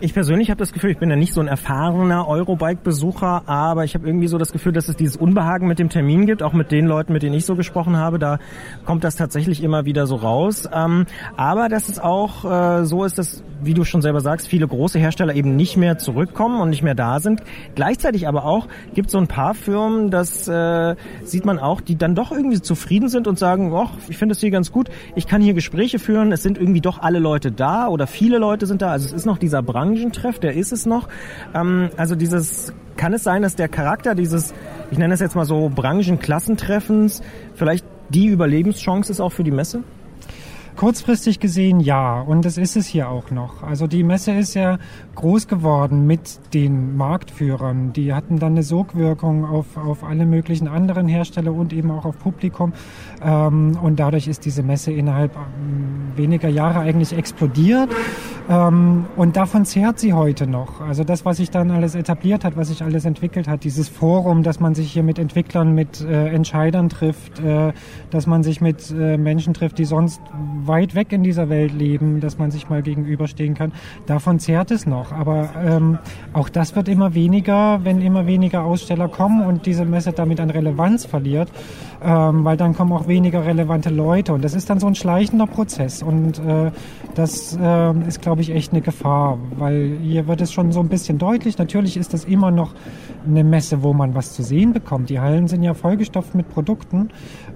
Ich 0.00 0.14
persönlich 0.14 0.48
habe 0.48 0.58
das 0.58 0.72
Gefühl, 0.72 0.90
ich 0.90 0.98
bin 0.98 1.10
ja 1.10 1.16
nicht 1.16 1.34
so 1.34 1.40
ein 1.40 1.48
erfahrener 1.48 2.28
Eurobike-Besucher, 2.28 3.42
aber 3.46 3.84
ich 3.84 3.94
habe 3.94 4.06
irgendwie 4.06 4.28
so 4.28 4.38
das 4.38 4.52
Gefühl, 4.52 4.72
dass 4.72 4.88
es 4.88 4.94
dieses 4.94 5.16
Unbehagen 5.16 5.66
mit 5.66 5.80
dem 5.80 5.88
Termin 5.88 6.24
gibt, 6.24 6.40
auch 6.40 6.52
mit 6.52 6.70
den 6.70 6.86
Leuten, 6.86 7.12
mit 7.12 7.24
denen 7.24 7.34
ich 7.34 7.44
so 7.44 7.56
gesprochen 7.56 7.96
habe. 7.96 8.20
Da 8.20 8.38
kommt 8.86 9.02
das 9.02 9.16
tatsächlich 9.16 9.60
immer 9.60 9.86
wieder 9.86 10.06
so 10.06 10.14
raus. 10.14 10.68
Ähm, 10.72 11.06
aber 11.36 11.68
dass 11.68 11.88
es 11.88 11.98
auch 11.98 12.44
äh, 12.44 12.84
so 12.84 13.02
ist, 13.04 13.18
dass, 13.18 13.42
wie 13.62 13.74
du 13.74 13.84
schon 13.84 14.02
selber 14.02 14.20
sagst, 14.20 14.48
viele 14.48 14.66
große 14.66 14.98
Hersteller 14.98 15.34
eben 15.34 15.56
nicht 15.56 15.76
mehr 15.76 15.98
zurückkommen 15.98 16.60
und 16.60 16.70
nicht 16.70 16.82
mehr 16.82 16.94
da 16.94 17.20
sind. 17.20 17.42
Gleichzeitig 17.74 18.28
aber 18.28 18.44
auch 18.44 18.68
gibt 18.94 19.06
es 19.06 19.12
so 19.12 19.18
ein 19.18 19.26
paar 19.26 19.54
Firmen, 19.54 20.10
das 20.10 20.48
äh, 20.48 20.96
sieht 21.24 21.44
man 21.44 21.58
auch, 21.58 21.80
die 21.80 21.96
dann 21.96 22.14
doch 22.14 22.32
irgendwie 22.32 22.60
zufrieden 22.60 23.08
sind 23.08 23.26
und 23.26 23.38
sagen, 23.38 23.72
ach, 23.74 23.92
ich 24.08 24.16
finde 24.16 24.32
es 24.32 24.40
hier 24.40 24.50
ganz 24.50 24.72
gut, 24.72 24.88
ich 25.14 25.26
kann 25.26 25.42
hier 25.42 25.54
Gespräche 25.54 25.98
führen, 25.98 26.32
es 26.32 26.42
sind 26.42 26.58
irgendwie 26.58 26.80
doch 26.80 27.00
alle 27.02 27.18
Leute 27.18 27.52
da 27.52 27.88
oder 27.88 28.06
viele 28.06 28.38
Leute 28.38 28.66
sind 28.66 28.82
da. 28.82 28.90
Also 28.90 29.06
es 29.06 29.12
ist 29.12 29.26
noch 29.26 29.38
dieser 29.38 29.62
Branchentreff, 29.62 30.38
der 30.38 30.54
ist 30.54 30.72
es 30.72 30.86
noch. 30.86 31.08
Ähm, 31.54 31.90
also 31.96 32.14
dieses, 32.14 32.72
kann 32.96 33.12
es 33.12 33.22
sein, 33.22 33.42
dass 33.42 33.56
der 33.56 33.68
Charakter 33.68 34.14
dieses, 34.14 34.54
ich 34.90 34.98
nenne 34.98 35.14
es 35.14 35.20
jetzt 35.20 35.36
mal 35.36 35.44
so 35.44 35.70
Branchenklassentreffens, 35.74 37.22
vielleicht 37.54 37.84
die 38.10 38.26
Überlebenschance 38.26 39.12
ist 39.12 39.20
auch 39.20 39.32
für 39.32 39.44
die 39.44 39.50
Messe? 39.50 39.82
Kurzfristig 40.78 41.40
gesehen 41.40 41.80
ja, 41.80 42.20
und 42.20 42.44
das 42.44 42.56
ist 42.56 42.76
es 42.76 42.86
hier 42.86 43.08
auch 43.08 43.32
noch. 43.32 43.64
Also 43.64 43.88
die 43.88 44.04
Messe 44.04 44.30
ist 44.30 44.54
ja 44.54 44.78
groß 45.16 45.48
geworden 45.48 46.06
mit 46.06 46.54
den 46.54 46.96
Marktführern. 46.96 47.92
Die 47.92 48.14
hatten 48.14 48.38
dann 48.38 48.52
eine 48.52 48.62
Sogwirkung 48.62 49.44
auf, 49.44 49.76
auf 49.76 50.04
alle 50.04 50.24
möglichen 50.24 50.68
anderen 50.68 51.08
Hersteller 51.08 51.52
und 51.52 51.72
eben 51.72 51.90
auch 51.90 52.04
auf 52.04 52.16
Publikum. 52.20 52.74
Ähm, 53.20 53.76
und 53.82 53.98
dadurch 53.98 54.28
ist 54.28 54.44
diese 54.44 54.62
Messe 54.62 54.92
innerhalb 54.92 55.34
ähm, 55.34 56.12
weniger 56.14 56.48
Jahre 56.48 56.78
eigentlich 56.78 57.12
explodiert. 57.12 57.90
Ähm, 58.48 59.06
und 59.16 59.36
davon 59.36 59.64
zehrt 59.64 59.98
sie 59.98 60.12
heute 60.12 60.46
noch. 60.46 60.80
Also 60.80 61.02
das, 61.02 61.24
was 61.24 61.38
sich 61.38 61.50
dann 61.50 61.72
alles 61.72 61.96
etabliert 61.96 62.44
hat, 62.44 62.56
was 62.56 62.68
sich 62.68 62.84
alles 62.84 63.04
entwickelt 63.04 63.48
hat, 63.48 63.64
dieses 63.64 63.88
Forum, 63.88 64.44
dass 64.44 64.60
man 64.60 64.76
sich 64.76 64.92
hier 64.92 65.02
mit 65.02 65.18
Entwicklern, 65.18 65.74
mit 65.74 66.02
äh, 66.02 66.28
Entscheidern 66.28 66.88
trifft, 66.88 67.40
äh, 67.40 67.72
dass 68.10 68.28
man 68.28 68.44
sich 68.44 68.60
mit 68.60 68.92
äh, 68.92 69.18
Menschen 69.18 69.54
trifft, 69.54 69.78
die 69.78 69.84
sonst 69.84 70.20
weit 70.68 70.94
weg 70.94 71.12
in 71.12 71.22
dieser 71.22 71.48
Welt 71.48 71.72
leben, 71.72 72.20
dass 72.20 72.38
man 72.38 72.50
sich 72.50 72.68
mal 72.68 72.82
gegenüberstehen 72.82 73.54
kann. 73.54 73.72
Davon 74.06 74.38
zehrt 74.38 74.70
es 74.70 74.86
noch. 74.86 75.12
Aber 75.12 75.50
ähm, 75.64 75.98
auch 76.32 76.48
das 76.48 76.76
wird 76.76 76.88
immer 76.88 77.14
weniger, 77.14 77.80
wenn 77.84 78.00
immer 78.00 78.26
weniger 78.26 78.64
Aussteller 78.64 79.08
kommen 79.08 79.44
und 79.44 79.66
diese 79.66 79.84
Messe 79.84 80.12
damit 80.12 80.40
an 80.40 80.50
Relevanz 80.50 81.06
verliert, 81.06 81.50
ähm, 82.02 82.44
weil 82.44 82.56
dann 82.56 82.74
kommen 82.74 82.92
auch 82.92 83.08
weniger 83.08 83.44
relevante 83.44 83.90
Leute. 83.90 84.32
Und 84.32 84.44
das 84.44 84.54
ist 84.54 84.70
dann 84.70 84.78
so 84.78 84.86
ein 84.86 84.94
schleichender 84.94 85.46
Prozess. 85.46 86.02
Und 86.02 86.38
äh, 86.38 86.70
das 87.14 87.58
äh, 87.60 87.92
ist, 88.06 88.22
glaube 88.22 88.42
ich, 88.42 88.50
echt 88.50 88.72
eine 88.72 88.82
Gefahr, 88.82 89.38
weil 89.56 89.98
hier 90.02 90.28
wird 90.28 90.40
es 90.40 90.52
schon 90.52 90.72
so 90.72 90.80
ein 90.80 90.88
bisschen 90.88 91.18
deutlich. 91.18 91.58
Natürlich 91.58 91.96
ist 91.96 92.14
das 92.14 92.24
immer 92.24 92.50
noch 92.50 92.74
eine 93.26 93.44
Messe, 93.44 93.82
wo 93.82 93.92
man 93.92 94.14
was 94.14 94.32
zu 94.34 94.42
sehen 94.42 94.72
bekommt. 94.72 95.10
Die 95.10 95.20
Hallen 95.20 95.48
sind 95.48 95.62
ja 95.62 95.74
vollgestopft 95.74 96.34
mit 96.34 96.48
Produkten, 96.48 97.10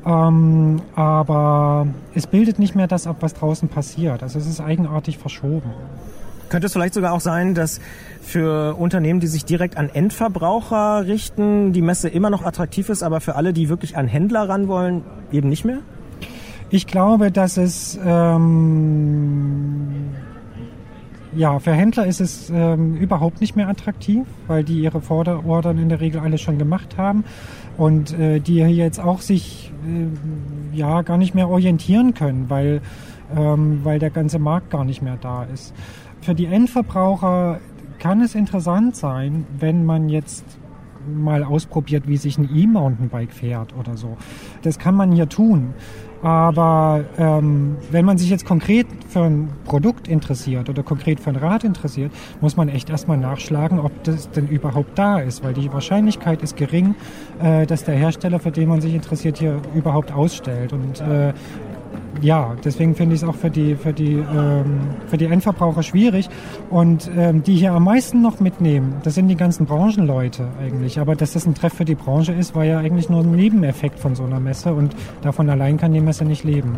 ähm, 0.04 0.80
aber 0.94 1.86
es 2.14 2.26
bildet 2.26 2.58
nicht 2.58 2.74
mehr 2.74 2.86
das 2.86 3.01
ab, 3.06 3.16
was 3.20 3.34
draußen 3.34 3.68
passiert. 3.68 4.22
Also 4.22 4.38
es 4.38 4.46
ist 4.46 4.60
eigenartig 4.60 5.18
verschoben. 5.18 5.70
Könnte 6.48 6.66
es 6.66 6.74
vielleicht 6.74 6.94
sogar 6.94 7.12
auch 7.12 7.20
sein, 7.20 7.54
dass 7.54 7.80
für 8.20 8.76
Unternehmen, 8.76 9.20
die 9.20 9.26
sich 9.26 9.44
direkt 9.44 9.78
an 9.78 9.88
Endverbraucher 9.88 11.06
richten, 11.06 11.72
die 11.72 11.80
Messe 11.80 12.08
immer 12.08 12.28
noch 12.28 12.44
attraktiv 12.44 12.90
ist, 12.90 13.02
aber 13.02 13.20
für 13.20 13.36
alle, 13.36 13.52
die 13.52 13.68
wirklich 13.68 13.96
an 13.96 14.06
Händler 14.06 14.48
ran 14.48 14.68
wollen, 14.68 15.02
eben 15.32 15.48
nicht 15.48 15.64
mehr? 15.64 15.78
Ich 16.68 16.86
glaube, 16.86 17.30
dass 17.30 17.56
es 17.56 17.98
ähm, 18.04 20.12
ja 21.34 21.58
für 21.58 21.72
Händler 21.72 22.06
ist 22.06 22.20
es 22.20 22.50
ähm, 22.50 22.96
überhaupt 22.96 23.40
nicht 23.40 23.56
mehr 23.56 23.68
attraktiv, 23.68 24.26
weil 24.46 24.64
die 24.64 24.80
ihre 24.80 25.00
Vorderordern 25.00 25.78
in 25.78 25.88
der 25.88 26.00
Regel 26.00 26.20
alle 26.20 26.38
schon 26.38 26.58
gemacht 26.58 26.96
haben 26.96 27.24
und 27.76 28.18
äh, 28.18 28.40
die 28.40 28.56
jetzt 28.56 29.00
auch 29.00 29.20
sich 29.20 29.72
äh, 29.86 30.76
ja 30.76 31.02
gar 31.02 31.18
nicht 31.18 31.34
mehr 31.34 31.48
orientieren 31.48 32.14
können, 32.14 32.46
weil 32.48 32.80
ähm, 33.36 33.80
weil 33.82 33.98
der 33.98 34.10
ganze 34.10 34.38
Markt 34.38 34.70
gar 34.70 34.84
nicht 34.84 35.02
mehr 35.02 35.16
da 35.20 35.44
ist. 35.44 35.74
Für 36.20 36.34
die 36.34 36.46
Endverbraucher 36.46 37.60
kann 37.98 38.20
es 38.20 38.34
interessant 38.34 38.96
sein, 38.96 39.46
wenn 39.58 39.84
man 39.84 40.08
jetzt 40.08 40.44
mal 41.06 41.42
ausprobiert, 41.42 42.06
wie 42.06 42.16
sich 42.16 42.38
ein 42.38 42.48
E-Mountainbike 42.54 43.32
fährt 43.32 43.76
oder 43.76 43.96
so. 43.96 44.16
Das 44.62 44.78
kann 44.78 44.94
man 44.94 45.12
hier 45.12 45.28
tun. 45.28 45.74
Aber 46.22 47.04
ähm, 47.18 47.76
wenn 47.90 48.04
man 48.04 48.16
sich 48.16 48.30
jetzt 48.30 48.46
konkret 48.46 48.86
für 49.08 49.22
ein 49.22 49.48
Produkt 49.64 50.06
interessiert 50.06 50.68
oder 50.68 50.84
konkret 50.84 51.18
für 51.18 51.30
ein 51.30 51.36
Rad 51.36 51.64
interessiert, 51.64 52.12
muss 52.40 52.56
man 52.56 52.68
echt 52.68 52.88
erstmal 52.90 53.18
nachschlagen, 53.18 53.80
ob 53.80 54.04
das 54.04 54.30
denn 54.30 54.46
überhaupt 54.46 54.96
da 54.96 55.18
ist, 55.18 55.42
weil 55.42 55.52
die 55.52 55.72
Wahrscheinlichkeit 55.72 56.42
ist 56.42 56.56
gering, 56.56 56.94
äh, 57.42 57.66
dass 57.66 57.84
der 57.84 57.96
Hersteller, 57.96 58.38
für 58.38 58.52
den 58.52 58.68
man 58.68 58.80
sich 58.80 58.94
interessiert, 58.94 59.38
hier 59.38 59.60
überhaupt 59.74 60.12
ausstellt. 60.12 60.72
Und 60.72 61.00
äh, 61.00 61.32
ja, 62.20 62.54
deswegen 62.64 62.94
finde 62.94 63.14
ich 63.14 63.22
es 63.22 63.28
auch 63.28 63.34
für 63.34 63.50
die, 63.50 63.74
für, 63.74 63.92
die, 63.92 64.14
ähm, 64.14 64.80
für 65.08 65.16
die 65.16 65.26
Endverbraucher 65.26 65.82
schwierig. 65.82 66.28
Und 66.70 67.10
ähm, 67.16 67.42
die 67.42 67.56
hier 67.56 67.72
am 67.72 67.84
meisten 67.84 68.22
noch 68.22 68.40
mitnehmen, 68.40 68.94
das 69.02 69.14
sind 69.14 69.28
die 69.28 69.36
ganzen 69.36 69.66
Branchenleute 69.66 70.48
eigentlich. 70.60 71.00
Aber 71.00 71.16
dass 71.16 71.32
das 71.32 71.46
ein 71.46 71.54
Treff 71.54 71.74
für 71.74 71.84
die 71.84 71.94
Branche 71.94 72.32
ist, 72.32 72.54
war 72.54 72.64
ja 72.64 72.78
eigentlich 72.78 73.08
nur 73.08 73.20
ein 73.20 73.32
Nebeneffekt 73.32 73.98
von 73.98 74.14
so 74.14 74.24
einer 74.24 74.40
Messe. 74.40 74.72
Und 74.72 74.94
davon 75.22 75.48
allein 75.50 75.78
kann 75.78 75.92
die 75.92 76.00
Messe 76.00 76.24
nicht 76.24 76.44
leben. 76.44 76.76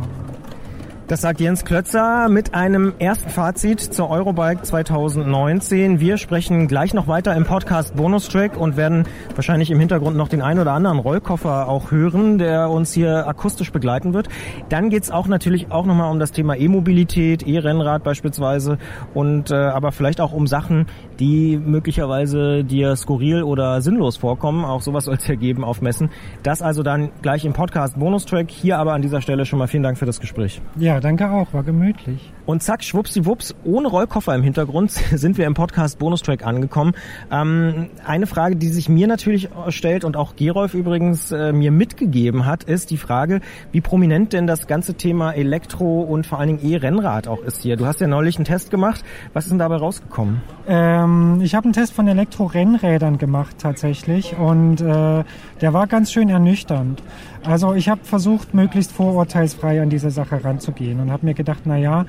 Das 1.07 1.21
sagt 1.21 1.39
Jens 1.39 1.67
Klötzer 1.67 2.31
mit 2.31 2.55
einem 2.55 2.95
ersten 2.99 3.29
Fazit 3.29 3.79
zur 3.79 4.09
Eurobike 4.09 4.63
2019. 4.63 6.01
Wir 6.01 6.17
sprechen 6.17 6.67
gleich 6.67 6.95
noch 6.95 7.09
weiter 7.09 7.37
im 7.37 7.45
Podcast 7.45 7.95
Bonustrack 7.95 8.57
und 8.57 8.79
werden 8.79 9.07
wahrscheinlich 9.35 9.71
im 9.71 9.79
Hintergrund 9.79 10.17
noch 10.17 10.29
den 10.29 10.41
ein 10.41 10.59
oder 10.59 10.73
anderen 10.73 10.99
Rollkoffer 10.99 11.69
auch 11.69 11.91
hören, 11.91 12.39
der 12.39 12.71
uns 12.71 12.95
hier 12.95 13.29
akustisch 13.29 13.71
begleiten 13.71 14.15
wird. 14.15 14.31
Dann 14.71 14.89
geht's 14.89 15.11
auch 15.11 15.27
natürlich 15.27 15.71
auch 15.71 15.85
nochmal 15.85 16.11
um 16.11 16.19
das 16.19 16.33
Thema 16.33 16.57
E-Mobilität, 16.57 17.47
E-Rennrad 17.47 18.03
beispielsweise 18.03 18.79
und 19.13 19.51
äh, 19.51 19.57
aber 19.57 19.93
vielleicht 19.93 20.23
auch 20.23 20.33
um 20.33 20.47
Sachen, 20.47 20.87
die 21.21 21.57
möglicherweise 21.57 22.65
dir 22.65 22.97
skurril 22.97 23.43
oder 23.43 23.81
sinnlos 23.81 24.17
vorkommen. 24.17 24.65
Auch 24.65 24.83
sowas 24.83 25.05
soll 25.05 25.15
es 25.15 25.27
ja 25.27 25.35
geben 25.35 25.65
auf 25.65 25.83
Messen. 25.83 26.11
Das 26.43 26.63
also 26.63 26.83
dann 26.83 27.11
gleich 27.23 27.45
im 27.45 27.53
Podcast 27.53 27.99
Bonustrack. 27.99 28.51
Hier 28.51 28.79
aber 28.79 28.93
an 28.93 29.03
dieser 29.03 29.21
Stelle 29.21 29.47
schon 29.47 29.59
mal 29.59 29.69
vielen 29.69 29.83
Dank 29.83 29.99
für 29.99 30.07
das 30.07 30.21
Gespräch. 30.21 30.61
Ja, 30.77 31.01
danke 31.01 31.31
auch, 31.31 31.53
war 31.53 31.63
gemütlich. 31.63 32.33
Und 32.47 32.63
zack, 32.63 32.85
schwuppsiwupps, 32.85 33.55
ohne 33.65 33.89
Rollkoffer 33.89 34.35
im 34.35 34.43
Hintergrund 34.43 34.91
sind 35.15 35.39
wir 35.39 35.47
im 35.47 35.55
Podcast 35.55 35.99
Bonustrack 35.99 36.47
angekommen. 36.47 36.93
Ähm, 37.31 37.89
eine 38.05 38.27
Frage, 38.27 38.57
die 38.57 38.69
sich 38.69 38.89
mir 38.89 39.07
natürlich 39.07 39.49
stellt 39.69 40.05
und 40.05 40.17
auch 40.17 40.37
Gerolf 40.37 40.75
übrigens 40.75 41.33
äh, 41.33 41.53
mir 41.53 41.71
mitgegeben 41.71 42.45
hat, 42.45 42.65
ist 42.65 42.91
die 42.91 42.99
Frage, 42.99 43.41
wie 43.73 43.81
prominent 43.81 44.33
denn 44.33 44.47
das 44.47 44.67
ganze 44.67 44.95
Thema 44.95 45.33
Elektro 45.33 46.03
und 46.03 46.27
vor 46.27 46.39
allen 46.39 46.59
Dingen 46.59 46.73
E-Rennrad 46.73 47.29
auch 47.29 47.43
ist 47.43 47.63
hier. 47.63 47.77
Du 47.77 47.87
hast 47.87 48.01
ja 48.01 48.07
neulich 48.07 48.37
einen 48.37 48.45
Test 48.45 48.71
gemacht. 48.71 49.05
Was 49.33 49.45
ist 49.45 49.51
denn 49.51 49.59
dabei 49.59 49.77
rausgekommen? 49.77 50.43
Ähm, 50.69 51.41
ich 51.43 51.55
habe 51.55 51.65
einen 51.65 51.73
Test 51.73 51.95
von 51.95 52.07
Elektro-Rennrädern 52.07 53.19
gemacht 53.19 53.57
tatsächlich 53.59 54.37
und 54.37 54.81
äh, 54.81 55.25
der 55.61 55.73
war 55.73 55.87
ganz 55.87 56.13
schön 56.13 56.29
ernüchternd. 56.29 57.03
Also 57.45 57.75
ich 57.75 57.89
habe 57.89 58.01
versucht, 58.05 58.55
möglichst 58.55 58.91
vorurteilsfrei 58.93 59.83
an 59.83 59.91
diese 59.91 60.11
Sache 60.11 60.43
ranzugehen 60.43 60.99
und 61.01 61.11
habe 61.11 61.27
mir 61.27 61.35
gedacht, 61.35 61.63
na 61.65 61.77
ja, 61.77 62.07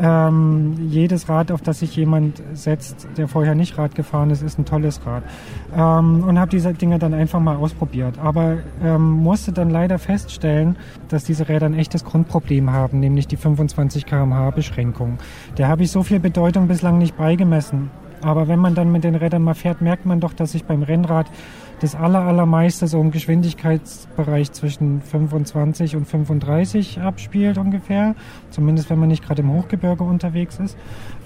ähm, 0.00 0.74
jedes 0.88 1.28
Rad, 1.28 1.50
auf 1.50 1.60
das 1.60 1.80
sich 1.80 1.96
jemand 1.96 2.40
setzt, 2.52 3.08
der 3.16 3.26
vorher 3.26 3.54
nicht 3.54 3.78
Rad 3.78 3.94
gefahren 3.96 4.30
ist, 4.30 4.42
ist 4.42 4.58
ein 4.58 4.64
tolles 4.64 5.04
Rad. 5.04 5.24
Ähm, 5.74 6.22
und 6.22 6.38
habe 6.38 6.50
diese 6.50 6.72
Dinge 6.72 6.98
dann 6.98 7.14
einfach 7.14 7.40
mal 7.40 7.56
ausprobiert. 7.56 8.18
Aber 8.18 8.58
ähm, 8.82 9.10
musste 9.10 9.52
dann 9.52 9.70
leider 9.70 9.98
feststellen, 9.98 10.76
dass 11.08 11.24
diese 11.24 11.48
Räder 11.48 11.66
ein 11.66 11.74
echtes 11.74 12.04
Grundproblem 12.04 12.70
haben, 12.70 13.00
nämlich 13.00 13.26
die 13.26 13.36
25 13.36 14.06
km/h 14.06 14.50
Beschränkung. 14.50 15.18
Der 15.58 15.66
habe 15.66 15.82
ich 15.82 15.90
so 15.90 16.04
viel 16.04 16.20
Bedeutung 16.20 16.68
bislang 16.68 16.98
nicht 16.98 17.16
beigemessen. 17.16 17.90
Aber 18.22 18.48
wenn 18.48 18.58
man 18.58 18.74
dann 18.74 18.90
mit 18.92 19.04
den 19.04 19.14
Rädern 19.14 19.42
mal 19.42 19.54
fährt, 19.54 19.80
merkt 19.80 20.06
man 20.06 20.20
doch, 20.20 20.32
dass 20.32 20.52
sich 20.52 20.64
beim 20.64 20.82
Rennrad 20.82 21.26
das 21.80 21.94
aller, 21.94 22.20
allermeiste 22.20 22.86
so 22.86 23.00
im 23.00 23.10
Geschwindigkeitsbereich 23.10 24.52
zwischen 24.52 25.02
25 25.02 25.96
und 25.96 26.06
35 26.06 27.00
abspielt 27.00 27.58
ungefähr. 27.58 28.14
Zumindest 28.50 28.88
wenn 28.88 28.98
man 28.98 29.08
nicht 29.08 29.24
gerade 29.24 29.42
im 29.42 29.52
Hochgebirge 29.52 30.04
unterwegs 30.04 30.58
ist. 30.58 30.76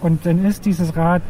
Und 0.01 0.27
dann 0.27 0.45
ist 0.45 0.67
dieses 0.67 0.97
Rad 0.97 1.23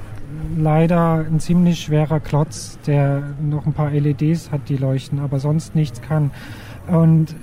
leider 0.57 1.27
ein 1.29 1.41
ziemlich 1.41 1.81
schwerer 1.81 2.21
Klotz, 2.21 2.79
der 2.87 3.23
noch 3.43 3.67
ein 3.67 3.73
paar 3.73 3.91
LEDs 3.91 4.51
hat, 4.51 4.69
die 4.69 4.77
leuchten, 4.77 5.19
aber 5.19 5.41
sonst 5.41 5.75
nichts 5.75 6.01
kann. 6.01 6.31
Und 6.87 7.35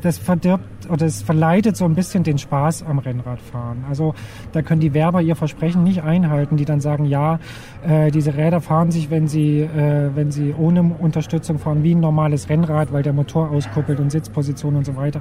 das 0.00 0.18
verdirbt 0.18 0.88
oder 0.90 1.06
es 1.06 1.22
verleitet 1.22 1.76
so 1.76 1.84
ein 1.84 1.94
bisschen 1.94 2.22
den 2.22 2.38
Spaß 2.38 2.82
am 2.82 2.98
Rennradfahren. 2.98 3.84
Also 3.88 4.14
da 4.52 4.62
können 4.62 4.80
die 4.80 4.94
Werber 4.94 5.22
ihr 5.22 5.36
Versprechen 5.36 5.84
nicht 5.84 6.02
einhalten, 6.02 6.56
die 6.56 6.64
dann 6.64 6.80
sagen, 6.80 7.04
ja, 7.04 7.38
äh, 7.86 8.10
diese 8.10 8.36
Räder 8.36 8.60
fahren 8.60 8.90
sich, 8.90 9.10
wenn 9.10 9.28
sie, 9.28 9.60
äh, 9.60 10.10
wenn 10.14 10.30
sie 10.30 10.54
ohne 10.56 10.82
Unterstützung 10.82 11.58
fahren, 11.58 11.82
wie 11.82 11.94
ein 11.94 12.00
normales 12.00 12.48
Rennrad, 12.48 12.92
weil 12.92 13.02
der 13.02 13.12
Motor 13.12 13.50
auskuppelt 13.50 14.00
und 14.00 14.10
Sitzposition 14.10 14.76
und 14.76 14.86
so 14.86 14.96
weiter. 14.96 15.20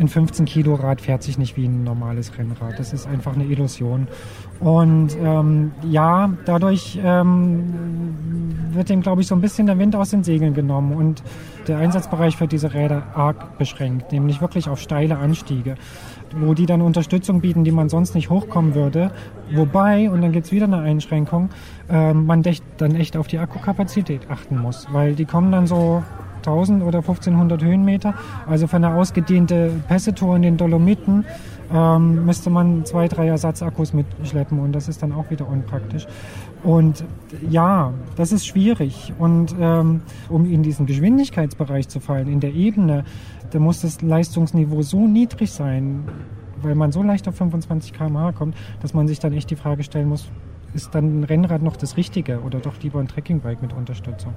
Ein 0.00 0.08
15 0.08 0.46
Kilo 0.46 0.74
Rad 0.74 1.02
fährt 1.02 1.22
sich 1.22 1.38
nicht 1.38 1.56
wie 1.56 1.66
ein 1.66 1.84
normales 1.84 2.36
Rennrad. 2.38 2.78
Das 2.78 2.92
ist 2.92 3.06
einfach 3.06 3.34
eine 3.34 3.44
Illusion. 3.44 4.08
Und 4.58 5.16
ähm, 5.22 5.72
ja, 5.88 6.30
dadurch 6.46 6.98
ähm, 7.04 8.14
wird 8.72 8.88
dem, 8.88 9.02
glaube 9.02 9.20
ich, 9.20 9.26
so 9.26 9.34
ein 9.34 9.40
bisschen 9.40 9.66
der 9.66 9.78
Wind 9.78 9.94
aus 9.94 10.10
den 10.10 10.24
Segeln 10.24 10.54
genommen 10.54 10.92
und 10.92 11.22
der 11.68 11.78
Einsatzbereich 11.78 12.36
für 12.36 12.46
diese 12.46 12.72
Räder 12.72 13.02
arg 13.14 13.58
beschränkt, 13.58 14.12
nämlich 14.12 14.40
wirklich 14.40 14.68
auf 14.68 14.80
steile 14.80 15.18
Anstiege, 15.18 15.74
wo 16.34 16.54
die 16.54 16.66
dann 16.66 16.80
Unterstützung 16.80 17.40
bieten, 17.40 17.64
die 17.64 17.70
man 17.70 17.88
sonst 17.88 18.14
nicht 18.14 18.30
hochkommen 18.30 18.74
würde. 18.74 19.12
Wobei, 19.52 20.10
und 20.10 20.22
dann 20.22 20.32
gibt's 20.32 20.50
wieder 20.50 20.64
eine 20.64 20.78
Einschränkung, 20.78 21.50
ähm, 21.90 22.24
man 22.24 22.42
dann 22.78 22.94
echt 22.94 23.16
auf 23.16 23.26
die 23.26 23.38
Akkukapazität 23.38 24.30
achten 24.30 24.58
muss, 24.58 24.86
weil 24.92 25.14
die 25.14 25.26
kommen 25.26 25.52
dann 25.52 25.66
so 25.66 26.02
1000 26.40 26.82
oder 26.82 26.98
1500 26.98 27.62
Höhenmeter. 27.62 28.14
Also 28.46 28.66
für 28.66 28.76
eine 28.76 28.94
ausgedehnte 28.94 29.70
Pässe-Tour 29.88 30.36
in 30.36 30.42
den 30.42 30.56
Dolomiten 30.56 31.24
ähm, 31.72 32.24
müsste 32.24 32.50
man 32.50 32.84
zwei, 32.84 33.08
drei 33.08 33.28
Ersatzakkus 33.28 33.92
mitschleppen 33.92 34.58
und 34.58 34.72
das 34.72 34.88
ist 34.88 35.02
dann 35.02 35.12
auch 35.12 35.30
wieder 35.30 35.48
unpraktisch. 35.48 36.06
Und 36.62 37.04
ja, 37.48 37.92
das 38.16 38.32
ist 38.32 38.46
schwierig. 38.46 39.12
Und 39.18 39.54
ähm, 39.58 40.02
um 40.28 40.44
in 40.50 40.62
diesen 40.62 40.86
Geschwindigkeitsbereich 40.86 41.88
zu 41.88 42.00
fallen, 42.00 42.28
in 42.28 42.40
der 42.40 42.54
Ebene, 42.54 43.04
da 43.50 43.58
muss 43.58 43.80
das 43.80 44.02
Leistungsniveau 44.02 44.82
so 44.82 45.06
niedrig 45.06 45.52
sein, 45.52 46.04
weil 46.62 46.74
man 46.74 46.92
so 46.92 47.02
leicht 47.02 47.26
auf 47.28 47.36
25 47.36 47.92
km/h 47.92 48.32
kommt, 48.32 48.56
dass 48.82 48.92
man 48.92 49.08
sich 49.08 49.18
dann 49.18 49.32
echt 49.32 49.50
die 49.50 49.56
Frage 49.56 49.82
stellen 49.82 50.08
muss, 50.08 50.28
ist 50.74 50.94
dann 50.94 51.20
ein 51.20 51.24
Rennrad 51.24 51.62
noch 51.62 51.76
das 51.76 51.96
Richtige 51.96 52.40
oder 52.40 52.58
doch 52.58 52.74
lieber 52.82 53.00
ein 53.00 53.08
Trekkingbike 53.08 53.62
mit 53.62 53.72
Unterstützung? 53.72 54.34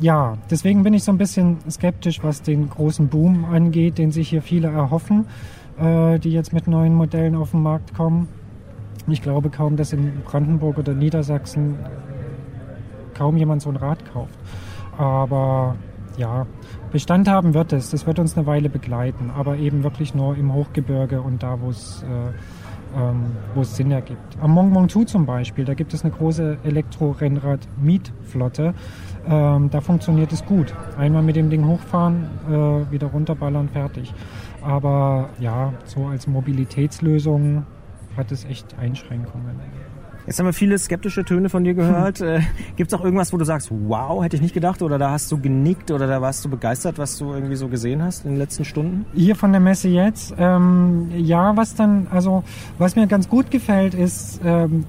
Ja, 0.00 0.38
deswegen 0.50 0.82
bin 0.82 0.94
ich 0.94 1.04
so 1.04 1.12
ein 1.12 1.18
bisschen 1.18 1.58
skeptisch, 1.70 2.22
was 2.22 2.42
den 2.42 2.68
großen 2.70 3.08
Boom 3.08 3.44
angeht, 3.44 3.98
den 3.98 4.10
sich 4.10 4.28
hier 4.28 4.42
viele 4.42 4.68
erhoffen, 4.68 5.26
äh, 5.78 6.18
die 6.18 6.30
jetzt 6.30 6.52
mit 6.52 6.66
neuen 6.66 6.94
Modellen 6.94 7.34
auf 7.34 7.52
den 7.52 7.62
Markt 7.62 7.94
kommen. 7.94 8.28
Ich 9.06 9.22
glaube 9.22 9.50
kaum, 9.50 9.76
dass 9.76 9.92
in 9.92 10.22
Brandenburg 10.24 10.78
oder 10.78 10.94
Niedersachsen 10.94 11.76
kaum 13.14 13.36
jemand 13.36 13.62
so 13.62 13.70
ein 13.70 13.76
Rad 13.76 13.98
kauft. 14.12 14.38
Aber 14.96 15.76
ja, 16.16 16.46
Bestand 16.90 17.28
haben 17.28 17.54
wird 17.54 17.72
es. 17.72 17.90
Das 17.90 18.06
wird 18.06 18.18
uns 18.18 18.36
eine 18.36 18.46
Weile 18.46 18.68
begleiten, 18.68 19.30
aber 19.36 19.56
eben 19.56 19.82
wirklich 19.82 20.14
nur 20.14 20.36
im 20.36 20.52
Hochgebirge 20.54 21.20
und 21.20 21.42
da, 21.42 21.60
wo 21.60 21.70
es 21.70 22.02
äh, 22.02 22.06
ähm, 22.96 23.24
wo 23.54 23.62
es 23.62 23.74
Sinn 23.76 23.90
ergibt. 23.90 24.38
Am 24.40 24.52
Mont 24.52 24.72
Ventoux 24.74 25.04
zum 25.04 25.26
Beispiel, 25.26 25.64
da 25.64 25.74
gibt 25.74 25.92
es 25.94 26.04
eine 26.04 26.12
große 26.12 26.58
Elektro-Rennrad-Mietflotte. 26.64 28.74
Ähm, 29.28 29.70
da 29.70 29.80
funktioniert 29.80 30.32
es 30.32 30.44
gut. 30.44 30.74
Einmal 30.96 31.22
mit 31.22 31.36
dem 31.36 31.50
Ding 31.50 31.66
hochfahren, 31.66 32.28
äh, 32.48 32.90
wieder 32.90 33.08
runterballern, 33.08 33.68
fertig. 33.68 34.12
Aber 34.62 35.28
ja, 35.38 35.74
so 35.84 36.06
als 36.06 36.26
Mobilitätslösung 36.26 37.66
hat 38.16 38.32
es 38.32 38.44
echt 38.44 38.76
Einschränkungen. 38.78 39.60
Jetzt 40.28 40.38
haben 40.38 40.44
wir 40.44 40.52
viele 40.52 40.76
skeptische 40.78 41.24
Töne 41.24 41.48
von 41.48 41.64
dir 41.64 41.72
gehört. 41.72 42.20
äh, 42.20 42.40
Gibt 42.76 42.92
es 42.92 42.98
auch 42.98 43.02
irgendwas, 43.02 43.32
wo 43.32 43.38
du 43.38 43.46
sagst, 43.46 43.70
wow, 43.70 44.22
hätte 44.22 44.36
ich 44.36 44.42
nicht 44.42 44.52
gedacht 44.52 44.82
oder 44.82 44.98
da 44.98 45.10
hast 45.10 45.32
du 45.32 45.40
genickt 45.40 45.90
oder 45.90 46.06
da 46.06 46.20
warst 46.20 46.44
du 46.44 46.50
begeistert, 46.50 46.98
was 46.98 47.16
du 47.16 47.32
irgendwie 47.32 47.56
so 47.56 47.68
gesehen 47.68 48.02
hast 48.02 48.26
in 48.26 48.32
den 48.32 48.38
letzten 48.38 48.66
Stunden? 48.66 49.06
Hier 49.14 49.36
von 49.36 49.52
der 49.52 49.60
Messe 49.62 49.88
jetzt, 49.88 50.34
ähm, 50.38 51.08
ja, 51.16 51.56
was 51.56 51.74
dann, 51.76 52.08
also 52.10 52.44
was 52.76 52.94
mir 52.94 53.06
ganz 53.06 53.30
gut 53.30 53.50
gefällt, 53.50 53.94
ist 53.94 54.42
ähm, 54.44 54.84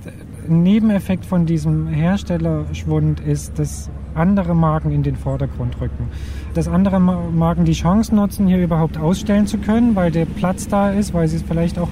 ein 0.49 0.61
Nebeneffekt 0.63 1.25
von 1.25 1.45
diesem 1.45 1.87
Herstellerschwund 1.87 3.21
ist, 3.21 3.57
dass 3.57 3.89
andere 4.15 4.53
Marken 4.53 4.91
in 4.91 5.03
den 5.03 5.15
Vordergrund 5.15 5.79
rücken. 5.79 6.09
Dass 6.53 6.67
andere 6.67 6.99
Ma- 6.99 7.29
Marken 7.33 7.63
die 7.63 7.71
Chance 7.71 8.13
nutzen, 8.13 8.45
hier 8.47 8.61
überhaupt 8.61 8.97
ausstellen 8.97 9.47
zu 9.47 9.57
können, 9.57 9.95
weil 9.95 10.11
der 10.11 10.25
Platz 10.25 10.67
da 10.67 10.89
ist, 10.91 11.13
weil 11.13 11.29
sie 11.29 11.37
es 11.37 11.43
vielleicht 11.43 11.79
auch 11.79 11.87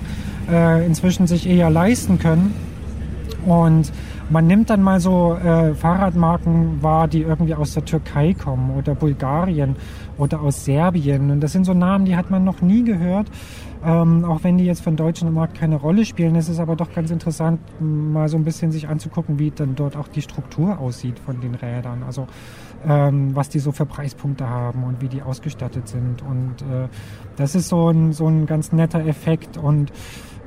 äh, 0.51 0.85
inzwischen 0.85 1.27
sich 1.27 1.47
eher 1.47 1.69
leisten 1.69 2.19
können. 2.19 2.53
Und 3.47 3.93
man 4.29 4.45
nimmt 4.45 4.69
dann 4.69 4.83
mal 4.83 4.99
so 4.99 5.35
äh, 5.35 5.73
Fahrradmarken 5.73 6.83
wahr, 6.83 7.07
die 7.07 7.21
irgendwie 7.21 7.55
aus 7.55 7.73
der 7.73 7.85
Türkei 7.85 8.33
kommen 8.33 8.71
oder 8.77 8.93
Bulgarien 8.93 9.77
oder 10.17 10.41
aus 10.41 10.65
Serbien. 10.65 11.31
Und 11.31 11.39
das 11.39 11.53
sind 11.53 11.63
so 11.63 11.73
Namen, 11.73 12.03
die 12.03 12.17
hat 12.17 12.29
man 12.29 12.43
noch 12.43 12.61
nie 12.61 12.83
gehört. 12.83 13.27
Ähm, 13.85 14.25
auch 14.25 14.43
wenn 14.43 14.57
die 14.57 14.65
jetzt 14.65 14.85
den 14.85 14.97
deutschen 14.97 15.33
Markt 15.33 15.57
keine 15.57 15.77
Rolle 15.77 16.03
spielen, 16.03 16.35
ist 16.35 16.49
es 16.49 16.59
aber 16.59 16.75
doch 16.75 16.91
ganz 16.93 17.09
interessant, 17.09 17.61
mal 17.79 18.27
so 18.27 18.35
ein 18.35 18.43
bisschen 18.43 18.73
sich 18.73 18.89
anzugucken, 18.89 19.39
wie 19.39 19.51
dann 19.51 19.75
dort 19.75 19.95
auch 19.95 20.09
die 20.09 20.21
Struktur 20.21 20.77
aussieht 20.79 21.17
von 21.19 21.39
den 21.39 21.55
Rädern. 21.55 22.03
Also 22.05 22.27
ähm, 22.85 23.33
was 23.33 23.47
die 23.47 23.59
so 23.59 23.71
für 23.71 23.85
Preispunkte 23.85 24.49
haben 24.49 24.83
und 24.83 25.01
wie 25.01 25.07
die 25.07 25.21
ausgestattet 25.21 25.87
sind. 25.87 26.21
Und 26.21 26.61
äh, 26.63 26.89
das 27.37 27.55
ist 27.55 27.69
so 27.69 27.89
ein, 27.89 28.11
so 28.11 28.27
ein 28.27 28.45
ganz 28.45 28.73
netter 28.73 29.05
Effekt. 29.05 29.57
Und 29.57 29.93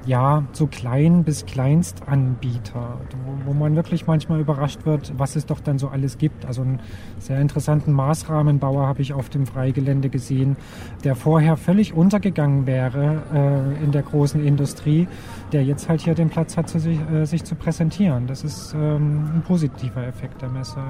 ja, 0.07 0.45
so 0.53 0.67
klein 0.67 1.25
bis 1.25 1.47
Kleinstanbieter, 1.47 2.99
wo, 3.25 3.51
wo 3.51 3.55
man 3.55 3.77
wirklich 3.77 4.07
manchmal 4.07 4.41
überrascht 4.41 4.87
wird, 4.87 5.13
was 5.19 5.37
es 5.37 5.47
doch 5.47 5.61
dann 5.61 5.79
so 5.79 5.89
alles 5.89 6.19
gibt. 6.19 6.47
Also 6.47 6.63
einen 6.63 6.81
sehr 7.19 7.41
interessanten 7.41 7.93
Maßrahmenbauer 7.93 8.87
habe 8.87 9.03
ich 9.03 9.13
auf 9.13 9.29
dem 9.29 9.47
Freigelände 9.47 10.09
gesehen, 10.09 10.57
der 11.05 11.15
vorher 11.15 11.57
völlig 11.57 11.93
untergegangen 11.93 12.67
wäre 12.67 13.23
äh, 13.33 13.85
in 13.85 13.93
der 13.93 14.03
großen 14.03 14.45
Industrie, 14.45 15.07
der 15.53 15.65
jetzt 15.65 15.89
halt 15.89 16.01
hier 16.01 16.15
den 16.15 16.31
Platz 16.31 16.57
hat, 16.57 16.69
sich, 16.69 16.99
äh, 17.13 17.25
sich 17.27 17.45
zu 17.45 17.55
präsentieren. 17.55 18.27
Das 18.27 18.45
ist 18.45 18.75
ähm, 18.75 19.31
ein 19.35 19.43
positiver 19.47 20.07
Effekt 20.07 20.41
der 20.43 20.49
Messe. 20.49 20.81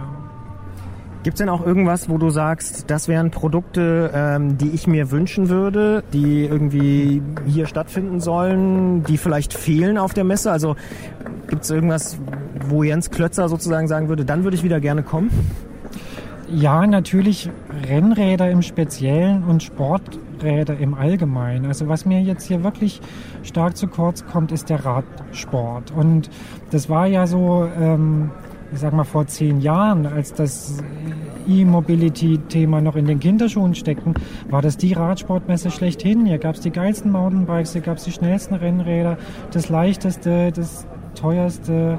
Gibt 1.22 1.34
es 1.34 1.38
denn 1.38 1.50
auch 1.50 1.64
irgendwas, 1.64 2.08
wo 2.08 2.16
du 2.16 2.30
sagst, 2.30 2.90
das 2.90 3.06
wären 3.06 3.30
Produkte, 3.30 4.10
ähm, 4.14 4.56
die 4.56 4.70
ich 4.70 4.86
mir 4.86 5.10
wünschen 5.10 5.50
würde, 5.50 6.02
die 6.14 6.46
irgendwie 6.46 7.20
hier 7.46 7.66
stattfinden 7.66 8.20
sollen, 8.20 9.02
die 9.04 9.18
vielleicht 9.18 9.52
fehlen 9.52 9.98
auf 9.98 10.14
der 10.14 10.24
Messe? 10.24 10.50
Also 10.50 10.76
gibt 11.48 11.64
es 11.64 11.70
irgendwas, 11.70 12.18
wo 12.68 12.84
Jens 12.84 13.10
Klötzer 13.10 13.50
sozusagen 13.50 13.86
sagen 13.86 14.08
würde, 14.08 14.24
dann 14.24 14.44
würde 14.44 14.56
ich 14.56 14.64
wieder 14.64 14.80
gerne 14.80 15.02
kommen? 15.02 15.30
Ja, 16.48 16.86
natürlich 16.86 17.50
Rennräder 17.86 18.50
im 18.50 18.62
Speziellen 18.62 19.44
und 19.44 19.62
Sporträder 19.62 20.78
im 20.78 20.94
Allgemeinen. 20.94 21.66
Also 21.66 21.86
was 21.86 22.06
mir 22.06 22.22
jetzt 22.22 22.44
hier 22.44 22.64
wirklich 22.64 23.02
stark 23.42 23.76
zu 23.76 23.88
kurz 23.88 24.24
kommt, 24.24 24.52
ist 24.52 24.70
der 24.70 24.86
Radsport. 24.86 25.92
Und 25.92 26.30
das 26.70 26.88
war 26.88 27.06
ja 27.06 27.26
so, 27.26 27.68
ähm, 27.78 28.30
ich 28.72 28.78
sag 28.78 28.92
mal 28.92 29.04
vor 29.04 29.26
zehn 29.26 29.60
Jahren, 29.60 30.06
als 30.06 30.32
das 30.32 30.82
E-Mobility-Thema 31.48 32.80
noch 32.80 32.96
in 32.96 33.06
den 33.06 33.18
Kinderschuhen 33.18 33.74
steckten, 33.74 34.14
war 34.48 34.62
das 34.62 34.76
die 34.76 34.92
Radsportmesse 34.92 35.70
schlechthin. 35.70 36.26
Hier 36.26 36.38
gab 36.38 36.54
es 36.54 36.60
die 36.60 36.70
geilsten 36.70 37.10
Mountainbikes, 37.10 37.72
hier 37.72 37.82
gab 37.82 37.98
es 37.98 38.04
die 38.04 38.12
schnellsten 38.12 38.54
Rennräder, 38.54 39.18
das 39.52 39.68
leichteste, 39.68 40.52
das 40.52 40.86
teuerste. 41.14 41.98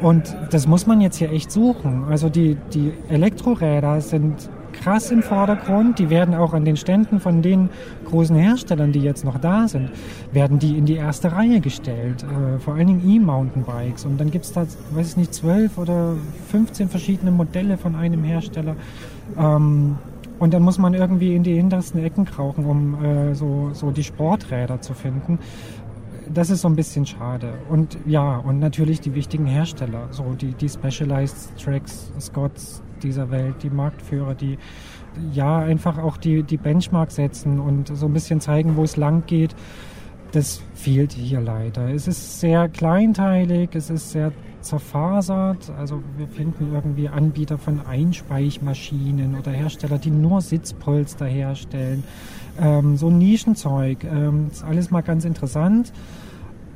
Und 0.00 0.34
das 0.50 0.66
muss 0.66 0.86
man 0.86 1.00
jetzt 1.00 1.16
hier 1.16 1.30
echt 1.30 1.52
suchen. 1.52 2.04
Also 2.08 2.28
die, 2.28 2.56
die 2.72 2.92
Elektroräder 3.08 4.00
sind 4.00 4.50
krass 4.80 5.10
im 5.10 5.22
Vordergrund. 5.22 5.98
Die 5.98 6.10
werden 6.10 6.34
auch 6.34 6.54
an 6.54 6.64
den 6.64 6.76
Ständen 6.76 7.20
von 7.20 7.42
den 7.42 7.68
großen 8.06 8.36
Herstellern, 8.36 8.92
die 8.92 9.00
jetzt 9.00 9.24
noch 9.24 9.38
da 9.38 9.68
sind, 9.68 9.90
werden 10.32 10.58
die 10.58 10.76
in 10.76 10.86
die 10.86 10.96
erste 10.96 11.32
Reihe 11.32 11.60
gestellt. 11.60 12.24
Äh, 12.24 12.58
vor 12.58 12.74
allen 12.74 12.86
Dingen 12.86 13.08
E-Mountainbikes. 13.08 14.04
Und 14.04 14.20
dann 14.20 14.30
gibt 14.30 14.44
es 14.46 14.52
da, 14.52 14.66
weiß 14.92 15.10
ich 15.10 15.16
nicht, 15.16 15.34
zwölf 15.34 15.78
oder 15.78 16.14
15 16.50 16.88
verschiedene 16.88 17.30
Modelle 17.30 17.76
von 17.76 17.94
einem 17.94 18.24
Hersteller. 18.24 18.76
Ähm, 19.38 19.98
und 20.38 20.54
dann 20.54 20.62
muss 20.62 20.78
man 20.78 20.94
irgendwie 20.94 21.34
in 21.34 21.42
die 21.42 21.54
hintersten 21.54 22.02
Ecken 22.02 22.24
krauchen, 22.24 22.64
um 22.64 23.04
äh, 23.04 23.34
so, 23.34 23.70
so 23.74 23.90
die 23.90 24.04
Sporträder 24.04 24.80
zu 24.80 24.94
finden 24.94 25.38
das 26.32 26.48
ist 26.50 26.60
so 26.60 26.68
ein 26.68 26.76
bisschen 26.76 27.06
schade. 27.06 27.54
Und 27.68 27.98
ja, 28.06 28.36
und 28.36 28.60
natürlich 28.60 29.00
die 29.00 29.16
wichtigen 29.16 29.46
Hersteller, 29.46 30.06
so 30.12 30.34
die, 30.40 30.52
die 30.52 30.68
Specialized 30.68 31.58
Tracks, 31.60 32.12
Scotts 32.20 32.82
dieser 33.02 33.30
Welt, 33.30 33.56
die 33.62 33.70
Marktführer, 33.70 34.34
die 34.34 34.58
ja 35.32 35.58
einfach 35.58 35.98
auch 35.98 36.16
die, 36.16 36.42
die 36.42 36.56
Benchmark 36.56 37.10
setzen 37.10 37.60
und 37.60 37.88
so 37.96 38.06
ein 38.06 38.12
bisschen 38.12 38.40
zeigen, 38.40 38.76
wo 38.76 38.84
es 38.84 38.96
lang 38.96 39.24
geht. 39.26 39.54
Das 40.32 40.62
fehlt 40.74 41.12
hier 41.12 41.40
leider. 41.40 41.88
Es 41.92 42.06
ist 42.06 42.38
sehr 42.38 42.68
kleinteilig, 42.68 43.70
es 43.74 43.90
ist 43.90 44.12
sehr 44.12 44.32
zerfasert. 44.60 45.72
Also 45.76 46.02
wir 46.16 46.28
finden 46.28 46.72
irgendwie 46.72 47.08
Anbieter 47.08 47.58
von 47.58 47.84
Einspeichmaschinen 47.84 49.36
oder 49.36 49.50
Hersteller, 49.50 49.98
die 49.98 50.10
nur 50.10 50.40
Sitzpolster 50.40 51.26
herstellen. 51.26 52.04
Ähm, 52.60 52.96
so 52.96 53.10
Nischenzeug. 53.10 54.04
Ähm, 54.04 54.48
ist 54.52 54.62
alles 54.62 54.90
mal 54.92 55.02
ganz 55.02 55.24
interessant, 55.24 55.92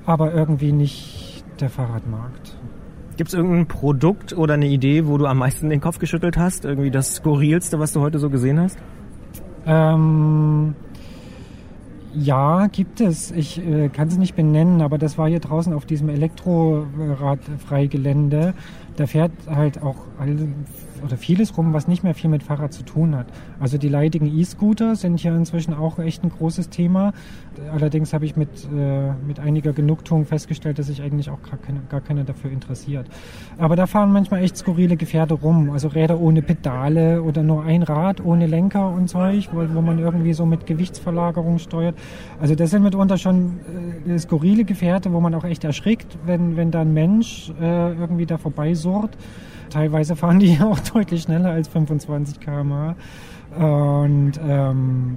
aber 0.04 0.34
irgendwie 0.34 0.72
nicht 0.72 1.44
der 1.60 1.70
Fahrradmarkt. 1.70 2.56
Gibt 3.16 3.28
es 3.28 3.34
irgendein 3.34 3.66
Produkt 3.66 4.36
oder 4.36 4.54
eine 4.54 4.66
Idee, 4.66 5.06
wo 5.06 5.16
du 5.18 5.26
am 5.26 5.38
meisten 5.38 5.70
den 5.70 5.80
Kopf 5.80 5.98
geschüttelt 5.98 6.36
hast? 6.36 6.64
Irgendwie 6.64 6.90
das 6.90 7.14
Skurrilste, 7.16 7.78
was 7.78 7.92
du 7.92 8.00
heute 8.00 8.18
so 8.18 8.28
gesehen 8.28 8.58
hast? 8.58 8.76
Ähm, 9.66 10.74
ja, 12.12 12.66
gibt 12.68 13.00
es. 13.00 13.30
Ich 13.30 13.64
äh, 13.64 13.88
kann 13.88 14.08
es 14.08 14.18
nicht 14.18 14.34
benennen, 14.34 14.82
aber 14.82 14.98
das 14.98 15.16
war 15.16 15.28
hier 15.28 15.38
draußen 15.40 15.72
auf 15.72 15.86
diesem 15.86 16.08
Elektrorad-Freigelände. 16.08 18.54
da 18.96 19.06
fährt 19.06 19.30
halt 19.48 19.80
auch 19.82 19.96
all, 20.18 20.48
oder 21.04 21.16
vieles 21.16 21.56
rum, 21.56 21.72
was 21.72 21.86
nicht 21.86 22.02
mehr 22.02 22.14
viel 22.14 22.30
mit 22.30 22.42
Fahrrad 22.42 22.72
zu 22.72 22.82
tun 22.82 23.14
hat. 23.14 23.26
Also 23.60 23.78
die 23.78 23.88
leidigen 23.88 24.26
E-Scooter 24.26 24.96
sind 24.96 25.20
hier 25.20 25.34
inzwischen 25.34 25.74
auch 25.74 25.98
echt 25.98 26.24
ein 26.24 26.30
großes 26.30 26.70
Thema. 26.70 27.12
Allerdings 27.72 28.12
habe 28.12 28.24
ich 28.24 28.36
mit, 28.36 28.68
äh, 28.74 29.12
mit 29.26 29.38
einiger 29.38 29.72
Genugtuung 29.72 30.24
festgestellt, 30.24 30.78
dass 30.78 30.86
sich 30.86 31.02
eigentlich 31.02 31.30
auch 31.30 31.42
gar, 31.42 31.58
keine, 31.58 31.80
gar 31.88 32.00
keiner 32.00 32.24
dafür 32.24 32.50
interessiert. 32.50 33.06
Aber 33.58 33.76
da 33.76 33.86
fahren 33.86 34.12
manchmal 34.12 34.42
echt 34.42 34.56
skurrile 34.56 34.96
Gefährte 34.96 35.34
rum. 35.34 35.70
Also 35.70 35.88
Räder 35.88 36.18
ohne 36.18 36.42
Pedale 36.42 37.22
oder 37.22 37.42
nur 37.42 37.64
ein 37.64 37.82
Rad 37.82 38.24
ohne 38.24 38.46
Lenker 38.46 38.90
und 38.90 39.08
Zeug, 39.08 39.50
wo, 39.52 39.62
wo 39.74 39.80
man 39.82 39.98
irgendwie 39.98 40.32
so 40.32 40.46
mit 40.46 40.66
Gewichtsverlagerung 40.66 41.58
steuert. 41.58 41.94
Also 42.40 42.54
das 42.54 42.70
sind 42.70 42.82
mitunter 42.82 43.18
schon 43.18 43.60
äh, 44.08 44.18
skurrile 44.18 44.64
Gefährte, 44.64 45.12
wo 45.12 45.20
man 45.20 45.34
auch 45.34 45.44
echt 45.44 45.64
erschrickt, 45.64 46.18
wenn, 46.24 46.56
wenn 46.56 46.70
da 46.70 46.80
ein 46.80 46.94
Mensch 46.94 47.52
äh, 47.60 47.92
irgendwie 47.92 48.26
da 48.26 48.38
vorbeisurrt. 48.38 49.16
Teilweise 49.74 50.14
fahren 50.14 50.38
die 50.38 50.56
auch 50.62 50.78
deutlich 50.78 51.22
schneller 51.22 51.50
als 51.50 51.66
25 51.66 52.38
km/h. 52.38 52.94
Und 53.56 54.32
ähm, 54.40 55.16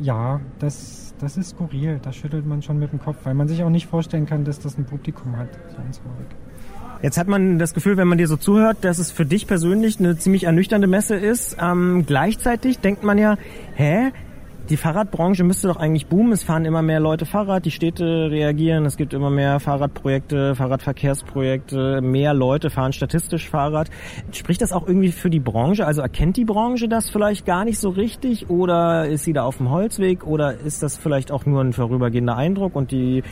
ja, 0.00 0.40
das, 0.58 1.14
das 1.18 1.36
ist 1.36 1.50
skurril. 1.50 2.00
Da 2.02 2.12
schüttelt 2.12 2.46
man 2.46 2.62
schon 2.62 2.78
mit 2.78 2.90
dem 2.90 3.00
Kopf, 3.00 3.18
weil 3.24 3.34
man 3.34 3.48
sich 3.48 3.62
auch 3.62 3.68
nicht 3.68 3.86
vorstellen 3.86 4.24
kann, 4.24 4.46
dass 4.46 4.60
das 4.60 4.78
ein 4.78 4.86
Publikum 4.86 5.36
hat. 5.36 5.50
Jetzt 7.02 7.18
hat 7.18 7.28
man 7.28 7.58
das 7.58 7.74
Gefühl, 7.74 7.98
wenn 7.98 8.08
man 8.08 8.16
dir 8.16 8.28
so 8.28 8.38
zuhört, 8.38 8.78
dass 8.80 8.98
es 8.98 9.12
für 9.12 9.26
dich 9.26 9.46
persönlich 9.46 10.00
eine 10.00 10.16
ziemlich 10.16 10.44
ernüchternde 10.44 10.86
Messe 10.86 11.14
ist. 11.14 11.58
Ähm, 11.60 12.04
gleichzeitig 12.06 12.78
denkt 12.78 13.04
man 13.04 13.18
ja, 13.18 13.36
hä? 13.74 14.10
Die 14.68 14.76
Fahrradbranche 14.76 15.44
müsste 15.44 15.68
doch 15.68 15.76
eigentlich 15.76 16.08
boomen. 16.08 16.32
Es 16.32 16.42
fahren 16.42 16.66
immer 16.66 16.82
mehr 16.82 17.00
Leute 17.00 17.24
Fahrrad, 17.24 17.64
die 17.64 17.70
Städte 17.70 18.30
reagieren, 18.30 18.84
es 18.84 18.98
gibt 18.98 19.14
immer 19.14 19.30
mehr 19.30 19.60
Fahrradprojekte, 19.60 20.54
Fahrradverkehrsprojekte, 20.54 22.02
mehr 22.02 22.34
Leute 22.34 22.68
fahren 22.68 22.92
statistisch 22.92 23.48
Fahrrad. 23.48 23.88
Spricht 24.30 24.60
das 24.60 24.72
auch 24.72 24.86
irgendwie 24.86 25.10
für 25.10 25.30
die 25.30 25.40
Branche? 25.40 25.86
Also 25.86 26.02
erkennt 26.02 26.36
die 26.36 26.44
Branche 26.44 26.86
das 26.86 27.08
vielleicht 27.08 27.46
gar 27.46 27.64
nicht 27.64 27.78
so 27.78 27.88
richtig 27.88 28.50
oder 28.50 29.06
ist 29.06 29.24
sie 29.24 29.32
da 29.32 29.44
auf 29.44 29.56
dem 29.56 29.70
Holzweg 29.70 30.26
oder 30.26 30.52
ist 30.58 30.82
das 30.82 30.98
vielleicht 30.98 31.32
auch 31.32 31.46
nur 31.46 31.62
ein 31.62 31.72
vorübergehender 31.72 32.36
Eindruck 32.36 32.76
und 32.76 32.90
die, 32.90 33.22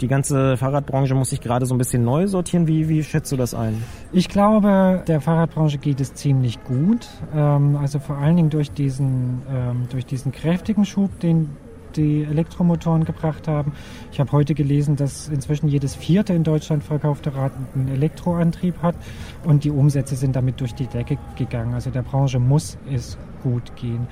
die 0.00 0.08
ganze 0.08 0.56
Fahrradbranche 0.56 1.14
muss 1.14 1.30
sich 1.30 1.40
gerade 1.40 1.66
so 1.66 1.74
ein 1.74 1.78
bisschen 1.78 2.04
neu 2.04 2.26
sortieren? 2.26 2.66
Wie, 2.66 2.88
wie 2.88 3.02
schätzt 3.02 3.32
du 3.32 3.36
das 3.36 3.54
ein? 3.54 3.82
Ich 4.12 4.28
glaube, 4.28 5.02
der 5.06 5.20
Fahrradbranche 5.20 5.78
geht 5.78 6.00
es 6.00 6.14
ziemlich 6.14 6.62
gut. 6.64 7.08
Ähm, 7.34 7.76
also 7.76 7.98
vor 7.98 8.18
allen 8.18 8.36
Dingen 8.36 8.50
durch 8.50 8.70
diesen, 8.70 9.42
ähm, 9.50 9.86
durch 9.90 10.06
diesen 10.06 10.32
kräftigen 10.32 10.84
Schub, 10.84 11.18
den 11.20 11.50
die 11.96 12.24
Elektromotoren 12.24 13.04
gebracht 13.04 13.48
haben. 13.48 13.72
Ich 14.12 14.20
habe 14.20 14.30
heute 14.32 14.54
gelesen, 14.54 14.96
dass 14.96 15.28
inzwischen 15.28 15.68
jedes 15.68 15.94
vierte 15.94 16.34
in 16.34 16.44
Deutschland 16.44 16.84
verkaufte 16.84 17.34
Rad 17.34 17.52
einen 17.74 17.88
Elektroantrieb 17.88 18.82
hat 18.82 18.96
und 19.44 19.64
die 19.64 19.70
Umsätze 19.70 20.14
sind 20.14 20.36
damit 20.36 20.60
durch 20.60 20.74
die 20.74 20.86
Decke 20.86 21.16
gegangen. 21.36 21.74
Also 21.74 21.90
der 21.90 22.02
Branche 22.02 22.38
muss 22.38 22.76
es 22.92 23.16
gut 23.42 23.74
gehen. 23.76 24.06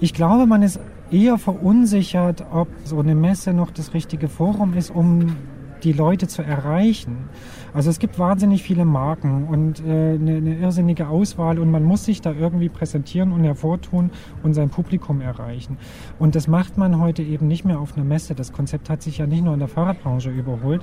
Ich 0.00 0.14
glaube, 0.14 0.46
man 0.46 0.62
ist 0.62 0.80
eher 1.10 1.38
verunsichert, 1.38 2.44
ob 2.52 2.68
so 2.84 2.98
eine 3.00 3.14
Messe 3.14 3.52
noch 3.52 3.70
das 3.70 3.94
richtige 3.94 4.28
Forum 4.28 4.74
ist, 4.74 4.90
um 4.90 5.36
die 5.82 5.92
Leute 5.92 6.28
zu 6.28 6.42
erreichen. 6.42 7.28
Also 7.72 7.90
es 7.90 7.98
gibt 7.98 8.18
wahnsinnig 8.18 8.62
viele 8.62 8.84
Marken 8.84 9.46
und 9.48 9.80
äh, 9.80 10.14
eine, 10.14 10.36
eine 10.36 10.58
irrsinnige 10.58 11.08
Auswahl 11.08 11.58
und 11.58 11.70
man 11.70 11.84
muss 11.84 12.04
sich 12.04 12.20
da 12.20 12.32
irgendwie 12.32 12.68
präsentieren 12.68 13.32
und 13.32 13.44
hervortun 13.44 14.10
und 14.42 14.54
sein 14.54 14.70
Publikum 14.70 15.20
erreichen. 15.20 15.78
Und 16.18 16.34
das 16.34 16.48
macht 16.48 16.78
man 16.78 17.00
heute 17.00 17.22
eben 17.22 17.46
nicht 17.46 17.64
mehr 17.64 17.78
auf 17.78 17.96
einer 17.96 18.04
Messe. 18.04 18.34
Das 18.34 18.52
Konzept 18.52 18.90
hat 18.90 19.02
sich 19.02 19.18
ja 19.18 19.26
nicht 19.26 19.44
nur 19.44 19.54
in 19.54 19.60
der 19.60 19.68
Fahrradbranche 19.68 20.30
überholt, 20.30 20.82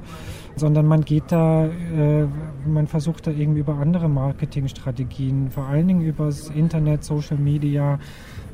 sondern 0.56 0.88
man 0.88 1.02
geht 1.02 1.26
da, 1.32 1.66
äh, 1.66 2.28
man 2.66 2.88
versucht 2.88 3.28
da 3.28 3.32
irgendwie 3.32 3.60
über 3.60 3.76
andere 3.76 4.08
Marketingstrategien, 4.08 5.52
vor 5.52 5.66
allen 5.66 5.88
Dingen 5.88 6.02
übers 6.02 6.50
Internet, 6.50 7.04
Social 7.04 7.38
Media, 7.38 8.00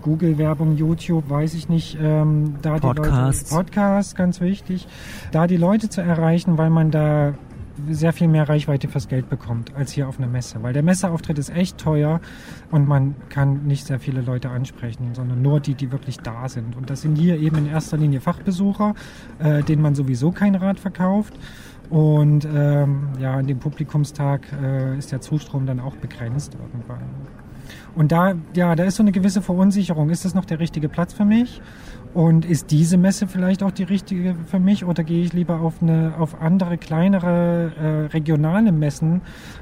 Google-Werbung, 0.04 0.76
YouTube, 0.76 1.30
weiß 1.30 1.54
ich 1.56 1.70
nicht, 1.70 1.98
ähm, 2.00 2.56
da 2.62 2.78
Podcasts. 2.78 3.50
die 3.50 3.56
Leute, 3.56 3.66
Podcasts, 3.66 4.16
ganz 4.16 4.42
wichtig, 4.42 4.88
da 5.32 5.48
die 5.48 5.58
Leute 5.58 5.90
zu 5.90 6.02
erreichen, 6.02 6.58
weil 6.58 6.70
man 6.70 6.92
da 6.92 7.34
sehr 7.90 8.14
viel 8.14 8.28
mehr 8.28 8.48
Reichweite 8.48 8.88
fürs 8.88 9.08
Geld 9.08 9.30
bekommt 9.30 9.76
als 9.76 9.92
hier 9.92 10.08
auf 10.08 10.20
einer 10.20 10.28
Messe. 10.28 10.62
Weil 10.62 10.74
der 10.74 10.84
Messeauftritt 10.84 11.40
ist 11.40 11.50
echt 11.50 11.78
teuer 11.78 12.22
und 12.72 12.88
man 12.88 13.16
kann 13.30 13.66
nicht 13.66 13.86
sehr 13.86 14.00
viele 14.00 14.22
Leute 14.22 14.50
ansprechen, 14.50 15.14
sondern 15.14 15.42
nur 15.42 15.60
die, 15.60 15.74
die 15.74 15.92
wirklich 15.92 16.18
da 16.18 16.48
sind. 16.50 16.76
Und 16.76 16.90
das 16.90 17.02
sind 17.02 17.16
hier 17.16 17.40
eben 17.40 17.58
in 17.58 17.68
erster 17.68 17.98
Linie 17.98 18.22
Fachbesucher, 18.22 18.94
äh, 19.40 19.64
denen 19.64 19.82
man 19.82 19.96
sowieso 19.96 20.32
kein 20.32 20.56
Rad 20.56 20.80
verkauft. 20.80 21.34
Und 21.90 22.46
ähm, 22.46 23.10
ja, 23.20 23.34
an 23.36 23.48
dem 23.48 23.60
Publikumstag 23.60 24.42
äh, 24.62 24.98
ist 24.98 25.12
der 25.12 25.22
Zustrom 25.22 25.66
dann 25.66 25.80
auch 25.80 25.96
begrenzt 25.96 26.56
irgendwann. 26.56 27.04
Und 27.96 28.12
da, 28.12 28.34
ja, 28.56 28.76
da 28.76 28.84
ist 28.84 28.96
so 28.96 29.04
eine 29.04 29.12
gewisse 29.12 29.42
Verunsicherung. 29.42 30.10
Ist 30.10 30.26
das 30.26 30.34
noch 30.34 30.46
der 30.46 30.60
richtige 30.60 30.90
Platz 30.90 31.14
für 31.14 31.26
mich? 31.26 31.62
Und 32.14 32.46
ist 32.46 32.70
diese 32.70 32.98
Messe 32.98 33.28
vielleicht 33.28 33.64
auch 33.64 33.72
die 33.72 33.84
richtige 33.84 34.36
für 34.46 34.60
mich? 34.60 34.86
Oder 34.86 35.04
gehe 35.04 35.24
ich 35.24 35.34
lieber 35.34 35.62
auf 35.62 35.82
eine, 35.82 36.14
auf 36.20 36.42
andere, 36.42 36.78
kleinere, 36.78 37.72
äh, 37.76 38.14
regionale 38.14 38.72
Messen, 38.72 39.22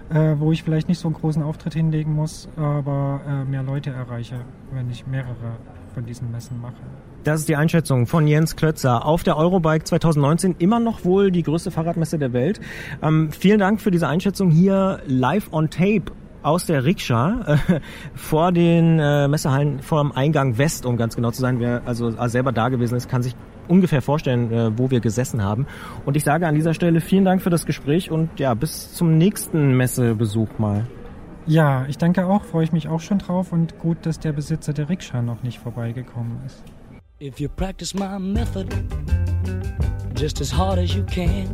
äh, 0.10 0.36
wo 0.38 0.52
ich 0.52 0.64
vielleicht 0.64 0.90
nicht 0.90 0.99
so 0.99 1.07
einen 1.07 1.15
großen 1.15 1.41
Auftritt 1.44 1.73
hinlegen 1.73 2.14
muss, 2.14 2.49
aber 2.57 3.22
äh, 3.28 3.45
mehr 3.49 3.64
Leute 3.64 3.91
erreiche, 3.91 4.41
wenn 4.73 4.90
ich 4.90 5.07
mehrere 5.07 5.57
von 5.94 6.06
diesen 6.06 6.32
Messen 6.32 6.60
mache? 6.61 6.73
Das 7.23 7.41
ist 7.41 7.49
die 7.49 7.56
Einschätzung 7.56 8.07
von 8.07 8.26
Jens 8.26 8.56
Klötzer. 8.56 9.06
Auf 9.06 9.23
der 9.23 9.38
Eurobike 9.38 9.84
2019 9.84 10.56
immer 10.57 10.80
noch 10.80 11.06
wohl 11.06 11.32
die 11.32 11.44
größte 11.44 11.69
Fahrradmesse 11.69 12.18
der 12.18 12.34
Welt. 12.34 12.60
Ähm, 13.03 13.32
vielen 13.32 13.60
Dank 13.60 13.80
für 13.80 13.91
diese 13.91 14.07
Einschätzung 14.07 14.49
hier 14.49 15.02
live 15.06 15.53
on 15.53 15.69
tape 15.69 16.11
aus 16.43 16.65
der 16.65 16.84
Rikscha 16.84 17.59
äh, 17.68 17.80
vor 18.15 18.51
den 18.51 18.99
äh, 18.99 19.27
Messehallen, 19.27 19.81
vor 19.81 20.01
dem 20.01 20.11
Eingang 20.11 20.57
West, 20.57 20.85
um 20.85 20.97
ganz 20.97 21.15
genau 21.15 21.31
zu 21.31 21.41
sein. 21.41 21.59
Wer 21.59 21.81
also 21.85 22.11
selber 22.27 22.51
da 22.51 22.69
gewesen 22.69 22.95
ist, 22.95 23.09
kann 23.09 23.23
sich 23.23 23.35
ungefähr 23.68 24.01
vorstellen, 24.01 24.51
äh, 24.51 24.77
wo 24.77 24.91
wir 24.91 24.99
gesessen 24.99 25.43
haben. 25.43 25.65
Und 26.05 26.18
ich 26.18 26.23
sage 26.23 26.47
an 26.47 26.55
dieser 26.55 26.73
Stelle 26.73 27.01
vielen 27.01 27.26
Dank 27.26 27.41
für 27.41 27.49
das 27.49 27.65
Gespräch 27.65 28.11
und 28.11 28.39
ja, 28.39 28.53
bis 28.53 28.93
zum 28.93 29.18
nächsten 29.18 29.77
Messebesuch 29.77 30.49
mal. 30.57 30.88
Ja, 31.47 31.85
ich 31.88 31.97
danke 31.97 32.27
auch, 32.27 32.43
freue 32.43 32.63
ich 32.63 32.72
mich 32.72 32.88
auch 32.88 32.99
schon 32.99 33.18
drauf 33.18 33.51
und 33.51 33.80
gut, 33.80 34.05
dass 34.05 34.19
der 34.19 34.31
Besitzer 34.31 34.73
der 34.73 34.89
Rikscha 34.89 35.22
noch 35.22 35.41
nicht 35.41 35.59
vorbeigekommen 35.59 36.38
ist. 36.45 36.63
If 37.19 37.39
you 37.39 37.49
practice 37.49 37.93
my 37.93 38.19
method 38.19 38.68
just 40.15 40.41
as 40.41 40.55
hard 40.55 40.77
as 40.80 40.95
you 40.95 41.03
can, 41.03 41.47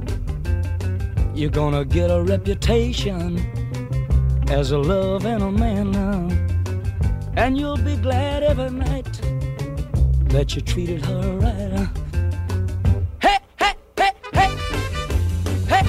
you're 1.33 1.51
gonna 1.51 1.83
get 1.83 2.09
a 2.09 2.21
reputation 2.21 3.39
as 4.49 4.71
a 4.71 4.77
love 4.77 5.25
and 5.25 5.43
a 5.43 5.51
man 5.51 5.91
now. 5.91 6.27
And 7.35 7.57
you'll 7.57 7.77
be 7.77 7.95
glad 7.97 8.43
every 8.43 8.71
night 8.71 9.21
that 10.29 10.55
you 10.55 10.61
treated 10.61 11.05
her 11.05 11.37
right. 11.37 11.87
Hey, 13.19 13.37
hey, 13.57 13.73
hey, 13.97 14.11
hey, 14.33 14.51
hey, 15.67 15.83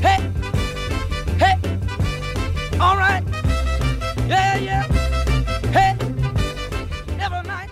hey, 0.00 0.30
hey. 1.38 1.58
All 2.80 2.96
right, 2.96 3.22
yeah, 4.28 4.56
yeah, 4.56 4.82
hey, 5.72 5.96
every 7.20 7.46
night. 7.46 7.70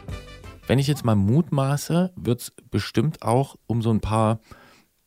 Wenn 0.67 0.79
ich 0.79 0.87
jetzt 0.87 1.05
mal 1.05 1.17
mutmaße, 1.17 2.13
wird 2.17 2.41
es 2.41 2.53
bestimmt 2.71 3.23
auch 3.23 3.57
um 3.67 3.81
so 3.83 3.91
ein 3.91 4.01
paar, 4.01 4.41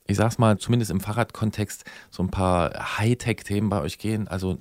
ich 0.08 0.18
sag's 0.18 0.38
mal, 0.38 0.58
zumindest 0.58 0.90
im 0.90 1.00
Fahrradkontext, 1.00 1.84
so 2.10 2.24
ein 2.24 2.30
paar 2.30 2.98
Hightech-Themen 2.98 3.70
bei 3.70 3.82
euch 3.82 4.00
gehen. 4.00 4.28
Also 4.28 4.58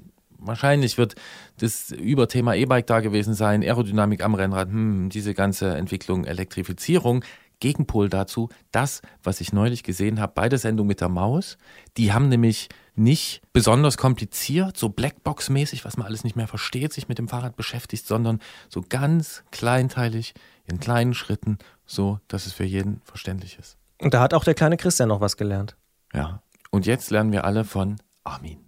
wahrscheinlich 0.47 0.99
wird 0.99 1.15
das 1.59 1.91
Überthema 1.91 2.55
E-Bike 2.55 2.87
da 2.87 3.01
gewesen 3.01 3.35
sein, 3.35 3.63
Aerodynamik 3.63 4.23
am 4.23 4.35
Rennrad, 4.35 4.69
hm, 4.69 5.09
diese 5.11 5.35
ganze 5.35 5.77
Entwicklung, 5.77 6.25
Elektrifizierung. 6.25 7.25
Gegenpol 7.61 8.09
dazu, 8.09 8.51
das, 8.73 9.01
was 9.23 9.41
ich 9.41 9.53
neulich 9.53 9.85
gesehen 9.85 10.21
habe 10.21 10.33
bei 10.35 10.49
der 10.49 10.59
Sendung 10.59 10.87
mit 10.87 11.01
der 11.01 11.09
Maus, 11.09 11.57
die 11.97 12.13
haben 12.13 12.29
nämlich 12.29 12.69
nicht 12.97 13.43
besonders 13.53 13.97
kompliziert, 13.97 14.77
so 14.77 14.89
Blackbox-mäßig, 14.89 15.85
was 15.85 15.97
man 15.97 16.07
alles 16.07 16.25
nicht 16.25 16.37
mehr 16.37 16.49
versteht, 16.49 16.93
sich 16.93 17.09
mit 17.09 17.19
dem 17.19 17.29
Fahrrad 17.29 17.57
beschäftigt, 17.57 18.07
sondern 18.07 18.41
so 18.69 18.85
ganz 18.87 19.45
kleinteilig, 19.51 20.35
in 20.67 20.81
kleinen 20.81 21.15
Schritten, 21.15 21.59
so, 21.87 22.19
dass 22.29 22.47
es 22.47 22.53
für 22.53 22.65
jeden 22.65 23.01
verständlich 23.05 23.59
ist. 23.59 23.77
Und 24.01 24.15
da 24.15 24.21
hat 24.21 24.35
auch 24.35 24.45
der 24.45 24.55
kleine 24.55 24.77
Christian 24.77 25.09
noch 25.09 25.21
was 25.21 25.37
gelernt. 25.37 25.77
Ja. 26.13 26.43
Und 26.71 26.87
jetzt 26.87 27.11
lernen 27.11 27.33
wir 27.33 27.45
alle 27.45 27.65
von 27.65 27.97
Armin. 28.25 28.59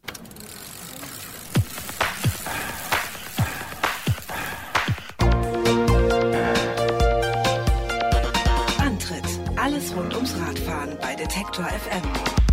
Detektor 11.26 11.64
FM. 11.64 12.45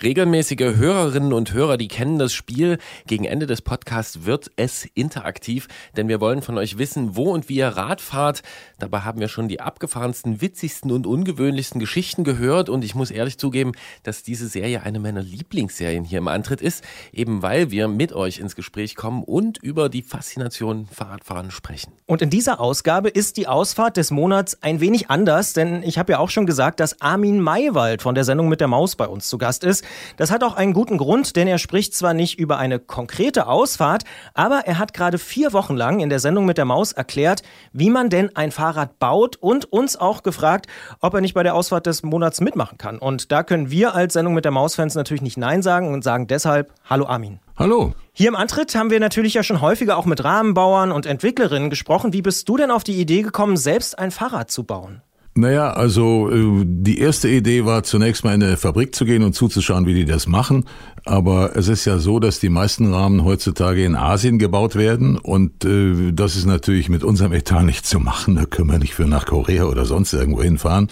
Regelmäßige 0.00 0.76
Hörerinnen 0.76 1.32
und 1.32 1.52
Hörer, 1.52 1.76
die 1.76 1.88
kennen 1.88 2.20
das 2.20 2.32
Spiel. 2.32 2.78
Gegen 3.08 3.24
Ende 3.24 3.46
des 3.46 3.62
Podcasts 3.62 4.24
wird 4.24 4.48
es 4.54 4.86
interaktiv, 4.94 5.66
denn 5.96 6.06
wir 6.06 6.20
wollen 6.20 6.40
von 6.40 6.56
euch 6.56 6.78
wissen, 6.78 7.16
wo 7.16 7.32
und 7.32 7.48
wie 7.48 7.56
ihr 7.56 7.68
Rad 7.68 8.00
fahrt. 8.00 8.42
Dabei 8.78 9.00
haben 9.00 9.18
wir 9.18 9.26
schon 9.26 9.48
die 9.48 9.60
abgefahrensten, 9.60 10.40
witzigsten 10.40 10.92
und 10.92 11.04
ungewöhnlichsten 11.04 11.80
Geschichten 11.80 12.22
gehört 12.22 12.68
und 12.68 12.84
ich 12.84 12.94
muss 12.94 13.10
ehrlich 13.10 13.38
zugeben, 13.38 13.72
dass 14.04 14.22
diese 14.22 14.46
Serie 14.46 14.84
eine 14.84 15.00
meiner 15.00 15.22
Lieblingsserien 15.22 16.04
hier 16.04 16.18
im 16.18 16.28
Antritt 16.28 16.60
ist, 16.60 16.84
eben 17.12 17.42
weil 17.42 17.72
wir 17.72 17.88
mit 17.88 18.12
euch 18.12 18.38
ins 18.38 18.54
Gespräch 18.54 18.94
kommen 18.94 19.24
und 19.24 19.58
über 19.58 19.88
die 19.88 20.02
Faszination 20.02 20.86
Fahrradfahren 20.86 21.50
sprechen. 21.50 21.92
Und 22.06 22.22
in 22.22 22.30
dieser 22.30 22.60
Ausgabe 22.60 23.08
ist 23.08 23.36
die 23.36 23.48
Ausfahrt 23.48 23.96
des 23.96 24.12
Monats 24.12 24.62
ein 24.62 24.80
wenig 24.80 25.10
anders, 25.10 25.54
denn 25.54 25.82
ich 25.82 25.98
habe 25.98 26.12
ja 26.12 26.18
auch 26.20 26.30
schon 26.30 26.46
gesagt, 26.46 26.78
dass 26.78 27.00
Armin 27.00 27.40
Maywald 27.40 28.00
von 28.00 28.14
der 28.14 28.22
Sendung 28.22 28.48
mit 28.48 28.60
der 28.60 28.68
Maus 28.68 28.94
bei 28.94 29.08
uns 29.08 29.28
zu 29.28 29.38
Gast 29.38 29.64
ist. 29.64 29.87
Das 30.16 30.30
hat 30.30 30.42
auch 30.42 30.54
einen 30.54 30.72
guten 30.72 30.98
Grund, 30.98 31.36
denn 31.36 31.48
er 31.48 31.58
spricht 31.58 31.94
zwar 31.94 32.14
nicht 32.14 32.38
über 32.38 32.58
eine 32.58 32.78
konkrete 32.78 33.46
Ausfahrt, 33.46 34.04
aber 34.34 34.62
er 34.66 34.78
hat 34.78 34.94
gerade 34.94 35.18
vier 35.18 35.52
Wochen 35.52 35.76
lang 35.76 36.00
in 36.00 36.08
der 36.08 36.18
Sendung 36.18 36.44
mit 36.44 36.58
der 36.58 36.64
Maus 36.64 36.92
erklärt, 36.92 37.42
wie 37.72 37.90
man 37.90 38.10
denn 38.10 38.34
ein 38.36 38.50
Fahrrad 38.50 38.98
baut 38.98 39.36
und 39.36 39.72
uns 39.72 39.96
auch 39.96 40.22
gefragt, 40.22 40.66
ob 41.00 41.14
er 41.14 41.20
nicht 41.20 41.34
bei 41.34 41.42
der 41.42 41.54
Ausfahrt 41.54 41.86
des 41.86 42.02
Monats 42.02 42.40
mitmachen 42.40 42.78
kann. 42.78 42.98
Und 42.98 43.32
da 43.32 43.42
können 43.42 43.70
wir 43.70 43.94
als 43.94 44.14
Sendung 44.14 44.34
mit 44.34 44.44
der 44.44 44.52
Maus-Fans 44.52 44.94
natürlich 44.94 45.22
nicht 45.22 45.36
Nein 45.36 45.62
sagen 45.62 45.92
und 45.92 46.04
sagen 46.04 46.26
deshalb 46.26 46.72
Hallo 46.88 47.06
Armin. 47.06 47.40
Hallo. 47.56 47.92
Hier 48.12 48.28
im 48.28 48.36
Antritt 48.36 48.74
haben 48.74 48.90
wir 48.90 49.00
natürlich 49.00 49.34
ja 49.34 49.42
schon 49.42 49.60
häufiger 49.60 49.96
auch 49.96 50.06
mit 50.06 50.22
Rahmenbauern 50.22 50.92
und 50.92 51.06
Entwicklerinnen 51.06 51.70
gesprochen. 51.70 52.12
Wie 52.12 52.22
bist 52.22 52.48
du 52.48 52.56
denn 52.56 52.70
auf 52.70 52.84
die 52.84 53.00
Idee 53.00 53.22
gekommen, 53.22 53.56
selbst 53.56 53.98
ein 53.98 54.10
Fahrrad 54.10 54.50
zu 54.50 54.64
bauen? 54.64 55.02
Naja, 55.38 55.70
also 55.70 56.28
äh, 56.32 56.64
die 56.64 56.98
erste 56.98 57.28
Idee 57.28 57.64
war 57.64 57.84
zunächst 57.84 58.24
mal 58.24 58.34
in 58.34 58.42
eine 58.42 58.56
Fabrik 58.56 58.92
zu 58.92 59.04
gehen 59.04 59.22
und 59.22 59.34
zuzuschauen, 59.34 59.86
wie 59.86 59.94
die 59.94 60.04
das 60.04 60.26
machen. 60.26 60.64
Aber 61.04 61.54
es 61.54 61.68
ist 61.68 61.84
ja 61.84 62.00
so, 62.00 62.18
dass 62.18 62.40
die 62.40 62.48
meisten 62.48 62.92
Rahmen 62.92 63.24
heutzutage 63.24 63.84
in 63.84 63.94
Asien 63.94 64.40
gebaut 64.40 64.74
werden 64.74 65.16
und 65.16 65.64
äh, 65.64 66.10
das 66.12 66.34
ist 66.34 66.46
natürlich 66.46 66.88
mit 66.88 67.04
unserem 67.04 67.32
Etat 67.32 67.62
nicht 67.64 67.86
zu 67.86 68.00
machen. 68.00 68.34
Da 68.34 68.46
können 68.46 68.68
wir 68.68 68.80
nicht 68.80 68.94
für 68.94 69.06
nach 69.06 69.26
Korea 69.26 69.66
oder 69.66 69.84
sonst 69.84 70.12
irgendwo 70.12 70.42
hinfahren. 70.42 70.88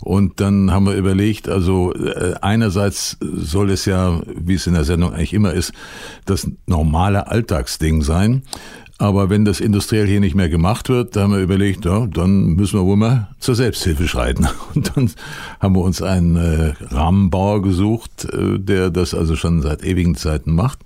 Und 0.00 0.40
dann 0.40 0.70
haben 0.70 0.86
wir 0.86 0.94
überlegt, 0.94 1.46
also 1.46 1.92
äh, 1.92 2.34
einerseits 2.40 3.18
soll 3.20 3.70
es 3.70 3.84
ja, 3.84 4.20
wie 4.26 4.54
es 4.54 4.66
in 4.66 4.72
der 4.72 4.84
Sendung 4.84 5.12
eigentlich 5.12 5.34
immer 5.34 5.52
ist, 5.52 5.72
das 6.24 6.48
normale 6.66 7.26
Alltagsding 7.26 8.00
sein. 8.00 8.42
Aber 8.98 9.28
wenn 9.28 9.44
das 9.44 9.60
industriell 9.60 10.06
hier 10.06 10.20
nicht 10.20 10.34
mehr 10.34 10.48
gemacht 10.48 10.88
wird, 10.88 11.16
da 11.16 11.22
haben 11.22 11.32
wir 11.32 11.40
überlegt, 11.40 11.84
ja, 11.84 12.06
dann 12.06 12.54
müssen 12.54 12.78
wir 12.78 12.86
wohl 12.86 12.96
mal 12.96 13.28
zur 13.38 13.54
Selbsthilfe 13.54 14.08
schreiten. 14.08 14.48
Und 14.74 14.96
dann 14.96 15.10
haben 15.60 15.74
wir 15.74 15.82
uns 15.82 16.00
einen 16.00 16.36
äh, 16.36 16.72
Rahmenbauer 16.80 17.60
gesucht, 17.60 18.24
äh, 18.32 18.58
der 18.58 18.90
das 18.90 19.12
also 19.12 19.36
schon 19.36 19.60
seit 19.60 19.84
ewigen 19.84 20.14
Zeiten 20.14 20.54
macht. 20.54 20.78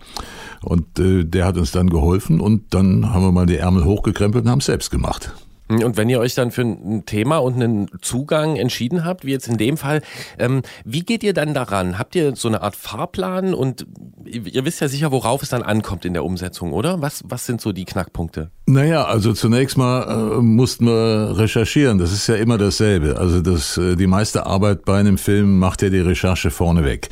Und 0.62 0.98
äh, 0.98 1.24
der 1.24 1.46
hat 1.46 1.56
uns 1.56 1.70
dann 1.70 1.88
geholfen 1.88 2.40
und 2.40 2.74
dann 2.74 3.14
haben 3.14 3.22
wir 3.22 3.32
mal 3.32 3.46
die 3.46 3.56
Ärmel 3.56 3.84
hochgekrempelt 3.84 4.44
und 4.44 4.50
haben 4.50 4.58
es 4.58 4.66
selbst 4.66 4.90
gemacht. 4.90 5.32
Und 5.70 5.96
wenn 5.96 6.08
ihr 6.08 6.18
euch 6.18 6.34
dann 6.34 6.50
für 6.50 6.62
ein 6.62 7.04
Thema 7.06 7.38
und 7.38 7.54
einen 7.54 7.88
Zugang 8.02 8.56
entschieden 8.56 9.04
habt, 9.04 9.24
wie 9.24 9.30
jetzt 9.30 9.48
in 9.48 9.56
dem 9.56 9.76
Fall, 9.76 10.02
ähm, 10.38 10.62
wie 10.84 11.02
geht 11.02 11.22
ihr 11.22 11.32
dann 11.32 11.54
daran? 11.54 11.98
Habt 11.98 12.14
ihr 12.16 12.34
so 12.34 12.48
eine 12.48 12.62
Art 12.62 12.76
Fahrplan 12.76 13.54
und 13.54 13.86
ihr 14.24 14.64
wisst 14.64 14.80
ja 14.80 14.88
sicher, 14.88 15.12
worauf 15.12 15.42
es 15.42 15.48
dann 15.48 15.62
ankommt 15.62 16.04
in 16.04 16.12
der 16.12 16.24
Umsetzung, 16.24 16.72
oder? 16.72 17.00
Was, 17.00 17.22
was 17.26 17.46
sind 17.46 17.60
so 17.60 17.72
die 17.72 17.84
Knackpunkte? 17.84 18.50
Naja, 18.66 19.04
also 19.04 19.32
zunächst 19.32 19.76
mal 19.76 20.02
äh, 20.02 20.42
mussten 20.42 20.86
wir 20.86 21.36
recherchieren. 21.36 21.98
Das 21.98 22.12
ist 22.12 22.26
ja 22.26 22.36
immer 22.36 22.58
dasselbe. 22.58 23.18
Also 23.18 23.40
das, 23.40 23.76
äh, 23.76 23.96
die 23.96 24.06
meiste 24.06 24.46
Arbeit 24.46 24.84
bei 24.84 24.98
einem 24.98 25.18
Film 25.18 25.58
macht 25.58 25.82
ja 25.82 25.90
die 25.90 26.00
Recherche 26.00 26.50
vorneweg. 26.50 27.08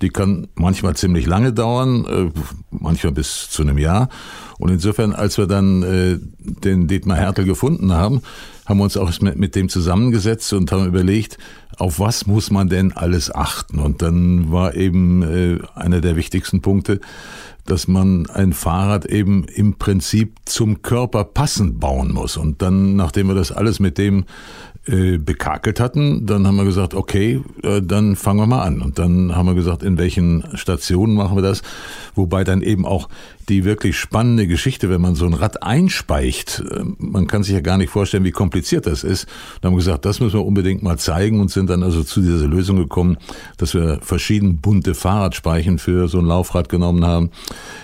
Die 0.00 0.08
kann 0.08 0.48
manchmal 0.54 0.96
ziemlich 0.96 1.26
lange 1.26 1.52
dauern, 1.52 2.06
äh, 2.06 2.40
manchmal 2.70 3.12
bis 3.12 3.50
zu 3.50 3.62
einem 3.62 3.78
Jahr. 3.78 4.08
Und 4.62 4.70
insofern, 4.70 5.12
als 5.12 5.38
wir 5.38 5.48
dann 5.48 5.82
äh, 5.82 6.18
den 6.38 6.86
Dietmar 6.86 7.16
Hertel 7.16 7.44
gefunden 7.44 7.92
haben, 7.94 8.22
haben 8.64 8.78
wir 8.78 8.84
uns 8.84 8.96
auch 8.96 9.10
mit, 9.20 9.36
mit 9.36 9.56
dem 9.56 9.68
zusammengesetzt 9.68 10.52
und 10.52 10.70
haben 10.70 10.86
überlegt, 10.86 11.36
auf 11.78 11.98
was 11.98 12.28
muss 12.28 12.52
man 12.52 12.68
denn 12.68 12.92
alles 12.92 13.34
achten? 13.34 13.80
Und 13.80 14.02
dann 14.02 14.52
war 14.52 14.76
eben 14.76 15.22
äh, 15.22 15.58
einer 15.74 16.00
der 16.00 16.14
wichtigsten 16.14 16.62
Punkte, 16.62 17.00
dass 17.66 17.88
man 17.88 18.30
ein 18.30 18.52
Fahrrad 18.52 19.04
eben 19.06 19.46
im 19.46 19.74
Prinzip 19.78 20.36
zum 20.44 20.80
Körper 20.82 21.24
passend 21.24 21.80
bauen 21.80 22.12
muss. 22.12 22.36
Und 22.36 22.62
dann, 22.62 22.94
nachdem 22.94 23.26
wir 23.26 23.34
das 23.34 23.50
alles 23.50 23.80
mit 23.80 23.98
dem 23.98 24.26
äh, 24.84 25.18
bekakelt 25.18 25.78
hatten, 25.78 26.26
dann 26.26 26.44
haben 26.44 26.56
wir 26.56 26.64
gesagt, 26.64 26.94
okay, 26.94 27.40
äh, 27.62 27.80
dann 27.80 28.16
fangen 28.16 28.40
wir 28.40 28.48
mal 28.48 28.62
an. 28.62 28.82
Und 28.82 28.98
dann 28.98 29.36
haben 29.36 29.46
wir 29.46 29.54
gesagt, 29.54 29.84
in 29.84 29.96
welchen 29.96 30.44
Stationen 30.54 31.14
machen 31.14 31.36
wir 31.36 31.42
das? 31.42 31.62
Wobei 32.16 32.42
dann 32.42 32.62
eben 32.62 32.84
auch 32.84 33.08
die 33.48 33.64
wirklich 33.64 33.96
spannende 33.96 34.48
Geschichte, 34.48 34.90
wenn 34.90 35.00
man 35.00 35.14
so 35.14 35.24
ein 35.24 35.34
Rad 35.34 35.62
einspeicht, 35.62 36.64
äh, 36.68 36.82
man 36.98 37.28
kann 37.28 37.44
sich 37.44 37.54
ja 37.54 37.60
gar 37.60 37.78
nicht 37.78 37.90
vorstellen, 37.90 38.24
wie 38.24 38.32
kompliziert 38.32 38.86
das 38.86 39.04
ist. 39.04 39.28
Da 39.60 39.68
haben 39.68 39.74
wir 39.74 39.78
gesagt, 39.78 40.04
das 40.04 40.18
müssen 40.18 40.40
wir 40.40 40.44
unbedingt 40.44 40.82
mal 40.82 40.98
zeigen 40.98 41.40
und 41.40 41.52
sind 41.52 41.70
dann 41.70 41.84
also 41.84 42.02
zu 42.02 42.20
dieser 42.20 42.48
Lösung 42.48 42.76
gekommen, 42.76 43.18
dass 43.58 43.74
wir 43.74 44.00
verschieden 44.02 44.56
bunte 44.56 44.94
Fahrradspeichen 44.94 45.78
für 45.78 46.08
so 46.08 46.18
ein 46.18 46.26
Laufrad 46.26 46.68
genommen 46.68 47.04
haben, 47.04 47.30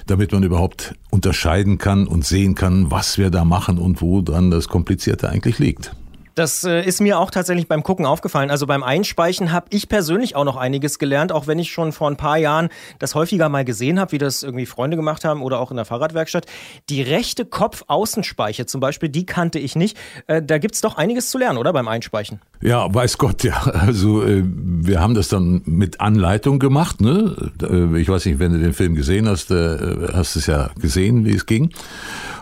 damit 0.09 0.33
man 0.33 0.43
überhaupt 0.43 0.97
unterscheiden 1.11 1.79
kann 1.79 2.09
und 2.09 2.25
sehen 2.25 2.57
kann, 2.57 2.91
was 2.91 3.19
wir 3.19 3.31
da 3.31 3.45
machen 3.45 3.79
und 3.79 4.03
wo 4.03 4.21
dran 4.21 4.51
das 4.51 4.67
Komplizierte 4.67 5.29
eigentlich 5.29 5.61
liegt. 5.61 5.93
Das 6.39 6.63
äh, 6.63 6.83
ist 6.83 7.01
mir 7.01 7.19
auch 7.19 7.33
tatsächlich 7.33 7.67
beim 7.67 7.83
Gucken 7.83 8.07
aufgefallen. 8.07 8.51
Also 8.51 8.65
beim 8.67 8.85
Einspeichen 8.85 9.51
habe 9.51 9.67
ich 9.71 9.89
persönlich 9.89 10.37
auch 10.37 10.45
noch 10.45 10.57
einiges 10.57 11.01
gelernt, 11.01 11.33
auch 11.33 11.49
wenn 11.49 11.59
ich 11.59 11.73
schon 11.73 11.91
vor 11.91 12.09
ein 12.09 12.17
paar 12.17 12.39
Jahren 12.39 12.69
das 13.01 13.17
häufiger 13.17 13.49
mal 13.49 13.65
gesehen 13.65 13.99
habe, 13.99 14.13
wie 14.13 14.19
das 14.19 14.45
irgendwie 14.45 14.65
Freunde 14.65 14.97
gemacht 14.97 15.25
haben 15.25 15.43
oder 15.43 15.59
auch 15.59 15.73
in 15.73 15.77
der 15.77 15.85
Fahrradwerkstatt. 15.85 16.47
Die 16.91 17.03
rechte 17.03 17.45
Kopf-Außenspeiche 17.45 18.67
zum 18.67 18.81
Beispiel, 18.81 19.09
die 19.09 19.27
kannte 19.27 19.59
ich 19.59 19.75
nicht. 19.75 19.97
Äh, 20.29 20.41
da 20.41 20.59
gibt's 20.59 20.81
doch 20.81 20.97
einiges 20.97 21.31
zu 21.31 21.39
lernen, 21.39 21.59
oder 21.59 21.73
beim 21.73 21.89
Einspeichen? 21.89 22.41
Ja, 22.61 22.93
weiß 22.93 23.19
Gott, 23.19 23.43
ja. 23.43 23.61
Also 23.89 24.23
äh, 24.23 24.45
wir 24.45 25.01
haben 25.01 25.15
das 25.15 25.27
dann 25.27 25.63
mit 25.65 26.01
Anleitung 26.01 26.61
gemacht. 26.61 27.01
Ne? 27.01 27.51
Äh, 27.63 28.01
Ich 28.01 28.09
weiß 28.09 28.27
nicht, 28.27 28.39
wenn 28.39 28.53
du 28.53 28.59
den 28.61 28.75
Film 28.75 28.95
gesehen 28.95 29.29
hast, 29.29 29.51
äh, 29.51 29.77
hast 30.13 30.37
du 30.37 30.39
es 30.39 30.47
ja 30.47 30.71
gesehen, 30.81 31.25
wie 31.25 31.35
es 31.35 31.47
ging. 31.47 31.73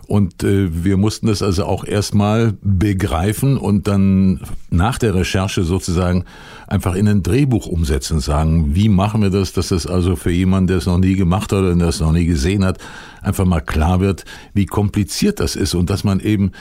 Und 0.06 0.44
äh, 0.44 0.84
wir 0.84 0.96
mussten 0.96 1.26
das 1.26 1.42
also 1.42 1.64
auch 1.64 1.84
erstmal 1.84 2.54
begreifen 2.62 3.56
und 3.56 3.88
dann 3.88 4.40
nach 4.70 4.98
der 4.98 5.14
Recherche 5.14 5.64
sozusagen 5.64 6.24
einfach 6.68 6.94
in 6.94 7.08
ein 7.08 7.22
Drehbuch 7.22 7.66
umsetzen 7.66 8.20
sagen, 8.20 8.74
wie 8.74 8.88
machen 8.88 9.22
wir 9.22 9.30
das, 9.30 9.52
dass 9.52 9.68
das 9.68 9.86
also 9.86 10.14
für 10.14 10.30
jemanden, 10.30 10.68
der 10.68 10.76
es 10.78 10.86
noch 10.86 10.98
nie 10.98 11.14
gemacht 11.14 11.52
hat 11.52 11.60
oder 11.60 11.74
der 11.74 11.88
es 11.88 12.00
noch 12.00 12.12
nie 12.12 12.26
gesehen 12.26 12.64
hat, 12.64 12.78
einfach 13.20 13.44
mal 13.44 13.60
klar 13.60 14.00
wird, 14.00 14.24
wie 14.54 14.66
kompliziert 14.66 15.40
das 15.40 15.56
ist 15.56 15.74
und 15.74 15.90
dass 15.90 16.04
man 16.04 16.20
eben 16.20 16.52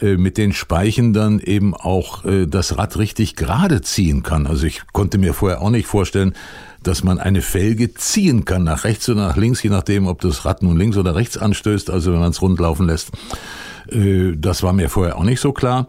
äh, 0.00 0.16
mit 0.16 0.38
den 0.38 0.52
Speichen 0.52 1.12
dann 1.12 1.40
eben 1.40 1.74
auch 1.74 2.24
äh, 2.24 2.46
das 2.46 2.78
Rad 2.78 2.96
richtig 2.96 3.36
gerade 3.36 3.82
ziehen 3.82 4.22
kann. 4.22 4.46
Also 4.46 4.66
ich 4.66 4.82
konnte 4.92 5.18
mir 5.18 5.34
vorher 5.34 5.60
auch 5.60 5.70
nicht 5.70 5.86
vorstellen, 5.86 6.34
dass 6.86 7.02
man 7.04 7.18
eine 7.18 7.42
Felge 7.42 7.94
ziehen 7.94 8.44
kann, 8.44 8.64
nach 8.64 8.84
rechts 8.84 9.08
oder 9.08 9.26
nach 9.26 9.36
links, 9.36 9.62
je 9.62 9.70
nachdem, 9.70 10.06
ob 10.06 10.20
das 10.20 10.44
Rad 10.44 10.62
nun 10.62 10.76
links 10.76 10.96
oder 10.96 11.14
rechts 11.14 11.36
anstößt, 11.36 11.90
also 11.90 12.12
wenn 12.12 12.20
man 12.20 12.30
es 12.30 12.40
rund 12.42 12.58
laufen 12.58 12.86
lässt. 12.86 13.10
Äh, 13.90 14.32
Das 14.36 14.62
war 14.62 14.72
mir 14.72 14.88
vorher 14.88 15.16
auch 15.16 15.24
nicht 15.24 15.40
so 15.40 15.52
klar. 15.52 15.88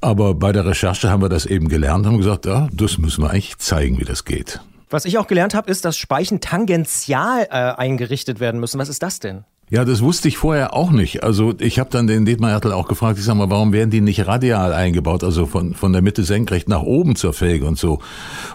Aber 0.00 0.34
bei 0.34 0.52
der 0.52 0.66
Recherche 0.66 1.08
haben 1.10 1.22
wir 1.22 1.30
das 1.30 1.46
eben 1.46 1.68
gelernt, 1.68 2.04
haben 2.04 2.18
gesagt, 2.18 2.44
ja, 2.44 2.68
das 2.72 2.98
müssen 2.98 3.22
wir 3.22 3.30
eigentlich 3.30 3.56
zeigen, 3.58 3.98
wie 3.98 4.04
das 4.04 4.24
geht. 4.26 4.60
Was 4.90 5.06
ich 5.06 5.16
auch 5.16 5.26
gelernt 5.26 5.54
habe, 5.54 5.70
ist, 5.70 5.84
dass 5.86 5.96
Speichen 5.96 6.40
tangential 6.40 7.46
äh, 7.50 7.54
eingerichtet 7.54 8.38
werden 8.38 8.60
müssen. 8.60 8.78
Was 8.78 8.88
ist 8.90 9.02
das 9.02 9.18
denn? 9.18 9.44
Ja, 9.70 9.84
das 9.84 10.02
wusste 10.02 10.28
ich 10.28 10.36
vorher 10.36 10.74
auch 10.74 10.90
nicht. 10.90 11.24
Also 11.24 11.54
ich 11.58 11.78
habe 11.78 11.88
dann 11.90 12.06
den 12.06 12.26
Dietmar 12.26 12.50
Hertel 12.50 12.72
auch 12.72 12.86
gefragt, 12.86 13.18
ich 13.18 13.24
sag 13.24 13.34
mal, 13.34 13.48
warum 13.48 13.72
werden 13.72 13.90
die 13.90 14.02
nicht 14.02 14.26
radial 14.26 14.74
eingebaut, 14.74 15.24
also 15.24 15.46
von, 15.46 15.74
von 15.74 15.92
der 15.92 16.02
Mitte 16.02 16.22
senkrecht 16.22 16.68
nach 16.68 16.82
oben 16.82 17.16
zur 17.16 17.32
Felge 17.32 17.64
und 17.64 17.78
so. 17.78 18.00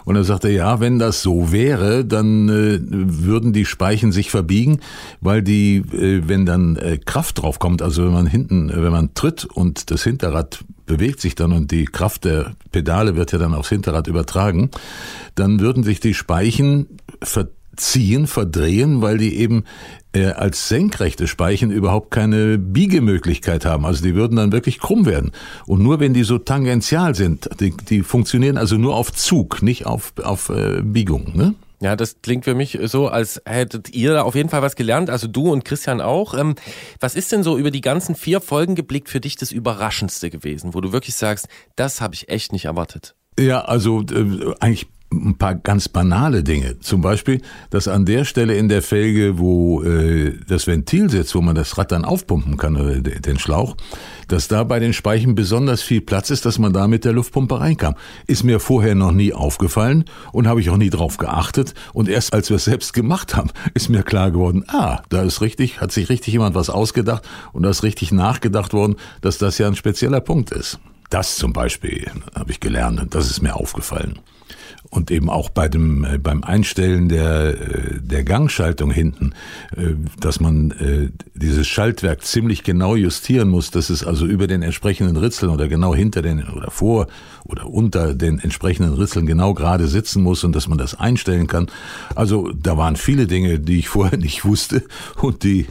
Und 0.04 0.14
er 0.14 0.24
sagte, 0.24 0.50
ja, 0.50 0.78
wenn 0.78 1.00
das 1.00 1.20
so 1.20 1.50
wäre, 1.50 2.04
dann 2.04 2.48
äh, 2.48 2.78
würden 2.80 3.52
die 3.52 3.64
Speichen 3.64 4.12
sich 4.12 4.30
verbiegen, 4.30 4.80
weil 5.20 5.42
die, 5.42 5.78
äh, 5.78 6.22
wenn 6.28 6.46
dann 6.46 6.76
äh, 6.76 6.98
Kraft 6.98 7.42
drauf 7.42 7.58
kommt, 7.58 7.82
also 7.82 8.04
wenn 8.04 8.12
man 8.12 8.26
hinten, 8.26 8.70
äh, 8.70 8.80
wenn 8.80 8.92
man 8.92 9.12
tritt 9.14 9.44
und 9.44 9.90
das 9.90 10.04
Hinterrad 10.04 10.64
bewegt 10.86 11.20
sich 11.20 11.34
dann 11.34 11.52
und 11.52 11.70
die 11.70 11.84
Kraft 11.84 12.24
der 12.24 12.52
Pedale 12.72 13.16
wird 13.16 13.32
ja 13.32 13.38
dann 13.38 13.54
aufs 13.54 13.68
Hinterrad 13.68 14.06
übertragen, 14.06 14.70
dann 15.34 15.60
würden 15.60 15.82
sich 15.82 16.00
die 16.00 16.14
Speichen 16.14 16.98
verziehen, 17.22 18.26
verdrehen, 18.26 19.02
weil 19.02 19.18
die 19.18 19.36
eben 19.36 19.64
als 20.16 20.68
senkrechte 20.68 21.26
Speichen 21.26 21.70
überhaupt 21.70 22.10
keine 22.10 22.58
Biegemöglichkeit 22.58 23.64
haben. 23.64 23.86
Also 23.86 24.02
die 24.02 24.14
würden 24.14 24.36
dann 24.36 24.52
wirklich 24.52 24.80
krumm 24.80 25.06
werden. 25.06 25.32
Und 25.66 25.82
nur 25.82 26.00
wenn 26.00 26.14
die 26.14 26.24
so 26.24 26.38
tangential 26.38 27.14
sind, 27.14 27.48
die, 27.60 27.76
die 27.76 28.02
funktionieren 28.02 28.58
also 28.58 28.76
nur 28.76 28.96
auf 28.96 29.12
Zug, 29.12 29.62
nicht 29.62 29.86
auf, 29.86 30.12
auf 30.22 30.48
äh, 30.48 30.82
Biegung. 30.82 31.36
Ne? 31.36 31.54
Ja, 31.82 31.96
das 31.96 32.20
klingt 32.22 32.44
für 32.44 32.54
mich 32.54 32.78
so, 32.84 33.08
als 33.08 33.40
hättet 33.46 33.94
ihr 33.94 34.12
da 34.12 34.22
auf 34.22 34.34
jeden 34.34 34.50
Fall 34.50 34.60
was 34.60 34.76
gelernt, 34.76 35.08
also 35.08 35.26
du 35.26 35.50
und 35.50 35.64
Christian 35.64 36.02
auch. 36.02 36.34
Ähm, 36.34 36.54
was 36.98 37.14
ist 37.14 37.32
denn 37.32 37.42
so 37.42 37.56
über 37.56 37.70
die 37.70 37.80
ganzen 37.80 38.14
vier 38.14 38.42
Folgen 38.42 38.74
geblickt 38.74 39.08
für 39.08 39.20
dich 39.20 39.36
das 39.36 39.50
Überraschendste 39.50 40.28
gewesen, 40.28 40.74
wo 40.74 40.82
du 40.82 40.92
wirklich 40.92 41.14
sagst, 41.14 41.48
das 41.76 42.02
habe 42.02 42.14
ich 42.14 42.28
echt 42.28 42.52
nicht 42.52 42.66
erwartet? 42.66 43.14
Ja, 43.38 43.62
also 43.62 44.02
äh, 44.02 44.54
eigentlich 44.60 44.88
ein 45.12 45.36
paar 45.36 45.56
ganz 45.56 45.88
banale 45.88 46.44
Dinge. 46.44 46.78
Zum 46.78 47.00
Beispiel, 47.00 47.40
dass 47.70 47.88
an 47.88 48.06
der 48.06 48.24
Stelle 48.24 48.54
in 48.54 48.68
der 48.68 48.80
Felge, 48.80 49.38
wo 49.38 49.82
äh, 49.82 50.38
das 50.46 50.68
Ventil 50.68 51.10
sitzt, 51.10 51.34
wo 51.34 51.40
man 51.40 51.56
das 51.56 51.76
Rad 51.76 51.90
dann 51.90 52.04
aufpumpen 52.04 52.56
kann, 52.56 52.76
oder 52.76 53.00
de- 53.00 53.18
den 53.20 53.38
Schlauch, 53.38 53.76
dass 54.28 54.46
da 54.46 54.62
bei 54.62 54.78
den 54.78 54.92
Speichen 54.92 55.34
besonders 55.34 55.82
viel 55.82 56.00
Platz 56.00 56.30
ist, 56.30 56.46
dass 56.46 56.60
man 56.60 56.72
da 56.72 56.86
mit 56.86 57.04
der 57.04 57.12
Luftpumpe 57.12 57.58
reinkam. 57.58 57.96
Ist 58.28 58.44
mir 58.44 58.60
vorher 58.60 58.94
noch 58.94 59.10
nie 59.10 59.32
aufgefallen 59.32 60.04
und 60.32 60.46
habe 60.46 60.60
ich 60.60 60.70
auch 60.70 60.76
nie 60.76 60.90
drauf 60.90 61.16
geachtet. 61.16 61.74
Und 61.92 62.08
erst 62.08 62.32
als 62.32 62.48
wir 62.48 62.56
es 62.56 62.64
selbst 62.64 62.92
gemacht 62.92 63.34
haben, 63.36 63.50
ist 63.74 63.88
mir 63.88 64.04
klar 64.04 64.30
geworden, 64.30 64.64
ah, 64.68 65.02
da 65.08 65.22
ist 65.22 65.40
richtig, 65.40 65.80
hat 65.80 65.90
sich 65.90 66.08
richtig 66.08 66.34
jemand 66.34 66.54
was 66.54 66.70
ausgedacht 66.70 67.28
und 67.52 67.64
da 67.64 67.70
ist 67.70 67.82
richtig 67.82 68.12
nachgedacht 68.12 68.72
worden, 68.72 68.94
dass 69.22 69.38
das 69.38 69.58
ja 69.58 69.66
ein 69.66 69.74
spezieller 69.74 70.20
Punkt 70.20 70.52
ist. 70.52 70.78
Das 71.10 71.34
zum 71.34 71.52
Beispiel 71.52 72.08
habe 72.36 72.52
ich 72.52 72.60
gelernt 72.60 73.00
und 73.00 73.12
das 73.16 73.28
ist 73.28 73.42
mir 73.42 73.56
aufgefallen. 73.56 74.20
Und 74.90 75.12
eben 75.12 75.30
auch 75.30 75.50
bei 75.50 75.68
dem, 75.68 76.04
äh, 76.04 76.18
beim 76.18 76.42
Einstellen 76.42 77.08
der, 77.08 77.50
äh, 77.50 78.00
der 78.00 78.24
Gangschaltung 78.24 78.90
hinten, 78.90 79.34
äh, 79.76 79.94
dass 80.18 80.40
man 80.40 80.74
dieses 81.34 81.68
Schaltwerk 81.68 82.22
ziemlich 82.22 82.64
genau 82.64 82.96
justieren 82.96 83.48
muss, 83.48 83.70
dass 83.70 83.88
es 83.88 84.04
also 84.04 84.26
über 84.26 84.46
den 84.46 84.62
entsprechenden 84.62 85.16
Ritzeln 85.16 85.52
oder 85.52 85.68
genau 85.68 85.94
hinter 85.94 86.22
den 86.22 86.42
oder 86.48 86.70
vor 86.70 87.06
oder 87.44 87.66
unter 87.66 88.14
den 88.14 88.38
entsprechenden 88.40 88.94
Ritzeln 88.94 89.26
genau 89.26 89.54
gerade 89.54 89.86
sitzen 89.86 90.22
muss 90.22 90.42
und 90.44 90.56
dass 90.56 90.66
man 90.66 90.78
das 90.78 90.98
einstellen 90.98 91.46
kann. 91.46 91.68
Also 92.14 92.50
da 92.52 92.76
waren 92.76 92.96
viele 92.96 93.26
Dinge, 93.26 93.60
die 93.60 93.78
ich 93.78 93.88
vorher 94.00 94.18
nicht 94.18 94.44
wusste 94.44 94.82
und 95.16 95.44
die 95.44 95.66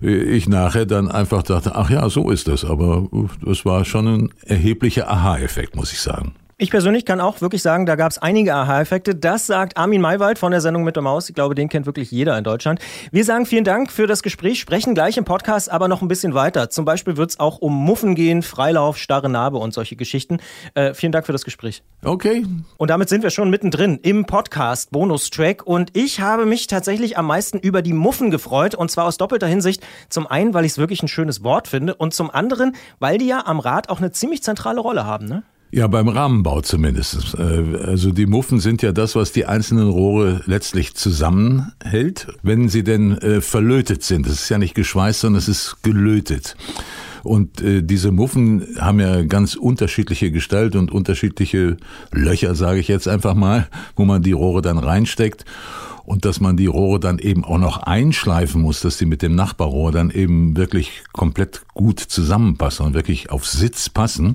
ich 0.00 0.48
nachher 0.48 0.86
dann 0.86 1.08
einfach 1.08 1.42
dachte, 1.42 1.76
ach 1.76 1.90
ja, 1.90 2.08
so 2.08 2.30
ist 2.30 2.48
das. 2.48 2.64
Aber 2.64 3.08
das 3.44 3.64
war 3.64 3.84
schon 3.84 4.06
ein 4.06 4.28
erheblicher 4.44 5.08
Aha-Effekt, 5.08 5.76
muss 5.76 5.92
ich 5.92 6.00
sagen. 6.00 6.34
Ich 6.60 6.72
persönlich 6.72 7.04
kann 7.04 7.20
auch 7.20 7.40
wirklich 7.40 7.62
sagen, 7.62 7.86
da 7.86 7.94
gab 7.94 8.10
es 8.10 8.18
einige 8.18 8.52
Aha-Effekte. 8.52 9.14
Das 9.14 9.46
sagt 9.46 9.76
Armin 9.76 10.00
Maywald 10.00 10.40
von 10.40 10.50
der 10.50 10.60
Sendung 10.60 10.82
mit 10.82 10.96
der 10.96 11.04
Maus. 11.04 11.28
Ich 11.28 11.36
glaube, 11.36 11.54
den 11.54 11.68
kennt 11.68 11.86
wirklich 11.86 12.10
jeder 12.10 12.36
in 12.36 12.42
Deutschland. 12.42 12.80
Wir 13.12 13.24
sagen 13.24 13.46
vielen 13.46 13.62
Dank 13.62 13.92
für 13.92 14.08
das 14.08 14.24
Gespräch, 14.24 14.58
sprechen 14.58 14.92
gleich 14.96 15.16
im 15.18 15.24
Podcast 15.24 15.70
aber 15.70 15.86
noch 15.86 16.02
ein 16.02 16.08
bisschen 16.08 16.34
weiter. 16.34 16.68
Zum 16.68 16.84
Beispiel 16.84 17.16
wird 17.16 17.30
es 17.30 17.38
auch 17.38 17.58
um 17.58 17.72
Muffen 17.72 18.16
gehen, 18.16 18.42
Freilauf, 18.42 18.98
starre 18.98 19.28
Narbe 19.28 19.58
und 19.58 19.72
solche 19.72 19.94
Geschichten. 19.94 20.38
Äh, 20.74 20.94
vielen 20.94 21.12
Dank 21.12 21.26
für 21.26 21.32
das 21.32 21.44
Gespräch. 21.44 21.84
Okay. 22.02 22.44
Und 22.76 22.90
damit 22.90 23.08
sind 23.08 23.22
wir 23.22 23.30
schon 23.30 23.50
mittendrin 23.50 24.00
im 24.02 24.24
Podcast 24.26 24.90
Bonustrack 24.90 25.64
und 25.64 25.96
ich 25.96 26.18
habe 26.18 26.44
mich 26.44 26.66
tatsächlich 26.66 27.16
am 27.16 27.28
meisten 27.28 27.60
über 27.60 27.82
die 27.82 27.92
Muffen 27.92 28.32
gefreut 28.32 28.74
und 28.74 28.90
zwar 28.90 29.04
aus 29.04 29.16
doppelter 29.16 29.46
Hinsicht. 29.46 29.86
Zum 30.08 30.26
einen, 30.26 30.54
weil 30.54 30.64
ich 30.64 30.72
es 30.72 30.78
wirklich 30.78 31.04
ein 31.04 31.08
schönes 31.08 31.44
Wort 31.44 31.68
finde 31.68 31.94
und 31.94 32.14
zum 32.14 32.32
anderen, 32.32 32.74
weil 32.98 33.18
die 33.18 33.28
ja 33.28 33.46
am 33.46 33.60
Rad 33.60 33.90
auch 33.90 33.98
eine 33.98 34.10
ziemlich 34.10 34.42
zentrale 34.42 34.80
Rolle 34.80 35.06
haben, 35.06 35.26
ne? 35.26 35.44
Ja, 35.70 35.86
beim 35.86 36.08
Rahmenbau 36.08 36.62
zumindest. 36.62 37.34
Äh, 37.38 37.76
Also 37.84 38.10
die 38.10 38.26
Muffen 38.26 38.58
sind 38.60 38.80
ja 38.82 38.92
das, 38.92 39.14
was 39.14 39.32
die 39.32 39.44
einzelnen 39.44 39.88
Rohre 39.88 40.40
letztlich 40.46 40.94
zusammenhält, 40.94 42.28
wenn 42.42 42.68
sie 42.68 42.84
denn 42.84 43.18
äh, 43.18 43.40
verlötet 43.42 44.02
sind. 44.02 44.26
Es 44.26 44.42
ist 44.42 44.48
ja 44.48 44.58
nicht 44.58 44.74
geschweißt, 44.74 45.20
sondern 45.20 45.38
es 45.38 45.48
ist 45.48 45.76
gelötet. 45.82 46.56
Und 47.22 47.60
äh, 47.60 47.82
diese 47.82 48.12
Muffen 48.12 48.66
haben 48.78 49.00
ja 49.00 49.22
ganz 49.22 49.56
unterschiedliche 49.56 50.30
Gestalt 50.30 50.74
und 50.74 50.90
unterschiedliche 50.90 51.76
Löcher, 52.12 52.54
sage 52.54 52.80
ich 52.80 52.88
jetzt 52.88 53.08
einfach 53.08 53.34
mal, 53.34 53.68
wo 53.96 54.06
man 54.06 54.22
die 54.22 54.32
Rohre 54.32 54.62
dann 54.62 54.78
reinsteckt. 54.78 55.44
Und 56.04 56.24
dass 56.24 56.40
man 56.40 56.56
die 56.56 56.64
Rohre 56.64 56.98
dann 56.98 57.18
eben 57.18 57.44
auch 57.44 57.58
noch 57.58 57.82
einschleifen 57.82 58.62
muss, 58.62 58.80
dass 58.80 58.96
die 58.96 59.04
mit 59.04 59.20
dem 59.20 59.34
Nachbarrohr 59.34 59.92
dann 59.92 60.10
eben 60.10 60.56
wirklich 60.56 61.02
komplett 61.12 61.60
gut 61.74 62.00
zusammenpassen 62.00 62.86
und 62.86 62.94
wirklich 62.94 63.28
auf 63.28 63.46
Sitz 63.46 63.90
passen, 63.90 64.34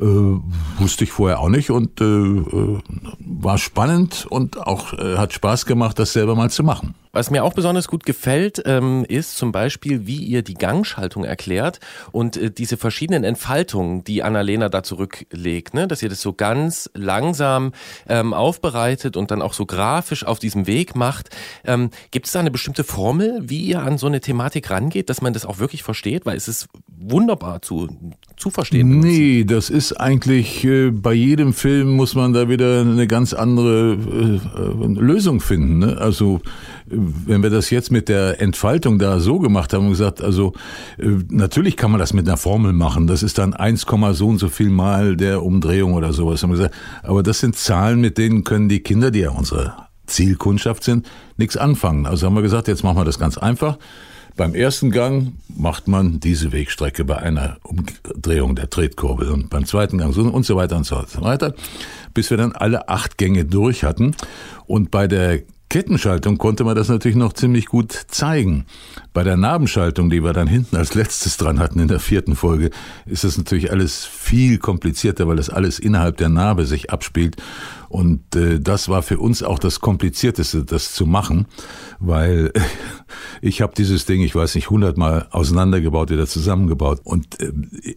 äh, 0.00 0.80
wusste 0.80 1.04
ich 1.04 1.12
vorher 1.12 1.40
auch 1.40 1.48
nicht 1.48 1.70
und 1.70 2.00
äh, 2.00 2.04
äh, 2.04 2.78
war 3.18 3.58
spannend 3.58 4.26
und 4.28 4.58
auch 4.58 4.92
äh, 4.92 5.16
hat 5.16 5.32
Spaß 5.32 5.66
gemacht, 5.66 5.98
das 5.98 6.12
selber 6.12 6.34
mal 6.34 6.50
zu 6.50 6.62
machen. 6.62 6.94
Was 7.12 7.30
mir 7.30 7.42
auch 7.42 7.54
besonders 7.54 7.88
gut 7.88 8.06
gefällt, 8.06 8.62
ähm, 8.66 9.04
ist 9.08 9.36
zum 9.36 9.50
Beispiel, 9.50 10.06
wie 10.06 10.22
ihr 10.22 10.42
die 10.42 10.54
Gangschaltung 10.54 11.24
erklärt 11.24 11.80
und 12.12 12.36
äh, 12.36 12.52
diese 12.52 12.76
verschiedenen 12.76 13.24
Entfaltungen, 13.24 14.04
die 14.04 14.22
Annalena 14.22 14.68
da 14.68 14.84
zurücklegt, 14.84 15.74
ne? 15.74 15.88
dass 15.88 16.02
ihr 16.02 16.08
das 16.08 16.22
so 16.22 16.32
ganz 16.32 16.88
langsam 16.94 17.72
ähm, 18.08 18.32
aufbereitet 18.32 19.16
und 19.16 19.32
dann 19.32 19.42
auch 19.42 19.54
so 19.54 19.66
grafisch 19.66 20.24
auf 20.24 20.38
diesem 20.38 20.68
Weg 20.68 20.94
macht. 20.94 21.30
Ähm, 21.64 21.90
Gibt 22.12 22.26
es 22.26 22.32
da 22.32 22.40
eine 22.40 22.52
bestimmte 22.52 22.84
Formel, 22.84 23.40
wie 23.42 23.64
ihr 23.64 23.82
an 23.82 23.98
so 23.98 24.06
eine 24.06 24.20
Thematik 24.20 24.70
rangeht, 24.70 25.10
dass 25.10 25.20
man 25.20 25.32
das 25.32 25.44
auch 25.44 25.58
wirklich 25.58 25.82
versteht? 25.82 26.26
Weil 26.26 26.36
es 26.36 26.46
ist 26.46 26.68
wunderbar 26.86 27.60
zu, 27.60 27.88
zu 28.40 28.50
verstehen. 28.50 29.00
Nee, 29.00 29.44
das 29.44 29.68
ist 29.70 29.92
eigentlich, 29.92 30.64
äh, 30.64 30.90
bei 30.90 31.12
jedem 31.12 31.52
Film 31.52 31.90
muss 31.90 32.14
man 32.14 32.32
da 32.32 32.48
wieder 32.48 32.80
eine 32.80 33.06
ganz 33.06 33.34
andere 33.34 33.92
äh, 33.92 34.36
äh, 34.36 34.86
Lösung 34.86 35.40
finden. 35.40 35.78
Ne? 35.78 35.98
Also 35.98 36.40
äh, 36.90 36.96
wenn 37.26 37.42
wir 37.42 37.50
das 37.50 37.70
jetzt 37.70 37.92
mit 37.92 38.08
der 38.08 38.40
Entfaltung 38.40 38.98
da 38.98 39.20
so 39.20 39.38
gemacht 39.38 39.74
haben 39.74 39.84
und 39.84 39.90
gesagt, 39.90 40.22
also 40.22 40.54
äh, 40.98 41.08
natürlich 41.28 41.76
kann 41.76 41.90
man 41.90 42.00
das 42.00 42.14
mit 42.14 42.26
einer 42.26 42.38
Formel 42.38 42.72
machen. 42.72 43.06
Das 43.06 43.22
ist 43.22 43.36
dann 43.38 43.52
1, 43.52 43.86
so 44.12 44.28
und 44.28 44.38
so 44.38 44.48
viel 44.48 44.70
mal 44.70 45.16
der 45.16 45.42
Umdrehung 45.42 45.92
oder 45.92 46.12
sowas. 46.14 46.42
Haben 46.42 46.50
wir 46.50 46.56
gesagt. 46.56 46.74
Aber 47.02 47.22
das 47.22 47.40
sind 47.40 47.56
Zahlen, 47.56 48.00
mit 48.00 48.16
denen 48.16 48.44
können 48.44 48.70
die 48.70 48.80
Kinder, 48.80 49.10
die 49.10 49.20
ja 49.20 49.30
unsere 49.30 49.74
Zielkundschaft 50.06 50.82
sind, 50.82 51.08
nichts 51.36 51.56
anfangen. 51.56 52.06
Also 52.06 52.26
haben 52.26 52.34
wir 52.34 52.42
gesagt, 52.42 52.68
jetzt 52.68 52.84
machen 52.84 52.96
wir 52.96 53.04
das 53.04 53.18
ganz 53.18 53.36
einfach. 53.38 53.78
Beim 54.40 54.54
ersten 54.54 54.90
Gang 54.90 55.34
macht 55.54 55.86
man 55.86 56.18
diese 56.18 56.50
Wegstrecke 56.50 57.04
bei 57.04 57.18
einer 57.18 57.58
Umdrehung 57.62 58.56
der 58.56 58.70
Tretkurbel 58.70 59.28
und 59.28 59.50
beim 59.50 59.66
zweiten 59.66 59.98
Gang 59.98 60.16
und 60.16 60.46
so 60.46 60.56
weiter 60.56 60.78
und 60.78 60.86
so 60.86 60.96
weiter, 61.18 61.52
bis 62.14 62.30
wir 62.30 62.38
dann 62.38 62.52
alle 62.52 62.88
acht 62.88 63.18
Gänge 63.18 63.44
durch 63.44 63.84
hatten. 63.84 64.16
Und 64.66 64.90
bei 64.90 65.08
der 65.08 65.40
Kettenschaltung 65.68 66.38
konnte 66.38 66.64
man 66.64 66.74
das 66.74 66.88
natürlich 66.88 67.18
noch 67.18 67.34
ziemlich 67.34 67.66
gut 67.66 67.92
zeigen. 68.08 68.64
Bei 69.12 69.24
der 69.24 69.36
Nabenschaltung, 69.36 70.08
die 70.08 70.24
wir 70.24 70.32
dann 70.32 70.48
hinten 70.48 70.74
als 70.76 70.94
letztes 70.94 71.36
dran 71.36 71.60
hatten 71.60 71.78
in 71.78 71.88
der 71.88 72.00
vierten 72.00 72.34
Folge, 72.34 72.70
ist 73.04 73.24
das 73.24 73.36
natürlich 73.36 73.70
alles 73.70 74.06
viel 74.06 74.56
komplizierter, 74.56 75.28
weil 75.28 75.36
das 75.36 75.50
alles 75.50 75.78
innerhalb 75.78 76.16
der 76.16 76.30
Narbe 76.30 76.64
sich 76.64 76.90
abspielt. 76.90 77.36
Und 77.90 78.36
äh, 78.36 78.60
das 78.60 78.88
war 78.88 79.02
für 79.02 79.18
uns 79.18 79.42
auch 79.42 79.58
das 79.58 79.80
Komplizierteste, 79.80 80.64
das 80.64 80.94
zu 80.94 81.06
machen, 81.06 81.46
weil 81.98 82.52
ich 83.42 83.62
habe 83.62 83.74
dieses 83.76 84.06
Ding, 84.06 84.22
ich 84.22 84.32
weiß 84.32 84.54
nicht, 84.54 84.70
hundertmal 84.70 85.26
auseinandergebaut, 85.32 86.10
wieder 86.10 86.28
zusammengebaut. 86.28 87.00
Und 87.02 87.42
äh, 87.42 87.52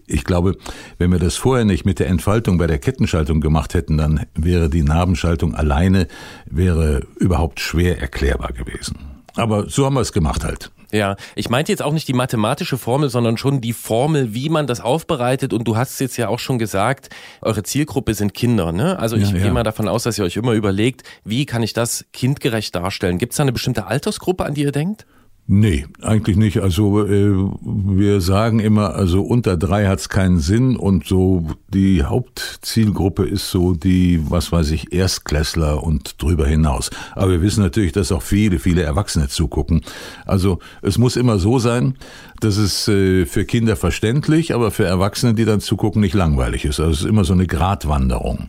ich 0.07 0.23
glaube, 0.23 0.57
wenn 0.97 1.11
wir 1.11 1.19
das 1.19 1.35
vorher 1.35 1.63
nicht 1.63 1.85
mit 1.85 1.99
der 1.99 2.07
Entfaltung 2.07 2.57
bei 2.57 2.65
der 2.65 2.79
Kettenschaltung 2.79 3.39
gemacht 3.39 3.75
hätten, 3.75 3.99
dann 3.99 4.25
wäre 4.33 4.67
die 4.67 4.81
Nabenschaltung 4.81 5.53
alleine, 5.53 6.07
wäre 6.49 7.05
überhaupt 7.19 7.59
schwer 7.59 8.01
erklärbar 8.01 8.51
gewesen. 8.51 8.97
Aber 9.35 9.69
so 9.69 9.85
haben 9.85 9.93
wir 9.93 10.01
es 10.01 10.11
gemacht 10.11 10.43
halt. 10.43 10.71
Ja, 10.93 11.15
ich 11.35 11.49
meinte 11.49 11.71
jetzt 11.71 11.81
auch 11.81 11.91
nicht 11.91 12.07
die 12.07 12.13
mathematische 12.13 12.77
Formel, 12.77 13.09
sondern 13.09 13.35
schon 13.37 13.61
die 13.61 13.73
Formel, 13.73 14.35
wie 14.35 14.49
man 14.49 14.67
das 14.67 14.79
aufbereitet. 14.79 15.51
Und 15.51 15.67
du 15.67 15.75
hast 15.75 15.93
es 15.93 15.99
jetzt 15.99 16.17
ja 16.17 16.27
auch 16.27 16.37
schon 16.37 16.59
gesagt, 16.59 17.09
eure 17.41 17.63
Zielgruppe 17.63 18.13
sind 18.13 18.35
Kinder. 18.35 18.71
Ne? 18.71 18.99
Also 18.99 19.15
ich 19.15 19.29
Ja, 19.31 19.37
gehe 19.37 19.45
ja. 19.47 19.53
mal 19.53 19.63
davon 19.63 19.87
aus, 19.87 20.03
dass 20.03 20.19
ihr 20.19 20.23
euch 20.23 20.37
immer 20.37 20.53
überlegt, 20.53 21.01
wie 21.23 21.47
kann 21.47 21.63
ich 21.63 21.73
das 21.73 22.05
kindgerecht 22.13 22.75
darstellen? 22.75 23.17
Gibt 23.17 23.33
es 23.33 23.37
da 23.37 23.43
eine 23.43 23.51
bestimmte 23.51 23.87
Altersgruppe, 23.87 24.45
an 24.45 24.53
die 24.53 24.61
ihr 24.61 24.71
denkt? 24.71 25.07
Nee, 25.45 25.85
eigentlich 26.01 26.37
nicht. 26.37 26.61
Also 26.61 27.05
äh, 27.05 27.33
wir 27.61 28.21
sagen 28.21 28.59
immer, 28.59 28.95
also 28.95 29.21
unter 29.21 29.57
drei 29.57 29.87
hat's 29.87 30.07
keinen 30.07 30.39
Sinn 30.39 30.77
und 30.77 31.05
so 31.05 31.47
die 31.67 32.03
Hauptzielgruppe 32.03 33.25
ist 33.25 33.49
so 33.49 33.73
die, 33.73 34.21
was 34.29 34.53
weiß 34.53 34.71
ich, 34.71 34.93
Erstklässler 34.93 35.83
und 35.83 36.21
drüber 36.21 36.47
hinaus. 36.47 36.91
Aber 37.11 37.31
wir 37.31 37.41
wissen 37.41 37.61
natürlich, 37.61 37.91
dass 37.91 38.13
auch 38.13 38.21
viele, 38.21 38.57
viele 38.57 38.83
Erwachsene 38.83 39.27
zugucken. 39.27 39.81
Also 40.25 40.59
es 40.81 40.97
muss 40.97 41.17
immer 41.17 41.37
so 41.39 41.59
sein, 41.59 41.95
dass 42.39 42.55
es 42.55 42.87
äh, 42.87 43.25
für 43.25 43.43
Kinder 43.43 43.75
verständlich, 43.75 44.55
aber 44.55 44.71
für 44.71 44.85
Erwachsene, 44.85 45.33
die 45.33 45.43
dann 45.43 45.59
zugucken, 45.59 46.01
nicht 46.01 46.15
langweilig 46.15 46.63
ist. 46.63 46.79
Also 46.79 46.91
es 46.91 46.99
ist 47.01 47.05
immer 47.05 47.25
so 47.25 47.33
eine 47.33 47.47
Gratwanderung. 47.47 48.47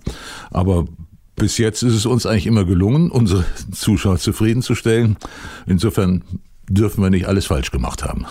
Aber 0.52 0.84
bis 1.34 1.58
jetzt 1.58 1.82
ist 1.82 1.94
es 1.94 2.06
uns 2.06 2.24
eigentlich 2.24 2.46
immer 2.46 2.64
gelungen, 2.64 3.10
unsere 3.10 3.44
Zuschauer 3.72 4.18
zufriedenzustellen. 4.18 5.16
Insofern 5.66 6.22
dürfen 6.68 7.02
wir 7.02 7.10
nicht 7.10 7.26
alles 7.26 7.46
falsch 7.46 7.70
gemacht 7.70 8.04
haben. 8.04 8.26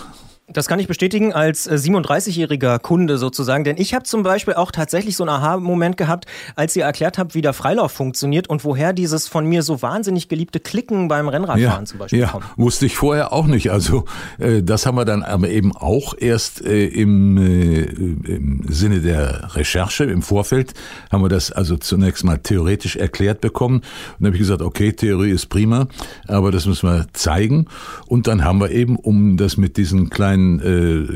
Das 0.46 0.68
kann 0.68 0.78
ich 0.78 0.86
bestätigen 0.86 1.32
als 1.32 1.66
äh, 1.66 1.76
37-jähriger 1.76 2.78
Kunde 2.78 3.16
sozusagen, 3.16 3.64
denn 3.64 3.76
ich 3.78 3.94
habe 3.94 4.04
zum 4.04 4.22
Beispiel 4.22 4.52
auch 4.52 4.72
tatsächlich 4.72 5.16
so 5.16 5.24
einen 5.24 5.30
Aha-Moment 5.30 5.96
gehabt, 5.96 6.26
als 6.54 6.76
ihr 6.76 6.84
erklärt 6.84 7.16
habt, 7.16 7.34
wie 7.34 7.40
der 7.40 7.54
Freilauf 7.54 7.92
funktioniert 7.92 8.50
und 8.50 8.62
woher 8.62 8.92
dieses 8.92 9.26
von 9.26 9.46
mir 9.46 9.62
so 9.62 9.80
wahnsinnig 9.80 10.28
geliebte 10.28 10.60
Klicken 10.60 11.08
beim 11.08 11.28
Rennradfahren 11.28 11.86
zum 11.86 11.98
Beispiel 11.98 12.18
ja, 12.18 12.28
kommt. 12.28 12.44
wusste 12.56 12.84
ich 12.84 12.94
vorher 12.94 13.32
auch 13.32 13.46
nicht. 13.46 13.70
Also 13.70 14.04
äh, 14.38 14.62
das 14.62 14.84
haben 14.84 14.98
wir 14.98 15.06
dann 15.06 15.22
aber 15.22 15.48
eben 15.48 15.74
auch 15.74 16.12
erst 16.18 16.62
äh, 16.62 16.88
im, 16.88 17.38
äh, 17.38 17.84
im 17.84 18.66
Sinne 18.68 19.00
der 19.00 19.56
Recherche 19.56 20.04
im 20.04 20.20
Vorfeld 20.20 20.74
haben 21.10 21.22
wir 21.22 21.30
das 21.30 21.52
also 21.52 21.78
zunächst 21.78 22.22
mal 22.22 22.36
theoretisch 22.36 22.96
erklärt 22.96 23.40
bekommen. 23.40 23.76
Und 23.76 23.84
dann 24.18 24.26
habe 24.26 24.36
ich 24.36 24.42
gesagt, 24.42 24.60
okay, 24.60 24.92
Theorie 24.92 25.30
ist 25.30 25.46
prima, 25.46 25.88
aber 26.28 26.52
das 26.52 26.66
müssen 26.66 26.86
wir 26.86 27.06
zeigen. 27.14 27.66
Und 28.06 28.26
dann 28.26 28.44
haben 28.44 28.60
wir 28.60 28.70
eben, 28.70 28.96
um 28.96 29.38
das 29.38 29.56
mit 29.56 29.78
diesen 29.78 30.10
kleinen 30.10 30.33
kleinen 30.34 30.60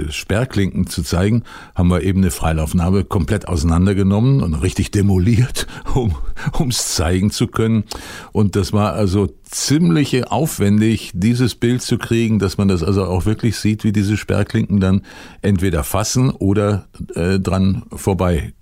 äh, 0.08 0.12
Sperrklinken 0.12 0.86
zu 0.86 1.02
zeigen, 1.02 1.42
haben 1.74 1.88
wir 1.88 2.02
eben 2.02 2.20
eine 2.20 2.30
Freilaufnarbe 2.30 3.04
komplett 3.04 3.48
auseinandergenommen 3.48 4.42
und 4.42 4.54
richtig 4.54 4.90
demoliert, 4.90 5.66
um 5.94 6.14
ums 6.58 6.94
zeigen 6.94 7.30
zu 7.30 7.48
können. 7.48 7.84
Und 8.32 8.56
das 8.56 8.72
war 8.72 8.92
also 8.92 9.28
ziemlich 9.42 10.30
aufwendig, 10.30 11.12
dieses 11.14 11.54
Bild 11.54 11.82
zu 11.82 11.98
kriegen, 11.98 12.38
dass 12.38 12.58
man 12.58 12.68
das 12.68 12.82
also 12.82 13.04
auch 13.04 13.26
wirklich 13.26 13.56
sieht, 13.56 13.84
wie 13.84 13.92
diese 13.92 14.16
Sperrklinken 14.16 14.80
dann 14.80 15.02
entweder 15.42 15.84
fassen 15.84 16.30
oder 16.30 16.86
äh, 17.14 17.38
dran 17.38 17.84
vorbei 17.94 18.52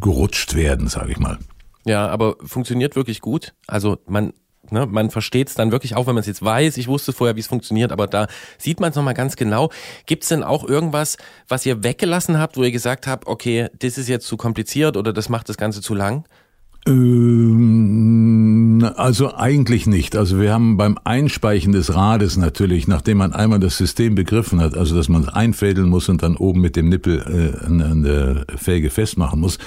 gerutscht 0.00 0.54
werden, 0.54 0.88
sage 0.88 1.12
ich 1.12 1.18
mal. 1.18 1.38
Ja, 1.86 2.08
aber 2.08 2.36
funktioniert 2.44 2.96
wirklich 2.96 3.20
gut. 3.20 3.54
Also 3.66 3.98
man 4.06 4.32
Ne, 4.70 4.86
man 4.86 5.10
versteht 5.10 5.48
es 5.48 5.54
dann 5.54 5.72
wirklich 5.72 5.96
auch, 5.96 6.06
wenn 6.06 6.14
man 6.14 6.20
es 6.20 6.26
jetzt 6.26 6.44
weiß. 6.44 6.76
Ich 6.76 6.88
wusste 6.88 7.12
vorher, 7.12 7.36
wie 7.36 7.40
es 7.40 7.46
funktioniert, 7.46 7.92
aber 7.92 8.06
da 8.06 8.26
sieht 8.58 8.80
man 8.80 8.90
es 8.90 8.96
nochmal 8.96 9.14
ganz 9.14 9.36
genau. 9.36 9.70
Gibt 10.06 10.22
es 10.22 10.30
denn 10.30 10.42
auch 10.42 10.64
irgendwas, 10.64 11.16
was 11.48 11.66
ihr 11.66 11.82
weggelassen 11.82 12.38
habt, 12.38 12.56
wo 12.56 12.62
ihr 12.62 12.72
gesagt 12.72 13.06
habt, 13.06 13.26
okay, 13.26 13.68
das 13.78 13.98
ist 13.98 14.08
jetzt 14.08 14.26
zu 14.26 14.36
kompliziert 14.36 14.96
oder 14.96 15.12
das 15.12 15.28
macht 15.28 15.48
das 15.48 15.56
Ganze 15.56 15.80
zu 15.80 15.94
lang? 15.94 16.24
Ähm, 16.86 18.44
also 18.96 19.34
eigentlich 19.34 19.86
nicht. 19.86 20.16
Also 20.16 20.40
wir 20.40 20.52
haben 20.52 20.76
beim 20.76 20.98
Einspeichen 21.02 21.72
des 21.72 21.94
Rades 21.94 22.36
natürlich, 22.36 22.86
nachdem 22.88 23.16
man 23.18 23.32
einmal 23.32 23.58
das 23.58 23.78
System 23.78 24.14
begriffen 24.14 24.60
hat, 24.60 24.76
also 24.76 24.94
dass 24.94 25.08
man 25.08 25.22
es 25.22 25.28
einfädeln 25.28 25.88
muss 25.88 26.10
und 26.10 26.22
dann 26.22 26.36
oben 26.36 26.60
mit 26.60 26.76
dem 26.76 26.90
Nippel 26.90 27.20
äh, 27.20 27.64
an, 27.64 28.02
der 28.02 28.44
Felge 28.56 28.90
festmachen 28.90 29.40
muss. 29.40 29.58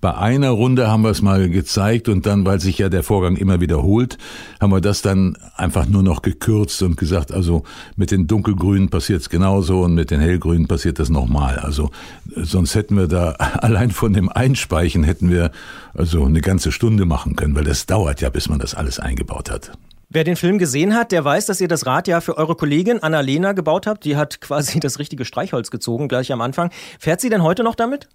Bei 0.00 0.14
einer 0.14 0.50
Runde 0.50 0.88
haben 0.88 1.02
wir 1.02 1.10
es 1.10 1.20
mal 1.20 1.50
gezeigt 1.50 2.08
und 2.08 2.24
dann, 2.24 2.46
weil 2.46 2.58
sich 2.58 2.78
ja 2.78 2.88
der 2.88 3.02
Vorgang 3.02 3.36
immer 3.36 3.60
wiederholt, 3.60 4.16
haben 4.58 4.72
wir 4.72 4.80
das 4.80 5.02
dann 5.02 5.36
einfach 5.56 5.86
nur 5.86 6.02
noch 6.02 6.22
gekürzt 6.22 6.82
und 6.82 6.96
gesagt, 6.96 7.32
also 7.32 7.64
mit 7.96 8.10
den 8.10 8.26
dunkelgrünen 8.26 8.88
passiert 8.88 9.20
es 9.20 9.28
genauso 9.28 9.82
und 9.82 9.94
mit 9.94 10.10
den 10.10 10.20
hellgrünen 10.20 10.68
passiert 10.68 10.98
das 10.98 11.10
nochmal. 11.10 11.58
Also 11.58 11.90
äh, 12.34 12.44
sonst 12.44 12.74
hätten 12.74 12.96
wir 12.96 13.08
da 13.08 13.30
allein 13.60 13.90
von 13.90 14.12
dem 14.12 14.30
Einspeichen 14.30 15.04
hätten 15.04 15.30
wir 15.30 15.50
also 15.92 16.24
eine 16.24 16.40
ganze 16.40 16.72
Stunde 16.72 17.04
machen 17.04 17.36
können, 17.36 17.54
weil 17.54 17.64
das 17.64 17.84
dauert 17.84 18.22
ja, 18.22 18.30
bis 18.30 18.48
man 18.48 18.58
das 18.58 18.74
alles 18.74 18.98
eingebaut 18.98 19.50
hat. 19.50 19.72
Wer 20.12 20.24
den 20.24 20.34
Film 20.34 20.58
gesehen 20.58 20.96
hat, 20.96 21.12
der 21.12 21.24
weiß, 21.24 21.46
dass 21.46 21.60
ihr 21.60 21.68
das 21.68 21.86
Rad 21.86 22.08
ja 22.08 22.20
für 22.20 22.36
eure 22.36 22.56
Kollegin 22.56 23.00
Annalena 23.00 23.52
gebaut 23.52 23.86
habt. 23.86 24.04
Die 24.04 24.16
hat 24.16 24.40
quasi 24.40 24.80
das 24.80 24.98
richtige 24.98 25.24
Streichholz 25.24 25.70
gezogen, 25.70 26.08
gleich 26.08 26.32
am 26.32 26.40
Anfang. 26.40 26.70
Fährt 26.98 27.20
sie 27.20 27.28
denn 27.28 27.42
heute 27.42 27.62
noch 27.62 27.74
damit? 27.76 28.08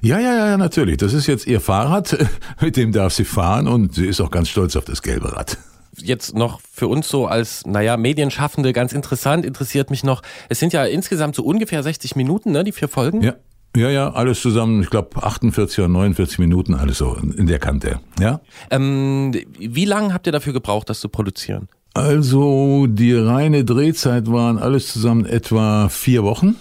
Ja, 0.00 0.18
ja, 0.18 0.34
ja, 0.34 0.46
ja, 0.48 0.56
natürlich. 0.56 0.96
Das 0.96 1.12
ist 1.12 1.26
jetzt 1.26 1.46
ihr 1.46 1.60
Fahrrad, 1.60 2.16
mit 2.60 2.76
dem 2.76 2.92
darf 2.92 3.12
sie 3.12 3.24
fahren 3.24 3.68
und 3.68 3.94
sie 3.94 4.06
ist 4.06 4.20
auch 4.20 4.30
ganz 4.30 4.48
stolz 4.48 4.76
auf 4.76 4.84
das 4.84 5.02
gelbe 5.02 5.32
Rad. 5.32 5.58
Jetzt 5.96 6.34
noch 6.34 6.60
für 6.72 6.88
uns 6.88 7.08
so 7.08 7.26
als, 7.26 7.66
naja, 7.66 7.96
Medienschaffende 7.96 8.72
ganz 8.72 8.92
interessant, 8.92 9.44
interessiert 9.44 9.90
mich 9.90 10.04
noch, 10.04 10.22
es 10.48 10.58
sind 10.58 10.72
ja 10.72 10.84
insgesamt 10.84 11.36
so 11.36 11.44
ungefähr 11.44 11.82
60 11.82 12.16
Minuten, 12.16 12.52
ne, 12.52 12.64
die 12.64 12.72
vier 12.72 12.88
Folgen? 12.88 13.22
Ja. 13.22 13.34
Ja, 13.74 13.88
ja, 13.88 14.12
alles 14.12 14.42
zusammen, 14.42 14.82
ich 14.82 14.90
glaube 14.90 15.22
48 15.22 15.78
oder 15.78 15.88
49 15.88 16.38
Minuten, 16.38 16.74
alles 16.74 16.98
so 16.98 17.16
in 17.16 17.46
der 17.46 17.58
Kante, 17.58 18.00
ja. 18.20 18.42
Ähm, 18.70 19.32
wie 19.58 19.86
lange 19.86 20.12
habt 20.12 20.26
ihr 20.26 20.32
dafür 20.32 20.52
gebraucht, 20.52 20.90
das 20.90 21.00
zu 21.00 21.08
produzieren? 21.08 21.68
Also 21.94 22.86
die 22.86 23.14
reine 23.14 23.64
Drehzeit 23.64 24.30
waren 24.30 24.58
alles 24.58 24.92
zusammen 24.92 25.24
etwa 25.24 25.88
vier 25.88 26.22
Wochen 26.22 26.56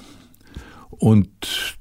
und 1.02 1.28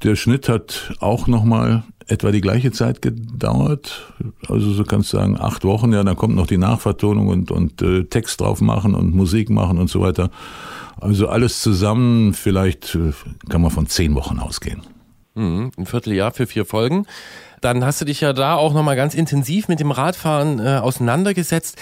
der 0.02 0.16
Schnitt 0.16 0.48
hat 0.48 0.94
auch 0.98 1.26
nochmal 1.26 1.82
etwa 2.08 2.30
die 2.30 2.40
gleiche 2.40 2.72
Zeit 2.72 3.02
gedauert. 3.02 4.14
Also 4.48 4.72
so 4.72 4.82
kannst 4.82 5.12
du 5.12 5.18
sagen 5.18 5.38
acht 5.38 5.62
Wochen, 5.64 5.92
ja, 5.92 6.02
dann 6.02 6.16
kommt 6.16 6.34
noch 6.34 6.46
die 6.46 6.56
Nachvertonung 6.56 7.28
und, 7.28 7.50
und 7.50 7.82
äh, 7.82 8.04
Text 8.04 8.40
drauf 8.40 8.62
machen 8.62 8.94
und 8.94 9.14
Musik 9.14 9.50
machen 9.50 9.76
und 9.76 9.90
so 9.90 10.00
weiter. 10.00 10.30
Also 10.98 11.28
alles 11.28 11.60
zusammen, 11.60 12.32
vielleicht 12.32 12.94
äh, 12.94 13.12
kann 13.50 13.60
man 13.60 13.70
von 13.70 13.86
zehn 13.86 14.14
Wochen 14.14 14.38
ausgehen. 14.38 14.84
Mhm, 15.34 15.70
ein 15.76 15.84
Vierteljahr 15.84 16.32
für 16.32 16.46
vier 16.46 16.64
Folgen. 16.64 17.04
Dann 17.60 17.84
hast 17.84 18.00
du 18.00 18.06
dich 18.06 18.22
ja 18.22 18.32
da 18.32 18.54
auch 18.54 18.72
nochmal 18.72 18.96
ganz 18.96 19.12
intensiv 19.12 19.68
mit 19.68 19.80
dem 19.80 19.90
Radfahren 19.90 20.60
äh, 20.60 20.78
auseinandergesetzt. 20.78 21.76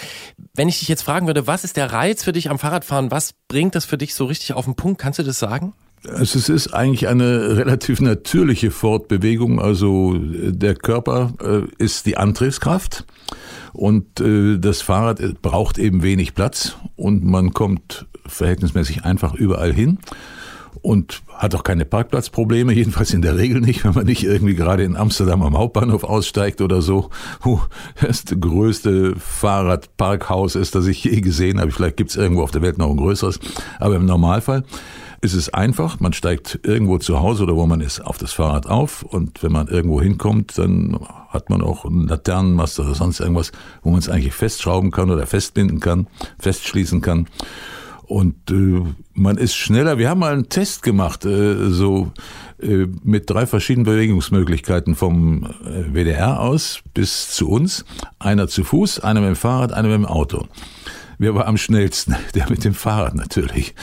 Wenn 0.53 0.67
ich 0.67 0.79
dich 0.79 0.89
jetzt 0.89 1.03
fragen 1.03 1.25
würde, 1.25 1.47
was 1.47 1.63
ist 1.63 1.77
der 1.77 1.93
Reiz 1.93 2.21
für 2.21 2.33
dich 2.33 2.49
am 2.49 2.59
Fahrradfahren? 2.59 3.11
Was 3.11 3.33
bringt 3.47 3.75
das 3.75 3.85
für 3.85 3.97
dich 3.97 4.13
so 4.13 4.25
richtig 4.25 4.51
auf 4.51 4.65
den 4.65 4.75
Punkt? 4.75 4.99
Kannst 4.99 5.19
du 5.19 5.23
das 5.23 5.39
sagen? 5.39 5.73
Also 6.07 6.39
es 6.39 6.49
ist 6.49 6.73
eigentlich 6.73 7.07
eine 7.07 7.57
relativ 7.57 7.99
natürliche 7.99 8.71
Fortbewegung. 8.71 9.59
Also 9.59 10.15
äh, 10.15 10.51
der 10.51 10.75
Körper 10.75 11.33
äh, 11.41 11.83
ist 11.83 12.05
die 12.05 12.17
Antriebskraft 12.17 13.05
und 13.73 14.19
äh, 14.19 14.57
das 14.57 14.81
Fahrrad 14.81 15.41
braucht 15.41 15.77
eben 15.77 16.01
wenig 16.03 16.35
Platz 16.35 16.77
und 16.95 17.23
man 17.23 17.51
kommt 17.51 18.07
verhältnismäßig 18.25 19.03
einfach 19.03 19.33
überall 19.33 19.73
hin 19.73 19.99
und 20.81 21.21
hat 21.33 21.55
auch 21.55 21.63
keine 21.63 21.85
Parkplatzprobleme, 21.85 22.73
jedenfalls 22.73 23.13
in 23.13 23.21
der 23.21 23.37
Regel 23.37 23.61
nicht, 23.61 23.83
wenn 23.83 23.93
man 23.93 24.05
nicht 24.05 24.23
irgendwie 24.23 24.55
gerade 24.55 24.83
in 24.83 24.95
Amsterdam 24.95 25.41
am 25.41 25.57
Hauptbahnhof 25.57 26.03
aussteigt 26.03 26.61
oder 26.61 26.81
so, 26.81 27.09
wo 27.41 27.61
das 28.01 28.23
größte 28.25 29.15
Fahrradparkhaus 29.17 30.55
ist, 30.55 30.75
das 30.75 30.87
ich 30.87 31.03
je 31.03 31.21
gesehen 31.21 31.59
habe. 31.59 31.71
Vielleicht 31.71 31.97
gibt 31.97 32.11
es 32.11 32.15
irgendwo 32.15 32.43
auf 32.43 32.51
der 32.51 32.61
Welt 32.61 32.77
noch 32.77 32.89
ein 32.89 32.97
größeres, 32.97 33.39
aber 33.79 33.95
im 33.95 34.05
Normalfall 34.05 34.63
ist 35.21 35.33
es 35.33 35.53
einfach. 35.53 35.99
Man 35.99 36.13
steigt 36.13 36.59
irgendwo 36.63 36.97
zu 36.97 37.19
Hause 37.19 37.43
oder 37.43 37.55
wo 37.55 37.65
man 37.65 37.81
ist 37.81 37.99
auf 37.99 38.17
das 38.17 38.31
Fahrrad 38.31 38.67
auf 38.67 39.03
und 39.03 39.43
wenn 39.43 39.51
man 39.51 39.67
irgendwo 39.67 40.01
hinkommt, 40.01 40.57
dann 40.57 40.97
hat 41.29 41.49
man 41.49 41.61
auch 41.61 41.85
einen 41.85 42.07
Laternenmast 42.07 42.79
oder 42.79 42.95
sonst 42.95 43.19
irgendwas, 43.19 43.51
wo 43.83 43.89
man 43.89 43.99
es 43.99 44.09
eigentlich 44.09 44.33
festschrauben 44.33 44.91
kann 44.91 45.11
oder 45.11 45.25
festbinden 45.27 45.79
kann, 45.79 46.07
festschließen 46.39 47.01
kann. 47.01 47.27
Und 48.09 48.49
äh, 48.49 48.81
man 49.13 49.37
ist 49.37 49.53
schneller. 49.53 49.99
Wir 49.99 50.09
haben 50.09 50.19
mal 50.19 50.33
einen 50.33 50.49
Test 50.49 50.81
gemacht, 50.81 51.25
äh, 51.25 51.69
so 51.69 52.11
äh, 52.59 52.87
mit 53.03 53.29
drei 53.29 53.45
verschiedenen 53.45 53.85
Bewegungsmöglichkeiten 53.85 54.95
vom 54.95 55.43
äh, 55.43 55.93
WDR 55.93 56.39
aus 56.39 56.79
bis 56.95 57.29
zu 57.29 57.49
uns. 57.49 57.85
Einer 58.17 58.47
zu 58.47 58.63
Fuß, 58.63 59.01
einer 59.01 59.19
mit 59.19 59.29
dem 59.29 59.35
Fahrrad, 59.35 59.73
einer 59.73 59.89
mit 59.89 59.97
dem 59.97 60.05
Auto. 60.07 60.47
Wer 61.19 61.35
war 61.35 61.47
am 61.47 61.57
schnellsten? 61.57 62.15
Der 62.33 62.49
mit 62.49 62.63
dem 62.63 62.73
Fahrrad 62.73 63.13
natürlich. 63.13 63.75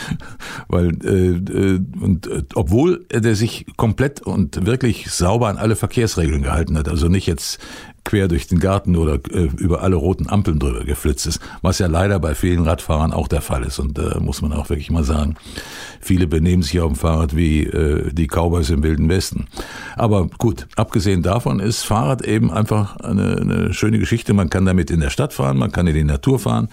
Weil, 0.68 0.96
äh, 1.04 1.36
äh, 1.36 1.80
und 2.00 2.26
äh, 2.26 2.42
obwohl 2.54 3.04
der 3.12 3.36
sich 3.36 3.66
komplett 3.76 4.22
und 4.22 4.64
wirklich 4.64 5.10
sauber 5.10 5.48
an 5.48 5.58
alle 5.58 5.76
Verkehrsregeln 5.76 6.42
gehalten 6.42 6.78
hat, 6.78 6.88
also 6.88 7.08
nicht 7.08 7.26
jetzt 7.26 7.60
quer 8.04 8.28
durch 8.28 8.46
den 8.46 8.58
Garten 8.58 8.96
oder 8.96 9.18
äh, 9.30 9.50
über 9.58 9.82
alle 9.82 9.96
roten 9.96 10.30
Ampeln 10.30 10.58
drüber 10.58 10.84
geflitzt 10.84 11.26
ist, 11.26 11.40
was 11.60 11.78
ja 11.78 11.88
leider 11.88 12.18
bei 12.20 12.34
vielen 12.34 12.64
Radfahrern 12.64 13.12
auch 13.12 13.28
der 13.28 13.42
Fall 13.42 13.64
ist. 13.64 13.78
Und 13.78 13.98
da 13.98 14.12
äh, 14.12 14.20
muss 14.20 14.40
man 14.40 14.52
auch 14.54 14.70
wirklich 14.70 14.90
mal 14.90 15.04
sagen, 15.04 15.34
viele 16.00 16.26
benehmen 16.26 16.62
sich 16.62 16.80
auf 16.80 16.90
dem 16.90 16.96
Fahrrad 16.96 17.36
wie 17.36 17.64
äh, 17.64 18.12
die 18.14 18.28
Cowboys 18.28 18.70
im 18.70 18.82
Wilden 18.82 19.08
Westen. 19.10 19.46
Aber 19.96 20.28
gut, 20.38 20.68
abgesehen 20.76 21.22
davon 21.22 21.60
ist 21.60 21.82
Fahrrad 21.82 22.24
eben 22.24 22.50
einfach 22.50 22.96
eine, 22.96 23.36
eine 23.36 23.74
schöne 23.74 23.98
Geschichte. 23.98 24.32
Man 24.32 24.48
kann 24.48 24.64
damit 24.64 24.90
in 24.90 25.00
der 25.00 25.10
Stadt 25.10 25.34
fahren, 25.34 25.58
man 25.58 25.72
kann 25.72 25.86
in 25.86 25.94
die 25.94 26.04
Natur 26.04 26.38
fahren, 26.38 26.68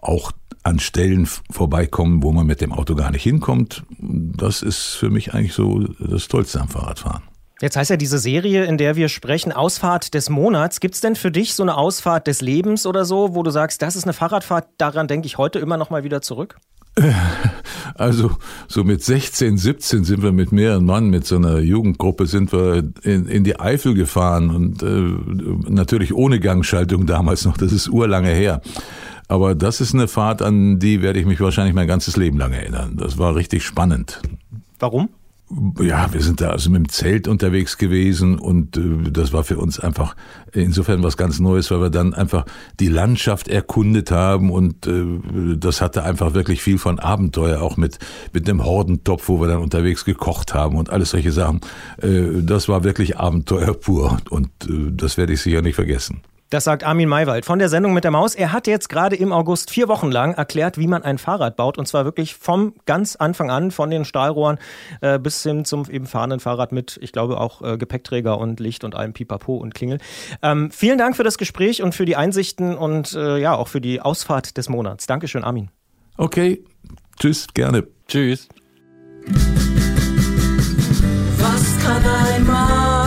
auch 0.00 0.32
an 0.62 0.78
Stellen 0.78 1.28
vorbeikommen, 1.50 2.22
wo 2.22 2.32
man 2.32 2.46
mit 2.46 2.60
dem 2.60 2.72
Auto 2.72 2.94
gar 2.94 3.10
nicht 3.10 3.22
hinkommt. 3.22 3.84
Das 3.98 4.62
ist 4.62 4.94
für 4.94 5.10
mich 5.10 5.34
eigentlich 5.34 5.54
so 5.54 5.80
das 5.98 6.28
Tollste 6.28 6.60
am 6.60 6.68
Fahrradfahren. 6.68 7.22
Jetzt 7.60 7.76
heißt 7.76 7.90
ja 7.90 7.96
diese 7.96 8.18
Serie, 8.18 8.66
in 8.66 8.78
der 8.78 8.94
wir 8.94 9.08
sprechen, 9.08 9.50
Ausfahrt 9.50 10.14
des 10.14 10.30
Monats. 10.30 10.78
Gibt 10.78 10.94
es 10.94 11.00
denn 11.00 11.16
für 11.16 11.32
dich 11.32 11.54
so 11.54 11.64
eine 11.64 11.76
Ausfahrt 11.76 12.28
des 12.28 12.40
Lebens 12.40 12.86
oder 12.86 13.04
so, 13.04 13.34
wo 13.34 13.42
du 13.42 13.50
sagst, 13.50 13.82
das 13.82 13.96
ist 13.96 14.04
eine 14.04 14.12
Fahrradfahrt, 14.12 14.68
daran 14.78 15.08
denke 15.08 15.26
ich 15.26 15.38
heute 15.38 15.58
immer 15.58 15.76
noch 15.76 15.90
mal 15.90 16.04
wieder 16.04 16.22
zurück? 16.22 16.56
Also 17.94 18.30
so 18.68 18.84
mit 18.84 19.02
16, 19.02 19.58
17 19.58 20.04
sind 20.04 20.22
wir 20.22 20.30
mit 20.30 20.52
mehreren 20.52 20.84
Mann, 20.84 21.08
mit 21.08 21.26
so 21.26 21.34
einer 21.34 21.58
Jugendgruppe 21.58 22.26
sind 22.26 22.52
wir 22.52 22.92
in, 23.02 23.26
in 23.26 23.42
die 23.42 23.58
Eifel 23.58 23.94
gefahren 23.94 24.50
und 24.50 24.82
äh, 24.84 25.70
natürlich 25.72 26.14
ohne 26.14 26.38
Gangschaltung 26.38 27.06
damals 27.06 27.44
noch, 27.44 27.56
das 27.56 27.72
ist 27.72 27.88
urlange 27.88 28.28
her. 28.28 28.60
Aber 29.28 29.54
das 29.54 29.80
ist 29.80 29.94
eine 29.94 30.08
Fahrt, 30.08 30.42
an 30.42 30.78
die 30.78 31.02
werde 31.02 31.20
ich 31.20 31.26
mich 31.26 31.40
wahrscheinlich 31.40 31.74
mein 31.74 31.86
ganzes 31.86 32.16
Leben 32.16 32.38
lang 32.38 32.52
erinnern. 32.52 32.96
Das 32.96 33.18
war 33.18 33.36
richtig 33.36 33.64
spannend. 33.64 34.20
Warum? 34.78 35.10
Ja, 35.80 36.12
wir 36.12 36.20
sind 36.20 36.42
da 36.42 36.50
also 36.50 36.68
mit 36.68 36.78
dem 36.78 36.88
Zelt 36.90 37.26
unterwegs 37.26 37.78
gewesen 37.78 38.38
und 38.38 38.76
äh, 38.76 39.10
das 39.10 39.32
war 39.32 39.44
für 39.44 39.56
uns 39.56 39.80
einfach 39.80 40.14
insofern 40.52 41.02
was 41.02 41.16
ganz 41.16 41.40
Neues, 41.40 41.70
weil 41.70 41.80
wir 41.80 41.88
dann 41.88 42.12
einfach 42.12 42.44
die 42.80 42.88
Landschaft 42.88 43.48
erkundet 43.48 44.10
haben 44.10 44.50
und 44.50 44.86
äh, 44.86 45.04
das 45.56 45.80
hatte 45.80 46.02
einfach 46.02 46.34
wirklich 46.34 46.60
viel 46.60 46.76
von 46.76 46.98
Abenteuer, 46.98 47.62
auch 47.62 47.78
mit, 47.78 47.98
mit 48.34 48.46
einem 48.46 48.62
Hordentopf, 48.62 49.28
wo 49.28 49.40
wir 49.40 49.48
dann 49.48 49.62
unterwegs 49.62 50.04
gekocht 50.04 50.52
haben 50.52 50.76
und 50.76 50.90
alles 50.90 51.10
solche 51.10 51.32
Sachen. 51.32 51.60
Äh, 52.02 52.42
das 52.42 52.68
war 52.68 52.84
wirklich 52.84 53.16
Abenteuer 53.16 53.72
pur 53.72 54.18
und 54.28 54.50
das 54.68 55.16
werde 55.16 55.32
ich 55.32 55.40
sicher 55.40 55.62
nicht 55.62 55.76
vergessen. 55.76 56.20
Das 56.50 56.64
sagt 56.64 56.82
Armin 56.82 57.08
Maywald 57.08 57.44
von 57.44 57.58
der 57.58 57.68
Sendung 57.68 57.92
mit 57.92 58.04
der 58.04 58.10
Maus. 58.10 58.34
Er 58.34 58.52
hat 58.52 58.66
jetzt 58.66 58.88
gerade 58.88 59.16
im 59.16 59.32
August 59.32 59.70
vier 59.70 59.86
Wochen 59.88 60.10
lang 60.10 60.32
erklärt, 60.32 60.78
wie 60.78 60.86
man 60.86 61.02
ein 61.02 61.18
Fahrrad 61.18 61.56
baut. 61.56 61.76
Und 61.76 61.86
zwar 61.86 62.06
wirklich 62.06 62.36
vom 62.36 62.74
ganz 62.86 63.16
Anfang 63.16 63.50
an, 63.50 63.70
von 63.70 63.90
den 63.90 64.06
Stahlrohren 64.06 64.58
äh, 65.02 65.18
bis 65.18 65.42
hin 65.42 65.66
zum 65.66 65.88
eben 65.90 66.06
fahrenden 66.06 66.40
Fahrrad 66.40 66.72
mit, 66.72 66.98
ich 67.02 67.12
glaube, 67.12 67.38
auch 67.38 67.60
äh, 67.60 67.76
Gepäckträger 67.76 68.38
und 68.38 68.60
Licht 68.60 68.84
und 68.84 68.94
allem 68.94 69.12
Pipapo 69.12 69.56
und 69.56 69.74
Klingel. 69.74 69.98
Ähm, 70.42 70.70
vielen 70.70 70.96
Dank 70.96 71.16
für 71.16 71.24
das 71.24 71.36
Gespräch 71.36 71.82
und 71.82 71.94
für 71.94 72.06
die 72.06 72.16
Einsichten 72.16 72.76
und 72.76 73.12
äh, 73.12 73.36
ja, 73.36 73.54
auch 73.54 73.68
für 73.68 73.82
die 73.82 74.00
Ausfahrt 74.00 74.56
des 74.56 74.70
Monats. 74.70 75.06
Dankeschön, 75.06 75.44
Armin. 75.44 75.70
Okay, 76.16 76.64
tschüss, 77.18 77.46
gerne. 77.52 77.86
Tschüss. 78.08 78.48
kann 81.88 82.04
ein 82.04 82.46
Mausi 82.46 82.97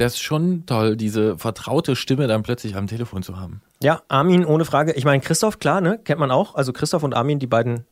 Das 0.00 0.14
ist 0.14 0.22
schon 0.22 0.64
toll, 0.64 0.96
diese 0.96 1.36
vertraute 1.36 1.94
Stimme 1.94 2.26
dann 2.26 2.42
plötzlich 2.42 2.74
am 2.74 2.86
Telefon 2.86 3.22
zu 3.22 3.38
haben. 3.38 3.60
Ja, 3.82 4.00
Armin 4.08 4.46
ohne 4.46 4.64
Frage. 4.64 4.94
Ich 4.94 5.04
meine, 5.04 5.20
Christoph, 5.20 5.58
klar, 5.58 5.82
ne? 5.82 6.00
Kennt 6.02 6.18
man 6.18 6.30
auch. 6.30 6.54
Also 6.54 6.72
Christoph 6.72 7.02
und 7.02 7.12
Armin, 7.12 7.38
die 7.38 7.46
beiden 7.46 7.84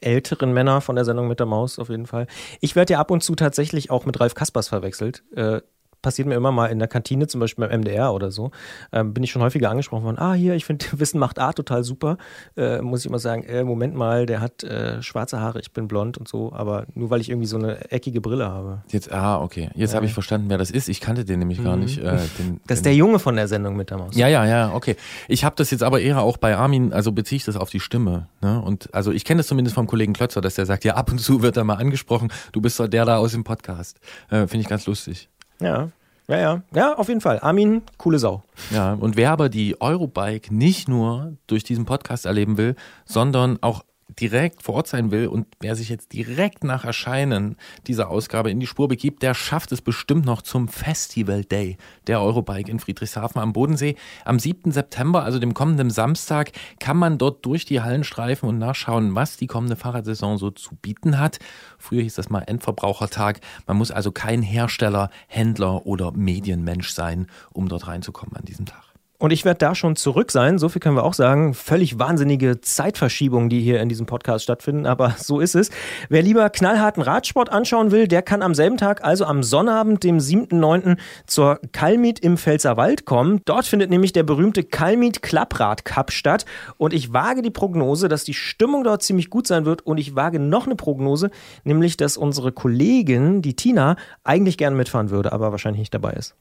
älteren 0.00 0.52
Männer 0.52 0.80
von 0.80 0.94
der 0.94 1.04
Sendung 1.04 1.26
mit 1.26 1.40
der 1.40 1.46
Maus 1.46 1.80
auf 1.80 1.88
jeden 1.88 2.06
Fall. 2.06 2.28
Ich 2.60 2.76
werde 2.76 2.92
ja 2.92 3.00
ab 3.00 3.10
und 3.10 3.24
zu 3.24 3.34
tatsächlich 3.34 3.90
auch 3.90 4.06
mit 4.06 4.20
Ralf 4.20 4.36
Kaspers 4.36 4.68
verwechselt. 4.68 5.24
Äh, 5.34 5.60
passiert 6.02 6.28
mir 6.28 6.34
immer 6.34 6.52
mal 6.52 6.66
in 6.66 6.78
der 6.78 6.88
Kantine, 6.88 7.26
zum 7.26 7.40
Beispiel 7.40 7.66
beim 7.66 7.80
MDR 7.80 8.12
oder 8.14 8.30
so. 8.30 8.50
Ähm, 8.92 9.12
bin 9.14 9.24
ich 9.24 9.30
schon 9.30 9.42
häufiger 9.42 9.70
angesprochen 9.70 10.04
worden. 10.04 10.18
Ah, 10.18 10.34
hier, 10.34 10.54
ich 10.54 10.64
finde 10.64 10.84
Wissen 10.92 11.18
macht 11.18 11.38
A 11.38 11.52
total 11.52 11.82
super. 11.84 12.16
Äh, 12.56 12.80
muss 12.82 13.00
ich 13.00 13.06
immer 13.06 13.18
sagen, 13.18 13.42
äh, 13.44 13.64
Moment 13.64 13.94
mal, 13.94 14.26
der 14.26 14.40
hat 14.40 14.62
äh, 14.64 15.02
schwarze 15.02 15.40
Haare, 15.40 15.60
ich 15.60 15.72
bin 15.72 15.88
blond 15.88 16.18
und 16.18 16.28
so. 16.28 16.52
Aber 16.52 16.86
nur 16.94 17.10
weil 17.10 17.20
ich 17.20 17.28
irgendwie 17.30 17.46
so 17.48 17.56
eine 17.58 17.90
eckige 17.90 18.20
Brille 18.20 18.48
habe. 18.48 18.82
Jetzt, 18.90 19.10
ah, 19.12 19.40
okay. 19.42 19.70
Jetzt 19.74 19.90
Ja. 19.92 19.96
habe 19.96 20.06
ich 20.06 20.12
verstanden, 20.14 20.48
wer 20.50 20.58
das 20.58 20.70
ist. 20.70 20.88
Ich 20.88 21.00
kannte 21.00 21.24
den 21.24 21.38
nämlich 21.40 21.62
gar 21.62 21.76
Mhm. 21.76 21.82
nicht. 21.82 21.98
Äh, 21.98 22.18
den, 22.38 22.60
Das 22.66 22.78
ist 22.78 22.86
der 22.86 22.94
Junge 22.94 23.18
von 23.18 23.36
der 23.36 23.48
Sendung 23.48 23.76
mit 23.76 23.90
der 23.90 23.98
Maus. 23.98 24.16
Ja, 24.16 24.28
ja, 24.28 24.44
ja, 24.46 24.72
okay. 24.74 24.96
Ich 25.28 25.44
habe 25.44 25.56
das 25.56 25.70
jetzt 25.70 25.82
aber 25.82 26.00
eher 26.00 26.20
auch 26.20 26.36
bei 26.36 26.56
Armin, 26.56 26.92
also 26.92 27.12
beziehe 27.12 27.36
ich 27.36 27.44
das 27.44 27.56
auf 27.56 27.70
die 27.70 27.80
Stimme. 27.80 28.28
Ne? 28.42 28.60
Und 28.62 28.92
also 28.94 29.12
ich 29.12 29.24
kenne 29.24 29.38
das 29.38 29.46
zumindest 29.46 29.74
vom 29.74 29.86
Kollegen 29.86 30.12
Klötzer, 30.12 30.40
dass 30.40 30.54
der 30.54 30.66
sagt, 30.66 30.84
ja, 30.84 30.94
ab 30.94 31.10
und 31.10 31.18
zu 31.18 31.42
wird 31.42 31.56
er 31.56 31.64
mal 31.64 31.74
angesprochen, 31.74 32.32
du 32.52 32.60
bist 32.60 32.78
doch 32.80 32.88
der 32.88 33.04
da 33.04 33.16
aus 33.18 33.32
dem 33.32 33.44
Podcast. 33.44 33.98
Äh, 34.28 34.46
Finde 34.46 34.58
ich 34.60 34.68
ganz 34.68 34.86
lustig. 34.86 35.28
Ja, 35.60 35.90
ja, 36.28 36.38
ja. 36.38 36.62
Ja, 36.74 36.94
auf 36.94 37.08
jeden 37.08 37.20
Fall. 37.20 37.38
Armin, 37.40 37.82
coole 37.98 38.18
Sau. 38.18 38.42
Ja, 38.70 38.94
und 38.94 39.16
wer 39.16 39.30
aber 39.30 39.48
die 39.48 39.80
Eurobike 39.80 40.52
nicht 40.54 40.88
nur 40.88 41.36
durch 41.46 41.62
diesen 41.62 41.84
Podcast 41.84 42.26
erleben 42.26 42.56
will, 42.56 42.74
sondern 43.04 43.58
auch 43.62 43.84
direkt 44.20 44.62
vor 44.62 44.76
Ort 44.76 44.88
sein 44.88 45.10
will 45.10 45.26
und 45.26 45.46
wer 45.60 45.76
sich 45.76 45.88
jetzt 45.88 46.12
direkt 46.12 46.64
nach 46.64 46.84
Erscheinen 46.84 47.56
dieser 47.86 48.08
Ausgabe 48.08 48.50
in 48.50 48.60
die 48.60 48.66
Spur 48.66 48.88
begibt, 48.88 49.22
der 49.22 49.34
schafft 49.34 49.72
es 49.72 49.82
bestimmt 49.82 50.24
noch 50.24 50.42
zum 50.42 50.68
Festival 50.68 51.44
Day 51.44 51.76
der 52.06 52.20
Eurobike 52.20 52.70
in 52.70 52.78
Friedrichshafen 52.78 53.40
am 53.40 53.52
Bodensee. 53.52 53.96
Am 54.24 54.38
7. 54.38 54.72
September, 54.72 55.22
also 55.22 55.38
dem 55.38 55.54
kommenden 55.54 55.90
Samstag, 55.90 56.52
kann 56.80 56.96
man 56.96 57.18
dort 57.18 57.44
durch 57.44 57.64
die 57.64 57.80
Hallen 57.80 58.04
streifen 58.04 58.48
und 58.48 58.58
nachschauen, 58.58 59.14
was 59.14 59.36
die 59.36 59.46
kommende 59.46 59.76
Fahrradsaison 59.76 60.38
so 60.38 60.50
zu 60.50 60.74
bieten 60.76 61.18
hat. 61.18 61.38
Früher 61.78 62.02
hieß 62.02 62.14
das 62.14 62.30
mal 62.30 62.40
Endverbrauchertag. 62.40 63.40
Man 63.66 63.76
muss 63.76 63.90
also 63.90 64.12
kein 64.12 64.42
Hersteller, 64.42 65.10
Händler 65.28 65.86
oder 65.86 66.12
Medienmensch 66.12 66.90
sein, 66.90 67.26
um 67.52 67.68
dort 67.68 67.86
reinzukommen 67.86 68.36
an 68.36 68.44
diesem 68.44 68.66
Tag. 68.66 68.85
Und 69.18 69.30
ich 69.32 69.44
werde 69.44 69.58
da 69.58 69.74
schon 69.74 69.96
zurück 69.96 70.30
sein, 70.30 70.58
so 70.58 70.68
viel 70.68 70.80
können 70.80 70.96
wir 70.96 71.04
auch 71.04 71.14
sagen. 71.14 71.54
Völlig 71.54 71.98
wahnsinnige 71.98 72.60
Zeitverschiebungen, 72.60 73.48
die 73.48 73.60
hier 73.60 73.80
in 73.80 73.88
diesem 73.88 74.04
Podcast 74.04 74.44
stattfinden, 74.44 74.86
aber 74.86 75.14
so 75.18 75.40
ist 75.40 75.54
es. 75.54 75.70
Wer 76.08 76.22
lieber 76.22 76.48
knallharten 76.50 77.02
Radsport 77.02 77.50
anschauen 77.50 77.90
will, 77.90 78.08
der 78.08 78.22
kann 78.22 78.42
am 78.42 78.54
selben 78.54 78.76
Tag, 78.76 79.04
also 79.04 79.24
am 79.24 79.42
Sonnabend, 79.42 80.04
dem 80.04 80.18
7.9. 80.18 80.98
zur 81.26 81.60
Kalmit 81.72 82.18
im 82.18 82.36
Pfälzerwald 82.36 83.06
kommen. 83.06 83.40
Dort 83.46 83.66
findet 83.66 83.88
nämlich 83.90 84.12
der 84.12 84.22
berühmte 84.22 84.64
Kalmit 84.64 85.22
Klapprad 85.22 85.84
Cup 85.84 86.12
statt. 86.12 86.44
Und 86.76 86.92
ich 86.92 87.12
wage 87.12 87.40
die 87.40 87.50
Prognose, 87.50 88.08
dass 88.08 88.24
die 88.24 88.34
Stimmung 88.34 88.84
dort 88.84 89.02
ziemlich 89.02 89.30
gut 89.30 89.46
sein 89.46 89.64
wird. 89.64 89.86
Und 89.86 89.98
ich 89.98 90.14
wage 90.14 90.38
noch 90.38 90.66
eine 90.66 90.76
Prognose, 90.76 91.30
nämlich, 91.64 91.96
dass 91.96 92.16
unsere 92.16 92.52
Kollegin, 92.52 93.40
die 93.40 93.54
Tina, 93.54 93.96
eigentlich 94.24 94.58
gerne 94.58 94.76
mitfahren 94.76 95.10
würde, 95.10 95.32
aber 95.32 95.52
wahrscheinlich 95.52 95.80
nicht 95.80 95.94
dabei 95.94 96.12
ist. 96.12 96.34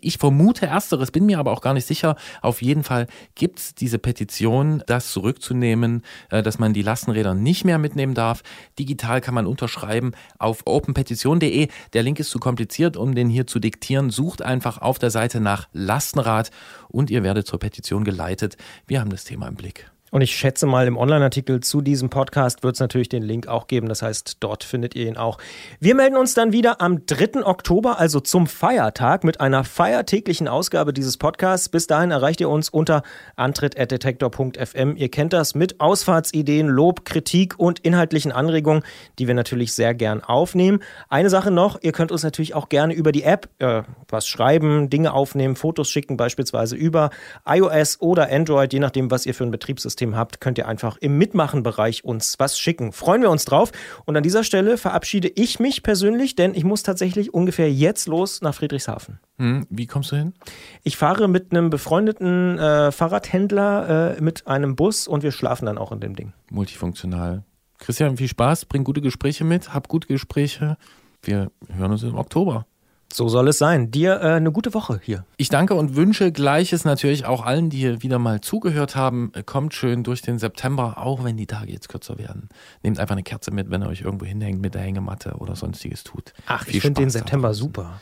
Ich 0.00 0.18
vermute 0.18 0.66
ersteres, 0.66 1.10
bin 1.10 1.26
mir 1.26 1.40
aber 1.40 1.50
auch 1.50 1.60
gar 1.60 1.74
nicht 1.74 1.86
sicher. 1.86 2.16
Auf 2.40 2.62
jeden 2.62 2.84
Fall 2.84 3.08
gibt 3.34 3.58
es 3.58 3.74
diese 3.74 3.98
Petition, 3.98 4.82
das 4.86 5.10
zurückzunehmen, 5.10 6.02
äh, 6.30 6.42
dass 6.42 6.58
man 6.58 6.72
die 6.72 6.82
Lastenräder 6.82 7.34
nicht 7.34 7.64
mehr 7.64 7.78
mitnehmen 7.78 8.14
darf. 8.14 8.42
Digital 8.78 9.20
kann 9.20 9.34
man 9.34 9.46
unterschreiben 9.46 10.12
auf 10.38 10.62
openpetition.de. 10.66 11.68
Der 11.92 12.02
Link 12.02 12.20
ist 12.20 12.30
zu 12.30 12.38
kompliziert, 12.38 12.96
um 12.96 13.14
den 13.14 13.28
hier 13.28 13.46
zu 13.48 13.58
diktieren. 13.58 14.10
Sucht 14.10 14.40
einfach 14.40 14.78
auf 14.78 14.98
der 14.98 15.10
Seite 15.10 15.40
nach 15.40 15.68
Lastenrad 15.72 16.52
und 16.88 17.10
ihr 17.10 17.24
werdet 17.24 17.48
zur 17.48 17.58
Petition 17.58 18.04
geleitet. 18.04 18.56
Wir 18.86 19.00
haben 19.00 19.10
das 19.10 19.24
Thema 19.24 19.48
im 19.48 19.56
Blick. 19.56 19.93
Und 20.14 20.20
ich 20.20 20.36
schätze 20.36 20.66
mal, 20.66 20.86
im 20.86 20.96
Online-Artikel 20.96 21.58
zu 21.58 21.80
diesem 21.80 22.08
Podcast 22.08 22.62
wird 22.62 22.76
es 22.76 22.80
natürlich 22.80 23.08
den 23.08 23.24
Link 23.24 23.48
auch 23.48 23.66
geben. 23.66 23.88
Das 23.88 24.00
heißt, 24.00 24.36
dort 24.38 24.62
findet 24.62 24.94
ihr 24.94 25.08
ihn 25.08 25.16
auch. 25.16 25.38
Wir 25.80 25.96
melden 25.96 26.16
uns 26.16 26.34
dann 26.34 26.52
wieder 26.52 26.80
am 26.80 27.04
3. 27.04 27.44
Oktober, 27.44 27.98
also 27.98 28.20
zum 28.20 28.46
Feiertag, 28.46 29.24
mit 29.24 29.40
einer 29.40 29.64
feiertäglichen 29.64 30.46
Ausgabe 30.46 30.92
dieses 30.92 31.16
Podcasts. 31.16 31.68
Bis 31.68 31.88
dahin 31.88 32.12
erreicht 32.12 32.40
ihr 32.40 32.48
uns 32.48 32.68
unter 32.68 33.02
antritt.detektor.fm. 33.34 34.94
Ihr 34.94 35.10
kennt 35.10 35.32
das 35.32 35.56
mit 35.56 35.80
Ausfahrtsideen, 35.80 36.68
Lob, 36.68 37.04
Kritik 37.04 37.58
und 37.58 37.80
inhaltlichen 37.80 38.30
Anregungen, 38.30 38.84
die 39.18 39.26
wir 39.26 39.34
natürlich 39.34 39.72
sehr 39.72 39.94
gern 39.94 40.22
aufnehmen. 40.22 40.78
Eine 41.08 41.28
Sache 41.28 41.50
noch, 41.50 41.82
ihr 41.82 41.90
könnt 41.90 42.12
uns 42.12 42.22
natürlich 42.22 42.54
auch 42.54 42.68
gerne 42.68 42.94
über 42.94 43.10
die 43.10 43.24
App 43.24 43.48
äh, 43.58 43.82
was 44.08 44.28
schreiben, 44.28 44.90
Dinge 44.90 45.12
aufnehmen, 45.12 45.56
Fotos 45.56 45.90
schicken, 45.90 46.16
beispielsweise 46.16 46.76
über 46.76 47.10
iOS 47.44 48.00
oder 48.00 48.30
Android, 48.30 48.72
je 48.72 48.78
nachdem, 48.78 49.10
was 49.10 49.26
ihr 49.26 49.34
für 49.34 49.42
ein 49.42 49.50
Betriebssystem 49.50 50.03
habt, 50.12 50.40
könnt 50.40 50.58
ihr 50.58 50.68
einfach 50.68 50.96
im 50.98 51.18
Mitmachen-Bereich 51.18 52.04
uns 52.04 52.34
was 52.38 52.58
schicken. 52.58 52.92
Freuen 52.92 53.22
wir 53.22 53.30
uns 53.30 53.44
drauf. 53.44 53.72
Und 54.04 54.16
an 54.16 54.22
dieser 54.22 54.44
Stelle 54.44 54.76
verabschiede 54.76 55.28
ich 55.28 55.60
mich 55.60 55.82
persönlich, 55.82 56.36
denn 56.36 56.54
ich 56.54 56.64
muss 56.64 56.82
tatsächlich 56.82 57.32
ungefähr 57.32 57.72
jetzt 57.72 58.06
los 58.06 58.42
nach 58.42 58.54
Friedrichshafen. 58.54 59.20
Hm, 59.38 59.66
wie 59.70 59.86
kommst 59.86 60.12
du 60.12 60.16
hin? 60.16 60.34
Ich 60.82 60.96
fahre 60.96 61.28
mit 61.28 61.52
einem 61.52 61.70
befreundeten 61.70 62.58
äh, 62.58 62.92
Fahrradhändler 62.92 64.16
äh, 64.18 64.20
mit 64.20 64.46
einem 64.46 64.76
Bus 64.76 65.08
und 65.08 65.22
wir 65.22 65.32
schlafen 65.32 65.66
dann 65.66 65.78
auch 65.78 65.92
in 65.92 66.00
dem 66.00 66.14
Ding. 66.14 66.32
Multifunktional. 66.50 67.44
Christian, 67.78 68.16
viel 68.16 68.28
Spaß, 68.28 68.66
bring 68.66 68.84
gute 68.84 69.00
Gespräche 69.00 69.44
mit, 69.44 69.74
hab 69.74 69.88
gute 69.88 70.08
Gespräche. 70.08 70.76
Wir 71.22 71.50
hören 71.68 71.92
uns 71.92 72.02
im 72.02 72.16
Oktober. 72.16 72.66
So 73.14 73.28
soll 73.28 73.46
es 73.46 73.58
sein. 73.58 73.92
Dir 73.92 74.20
äh, 74.20 74.32
eine 74.32 74.50
gute 74.50 74.74
Woche 74.74 75.00
hier. 75.00 75.24
Ich 75.36 75.48
danke 75.48 75.74
und 75.74 75.94
wünsche 75.94 76.32
Gleiches 76.32 76.84
natürlich 76.84 77.26
auch 77.26 77.44
allen, 77.44 77.70
die 77.70 77.78
hier 77.78 78.02
wieder 78.02 78.18
mal 78.18 78.40
zugehört 78.40 78.96
haben. 78.96 79.30
Kommt 79.46 79.72
schön 79.72 80.02
durch 80.02 80.20
den 80.20 80.40
September, 80.40 80.98
auch 80.98 81.22
wenn 81.22 81.36
die 81.36 81.46
Tage 81.46 81.70
jetzt 81.70 81.88
kürzer 81.88 82.18
werden. 82.18 82.48
Nehmt 82.82 82.98
einfach 82.98 83.14
eine 83.14 83.22
Kerze 83.22 83.52
mit, 83.52 83.70
wenn 83.70 83.82
ihr 83.82 83.88
euch 83.88 84.00
irgendwo 84.00 84.24
hinhängt 84.24 84.60
mit 84.60 84.74
der 84.74 84.82
Hängematte 84.82 85.34
oder 85.38 85.54
sonstiges 85.54 86.02
tut. 86.02 86.32
Ach, 86.46 86.64
Viel 86.64 86.76
ich 86.76 86.82
finde 86.82 87.02
den 87.02 87.10
September 87.10 87.54
super. 87.54 88.00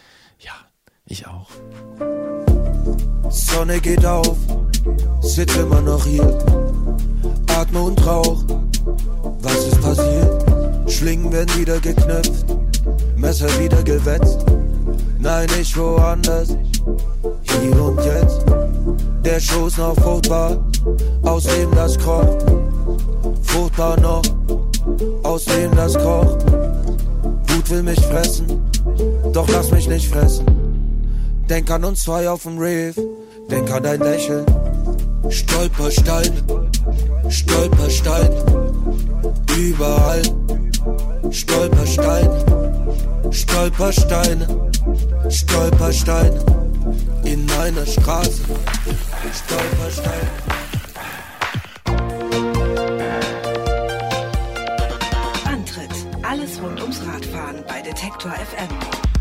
Ich 1.07 1.27
auch. 1.27 1.51
Sonne 3.29 3.81
geht 3.81 4.07
auf, 4.07 4.37
sitz 5.21 5.57
immer 5.57 5.81
noch 5.81 6.07
hier. 6.07 6.27
Atme 7.49 7.83
und 7.83 8.07
rauch, 8.07 8.43
was 9.41 9.67
ist 9.67 9.83
passiert? 9.83 10.91
Schlingen 10.91 11.31
werden 11.33 11.55
wieder 11.59 11.79
geknüpft, 11.81 12.47
Messer 13.17 13.49
wieder 13.61 13.83
gewetzt. 13.83 14.47
Nein, 15.23 15.47
nicht 15.57 15.77
woanders, 15.79 16.49
hier 17.43 17.83
und 17.83 18.05
jetzt. 18.05 18.45
Der 19.25 19.39
Schoß 19.39 19.79
noch 19.79 19.95
fruchtbar, 19.95 20.59
aus 21.23 21.45
dem 21.45 21.71
das 21.77 21.97
kocht. 21.97 22.45
Fruchtbar 23.43 24.01
noch, 24.01 24.23
aus 25.23 25.45
dem 25.45 25.71
das 25.77 25.95
kocht. 25.95 26.45
Wut 27.47 27.71
will 27.71 27.85
mich 27.85 28.01
fressen, 28.01 28.47
doch 29.33 29.49
lass 29.49 29.71
mich 29.71 29.89
nicht 29.89 30.09
fressen. 30.09 30.45
Denk 31.49 31.71
an 31.71 31.85
uns 31.85 32.03
zwei 32.03 32.29
auf 32.29 32.43
dem 32.43 32.59
Reef, 32.59 32.97
denk 33.49 33.71
an 33.71 33.85
dein 33.85 34.01
Lächeln. 34.01 34.45
Stolperstein, 35.29 36.33
Stolperstein, 37.29 38.29
überall. 39.57 40.23
Stolperstein, 41.31 42.29
Stolperstein, 43.31 44.47
Stolperstein, 45.29 46.33
in 47.25 47.47
meiner 47.47 47.87
Straße. 47.87 48.43
Stolperstein. 49.33 50.29
Antritt. 55.45 55.91
Alles 56.23 56.61
rund 56.63 56.81
ums 56.81 57.01
Radfahren 57.07 57.65
bei 57.67 57.81
Detektor 57.83 58.33
FM. 58.33 59.12